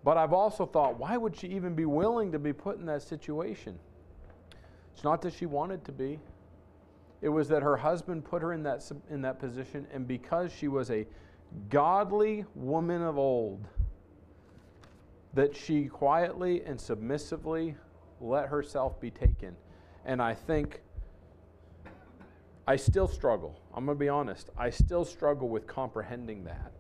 But 0.04 0.18
I've 0.18 0.34
also 0.34 0.66
thought, 0.66 0.98
why 0.98 1.18
would 1.18 1.36
she 1.36 1.48
even 1.48 1.76
be 1.76 1.86
willing 1.86 2.32
to 2.32 2.40
be 2.40 2.54
put 2.54 2.80
in 2.80 2.86
that 2.86 3.02
situation? 3.02 3.78
It's 4.94 5.04
not 5.04 5.22
that 5.24 5.34
she 5.34 5.46
wanted 5.46 5.84
to 5.86 5.92
be. 5.92 6.20
It 7.22 7.30
was 7.30 7.50
that 7.50 7.62
her 7.64 7.76
husband 7.76 8.24
put 8.24 8.42
her 8.42 8.54
in 8.54 8.64
that, 8.64 8.90
in 9.10 9.22
that 9.24 9.40
position, 9.40 9.86
and 9.94 10.08
because 10.08 10.54
she 10.54 10.70
was 10.70 10.90
a 10.90 11.06
godly 11.70 12.46
woman 12.56 13.02
of 13.02 13.18
old, 13.18 13.68
that 15.34 15.56
she 15.56 15.86
quietly 15.86 16.64
and 16.66 16.80
submissively 16.80 17.76
let 18.22 18.48
herself 18.48 19.00
be 19.00 19.12
taken. 19.12 19.56
And 20.06 20.22
I 20.22 20.34
think 20.34 20.82
I 22.68 22.76
still 22.76 23.08
struggle. 23.08 23.60
I'm 23.74 23.86
going 23.86 23.98
to 23.98 24.00
be 24.00 24.10
honest. 24.10 24.50
I 24.58 24.70
still 24.70 25.04
struggle 25.04 25.50
with 25.50 25.68
comprehending 25.68 26.44
that. 26.46 26.72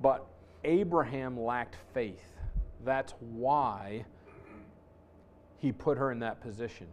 But 0.00 0.26
Abraham 0.64 1.38
lacked 1.38 1.76
faith. 1.92 2.24
That's 2.84 3.14
why 3.20 4.04
he 5.58 5.72
put 5.72 5.98
her 5.98 6.10
in 6.10 6.18
that 6.20 6.40
position. 6.40 6.86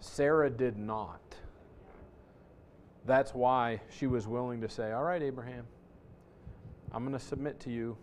Sarah 0.00 0.50
did 0.50 0.76
not. 0.76 1.20
That's 3.04 3.34
why 3.34 3.80
she 3.90 4.06
was 4.06 4.26
willing 4.26 4.60
to 4.60 4.68
say, 4.68 4.92
All 4.92 5.02
right, 5.02 5.22
Abraham, 5.22 5.64
I'm 6.92 7.04
going 7.04 7.18
to 7.18 7.24
submit 7.24 7.58
to 7.60 7.70
you, 7.70 7.96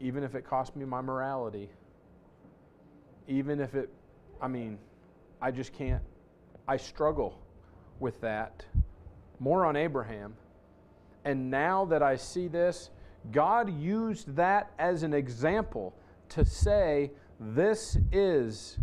even 0.00 0.24
if 0.24 0.34
it 0.34 0.44
costs 0.44 0.74
me 0.74 0.84
my 0.84 1.00
morality. 1.00 1.70
Even 3.28 3.60
if 3.60 3.74
it, 3.74 3.90
I 4.40 4.48
mean, 4.48 4.78
I 5.40 5.50
just 5.50 5.72
can't, 5.72 6.02
I 6.66 6.76
struggle 6.76 7.40
with 7.98 8.20
that, 8.20 8.64
more 9.38 9.64
on 9.64 9.76
Abraham. 9.76 10.34
And 11.24 11.50
now 11.50 11.84
that 11.86 12.02
I 12.02 12.16
see 12.16 12.46
this, 12.46 12.90
God 13.32 13.72
used 13.80 14.34
that 14.36 14.70
as 14.78 15.02
an 15.02 15.14
example 15.14 15.94
to 16.30 16.44
say, 16.44 17.10
this 17.38 17.98
is 18.12 18.78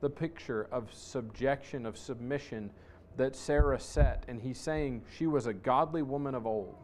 the 0.00 0.10
picture 0.10 0.68
of 0.72 0.92
subjection, 0.92 1.86
of 1.86 1.98
submission 1.98 2.70
that 3.16 3.36
Sarah 3.36 3.78
set. 3.78 4.24
And 4.28 4.40
he's 4.40 4.58
saying 4.58 5.02
she 5.16 5.26
was 5.26 5.46
a 5.46 5.52
godly 5.52 6.02
woman 6.02 6.34
of 6.34 6.46
old. 6.46 6.74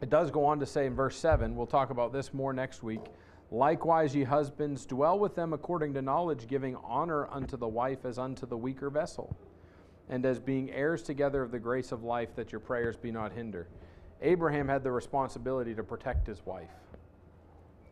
It 0.00 0.10
does 0.10 0.30
go 0.30 0.44
on 0.44 0.60
to 0.60 0.66
say 0.66 0.86
in 0.86 0.94
verse 0.94 1.16
7, 1.16 1.56
we'll 1.56 1.66
talk 1.66 1.90
about 1.90 2.12
this 2.12 2.34
more 2.34 2.52
next 2.52 2.82
week. 2.82 3.00
Likewise, 3.50 4.14
ye 4.14 4.24
husbands, 4.24 4.84
dwell 4.84 5.18
with 5.18 5.34
them 5.34 5.52
according 5.52 5.94
to 5.94 6.02
knowledge, 6.02 6.46
giving 6.46 6.76
honor 6.76 7.26
unto 7.28 7.56
the 7.56 7.68
wife 7.68 8.04
as 8.04 8.18
unto 8.18 8.46
the 8.46 8.56
weaker 8.56 8.90
vessel, 8.90 9.36
and 10.08 10.26
as 10.26 10.38
being 10.38 10.70
heirs 10.72 11.02
together 11.02 11.40
of 11.42 11.50
the 11.50 11.58
grace 11.58 11.92
of 11.92 12.02
life, 12.02 12.34
that 12.34 12.52
your 12.52 12.60
prayers 12.60 12.96
be 12.96 13.10
not 13.10 13.32
hindered. 13.32 13.68
Abraham 14.24 14.66
had 14.66 14.82
the 14.82 14.90
responsibility 14.90 15.74
to 15.74 15.82
protect 15.82 16.26
his 16.26 16.44
wife. 16.46 16.70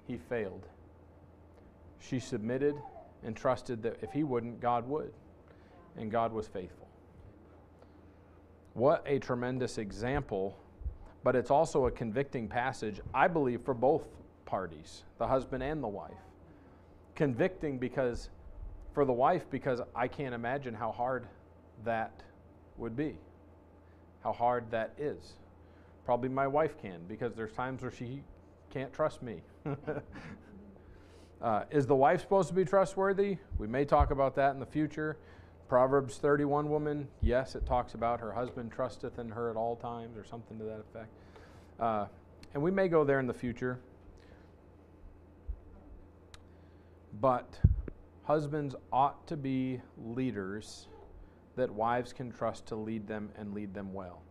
He 0.06 0.16
failed. 0.16 0.66
She 2.00 2.18
submitted 2.18 2.74
and 3.22 3.36
trusted 3.36 3.82
that 3.82 3.98
if 4.02 4.10
he 4.12 4.24
wouldn't, 4.24 4.60
God 4.60 4.88
would. 4.88 5.12
And 5.96 6.10
God 6.10 6.32
was 6.32 6.48
faithful. 6.48 6.88
What 8.72 9.04
a 9.06 9.18
tremendous 9.18 9.76
example, 9.76 10.56
but 11.22 11.36
it's 11.36 11.50
also 11.50 11.84
a 11.84 11.90
convicting 11.90 12.48
passage, 12.48 13.00
I 13.12 13.28
believe, 13.28 13.60
for 13.60 13.74
both 13.74 14.04
parties, 14.46 15.02
the 15.18 15.26
husband 15.26 15.62
and 15.62 15.82
the 15.82 15.88
wife. 15.88 16.12
Convicting 17.14 17.76
because, 17.76 18.30
for 18.94 19.04
the 19.04 19.12
wife, 19.12 19.44
because 19.50 19.82
I 19.94 20.08
can't 20.08 20.34
imagine 20.34 20.72
how 20.72 20.92
hard 20.92 21.26
that 21.84 22.22
would 22.78 22.96
be, 22.96 23.18
how 24.24 24.32
hard 24.32 24.70
that 24.70 24.94
is. 24.96 25.34
Probably 26.04 26.28
my 26.28 26.46
wife 26.46 26.80
can, 26.80 27.00
because 27.08 27.34
there's 27.34 27.52
times 27.52 27.82
where 27.82 27.90
she 27.90 28.22
can't 28.70 28.92
trust 28.92 29.22
me. 29.22 29.42
uh, 31.42 31.64
is 31.70 31.86
the 31.86 31.94
wife 31.94 32.20
supposed 32.20 32.48
to 32.48 32.54
be 32.54 32.64
trustworthy? 32.64 33.38
We 33.58 33.66
may 33.66 33.84
talk 33.84 34.10
about 34.10 34.34
that 34.36 34.54
in 34.54 34.60
the 34.60 34.66
future. 34.66 35.16
Proverbs 35.68 36.18
31 36.18 36.68
woman, 36.68 37.08
yes, 37.20 37.54
it 37.54 37.64
talks 37.64 37.94
about 37.94 38.20
her 38.20 38.32
husband 38.32 38.72
trusteth 38.72 39.18
in 39.18 39.30
her 39.30 39.48
at 39.48 39.56
all 39.56 39.76
times, 39.76 40.16
or 40.16 40.24
something 40.24 40.58
to 40.58 40.64
that 40.64 40.80
effect. 40.80 41.08
Uh, 41.78 42.06
and 42.54 42.62
we 42.62 42.70
may 42.70 42.88
go 42.88 43.04
there 43.04 43.20
in 43.20 43.26
the 43.26 43.34
future. 43.34 43.78
But 47.20 47.58
husbands 48.24 48.74
ought 48.92 49.26
to 49.28 49.36
be 49.36 49.80
leaders 50.04 50.88
that 51.56 51.70
wives 51.70 52.12
can 52.12 52.30
trust 52.32 52.66
to 52.66 52.76
lead 52.76 53.06
them 53.06 53.30
and 53.36 53.54
lead 53.54 53.74
them 53.74 53.92
well. 53.92 54.22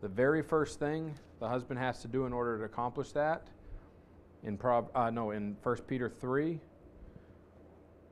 The 0.00 0.08
very 0.08 0.42
first 0.42 0.78
thing 0.78 1.14
the 1.40 1.48
husband 1.48 1.78
has 1.78 2.00
to 2.02 2.08
do 2.08 2.26
in 2.26 2.32
order 2.32 2.58
to 2.58 2.64
accomplish 2.64 3.12
that, 3.12 3.48
in 4.42 4.56
Prob, 4.56 4.90
uh, 4.94 5.10
no, 5.10 5.32
in 5.32 5.56
1 5.62 5.76
Peter 5.86 6.08
3, 6.08 6.58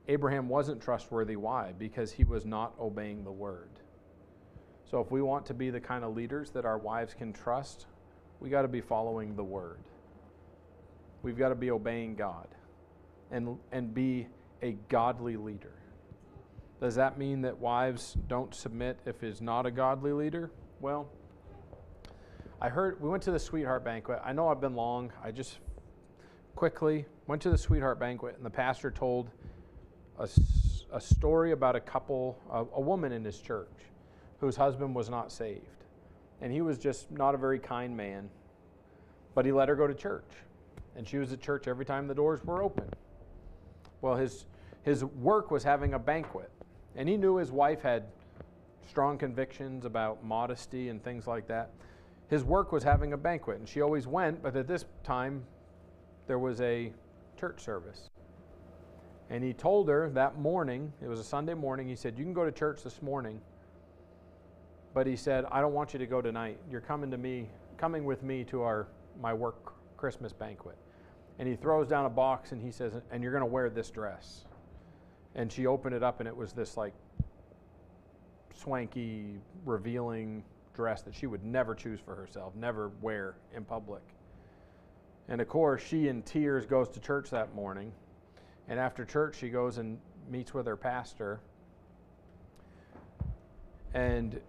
Abraham 0.07 0.47
wasn't 0.49 0.81
trustworthy. 0.81 1.35
Why? 1.35 1.73
Because 1.77 2.11
he 2.11 2.23
was 2.23 2.45
not 2.45 2.73
obeying 2.79 3.23
the 3.23 3.31
word. 3.31 3.69
So 4.89 4.99
if 5.01 5.11
we 5.11 5.21
want 5.21 5.45
to 5.47 5.53
be 5.53 5.69
the 5.69 5.79
kind 5.79 6.03
of 6.03 6.15
leaders 6.15 6.51
that 6.51 6.65
our 6.65 6.77
wives 6.77 7.13
can 7.13 7.33
trust, 7.33 7.85
we 8.39 8.49
got 8.49 8.63
to 8.63 8.67
be 8.67 8.81
following 8.81 9.35
the 9.35 9.43
word. 9.43 9.79
We've 11.21 11.37
got 11.37 11.49
to 11.49 11.55
be 11.55 11.69
obeying 11.71 12.15
God 12.15 12.47
and, 13.31 13.57
and 13.71 13.93
be 13.93 14.27
a 14.61 14.71
godly 14.89 15.37
leader. 15.37 15.73
Does 16.79 16.95
that 16.95 17.17
mean 17.17 17.41
that 17.41 17.57
wives 17.57 18.15
don't 18.27 18.55
submit 18.55 18.99
if 19.05 19.21
is 19.23 19.41
not 19.41 19.65
a 19.65 19.71
godly 19.71 20.13
leader? 20.13 20.49
Well, 20.79 21.09
I 22.61 22.67
heard 22.67 22.99
we 22.99 23.07
went 23.07 23.23
to 23.23 23.31
the 23.31 23.39
sweetheart 23.39 23.85
banquet. 23.85 24.19
I 24.23 24.33
know 24.33 24.49
I've 24.49 24.59
been 24.59 24.75
long. 24.75 25.13
I 25.23 25.31
just 25.31 25.59
quickly 26.55 27.05
went 27.25 27.41
to 27.43 27.49
the 27.49 27.57
sweetheart 27.57 27.99
banquet, 28.01 28.35
and 28.35 28.45
the 28.45 28.49
pastor 28.49 28.91
told 28.91 29.29
a, 30.17 30.27
a 30.91 30.99
story 30.99 31.53
about 31.53 31.77
a 31.77 31.79
couple, 31.79 32.37
a, 32.51 32.65
a 32.75 32.81
woman 32.81 33.13
in 33.13 33.23
his 33.23 33.39
church 33.39 33.71
whose 34.41 34.57
husband 34.57 34.93
was 34.93 35.09
not 35.09 35.31
saved. 35.31 35.85
And 36.41 36.51
he 36.51 36.59
was 36.59 36.77
just 36.77 37.09
not 37.11 37.33
a 37.33 37.37
very 37.37 37.59
kind 37.59 37.95
man, 37.95 38.29
but 39.35 39.45
he 39.45 39.53
let 39.53 39.69
her 39.69 39.75
go 39.75 39.87
to 39.87 39.93
church. 39.93 40.29
And 40.97 41.07
she 41.07 41.17
was 41.17 41.31
at 41.31 41.39
church 41.39 41.65
every 41.65 41.85
time 41.85 42.07
the 42.07 42.15
doors 42.15 42.43
were 42.43 42.61
open. 42.61 42.89
Well, 44.01 44.15
his, 44.15 44.45
his 44.83 45.05
work 45.05 45.49
was 45.49 45.63
having 45.63 45.93
a 45.93 45.99
banquet, 45.99 46.51
and 46.97 47.07
he 47.07 47.15
knew 47.15 47.37
his 47.37 47.51
wife 47.51 47.81
had 47.81 48.03
strong 48.89 49.17
convictions 49.17 49.85
about 49.85 50.25
modesty 50.25 50.89
and 50.89 51.01
things 51.01 51.25
like 51.25 51.47
that. 51.47 51.71
His 52.29 52.43
work 52.43 52.71
was 52.71 52.83
having 52.83 53.13
a 53.13 53.17
banquet, 53.17 53.59
and 53.59 53.67
she 53.67 53.81
always 53.81 54.07
went, 54.07 54.41
but 54.43 54.55
at 54.55 54.67
this 54.67 54.85
time, 55.03 55.43
there 56.27 56.39
was 56.39 56.61
a 56.61 56.93
church 57.39 57.61
service. 57.61 58.09
And 59.29 59.43
he 59.43 59.53
told 59.53 59.89
her 59.89 60.09
that 60.11 60.37
morning, 60.37 60.93
it 61.01 61.07
was 61.07 61.19
a 61.19 61.23
Sunday 61.23 61.53
morning, 61.53 61.87
he 61.87 61.95
said, 61.95 62.17
You 62.17 62.23
can 62.23 62.33
go 62.33 62.45
to 62.45 62.51
church 62.51 62.83
this 62.83 63.01
morning. 63.01 63.41
But 64.93 65.05
he 65.05 65.15
said, 65.15 65.45
I 65.51 65.61
don't 65.61 65.73
want 65.73 65.93
you 65.93 65.99
to 65.99 66.07
go 66.07 66.21
tonight. 66.21 66.59
You're 66.69 66.81
coming 66.81 67.11
to 67.11 67.17
me, 67.17 67.49
coming 67.77 68.05
with 68.05 68.23
me 68.23 68.43
to 68.45 68.63
our 68.63 68.87
my 69.21 69.33
work 69.33 69.73
Christmas 69.97 70.33
banquet 70.33 70.77
and 71.39 71.47
he 71.47 71.55
throws 71.55 71.87
down 71.87 72.05
a 72.05 72.09
box 72.09 72.51
and 72.51 72.61
he 72.61 72.69
says, 72.69 72.93
And 73.11 73.23
you're 73.23 73.31
going 73.31 73.41
to 73.41 73.47
wear 73.47 73.69
this 73.69 73.89
dress. 73.89 74.45
And 75.35 75.51
she 75.51 75.65
opened 75.65 75.95
it 75.95 76.03
up 76.03 76.19
and 76.19 76.27
it 76.27 76.35
was 76.35 76.51
this 76.51 76.75
like 76.75 76.93
swanky, 78.53 79.39
revealing 79.65 80.43
dress 80.79 81.01
that 81.01 81.13
she 81.13 81.27
would 81.27 81.43
never 81.43 81.75
choose 81.75 81.99
for 81.99 82.15
herself, 82.15 82.55
never 82.55 82.93
wear 83.01 83.35
in 83.53 83.65
public. 83.65 84.01
And 85.27 85.41
of 85.41 85.49
course, 85.49 85.81
she 85.83 86.07
in 86.07 86.21
tears 86.21 86.65
goes 86.65 86.87
to 86.91 87.01
church 87.01 87.29
that 87.31 87.53
morning. 87.53 87.91
And 88.69 88.79
after 88.79 89.03
church, 89.03 89.35
she 89.35 89.49
goes 89.49 89.77
and 89.77 89.99
meets 90.31 90.53
with 90.53 90.65
her 90.67 90.77
pastor. 90.77 91.41
And 93.93 94.39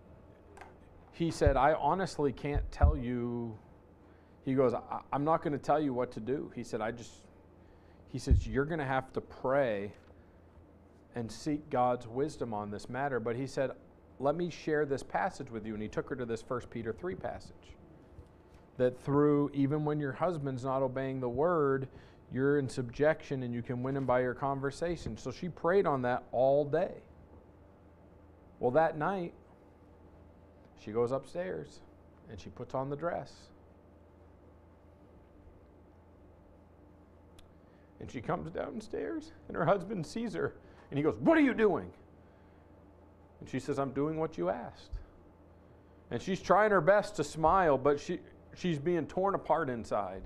he 1.11 1.33
said, 1.33 1.57
I 1.57 1.73
honestly 1.73 2.33
can't 2.33 2.71
tell 2.71 2.97
you. 2.97 3.59
He 4.45 4.55
goes, 4.55 4.73
I, 4.73 5.01
am 5.13 5.25
not 5.25 5.43
going 5.43 5.53
to 5.53 5.59
tell 5.59 5.83
you 5.83 5.93
what 5.93 6.13
to 6.13 6.21
do. 6.21 6.53
He 6.55 6.63
said, 6.63 6.81
I 6.81 6.93
just, 6.93 7.11
he 8.13 8.21
says, 8.21 8.47
you're 8.47 8.65
going 8.65 8.79
to 8.79 8.87
have 8.87 9.13
to 9.15 9.21
pray 9.21 9.93
and 11.17 11.31
seek 11.31 11.69
God's 11.71 12.07
wisdom 12.07 12.55
on 12.55 12.71
this 12.71 12.89
matter. 12.89 13.19
But 13.19 13.35
he 13.35 13.49
said, 13.49 13.73
let 14.21 14.37
me 14.37 14.51
share 14.51 14.85
this 14.85 15.03
passage 15.03 15.51
with 15.51 15.67
you. 15.67 15.73
And 15.73 15.83
he 15.83 15.89
took 15.89 16.09
her 16.11 16.17
to 16.17 16.27
this 16.27 16.45
1 16.47 16.61
Peter 16.71 16.93
3 16.93 17.15
passage. 17.15 17.55
That 18.77 19.03
through, 19.03 19.51
even 19.55 19.85
when 19.85 19.99
your 19.99 20.13
husband's 20.13 20.63
not 20.63 20.83
obeying 20.83 21.21
the 21.21 21.29
word, 21.29 21.89
you're 22.33 22.59
in 22.59 22.69
subjection 22.69 23.43
and 23.43 23.53
you 23.53 23.63
can 23.63 23.83
win 23.83 23.97
him 23.97 24.05
by 24.05 24.21
your 24.21 24.35
conversation. 24.35 25.17
So 25.17 25.33
she 25.33 25.49
prayed 25.49 25.87
on 25.87 26.03
that 26.03 26.23
all 26.33 26.65
day. 26.65 26.93
Well, 28.61 28.71
that 28.73 28.97
night, 28.97 29.33
she 30.79 30.93
goes 30.93 31.13
upstairs 31.13 31.81
and 32.31 32.39
she 32.39 32.51
puts 32.51 32.75
on 32.75 32.91
the 32.91 32.97
dress. 32.97 33.33
And 38.01 38.11
she 38.11 38.21
comes 38.21 38.51
downstairs 38.51 39.33
and 39.49 39.57
her 39.57 39.65
husband 39.65 40.07
sees 40.07 40.35
her 40.35 40.55
and 40.91 40.99
he 40.99 41.03
goes, 41.03 41.17
What 41.21 41.39
are 41.39 41.43
you 41.43 41.55
doing? 41.55 41.91
And 43.41 43.49
she 43.49 43.59
says, 43.59 43.79
I'm 43.79 43.93
doing 43.93 44.19
what 44.19 44.39
you 44.39 44.51
asked. 44.51 44.91
And 46.11 46.21
she's 46.21 46.41
trying 46.41 46.71
her 46.71 46.81
best 46.81 47.17
to 47.17 47.25
smile, 47.25 47.79
but 47.79 47.99
she, 47.99 48.21
she's 48.55 48.79
being 48.79 49.07
torn 49.07 49.35
apart 49.35 49.71
inside. 49.71 50.23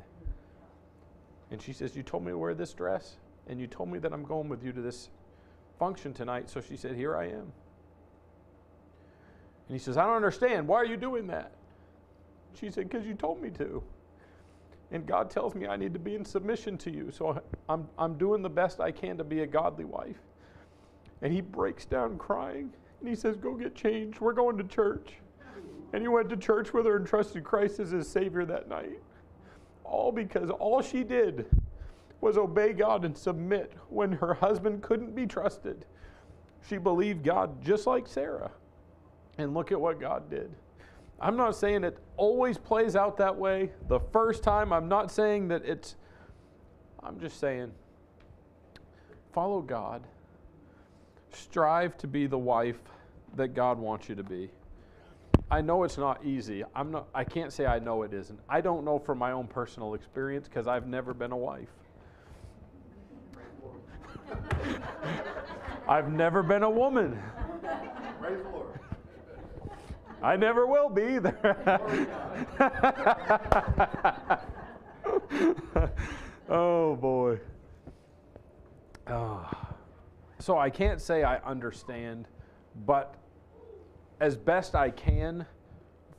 And 1.51 1.61
she 1.61 1.73
says, 1.73 1.95
You 1.95 2.03
told 2.03 2.25
me 2.25 2.33
to 2.33 2.39
wear 2.39 2.55
this 2.55 2.73
dress, 2.73 3.17
and 3.49 3.61
you 3.61 3.67
told 3.67 3.91
me 3.91 3.99
that 4.01 4.13
I'm 4.13 4.25
going 4.25 4.49
with 4.49 4.65
you 4.65 4.73
to 4.73 4.81
this 4.81 5.11
function 5.79 6.13
tonight. 6.13 6.49
So 6.51 6.61
she 6.61 6.77
said, 6.77 6.97
Here 6.97 7.17
I 7.17 7.27
am. 7.27 7.53
And 9.69 9.73
he 9.73 9.79
says, 9.79 9.97
I 9.97 10.05
don't 10.05 10.17
understand. 10.17 10.67
Why 10.67 10.77
are 10.77 10.85
you 10.85 10.97
doing 10.97 11.27
that? 11.29 11.53
She 12.59 12.71
said, 12.71 12.89
Because 12.89 13.07
you 13.07 13.15
told 13.15 13.43
me 13.43 13.51
to. 13.51 13.83
And 14.91 15.07
God 15.07 15.31
tells 15.31 15.55
me 15.55 15.67
I 15.67 15.77
need 15.77 15.93
to 15.93 15.99
be 15.99 16.15
in 16.15 16.25
submission 16.25 16.79
to 16.79 16.91
you. 16.91 17.11
So 17.11 17.43
I'm, 17.69 17.89
I'm 17.99 18.17
doing 18.17 18.43
the 18.43 18.51
best 18.51 18.81
I 18.81 18.91
can 18.91 19.17
to 19.19 19.25
be 19.25 19.41
a 19.41 19.47
godly 19.47 19.85
wife. 19.85 20.21
And 21.23 21.33
he 21.33 21.41
breaks 21.41 21.85
down 21.85 22.19
crying. 22.19 22.73
And 23.05 23.11
he 23.11 23.21
says, 23.21 23.37
Go 23.37 23.53
get 23.53 23.75
changed. 23.75 24.19
We're 24.19 24.33
going 24.33 24.57
to 24.57 24.65
church. 24.65 25.17
And 25.93 26.01
he 26.01 26.09
went 26.09 26.31
to 26.31 26.39
church 26.39 26.73
with 26.73 26.87
her 26.87 26.97
and 26.97 27.07
trusted 27.07 27.45
Christ 27.45 27.79
as 27.79 27.91
his 27.91 28.09
Savior 28.09 28.47
that 28.47 28.67
night. 28.67 28.99
All 29.85 30.11
because 30.11 30.49
all 30.49 30.81
she 30.81 31.05
did 31.05 31.45
was 32.23 32.39
obey 32.39 32.73
God 32.73 33.05
and 33.05 33.15
submit 33.15 33.75
when 33.91 34.11
her 34.13 34.33
husband 34.33 34.83
couldn't 34.83 35.15
be 35.15 35.27
trusted. 35.27 35.85
She 36.67 36.79
believed 36.79 37.23
God 37.23 37.63
just 37.63 37.87
like 37.87 38.07
Sarah. 38.07 38.51
And 39.37 39.53
look 39.53 39.71
at 39.71 39.79
what 39.79 40.01
God 40.01 40.31
did. 40.31 40.51
I'm 41.21 41.37
not 41.37 41.55
saying 41.57 41.85
it 41.85 41.99
always 42.17 42.57
plays 42.57 42.97
out 42.97 43.19
that 43.19 43.37
way 43.37 43.71
the 43.87 44.01
first 44.01 44.43
time. 44.43 44.73
I'm 44.73 44.89
not 44.89 45.13
saying 45.13 45.49
that 45.49 45.63
it's, 45.67 45.97
I'm 47.03 47.21
just 47.21 47.39
saying 47.39 47.71
follow 49.35 49.61
God. 49.61 50.07
Strive 51.35 51.99
to 51.99 52.07
be 52.07 52.27
the 52.27 52.39
wife 52.39 52.79
that 53.37 53.55
God 53.55 53.79
wants 53.79 54.09
you 54.09 54.15
to 54.15 54.23
be. 54.23 54.51
I 55.51 55.61
know 55.61 55.85
it's 55.85 55.99
not 55.99 56.25
easy. 56.25 56.65
I'm 56.75 56.91
not 56.91 57.07
I 57.15 57.25
can't 57.25 57.53
say 57.53 57.67
I 57.67 57.79
know 57.79 58.03
it 58.03 58.13
isn't. 58.13 58.41
I 58.49 58.61
don't 58.61 58.85
know 58.85 58.99
from 58.99 59.19
my 59.19 59.33
own 59.33 59.47
personal 59.47 59.95
experience 59.95 60.49
because 60.49 60.67
I've 60.67 60.87
never 60.87 61.13
been 61.13 61.33
a 61.33 61.37
wife. 61.37 61.69
I've 65.89 66.11
never 66.11 66.43
been 66.43 66.63
a 66.63 66.71
woman. 66.71 67.21
Praise 68.21 68.39
the 68.43 68.49
Lord. 68.51 68.81
I 70.23 70.37
never 70.37 70.67
will 70.67 70.89
be 70.89 71.03
either. 71.03 71.37
oh 76.49 76.97
boy. 76.97 77.39
Oh. 79.07 79.51
So 80.39 80.59
I 80.59 80.71
can't 80.71 81.01
say 81.01 81.23
I 81.23 81.37
understand, 81.39 82.27
but 82.87 83.17
as 84.21 84.37
best 84.37 84.75
I 84.75 84.91
can 84.91 85.47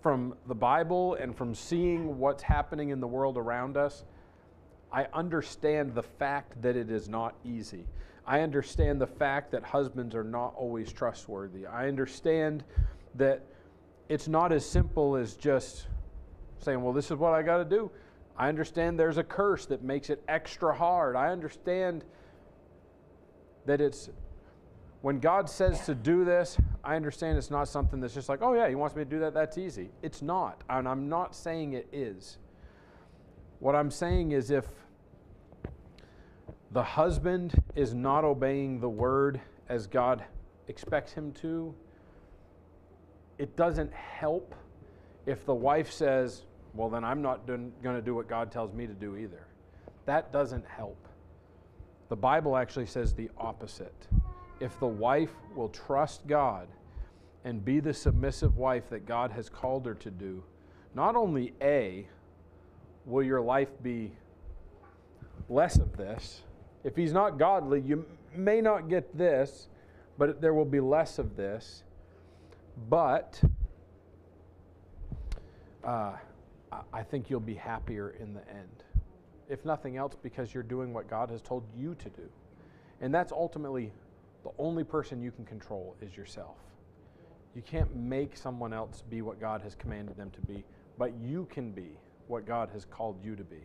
from 0.02 0.36
the 0.48 0.56
Bible 0.56 1.16
and 1.16 1.36
from 1.36 1.56
seeing 1.56 2.18
what's 2.20 2.44
happening 2.44 2.90
in 2.90 3.00
the 3.00 3.08
world 3.08 3.38
around 3.38 3.78
us, 3.78 4.04
I 4.92 5.08
understand 5.14 5.96
the 5.96 6.04
fact 6.04 6.62
that 6.62 6.76
it 6.76 6.92
is 6.92 7.10
not 7.10 7.36
easy. 7.44 7.86
I 8.26 8.42
understand 8.42 9.00
the 9.00 9.08
fact 9.08 9.52
that 9.52 9.64
husbands 9.64 10.16
are 10.16 10.24
not 10.24 10.54
always 10.56 10.92
trustworthy. 10.92 11.66
I 11.66 11.88
understand 11.88 12.64
that 13.16 13.44
it's 14.10 14.28
not 14.28 14.52
as 14.52 14.66
simple 14.66 15.16
as 15.16 15.36
just 15.36 15.88
saying, 16.60 16.82
well, 16.82 16.94
this 16.94 17.12
is 17.12 17.18
what 17.18 17.34
I 17.34 17.42
got 17.42 17.58
to 17.58 17.66
do. 17.66 17.92
I 18.38 18.50
understand 18.50 19.00
there's 19.00 19.18
a 19.18 19.24
curse 19.24 19.66
that 19.68 19.84
makes 19.84 20.10
it 20.10 20.22
extra 20.28 20.76
hard. 20.76 21.16
I 21.16 21.30
understand 21.30 22.04
that 23.66 23.82
it's 23.82 24.10
when 25.06 25.20
God 25.20 25.48
says 25.48 25.86
to 25.86 25.94
do 25.94 26.26
this, 26.26 26.58
I 26.84 26.96
understand 26.96 27.38
it's 27.38 27.52
not 27.52 27.68
something 27.68 28.00
that's 28.00 28.16
just 28.16 28.28
like, 28.28 28.42
oh, 28.42 28.56
yeah, 28.56 28.68
He 28.68 28.74
wants 28.74 28.96
me 28.96 29.04
to 29.04 29.10
do 29.10 29.20
that. 29.20 29.36
That's 29.36 29.56
easy. 29.56 29.92
It's 30.02 30.24
not. 30.24 30.64
And 30.68 30.88
I'm 30.88 31.08
not 31.08 31.36
saying 31.36 31.74
it 31.74 31.88
is. 31.94 32.40
What 33.60 33.76
I'm 33.76 33.92
saying 33.92 34.32
is 34.32 34.50
if 34.50 34.66
the 36.72 36.82
husband 36.82 37.62
is 37.76 37.94
not 37.94 38.24
obeying 38.24 38.80
the 38.80 38.90
word 38.90 39.40
as 39.70 39.86
God 39.86 40.24
expects 40.70 41.14
him 41.14 41.32
to, 41.34 41.76
it 43.38 43.56
doesn't 43.56 43.94
help 43.94 44.56
if 45.28 45.46
the 45.46 45.54
wife 45.54 45.92
says, 45.92 46.46
Well, 46.74 46.90
then 46.90 47.04
I'm 47.04 47.22
not 47.22 47.46
going 47.46 47.72
to 47.84 48.02
do 48.02 48.16
what 48.16 48.28
God 48.28 48.52
tells 48.52 48.74
me 48.74 48.88
to 48.88 48.94
do 48.94 49.18
either. 49.18 49.46
That 50.06 50.34
doesn't 50.34 50.66
help. 50.66 50.98
The 52.10 52.16
Bible 52.16 52.58
actually 52.58 52.88
says 52.88 53.14
the 53.14 53.30
opposite. 53.38 54.08
If 54.60 54.80
the 54.80 54.88
wife 54.88 55.34
will 55.56 55.70
trust 55.70 56.28
God 56.28 56.68
and 57.44 57.64
be 57.64 57.80
the 57.80 57.94
submissive 57.94 58.58
wife 58.58 58.90
that 58.90 59.06
God 59.06 59.32
has 59.32 59.50
called 59.50 59.86
her 59.86 59.96
to 59.96 60.12
do, 60.12 60.44
not 60.94 61.16
only 61.16 61.54
A, 61.62 62.08
will 63.06 63.24
your 63.24 63.42
life 63.42 63.70
be 63.84 64.12
less 65.50 65.78
of 65.78 65.96
this. 65.98 66.42
If 66.84 66.96
he's 66.96 67.14
not 67.14 67.38
godly, 67.38 67.82
you 67.82 68.06
may 68.34 68.62
not 68.62 68.90
get 68.90 69.16
this, 69.18 69.68
but 70.18 70.42
there 70.42 70.54
will 70.54 70.66
be 70.66 70.80
less 70.80 71.20
of 71.20 71.36
this 71.36 71.84
but 72.90 73.42
uh, 75.84 76.14
I 76.94 77.04
think 77.04 77.30
you'll 77.30 77.40
be 77.40 77.56
happier 77.56 78.16
in 78.20 78.34
the 78.34 78.48
end. 78.50 78.84
If 79.50 79.64
nothing 79.64 79.98
else, 79.98 80.16
because 80.22 80.54
you're 80.54 80.64
doing 80.64 80.94
what 80.94 81.10
God 81.10 81.30
has 81.30 81.42
told 81.42 81.64
you 81.76 81.96
to 81.96 82.10
do. 82.10 82.28
And 83.02 83.14
that's 83.14 83.32
ultimately 83.32 83.92
the 84.46 84.52
only 84.60 84.84
person 84.84 85.24
you 85.24 85.32
can 85.32 85.44
control 85.44 85.96
is 86.02 86.16
yourself. 86.16 86.58
You 87.56 87.64
can't 87.64 87.94
make 87.96 88.38
someone 88.38 88.74
else 88.74 89.02
be 89.10 89.24
what 89.24 89.42
God 89.42 89.62
has 89.64 89.74
commanded 89.74 90.16
them 90.18 90.30
to 90.30 90.42
be, 90.42 90.64
but 91.00 91.14
you 91.20 91.48
can 91.50 91.72
be 91.72 91.98
what 92.28 92.46
God 92.46 92.70
has 92.72 92.86
called 92.86 93.18
you 93.26 93.36
to 93.36 93.44
be. 93.44 93.64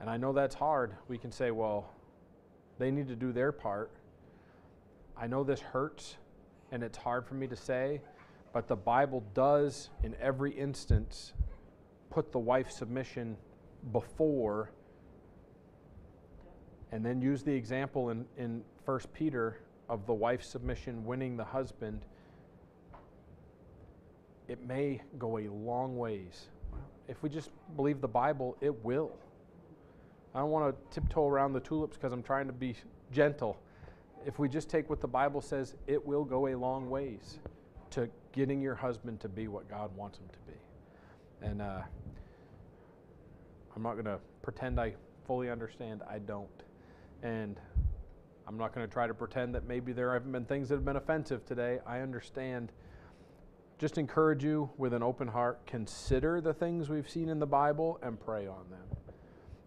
And 0.00 0.08
I 0.08 0.18
know 0.18 0.32
that's 0.32 0.54
hard. 0.54 0.94
We 1.08 1.18
can 1.18 1.32
say, 1.32 1.50
well, 1.50 1.90
they 2.78 2.92
need 2.92 3.08
to 3.08 3.16
do 3.16 3.32
their 3.32 3.50
part. 3.50 3.90
I 5.16 5.26
know 5.26 5.42
this 5.42 5.60
hurts 5.60 6.16
and 6.70 6.84
it's 6.84 6.98
hard 6.98 7.26
for 7.26 7.34
me 7.34 7.48
to 7.48 7.56
say, 7.56 8.02
but 8.52 8.68
the 8.68 8.76
Bible 8.76 9.24
does, 9.34 9.90
in 10.04 10.14
every 10.20 10.52
instance, 10.52 11.32
put 12.08 12.30
the 12.30 12.38
wife's 12.38 12.76
submission 12.76 13.36
before 13.92 14.70
and 16.92 17.04
then 17.04 17.20
use 17.20 17.42
the 17.42 17.52
example 17.52 18.10
in, 18.10 18.26
in 18.38 18.62
1 18.86 19.00
Peter 19.12 19.58
of 19.88 20.06
the 20.06 20.14
wife's 20.14 20.48
submission 20.48 21.04
winning 21.04 21.36
the 21.36 21.44
husband, 21.44 22.00
it 24.48 24.66
may 24.66 25.02
go 25.18 25.38
a 25.38 25.48
long 25.48 25.98
ways. 25.98 26.46
If 27.08 27.22
we 27.22 27.28
just 27.28 27.50
believe 27.76 28.00
the 28.00 28.08
Bible, 28.08 28.56
it 28.60 28.84
will. 28.84 29.12
I 30.34 30.38
don't 30.38 30.50
want 30.50 30.74
to 30.74 30.94
tiptoe 31.00 31.28
around 31.28 31.52
the 31.52 31.60
tulips 31.60 31.96
because 31.96 32.12
I'm 32.12 32.22
trying 32.22 32.46
to 32.46 32.52
be 32.52 32.74
gentle 33.12 33.58
if 34.26 34.40
we 34.40 34.48
just 34.48 34.68
take 34.68 34.90
what 34.90 35.00
the 35.00 35.08
Bible 35.08 35.40
says, 35.40 35.76
it 35.86 36.04
will 36.04 36.24
go 36.24 36.48
a 36.48 36.56
long 36.56 36.90
ways 36.90 37.38
to 37.90 38.10
getting 38.32 38.60
your 38.60 38.74
husband 38.74 39.20
to 39.20 39.28
be 39.28 39.46
what 39.46 39.68
God 39.70 39.96
wants 39.96 40.18
him 40.18 40.26
to 40.32 40.52
be. 40.52 41.46
And 41.46 41.62
uh, 41.62 41.82
I'm 43.74 43.82
not 43.82 43.92
going 43.92 44.06
to 44.06 44.18
pretend 44.42 44.80
I 44.80 44.94
fully 45.28 45.48
understand. 45.48 46.02
I 46.10 46.18
don't. 46.18 46.48
And 47.22 47.56
I'm 48.48 48.56
not 48.56 48.74
going 48.74 48.86
to 48.86 48.92
try 48.92 49.06
to 49.06 49.14
pretend 49.14 49.54
that 49.54 49.66
maybe 49.66 49.92
there 49.92 50.12
haven't 50.12 50.32
been 50.32 50.44
things 50.44 50.68
that 50.68 50.76
have 50.76 50.84
been 50.84 50.96
offensive 50.96 51.44
today. 51.44 51.80
I 51.86 52.00
understand. 52.00 52.70
just 53.78 53.98
encourage 53.98 54.42
you 54.44 54.70
with 54.78 54.94
an 54.94 55.02
open 55.02 55.28
heart 55.28 55.66
consider 55.66 56.40
the 56.40 56.54
things 56.54 56.88
we've 56.88 57.08
seen 57.10 57.28
in 57.28 57.38
the 57.38 57.46
Bible 57.46 57.98
and 58.02 58.18
pray 58.18 58.46
on 58.46 58.64
them. 58.70 58.86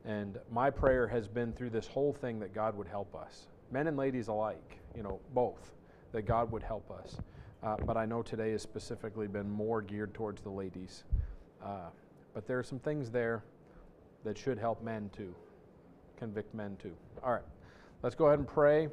And 0.06 0.40
my 0.52 0.70
prayer 0.70 1.08
has 1.08 1.28
been 1.28 1.54
through 1.54 1.70
this 1.72 1.88
whole 1.88 2.14
thing 2.14 2.40
that 2.40 2.54
God 2.54 2.76
would 2.76 2.88
help 2.88 3.16
us, 3.16 3.48
men 3.72 3.88
and 3.88 3.98
ladies 3.98 4.28
alike, 4.28 4.80
you 4.96 5.04
know, 5.04 5.20
both, 5.34 5.74
that 6.14 6.24
God 6.24 6.52
would 6.52 6.64
help 6.64 6.90
us. 6.90 7.18
Uh, 7.62 7.76
but 7.86 7.98
I 7.98 8.06
know 8.06 8.22
today 8.24 8.52
has 8.52 8.62
specifically 8.62 9.28
been 9.28 9.50
more 9.50 9.82
geared 9.82 10.14
towards 10.14 10.42
the 10.42 10.50
ladies. 10.50 11.04
Uh, 11.64 11.90
but 12.34 12.48
there 12.48 12.58
are 12.58 12.64
some 12.64 12.80
things 12.80 13.12
there 13.12 13.44
that 14.24 14.38
should 14.38 14.58
help 14.58 14.82
men 14.82 15.10
too, 15.16 15.36
convict 16.18 16.56
men 16.56 16.78
too. 16.82 16.94
All 17.24 17.34
right, 17.34 17.44
let's 18.02 18.16
go 18.16 18.28
ahead 18.28 18.40
and 18.40 18.48
pray. 18.48 18.88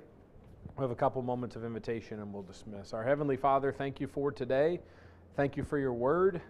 We 0.76 0.82
have 0.82 0.90
a 0.90 0.96
couple 0.96 1.22
moments 1.22 1.54
of 1.54 1.64
invitation 1.64 2.20
and 2.20 2.32
we'll 2.32 2.42
dismiss. 2.42 2.92
Our 2.92 3.04
Heavenly 3.04 3.36
Father, 3.36 3.72
thank 3.72 4.00
you 4.00 4.06
for 4.06 4.32
today. 4.32 4.80
Thank 5.36 5.56
you 5.56 5.62
for 5.62 5.78
your 5.78 5.92
word. 5.92 6.40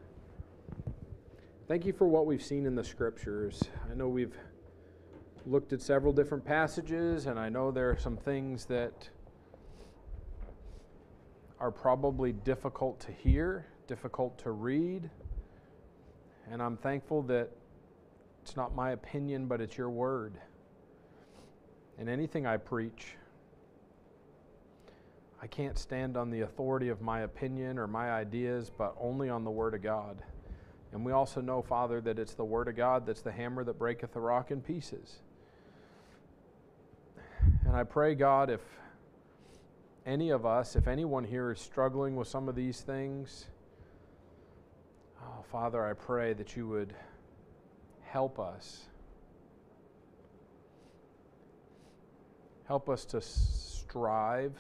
Thank 1.69 1.85
you 1.85 1.93
for 1.93 2.07
what 2.07 2.27
we've 2.27 2.43
seen 2.43 2.65
in 2.65 2.75
the 2.75 2.85
scriptures. 2.85 3.63
I 3.91 3.95
know 3.95 4.09
we've 4.09 4.37
looked 5.45 5.73
at 5.73 5.83
several 5.83 6.13
different 6.13 6.45
passages, 6.45 7.27
and 7.27 7.39
I 7.39 7.49
know 7.49 7.71
there 7.71 7.91
are 7.91 7.97
some 7.97 8.17
things 8.17 8.65
that 8.67 9.11
are 11.61 11.71
probably 11.71 12.33
difficult 12.33 13.01
to 13.01 13.13
hear, 13.13 13.67
difficult 13.87 14.39
to 14.39 14.53
read. 14.53 15.11
And 16.51 16.63
I'm 16.63 16.77
thankful 16.77 17.23
that 17.25 17.51
it's 18.43 18.57
not 18.57 18.75
my 18.75 18.93
opinion, 18.93 19.47
but 19.47 19.61
it's 19.61 19.77
your 19.77 19.91
word. 19.91 20.39
And 21.99 22.09
anything 22.09 22.47
I 22.47 22.57
preach, 22.57 23.17
I 25.41 25.47
can't 25.47 25.79
stand 25.79 26.17
on 26.17 26.31
the 26.31 26.43
authority 26.43 26.89
of 26.89 27.01
my 27.01 27.21
opinion 27.21 27.79
or 27.79 27.87
my 27.87 28.11
ideas, 28.11 28.71
but 28.77 28.95
only 29.01 29.29
on 29.29 29.45
the 29.45 29.51
word 29.51 29.75
of 29.75 29.83
God. 29.83 30.23
And 30.93 31.05
we 31.05 31.13
also 31.13 31.41
know, 31.41 31.63
Father, 31.63 32.01
that 32.03 32.19
it's 32.19 32.35
the 32.35 32.45
word 32.45 32.69
of 32.69 32.77
God 32.77 33.07
that's 33.07 33.23
the 33.23 33.33
hammer 33.33 33.65
that 33.65 33.79
breaketh 33.79 34.13
the 34.13 34.21
rock 34.21 34.51
in 34.51 34.61
pieces. 34.61 35.17
And 37.65 37.77
I 37.77 37.85
pray, 37.85 38.15
God, 38.15 38.51
if 38.51 38.61
any 40.05 40.31
of 40.31 40.47
us, 40.47 40.77
if 40.77 40.87
anyone 40.87 41.25
here 41.25 41.51
is 41.51 41.61
struggling 41.61 42.17
with 42.17 42.29
some 42.29 42.49
of 42.49 42.55
these 42.55 42.81
things, 42.81 43.47
oh, 45.23 45.45
Father, 45.51 45.85
I 45.85 45.93
pray 45.93 46.33
that 46.35 46.57
you 46.57 46.69
would 46.69 46.95
help 48.03 48.39
us. 48.39 48.87
Help 52.67 52.89
us 52.89 53.05
to 53.07 53.21
strive. 53.21 54.53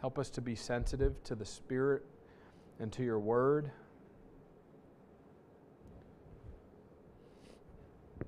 Help 0.00 0.18
us 0.18 0.30
to 0.30 0.40
be 0.40 0.54
sensitive 0.54 1.22
to 1.24 1.34
the 1.34 1.44
Spirit 1.44 2.04
and 2.78 2.92
to 2.92 3.02
your 3.02 3.18
word. 3.18 3.70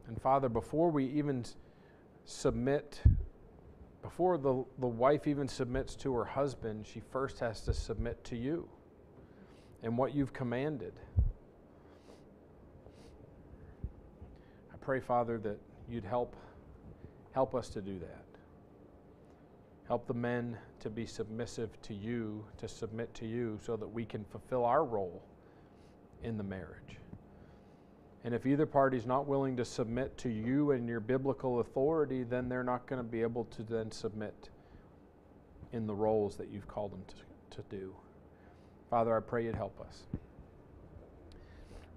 And 0.09 0.21
Father, 0.21 0.49
before 0.49 0.91
we 0.91 1.07
even 1.07 1.45
submit 2.25 3.01
before 4.03 4.37
the, 4.37 4.65
the 4.79 4.87
wife 4.87 5.27
even 5.27 5.47
submits 5.47 5.95
to 5.95 6.13
her 6.15 6.25
husband, 6.25 6.87
she 6.87 7.01
first 7.13 7.39
has 7.39 7.61
to 7.63 7.73
submit 7.73 8.23
to 8.25 8.37
you 8.37 8.69
and 9.83 9.97
what 9.97 10.15
you've 10.15 10.33
commanded. 10.33 10.93
I 14.73 14.77
pray, 14.81 14.99
Father, 15.01 15.39
that 15.39 15.59
you'd 15.89 16.05
help 16.05 16.35
help 17.33 17.55
us 17.55 17.69
to 17.71 17.81
do 17.81 17.99
that. 17.99 18.25
Help 19.89 20.07
the 20.07 20.15
men 20.15 20.57
to 20.81 20.89
be 20.89 21.07
submissive 21.07 21.71
to 21.83 21.95
you, 21.95 22.45
to 22.59 22.69
submit 22.69 23.13
to 23.15 23.27
you, 23.27 23.59
so 23.65 23.77
that 23.77 23.89
we 23.89 24.05
can 24.05 24.25
fulfill 24.25 24.65
our 24.65 24.85
role 24.85 25.23
in 26.23 26.37
the 26.37 26.45
marriage. 26.45 26.99
And 28.25 28.35
if 28.35 28.47
either 28.47 28.67
party 28.67 28.97
is 28.97 29.07
not 29.07 29.27
willing 29.27 29.57
to 29.57 29.65
submit 29.65 30.17
to 30.19 30.29
you 30.29 30.71
and 30.71 30.89
your 30.89 31.01
biblical 31.01 31.61
authority, 31.61 32.23
then 32.23 32.49
they're 32.49 32.63
not 32.63 32.87
going 32.87 33.01
to 33.01 33.09
be 33.09 33.23
able 33.23 33.45
to 33.47 33.63
then 33.65 33.91
submit 33.91 34.51
in 35.73 35.87
the 35.87 35.95
roles 35.95 36.37
that 36.37 36.49
you've 36.49 36.69
called 36.69 36.93
them 36.93 37.03
to, 37.09 37.57
to 37.57 37.63
do. 37.69 37.95
Father, 38.91 39.17
I 39.17 39.21
pray 39.21 39.45
you'd 39.45 39.57
help 39.57 39.81
us. 39.81 40.03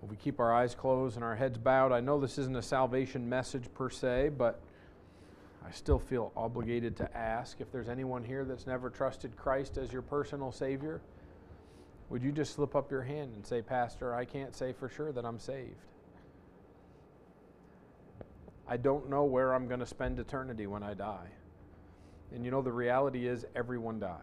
If 0.01 0.09
we 0.09 0.15
keep 0.15 0.39
our 0.39 0.53
eyes 0.53 0.73
closed 0.73 1.15
and 1.15 1.23
our 1.23 1.35
heads 1.35 1.57
bowed, 1.57 1.91
I 1.91 1.99
know 1.99 2.19
this 2.19 2.37
isn't 2.37 2.55
a 2.55 2.61
salvation 2.61 3.27
message 3.27 3.65
per 3.73 3.89
se, 3.89 4.31
but 4.37 4.59
I 5.65 5.71
still 5.71 5.97
feel 5.97 6.31
obligated 6.35 6.95
to 6.97 7.17
ask 7.17 7.59
if 7.59 7.71
there's 7.71 7.89
anyone 7.89 8.23
here 8.23 8.45
that's 8.45 8.67
never 8.67 8.89
trusted 8.89 9.35
Christ 9.35 9.77
as 9.77 9.91
your 9.91 10.03
personal 10.03 10.51
Savior. 10.51 11.01
Would 12.09 12.23
you 12.23 12.31
just 12.31 12.53
slip 12.53 12.75
up 12.75 12.91
your 12.91 13.01
hand 13.01 13.33
and 13.35 13.45
say, 13.45 13.63
Pastor, 13.63 14.13
I 14.13 14.25
can't 14.25 14.55
say 14.55 14.73
for 14.73 14.87
sure 14.87 15.11
that 15.11 15.25
I'm 15.25 15.39
saved? 15.39 15.87
I 18.67 18.77
don't 18.77 19.09
know 19.09 19.23
where 19.23 19.55
I'm 19.55 19.67
going 19.67 19.79
to 19.79 19.85
spend 19.87 20.19
eternity 20.19 20.67
when 20.67 20.83
I 20.83 20.93
die. 20.93 21.29
And 22.31 22.45
you 22.45 22.51
know, 22.51 22.61
the 22.61 22.71
reality 22.71 23.27
is, 23.27 23.45
everyone 23.55 23.99
dies. 23.99 24.19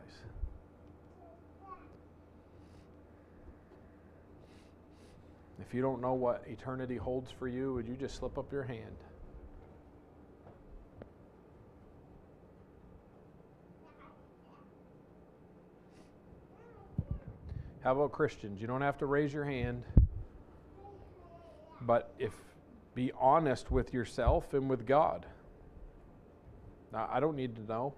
If 5.61 5.75
you 5.75 5.83
don't 5.83 6.01
know 6.01 6.15
what 6.15 6.45
eternity 6.47 6.97
holds 6.97 7.31
for 7.33 7.49
you, 7.49 7.75
would 7.75 7.89
you 7.89 7.95
just 7.95 8.17
slip 8.17 8.39
up 8.39 8.53
your 8.53 8.65
hand? 8.65 8.97
How 17.83 17.93
about 17.93 18.13
Christians? 18.13 18.61
You 18.61 18.67
don't 18.67 18.83
have 18.83 18.99
to 18.99 19.07
raise 19.07 19.33
your 19.33 19.45
hand. 19.45 19.83
But 21.81 22.15
if 22.19 22.33
be 22.95 23.11
honest 23.19 23.71
with 23.71 23.95
yourself 23.95 24.53
and 24.55 24.69
with 24.69 24.87
God. 24.87 25.27
Now, 26.93 27.09
I 27.11 27.21
don't 27.21 27.37
need 27.37 27.57
to 27.57 27.63
know. 27.63 27.95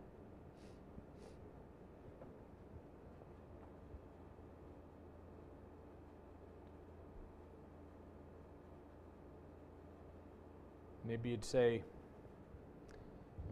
Maybe 11.07 11.31
you'd 11.31 11.45
say, 11.45 11.83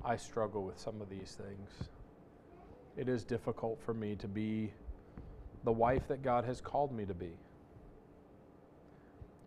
I 0.05 0.17
struggle 0.17 0.65
with 0.65 0.79
some 0.79 1.03
of 1.03 1.11
these 1.11 1.37
things. 1.37 1.89
It 2.97 3.09
is 3.09 3.25
difficult 3.25 3.81
for 3.83 3.93
me 3.93 4.17
to 4.17 4.29
be 4.29 4.73
the 5.65 5.73
wife 5.73 6.09
that 6.09 6.23
God 6.23 6.45
has 6.45 6.61
called 6.61 6.93
me 6.93 7.05
to 7.05 7.15
be 7.15 7.33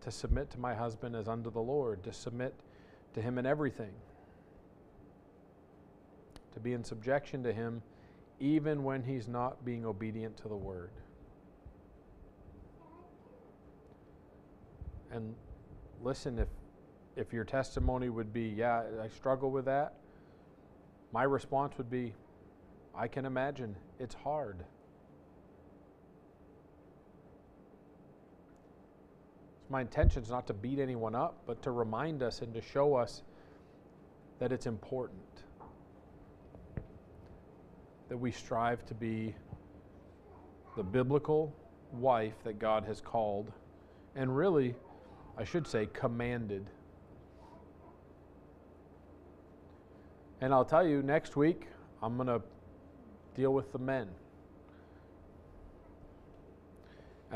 to 0.02 0.10
submit 0.12 0.48
to 0.50 0.60
my 0.60 0.72
husband 0.72 1.16
as 1.16 1.26
unto 1.26 1.50
the 1.50 1.60
Lord, 1.60 2.04
to 2.04 2.12
submit 2.12 2.54
to 3.14 3.20
him 3.20 3.38
in 3.38 3.46
everything, 3.46 3.90
to 6.54 6.60
be 6.60 6.74
in 6.74 6.84
subjection 6.84 7.42
to 7.42 7.52
him 7.52 7.82
even 8.38 8.84
when 8.84 9.02
he's 9.02 9.26
not 9.26 9.64
being 9.64 9.84
obedient 9.84 10.36
to 10.36 10.48
the 10.48 10.56
word. 10.56 10.90
And 15.10 15.34
listen, 16.02 16.38
if 16.38 16.48
if 17.16 17.32
your 17.32 17.44
testimony 17.44 18.10
would 18.10 18.32
be, 18.32 18.42
yeah, 18.42 18.82
I 19.02 19.08
struggle 19.08 19.50
with 19.50 19.64
that, 19.64 19.94
my 21.12 21.22
response 21.22 21.76
would 21.78 21.90
be, 21.90 22.12
I 22.94 23.08
can 23.08 23.24
imagine 23.24 23.74
it's 23.98 24.14
hard. 24.14 24.64
My 29.68 29.80
intention 29.80 30.22
is 30.22 30.30
not 30.30 30.46
to 30.46 30.54
beat 30.54 30.78
anyone 30.78 31.14
up, 31.14 31.42
but 31.46 31.62
to 31.62 31.72
remind 31.72 32.22
us 32.22 32.40
and 32.40 32.54
to 32.54 32.60
show 32.60 32.94
us 32.94 33.22
that 34.38 34.52
it's 34.52 34.66
important. 34.66 35.20
That 38.08 38.16
we 38.16 38.30
strive 38.30 38.86
to 38.86 38.94
be 38.94 39.34
the 40.76 40.84
biblical 40.84 41.52
wife 41.92 42.34
that 42.44 42.58
God 42.58 42.84
has 42.84 43.00
called, 43.00 43.50
and 44.14 44.36
really, 44.36 44.74
I 45.36 45.44
should 45.44 45.66
say, 45.66 45.88
commanded. 45.92 46.66
And 50.40 50.52
I'll 50.52 50.64
tell 50.64 50.86
you, 50.86 51.02
next 51.02 51.34
week, 51.34 51.66
I'm 52.02 52.16
going 52.16 52.28
to 52.28 52.42
deal 53.34 53.52
with 53.52 53.72
the 53.72 53.78
men. 53.78 54.08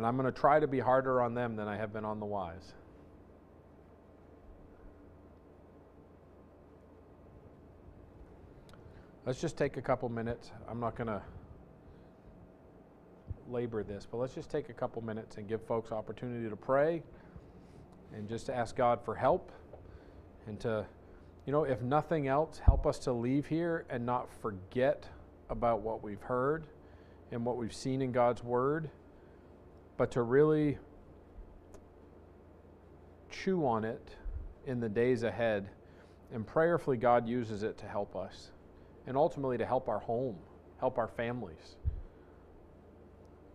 And 0.01 0.07
I'm 0.07 0.17
going 0.17 0.33
to 0.33 0.41
try 0.41 0.59
to 0.59 0.67
be 0.67 0.81
harder 0.81 1.21
on 1.21 1.35
them 1.35 1.57
than 1.57 1.69
I 1.69 1.77
have 1.77 1.93
been 1.93 2.07
on 2.07 2.21
the 2.21 2.25
wise. 2.25 2.73
Let's 9.27 9.43
just 9.43 9.59
take 9.59 9.77
a 9.77 9.83
couple 9.83 10.09
minutes. 10.09 10.53
I'm 10.71 10.81
not 10.81 10.97
going 10.97 11.09
to 11.09 11.21
labor 13.51 13.83
this, 13.83 14.09
but 14.11 14.17
let's 14.17 14.35
just 14.35 14.51
take 14.51 14.71
a 14.71 14.73
couple 14.73 15.03
minutes 15.03 15.37
and 15.37 15.47
give 15.47 15.63
folks 15.67 15.93
opportunity 15.93 16.49
to 16.49 16.57
pray 16.57 17.03
and 18.15 18.27
just 18.27 18.47
to 18.47 18.57
ask 18.57 18.75
God 18.75 19.05
for 19.05 19.15
help 19.15 19.53
and 20.47 20.59
to, 20.61 20.87
you 21.45 21.53
know, 21.53 21.65
if 21.65 21.83
nothing 21.83 22.27
else, 22.27 22.59
help 22.59 22.87
us 22.87 22.99
to 23.01 23.13
leave 23.13 23.47
here 23.47 23.85
and 23.91 24.07
not 24.07 24.33
forget 24.41 25.05
about 25.51 25.83
what 25.83 26.03
we've 26.03 26.23
heard 26.23 26.65
and 27.33 27.45
what 27.45 27.59
we've 27.59 27.75
seen 27.75 28.01
in 28.01 28.13
God's 28.13 28.43
Word 28.43 28.89
but 30.01 30.11
to 30.11 30.23
really 30.23 30.79
chew 33.31 33.67
on 33.67 33.85
it 33.85 34.17
in 34.65 34.81
the 34.81 34.89
days 34.89 35.25
ahead. 35.25 35.69
And 36.33 36.47
prayerfully, 36.47 36.97
God 36.97 37.29
uses 37.29 37.63
it 37.65 37.77
to 37.77 37.87
help 37.87 38.17
us 38.17 38.51
and 39.07 39.15
ultimately 39.15 39.59
to 39.59 39.67
help 39.67 39.91
our 39.91 39.99
home, 39.99 40.37
help 40.79 40.97
our 40.97 41.07
families. 41.07 41.77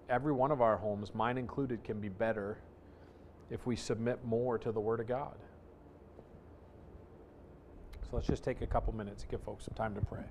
Every 0.07 0.33
one 0.33 0.51
of 0.51 0.61
our 0.61 0.77
homes, 0.77 1.15
mine 1.15 1.39
included, 1.39 1.83
can 1.83 1.99
be 1.99 2.09
better 2.09 2.59
if 3.49 3.65
we 3.65 3.75
submit 3.75 4.23
more 4.23 4.59
to 4.59 4.71
the 4.71 4.79
Word 4.79 4.99
of 4.99 5.07
God. 5.07 5.37
So 8.03 8.09
let's 8.11 8.27
just 8.27 8.43
take 8.43 8.61
a 8.61 8.67
couple 8.67 8.93
minutes 8.93 9.23
to 9.23 9.29
give 9.29 9.41
folks 9.41 9.65
some 9.65 9.73
time 9.73 9.95
to 9.95 10.01
pray. 10.01 10.25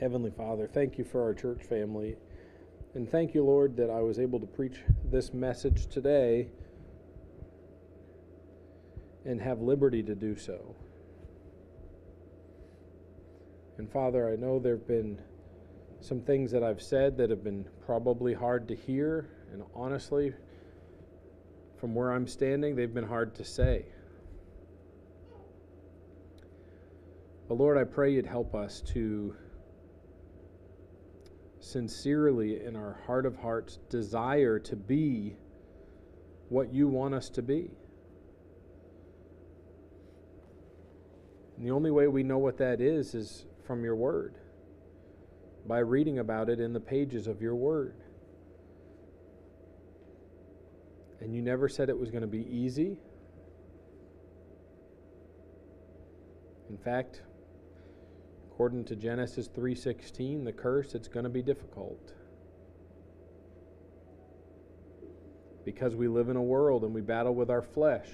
Heavenly 0.00 0.30
Father, 0.30 0.66
thank 0.66 0.98
you 0.98 1.04
for 1.04 1.22
our 1.22 1.32
church 1.34 1.62
family. 1.62 2.16
And 2.94 3.08
thank 3.08 3.32
you, 3.32 3.44
Lord, 3.44 3.76
that 3.76 3.90
I 3.90 4.00
was 4.00 4.18
able 4.18 4.40
to 4.40 4.46
preach 4.46 4.78
this 5.04 5.32
message 5.32 5.86
today 5.86 6.48
and 9.24 9.40
have 9.40 9.60
liberty 9.60 10.02
to 10.02 10.14
do 10.14 10.36
so. 10.36 10.74
And 13.78 13.90
Father, 13.90 14.30
I 14.30 14.36
know 14.36 14.58
there 14.58 14.76
have 14.76 14.86
been 14.86 15.20
some 16.00 16.20
things 16.20 16.50
that 16.50 16.62
I've 16.62 16.82
said 16.82 17.16
that 17.18 17.30
have 17.30 17.42
been 17.42 17.64
probably 17.86 18.34
hard 18.34 18.68
to 18.68 18.74
hear, 18.74 19.28
and 19.52 19.62
honestly, 19.74 20.32
from 21.78 21.94
where 21.94 22.12
I'm 22.12 22.26
standing, 22.26 22.76
they've 22.76 22.92
been 22.92 23.06
hard 23.06 23.34
to 23.36 23.44
say. 23.44 23.86
But 27.48 27.54
Lord, 27.54 27.78
I 27.78 27.84
pray 27.84 28.12
you'd 28.12 28.26
help 28.26 28.54
us 28.54 28.80
to 28.92 29.36
sincerely, 31.64 32.64
in 32.64 32.76
our 32.76 33.00
heart 33.06 33.26
of 33.26 33.36
hearts, 33.36 33.78
desire 33.88 34.58
to 34.58 34.76
be 34.76 35.36
what 36.48 36.72
you 36.72 36.88
want 36.88 37.14
us 37.14 37.30
to 37.30 37.42
be. 37.42 37.70
And 41.56 41.66
the 41.66 41.70
only 41.70 41.90
way 41.90 42.06
we 42.06 42.22
know 42.22 42.38
what 42.38 42.58
that 42.58 42.80
is 42.80 43.14
is 43.14 43.46
from 43.66 43.82
your 43.82 43.96
word, 43.96 44.34
by 45.66 45.78
reading 45.78 46.18
about 46.18 46.50
it 46.50 46.60
in 46.60 46.72
the 46.72 46.80
pages 46.80 47.26
of 47.26 47.40
your 47.40 47.54
word. 47.54 47.96
And 51.20 51.34
you 51.34 51.40
never 51.40 51.68
said 51.68 51.88
it 51.88 51.98
was 51.98 52.10
going 52.10 52.22
to 52.22 52.28
be 52.28 52.46
easy. 52.46 52.98
In 56.68 56.76
fact, 56.76 57.22
according 58.54 58.84
to 58.84 58.94
Genesis 58.94 59.48
3:16, 59.48 60.44
the 60.44 60.52
curse 60.52 60.94
it's 60.94 61.08
going 61.08 61.24
to 61.24 61.30
be 61.30 61.42
difficult. 61.42 62.14
Because 65.64 65.96
we 65.96 66.06
live 66.06 66.28
in 66.28 66.36
a 66.36 66.42
world 66.42 66.84
and 66.84 66.94
we 66.94 67.00
battle 67.00 67.34
with 67.34 67.50
our 67.50 67.62
flesh, 67.62 68.08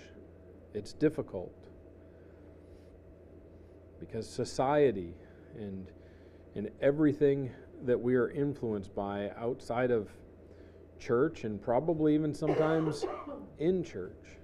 it's 0.73 0.95
difficult 0.95 1.69
because 3.99 4.27
society 4.27 5.15
and 5.59 5.93
and 6.55 6.71
everything 6.81 7.51
that 7.83 8.01
we 8.01 8.15
are 8.15 8.31
influenced 8.31 8.95
by 8.95 9.31
outside 9.37 9.91
of 9.91 10.09
church 10.99 11.45
and 11.45 11.61
probably 11.61 12.15
even 12.15 12.33
sometimes 12.33 13.05
in 13.59 13.85
church. 13.85 14.39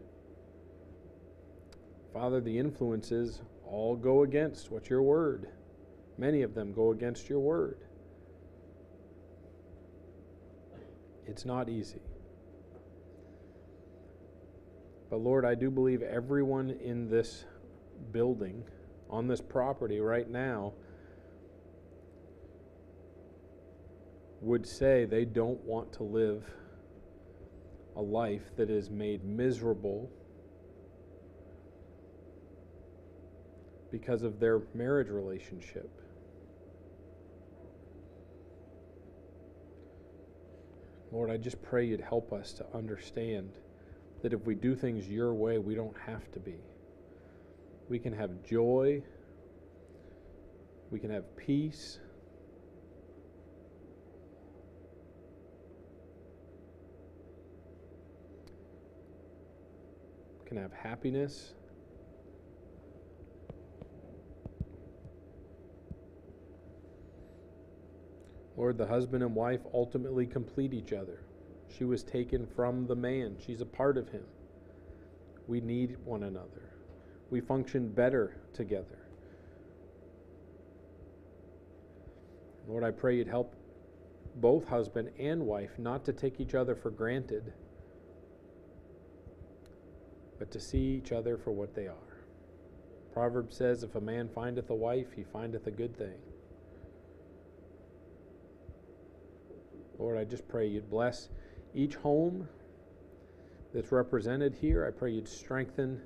Father, 2.13 2.43
the 2.43 2.59
influences 2.59 3.41
all 3.65 3.97
go 3.97 4.25
against 4.25 4.71
what 4.71 4.91
your 4.91 5.03
word. 5.03 5.49
Many 6.19 6.43
of 6.43 6.55
them 6.55 6.73
go 6.73 6.93
against 6.93 7.29
your 7.29 7.41
word. 7.41 7.79
It's 11.27 11.45
not 11.45 11.69
easy. 11.69 12.01
But 15.11 15.19
Lord, 15.19 15.45
I 15.45 15.55
do 15.55 15.71
believe 15.71 16.03
everyone 16.03 16.71
in 16.71 17.09
this 17.09 17.45
building 18.13 18.65
on 19.09 19.27
this 19.27 19.41
property 19.41 20.01
right 20.01 20.29
now 20.29 20.73
would 24.41 24.67
say 24.67 25.05
they 25.05 25.25
don't 25.25 25.61
want 25.65 25.93
to 25.95 26.03
live 26.03 26.45
a 27.97 28.03
life 28.03 28.55
that 28.57 28.71
is 28.71 28.91
made 28.91 29.25
miserable 29.25 30.11
because 33.91 34.23
of 34.23 34.39
their 34.39 34.61
marriage 34.75 35.09
relationship. 35.09 35.91
Lord, 41.17 41.31
I 41.31 41.39
just 41.39 41.63
pray 41.63 41.87
you'd 41.87 42.01
help 42.03 42.33
us 42.33 42.53
to 42.53 42.67
understand 42.75 43.51
that 44.23 44.35
if 44.35 44.45
we 44.45 44.55
do 44.55 44.75
things 44.75 45.09
your 45.09 45.33
way, 45.33 45.57
we 45.57 45.75
don't 45.75 45.97
have 46.07 46.31
to 46.33 46.39
be 46.39 46.57
we 47.89 47.99
can 47.99 48.13
have 48.13 48.43
joy, 48.43 49.03
we 50.91 50.99
can 50.99 51.11
have 51.11 51.37
peace. 51.37 51.99
We 60.43 60.49
can 60.49 60.57
have 60.59 60.73
happiness. 60.73 61.55
Lord, 68.57 68.79
the 68.79 68.87
husband 68.87 69.23
and 69.23 69.35
wife 69.35 69.61
ultimately 69.75 70.27
complete 70.27 70.73
each 70.73 70.93
other. 70.93 71.23
She 71.69 71.85
was 71.85 72.03
taken 72.03 72.47
from 72.47 72.87
the 72.87 72.97
man, 72.97 73.37
she's 73.45 73.61
a 73.61 73.67
part 73.67 73.99
of 73.99 74.09
him. 74.09 74.25
We 75.47 75.61
need 75.61 75.97
one 76.05 76.23
another 76.23 76.67
we 77.31 77.41
function 77.41 77.89
better 77.89 78.37
together. 78.53 78.99
Lord, 82.69 82.85
I 82.85 82.91
pray 82.91 83.17
you'd 83.17 83.29
help 83.29 83.55
both 84.37 84.67
husband 84.69 85.11
and 85.19 85.47
wife 85.47 85.79
not 85.79 86.05
to 86.05 86.13
take 86.13 86.41
each 86.41 86.55
other 86.55 86.75
for 86.75 86.91
granted, 86.91 87.53
but 90.39 90.51
to 90.51 90.61
see 90.61 91.01
each 91.03 91.13
other 91.13 91.37
for 91.37 91.53
what 91.53 91.75
they 91.75 91.87
are. 91.87 91.95
Proverbs 93.13 93.57
says, 93.57 93.83
If 93.83 93.95
a 93.95 94.01
man 94.01 94.29
findeth 94.29 94.69
a 94.69 94.75
wife, 94.75 95.13
he 95.15 95.25
findeth 95.25 95.67
a 95.67 95.71
good 95.71 95.97
thing. 95.97 96.19
Lord, 99.99 100.19
I 100.19 100.25
just 100.25 100.47
pray 100.49 100.67
you'd 100.67 100.91
bless 100.91 101.29
each 101.75 101.95
home 101.97 102.49
that's 103.73 103.93
represented 103.93 104.55
here. 104.55 104.87
I 104.87 104.91
pray 104.91 105.13
you'd 105.13 105.29
strengthen 105.29 106.01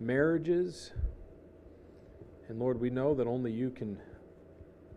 marriages. 0.00 0.92
And 2.48 2.58
Lord, 2.58 2.80
we 2.80 2.90
know 2.90 3.14
that 3.14 3.26
only 3.26 3.52
you 3.52 3.70
can 3.70 3.98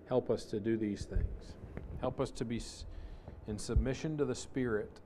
help 0.07 0.29
us 0.29 0.45
to 0.45 0.59
do 0.59 0.77
these 0.77 1.05
things. 1.05 1.53
Help 1.99 2.19
us 2.19 2.31
to 2.31 2.45
be 2.45 2.61
in 3.47 3.57
submission 3.57 4.17
to 4.17 4.25
the 4.25 4.35
Spirit 4.35 4.99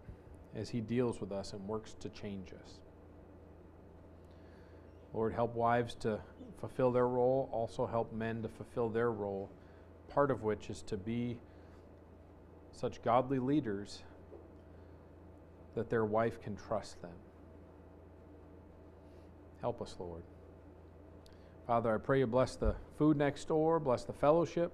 as 0.55 0.69
He 0.69 0.81
deals 0.81 1.19
with 1.21 1.31
us 1.31 1.53
and 1.53 1.67
works 1.67 1.93
to 1.99 2.09
change 2.09 2.53
us. 2.53 2.79
Lord, 5.13 5.33
help 5.33 5.55
wives 5.55 5.95
to 5.95 6.19
fulfill 6.59 6.91
their 6.91 7.07
role, 7.07 7.49
also 7.51 7.85
help 7.85 8.11
men 8.11 8.41
to 8.41 8.49
fulfill 8.49 8.89
their 8.89 9.11
role, 9.11 9.49
part 10.09 10.31
of 10.31 10.43
which 10.43 10.69
is 10.69 10.81
to 10.83 10.97
be 10.97 11.37
such 12.75 13.01
godly 13.03 13.39
leaders 13.39 14.03
that 15.75 15.89
their 15.89 16.05
wife 16.05 16.41
can 16.41 16.55
trust 16.55 17.01
them. 17.01 17.11
Help 19.61 19.81
us, 19.81 19.95
Lord. 19.99 20.21
Father, 21.65 21.95
I 21.95 21.97
pray 21.97 22.19
you 22.19 22.27
bless 22.27 22.55
the 22.55 22.75
food 22.97 23.17
next 23.17 23.47
door, 23.47 23.79
bless 23.79 24.03
the 24.03 24.13
fellowship, 24.13 24.71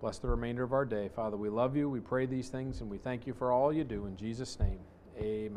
bless 0.00 0.18
the 0.18 0.28
remainder 0.28 0.62
of 0.62 0.72
our 0.72 0.84
day. 0.84 1.08
Father, 1.08 1.36
we 1.36 1.48
love 1.48 1.76
you. 1.76 1.90
We 1.90 2.00
pray 2.00 2.26
these 2.26 2.48
things 2.48 2.80
and 2.80 2.88
we 2.88 2.98
thank 2.98 3.26
you 3.26 3.34
for 3.34 3.50
all 3.50 3.72
you 3.72 3.84
do. 3.84 4.06
In 4.06 4.16
Jesus' 4.16 4.58
name, 4.60 4.78
amen. 5.18 5.38